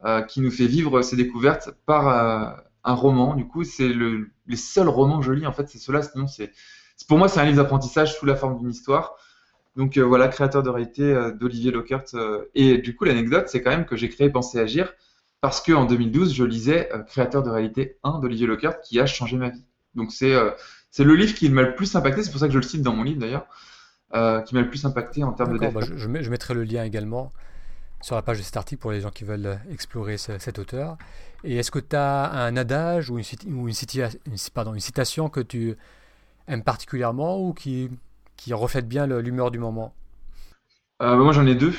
euh, 0.04 0.22
qui 0.22 0.40
nous 0.40 0.50
fait 0.50 0.66
vivre 0.66 1.02
ses 1.02 1.16
découvertes 1.16 1.70
par 1.86 2.08
euh, 2.08 2.50
un 2.84 2.94
roman. 2.94 3.34
Du 3.34 3.46
coup, 3.46 3.64
c'est 3.64 3.88
le, 3.88 4.30
les 4.46 4.56
seuls 4.56 4.88
romans 4.88 5.18
que 5.20 5.26
je 5.26 5.32
lis, 5.32 5.46
en 5.46 5.52
fait, 5.52 5.68
c'est 5.68 5.78
cela. 5.78 6.02
Sinon, 6.02 6.26
c'est, 6.26 6.52
pour 7.08 7.18
moi, 7.18 7.28
c'est 7.28 7.40
un 7.40 7.44
livre 7.44 7.56
d'apprentissage 7.56 8.16
sous 8.16 8.26
la 8.26 8.36
forme 8.36 8.58
d'une 8.58 8.70
histoire. 8.70 9.16
Donc 9.76 9.98
voilà, 9.98 10.28
créateur 10.28 10.62
de 10.62 10.70
réalité 10.70 11.30
d'Olivier 11.40 11.72
Lockert. 11.72 12.04
et 12.54 12.78
du 12.78 12.94
coup, 12.94 13.04
l'anecdote, 13.04 13.48
c'est 13.48 13.60
quand 13.60 13.70
même 13.70 13.86
que 13.86 13.96
j'ai 13.96 14.08
créé 14.08 14.30
Penser 14.30 14.60
Agir 14.60 14.92
parce 15.40 15.60
qu'en 15.60 15.84
2012, 15.84 16.32
je 16.32 16.44
lisais 16.44 16.88
Créateur 17.08 17.42
de 17.42 17.50
réalité 17.50 17.98
1 18.04 18.20
d'Olivier 18.20 18.46
Lockert 18.46 18.80
qui 18.80 19.00
a 19.00 19.06
changé 19.06 19.36
ma 19.36 19.48
vie. 19.48 19.64
Donc 19.96 20.12
c'est 20.12 20.32
c'est 20.92 21.02
le 21.02 21.16
livre 21.16 21.34
qui 21.34 21.48
m'a 21.50 21.62
le 21.62 21.74
plus 21.74 21.92
impacté, 21.96 22.22
c'est 22.22 22.30
pour 22.30 22.38
ça 22.38 22.46
que 22.46 22.52
je 22.52 22.58
le 22.58 22.64
cite 22.64 22.82
dans 22.82 22.94
mon 22.94 23.02
livre 23.02 23.18
d'ailleurs, 23.18 23.48
qui 24.44 24.54
m'a 24.54 24.60
le 24.60 24.68
plus 24.68 24.84
impacté 24.84 25.24
en 25.24 25.32
termes 25.32 25.58
de... 25.58 25.58
Bah, 25.58 25.80
je, 25.80 25.96
je, 25.96 26.30
mettrai 26.30 26.54
le 26.54 26.62
lien 26.62 26.84
également 26.84 27.32
sur 28.04 28.16
la 28.16 28.22
page 28.22 28.36
de 28.36 28.42
cet 28.42 28.58
article 28.58 28.82
pour 28.82 28.92
les 28.92 29.00
gens 29.00 29.08
qui 29.08 29.24
veulent 29.24 29.58
explorer 29.72 30.18
cet 30.18 30.58
auteur. 30.58 30.98
Et 31.42 31.56
est-ce 31.56 31.70
que 31.70 31.78
tu 31.78 31.96
as 31.96 32.30
un 32.32 32.54
adage 32.54 33.08
ou, 33.08 33.18
une, 33.18 33.24
ou 33.46 33.70
pardon, 34.52 34.74
une, 34.74 34.80
citation 34.80 35.30
que 35.30 35.40
tu 35.40 35.74
aimes 36.46 36.62
particulièrement 36.62 37.40
ou 37.40 37.54
qui, 37.54 37.88
qui 38.36 38.52
reflète 38.52 38.86
bien 38.86 39.06
l'humeur 39.06 39.50
du 39.50 39.58
moment? 39.58 39.94
Euh, 41.00 41.16
Moi 41.16 41.32
j'en 41.32 41.46
ai 41.46 41.54
deux. 41.54 41.72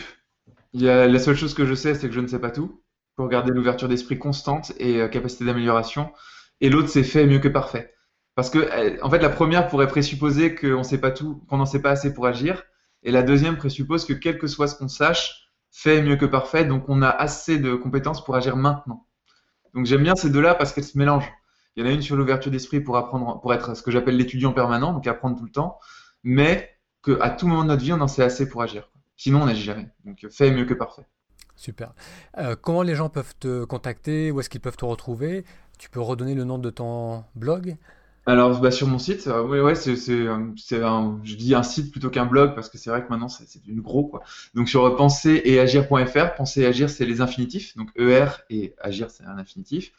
Il 0.73 0.81
y 0.81 0.89
a, 0.89 1.07
la 1.07 1.19
seule 1.19 1.35
chose 1.35 1.53
que 1.53 1.63
je 1.63 1.75
sais, 1.75 1.93
c'est 1.93 2.07
que 2.07 2.15
je 2.15 2.21
ne 2.21 2.27
sais 2.27 2.39
pas 2.39 2.49
tout, 2.49 2.81
pour 3.15 3.29
garder 3.29 3.51
l'ouverture 3.51 3.87
d'esprit 3.87 4.17
constante 4.17 4.73
et 4.79 5.01
euh, 5.01 5.07
capacité 5.07 5.45
d'amélioration. 5.45 6.11
Et 6.59 6.69
l'autre, 6.69 6.89
c'est 6.89 7.03
fait 7.03 7.27
mieux 7.27 7.39
que 7.39 7.49
parfait. 7.49 7.93
Parce 8.33 8.49
que, 8.49 8.99
en 9.03 9.09
fait, 9.11 9.19
la 9.19 9.29
première 9.29 9.67
pourrait 9.67 9.87
présupposer 9.87 10.55
qu'on 10.55 10.83
sait 10.83 10.97
pas 10.97 11.11
tout, 11.11 11.43
qu'on 11.47 11.57
n'en 11.57 11.67
sait 11.67 11.83
pas 11.83 11.91
assez 11.91 12.15
pour 12.15 12.25
agir. 12.25 12.63
Et 13.03 13.11
la 13.11 13.21
deuxième 13.21 13.57
présuppose 13.57 14.05
que 14.05 14.13
quel 14.13 14.39
que 14.39 14.47
soit 14.47 14.67
ce 14.67 14.75
qu'on 14.75 14.87
sache, 14.87 15.44
fait 15.75 16.01
mieux 16.01 16.15
que 16.15 16.25
parfait, 16.25 16.63
donc 16.63 16.85
on 16.87 17.01
a 17.01 17.09
assez 17.09 17.59
de 17.59 17.75
compétences 17.75 18.23
pour 18.23 18.35
agir 18.37 18.55
maintenant. 18.55 19.05
Donc 19.73 19.85
j'aime 19.85 20.03
bien 20.03 20.15
ces 20.15 20.29
deux-là 20.29 20.55
parce 20.55 20.71
qu'elles 20.71 20.85
se 20.85 20.97
mélangent. 20.97 21.29
Il 21.75 21.83
y 21.83 21.85
en 21.85 21.89
a 21.89 21.93
une 21.93 22.01
sur 22.01 22.15
l'ouverture 22.15 22.49
d'esprit 22.49 22.79
pour 22.79 22.95
apprendre, 22.95 23.41
pour 23.41 23.53
être 23.53 23.75
ce 23.75 23.83
que 23.83 23.91
j'appelle 23.91 24.15
l'étudiant 24.15 24.53
permanent, 24.53 24.93
donc 24.93 25.05
apprendre 25.05 25.37
tout 25.37 25.43
le 25.43 25.51
temps, 25.51 25.77
mais 26.23 26.69
qu'à 27.03 27.29
tout 27.29 27.45
moment 27.47 27.63
de 27.63 27.67
notre 27.67 27.83
vie, 27.83 27.91
on 27.91 27.99
en 27.99 28.07
sait 28.07 28.23
assez 28.23 28.47
pour 28.47 28.61
agir. 28.61 28.89
Sinon, 29.17 29.41
on 29.41 29.47
n'agit 29.47 29.63
jamais. 29.63 29.89
Donc 30.05 30.25
fait 30.31 30.49
mieux 30.49 30.63
que 30.63 30.73
parfait. 30.73 31.05
Super. 31.57 31.93
Euh, 32.37 32.55
comment 32.59 32.81
les 32.81 32.95
gens 32.95 33.09
peuvent 33.09 33.35
te 33.37 33.65
contacter? 33.65 34.31
Où 34.31 34.39
est-ce 34.39 34.49
qu'ils 34.49 34.61
peuvent 34.61 34.77
te 34.77 34.85
retrouver? 34.85 35.43
Tu 35.77 35.89
peux 35.89 35.99
redonner 35.99 36.35
le 36.35 36.45
nom 36.45 36.57
de 36.57 36.69
ton 36.69 37.25
blog? 37.35 37.75
Alors, 38.25 38.59
bah, 38.59 38.71
sur 38.71 38.87
mon 38.87 38.97
site, 38.97 39.27
euh, 39.27 39.43
oui, 39.43 39.59
ouais, 39.59 39.75
c'est, 39.75 39.95
c'est, 39.95 40.27
un, 40.27 41.19
je 41.23 41.35
dis 41.35 41.53
un 41.53 41.63
site 41.63 41.91
plutôt 41.91 42.09
qu'un 42.09 42.25
blog 42.25 42.55
parce 42.55 42.69
que 42.69 42.77
c'est 42.77 42.89
vrai 42.89 43.03
que 43.03 43.09
maintenant 43.09 43.29
c'est, 43.29 43.47
c'est 43.47 43.61
du 43.61 43.81
gros, 43.81 44.07
quoi. 44.07 44.23
Donc, 44.55 44.67
sur 44.67 44.95
penser 44.95 45.41
et 45.45 45.59
agir.fr, 45.59 46.35
penser 46.35 46.61
et 46.61 46.65
agir, 46.65 46.89
c'est 46.89 47.05
les 47.05 47.21
infinitifs. 47.21 47.75
Donc, 47.77 47.89
ER 47.95 48.27
et 48.49 48.73
agir, 48.81 49.11
c'est 49.11 49.25
un 49.25 49.37
infinitif. 49.37 49.91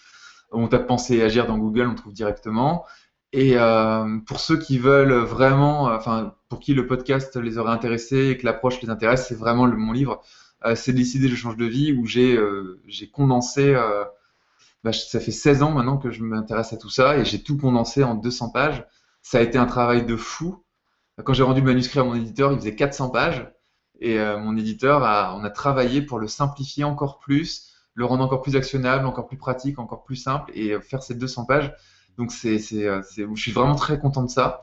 On 0.51 0.69
tape 0.69 0.87
penser 0.87 1.17
et 1.17 1.23
agir 1.23 1.47
dans 1.47 1.59
Google, 1.59 1.87
on 1.87 1.95
trouve 1.95 2.13
directement. 2.13 2.85
Et 3.33 3.59
euh, 3.59 4.19
pour 4.27 4.41
ceux 4.41 4.59
qui 4.59 4.79
veulent 4.79 5.13
vraiment, 5.13 5.89
euh, 5.91 5.97
enfin, 5.97 6.35
pour 6.49 6.61
qui 6.61 6.75
le 6.75 6.87
podcast 6.87 7.37
les 7.37 7.59
aurait 7.59 7.73
intéressés 7.73 8.29
et 8.31 8.39
que 8.39 8.47
l'approche 8.47 8.81
les 8.83 8.91
intéresse, 8.91 9.27
c'est 9.29 9.35
vraiment 9.35 9.67
le, 9.67 9.77
mon 9.77 9.93
livre. 9.93 10.23
Euh, 10.65 10.75
c'est 10.75 10.93
décider, 10.93 11.29
je 11.29 11.37
change 11.37 11.57
de 11.57 11.67
vie, 11.67 11.93
où 11.93 12.07
j'ai, 12.07 12.37
euh, 12.37 12.81
j'ai 12.87 13.09
condensé 13.09 13.75
euh, 13.75 14.05
bah, 14.87 14.93
ça 14.93 15.19
fait 15.19 15.33
16 15.33 15.65
ans 15.65 15.73
maintenant 15.73 15.97
que 15.99 16.13
je 16.13 16.23
m'intéresse 16.23 16.73
à 16.73 16.77
tout 16.77 16.91
ça 16.91 17.19
et 17.19 17.25
j'ai 17.25 17.43
tout 17.43 17.59
condensé 17.59 18.05
en 18.05 18.15
200 18.15 18.51
pages. 18.51 18.87
Ça 19.21 19.39
a 19.39 19.41
été 19.41 19.59
un 19.59 19.67
travail 19.67 20.07
de 20.07 20.15
fou. 20.15 20.63
Quand 21.25 21.33
j'ai 21.33 21.43
rendu 21.43 21.61
le 21.61 21.67
manuscrit 21.67 21.99
à 21.99 22.05
mon 22.05 22.15
éditeur, 22.15 22.53
il 22.53 22.59
faisait 22.59 22.77
400 22.77 23.11
pages 23.11 23.51
et 23.99 24.21
euh, 24.21 24.39
mon 24.39 24.57
éditeur 24.57 25.03
a, 25.03 25.37
on 25.37 25.43
a 25.43 25.51
travaillé 25.51 26.03
pour 26.03 26.21
le 26.21 26.29
simplifier 26.29 26.85
encore 26.85 27.19
plus, 27.19 27.73
le 27.95 28.05
rendre 28.05 28.23
encore 28.23 28.43
plus 28.43 28.55
actionnable, 28.55 29.07
encore 29.07 29.27
plus 29.27 29.39
pratique, 29.39 29.81
encore 29.81 30.05
plus 30.05 30.15
simple 30.15 30.53
et 30.55 30.81
faire 30.81 31.03
ces 31.03 31.17
200 31.17 31.47
pages. 31.47 31.75
Donc 32.17 32.31
c'est, 32.31 32.61
euh, 32.75 33.03
c'est, 33.03 33.27
je 33.29 33.43
suis 33.43 33.51
vraiment 33.51 33.75
très 33.75 33.99
content 33.99 34.23
de 34.23 34.31
ça. 34.31 34.63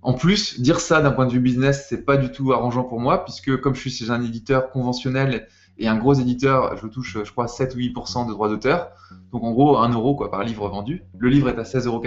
En 0.00 0.14
plus, 0.14 0.62
dire 0.62 0.80
ça 0.80 1.02
d'un 1.02 1.12
point 1.12 1.26
de 1.26 1.32
vue 1.32 1.40
business, 1.40 1.88
c'est 1.90 2.06
pas 2.06 2.16
du 2.16 2.32
tout 2.32 2.54
arrangeant 2.54 2.84
pour 2.84 3.00
moi 3.00 3.22
puisque 3.22 3.60
comme 3.60 3.74
je 3.74 3.80
suis 3.80 3.90
chez 3.90 4.08
un 4.08 4.22
éditeur 4.22 4.70
conventionnel 4.70 5.46
et 5.78 5.88
un 5.88 5.96
gros 5.96 6.14
éditeur, 6.14 6.76
je 6.76 6.86
touche, 6.86 7.18
je 7.24 7.30
crois, 7.30 7.46
7 7.46 7.74
ou 7.74 7.78
8% 7.78 8.26
de 8.26 8.32
droits 8.32 8.48
d'auteur. 8.48 8.90
Donc 9.32 9.44
en 9.44 9.52
gros, 9.52 9.78
1 9.78 9.90
euro 9.90 10.14
quoi, 10.14 10.30
par 10.30 10.42
livre 10.42 10.68
vendu. 10.68 11.04
Le 11.16 11.28
livre 11.28 11.48
est 11.48 11.58
à 11.58 11.62
16,90 11.62 11.86
euros. 11.86 12.02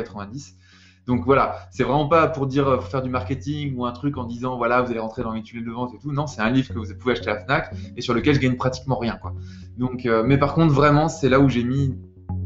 Donc 1.07 1.25
voilà, 1.25 1.67
c'est 1.71 1.83
vraiment 1.83 2.07
pas 2.07 2.27
pour 2.27 2.45
dire 2.45 2.77
pour 2.77 2.87
faire 2.87 3.01
du 3.01 3.09
marketing 3.09 3.75
ou 3.75 3.85
un 3.85 3.91
truc 3.91 4.17
en 4.17 4.23
disant 4.23 4.57
voilà, 4.57 4.81
vous 4.81 4.91
allez 4.91 4.99
rentrer 4.99 5.23
dans 5.23 5.33
mes 5.33 5.41
tunnels 5.41 5.65
de 5.65 5.71
vente 5.71 5.93
et 5.95 5.97
tout. 5.97 6.11
Non, 6.11 6.27
c'est 6.27 6.41
un 6.41 6.49
livre 6.51 6.73
que 6.73 6.77
vous 6.77 6.85
pouvez 6.99 7.13
acheter 7.13 7.29
à 7.29 7.39
Fnac 7.39 7.73
et 7.97 8.01
sur 8.01 8.13
lequel 8.13 8.35
je 8.35 8.39
gagne 8.39 8.55
pratiquement 8.55 8.97
rien 8.97 9.17
quoi. 9.19 9.33
Donc, 9.77 10.05
euh, 10.05 10.23
mais 10.23 10.37
par 10.37 10.53
contre, 10.53 10.73
vraiment, 10.73 11.09
c'est 11.09 11.29
là 11.29 11.39
où 11.39 11.49
j'ai 11.49 11.63
mis 11.63 11.95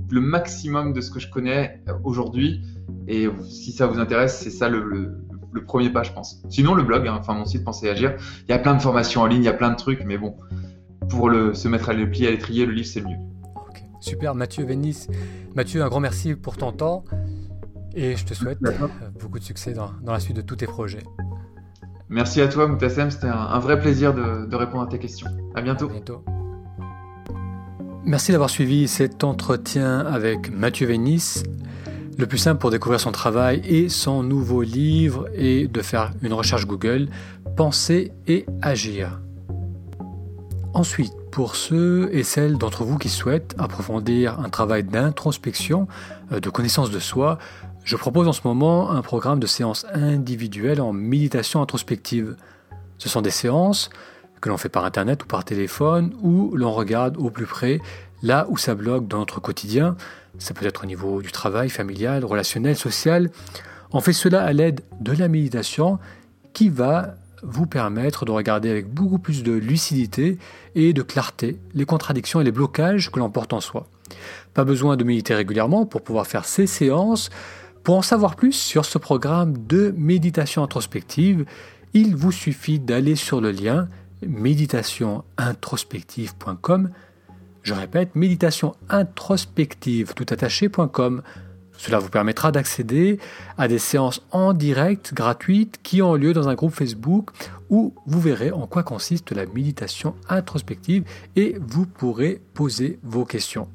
le 0.10 0.22
maximum 0.22 0.94
de 0.94 1.02
ce 1.02 1.12
que 1.12 1.20
je 1.20 1.30
connais 1.30 1.82
euh, 1.90 1.94
aujourd'hui. 2.04 2.62
Et 3.08 3.28
si 3.50 3.72
ça 3.72 3.88
vous 3.88 4.00
intéresse, 4.00 4.40
c'est 4.40 4.52
ça 4.52 4.70
le, 4.70 4.82
le, 5.52 5.66
premier 5.66 5.90
pas, 5.90 6.04
je 6.04 6.12
pense. 6.12 6.42
Sinon, 6.50 6.74
le 6.74 6.84
blog, 6.84 7.08
hein, 7.08 7.18
enfin 7.20 7.34
mon 7.34 7.46
site 7.46 7.64
Pensez 7.64 7.90
Agir, 7.90 8.16
il 8.48 8.52
y 8.52 8.54
a 8.54 8.60
plein 8.60 8.76
de 8.76 8.82
formations 8.82 9.22
en 9.22 9.26
ligne, 9.26 9.42
il 9.42 9.46
y 9.46 9.50
a 9.50 9.54
plein 9.54 9.72
de 9.72 9.76
trucs, 9.76 10.04
mais 10.06 10.18
bon, 10.18 10.36
pour 11.10 11.30
le, 11.30 11.54
se 11.54 11.68
mettre 11.68 11.90
à 11.90 11.94
le 11.94 12.10
plier 12.10 12.28
à 12.28 12.32
l'étrier, 12.32 12.66
le 12.66 12.74
livre, 12.74 12.88
c'est 12.88 13.02
mieux. 13.02 13.18
Super, 14.00 14.36
Mathieu 14.36 14.66
Vénis. 14.66 15.08
Mathieu, 15.56 15.82
un 15.82 15.88
grand 15.88 16.00
merci 16.00 16.36
pour 16.36 16.58
ton 16.58 16.72
temps 16.72 17.06
et 17.96 18.16
je 18.16 18.26
te 18.26 18.34
souhaite 18.34 18.60
euh, 18.66 18.88
beaucoup 19.20 19.40
de 19.40 19.44
succès 19.44 19.74
dans, 19.74 19.92
la 20.06 20.20
suite 20.20 20.36
de 20.36 20.42
tous 20.42 20.58
tes 20.58 20.68
projets. 20.68 21.04
Merci 22.10 22.42
à 22.42 22.48
toi, 22.48 22.68
Moutassem. 22.68 23.10
C'était 23.10 23.28
un, 23.28 23.60
vrai 23.60 23.80
plaisir 23.80 24.14
de, 24.14 24.56
répondre 24.56 24.84
à 24.84 24.88
tes 24.88 25.00
questions. 25.00 25.28
À 25.56 25.62
bientôt. 25.62 25.88
À 25.90 25.94
bientôt. 25.94 26.24
Merci 28.04 28.32
d'avoir 28.32 28.52
suivi 28.52 28.88
cet 28.88 29.24
entretien 29.24 30.00
avec 30.02 30.54
Mathieu 30.54 30.86
Vénis. 30.86 31.42
Le 32.18 32.28
plus 32.28 32.38
simple 32.38 32.60
pour 32.60 32.70
découvrir 32.70 33.00
son 33.00 33.12
travail 33.12 33.62
et 33.66 33.90
son 33.90 34.22
nouveau 34.22 34.62
livre 34.62 35.28
est 35.34 35.68
de 35.72 35.82
faire 35.82 36.12
une 36.22 36.34
recherche 36.34 36.68
Google, 36.68 37.08
Penser 37.56 38.12
et 38.28 38.46
agir. 38.62 39.22
Ensuite, 40.76 41.14
pour 41.32 41.56
ceux 41.56 42.10
et 42.12 42.24
celles 42.24 42.58
d'entre 42.58 42.84
vous 42.84 42.98
qui 42.98 43.08
souhaitent 43.08 43.56
approfondir 43.58 44.42
un 44.42 44.50
travail 44.50 44.84
d'introspection, 44.84 45.88
euh, 46.34 46.42
de 46.42 46.50
connaissance 46.50 46.92
de 46.92 47.00
soi, 47.00 47.40
je 47.86 47.96
propose 47.96 48.28
en 48.28 48.34
ce 48.34 48.42
moment 48.44 48.92
un 48.92 49.02
programme 49.02 49.40
de 49.40 49.48
séances 49.48 49.86
individuelles 49.94 50.82
en 50.82 50.92
méditation 50.92 51.62
introspective. 51.62 52.36
Ce 52.98 53.08
sont 53.08 53.22
des 53.22 53.32
séances 53.32 53.90
que 54.42 54.50
l'on 54.50 54.58
fait 54.58 54.68
par 54.68 54.84
internet 54.84 55.24
ou 55.24 55.28
par 55.28 55.46
téléphone 55.46 56.14
où 56.22 56.54
l'on 56.58 56.74
regarde 56.74 57.16
au 57.16 57.30
plus 57.30 57.46
près 57.46 57.80
là 58.22 58.46
où 58.50 58.58
ça 58.58 58.76
bloque 58.76 59.08
dans 59.08 59.20
notre 59.20 59.40
quotidien. 59.40 59.96
Ça 60.40 60.54
peut 60.54 60.66
être 60.66 60.84
au 60.84 60.88
niveau 60.88 61.22
du 61.22 61.32
travail, 61.32 61.70
familial, 61.70 62.26
relationnel, 62.26 62.76
social. 62.76 63.32
On 63.94 64.02
fait 64.02 64.12
cela 64.12 64.44
à 64.44 64.52
l'aide 64.52 64.82
de 65.00 65.14
la 65.14 65.30
méditation 65.30 66.00
qui 66.52 66.68
va 66.68 67.16
vous 67.44 67.68
permettre 67.68 68.26
de 68.26 68.32
regarder 68.32 68.70
avec 68.70 68.88
beaucoup 68.88 69.20
plus 69.20 69.44
de 69.44 69.52
lucidité 69.52 70.38
et 70.76 70.94
de 70.94 71.02
clarté 71.02 71.58
les 71.74 71.86
contradictions 71.86 72.40
et 72.42 72.44
les 72.44 72.52
blocages 72.52 73.12
que 73.12 73.20
l'on 73.20 73.30
porte 73.30 73.54
en 73.54 73.62
soi. 73.62 73.88
Pas 74.54 74.64
besoin 74.64 74.96
de 74.98 75.04
méditer 75.04 75.36
régulièrement 75.36 75.86
pour 75.86 76.02
pouvoir 76.02 76.26
faire 76.28 76.46
ces 76.46 76.68
séances. 76.68 77.30
Pour 77.84 77.98
en 77.98 78.02
savoir 78.02 78.36
plus 78.36 78.54
sur 78.54 78.86
ce 78.86 78.98
programme 78.98 79.68
de 79.68 79.94
méditation 79.98 80.64
introspective, 80.64 81.46
il 81.94 82.16
vous 82.16 82.32
suffit 82.32 82.80
d'aller 82.80 83.16
sur 83.16 83.42
le 83.42 83.52
lien 83.52 83.90
méditationintrospective.com. 84.26 86.90
Je 87.64 87.74
répète, 87.74 88.16
méditationintrospective. 88.16 90.14
Cela 91.78 92.00
vous 92.00 92.10
permettra 92.10 92.52
d'accéder 92.52 93.20
à 93.58 93.68
des 93.68 93.78
séances 93.80 94.22
en 94.32 94.54
direct 94.54 95.14
gratuites 95.14 95.80
qui 95.84 96.02
ont 96.02 96.16
lieu 96.16 96.32
dans 96.34 96.48
un 96.50 96.56
groupe 96.56 96.74
Facebook 96.74 97.30
où 97.70 97.94
vous 98.06 98.20
verrez 98.20 98.52
en 98.52 98.68
quoi 98.68 98.84
consiste 98.84 99.32
la 99.32 99.46
méditation 99.46 100.16
introspective 100.30 101.06
et 101.36 101.58
vous 101.60 101.86
pourrez 101.86 102.42
poser 102.54 103.00
vos 103.04 103.26
questions. 103.26 103.68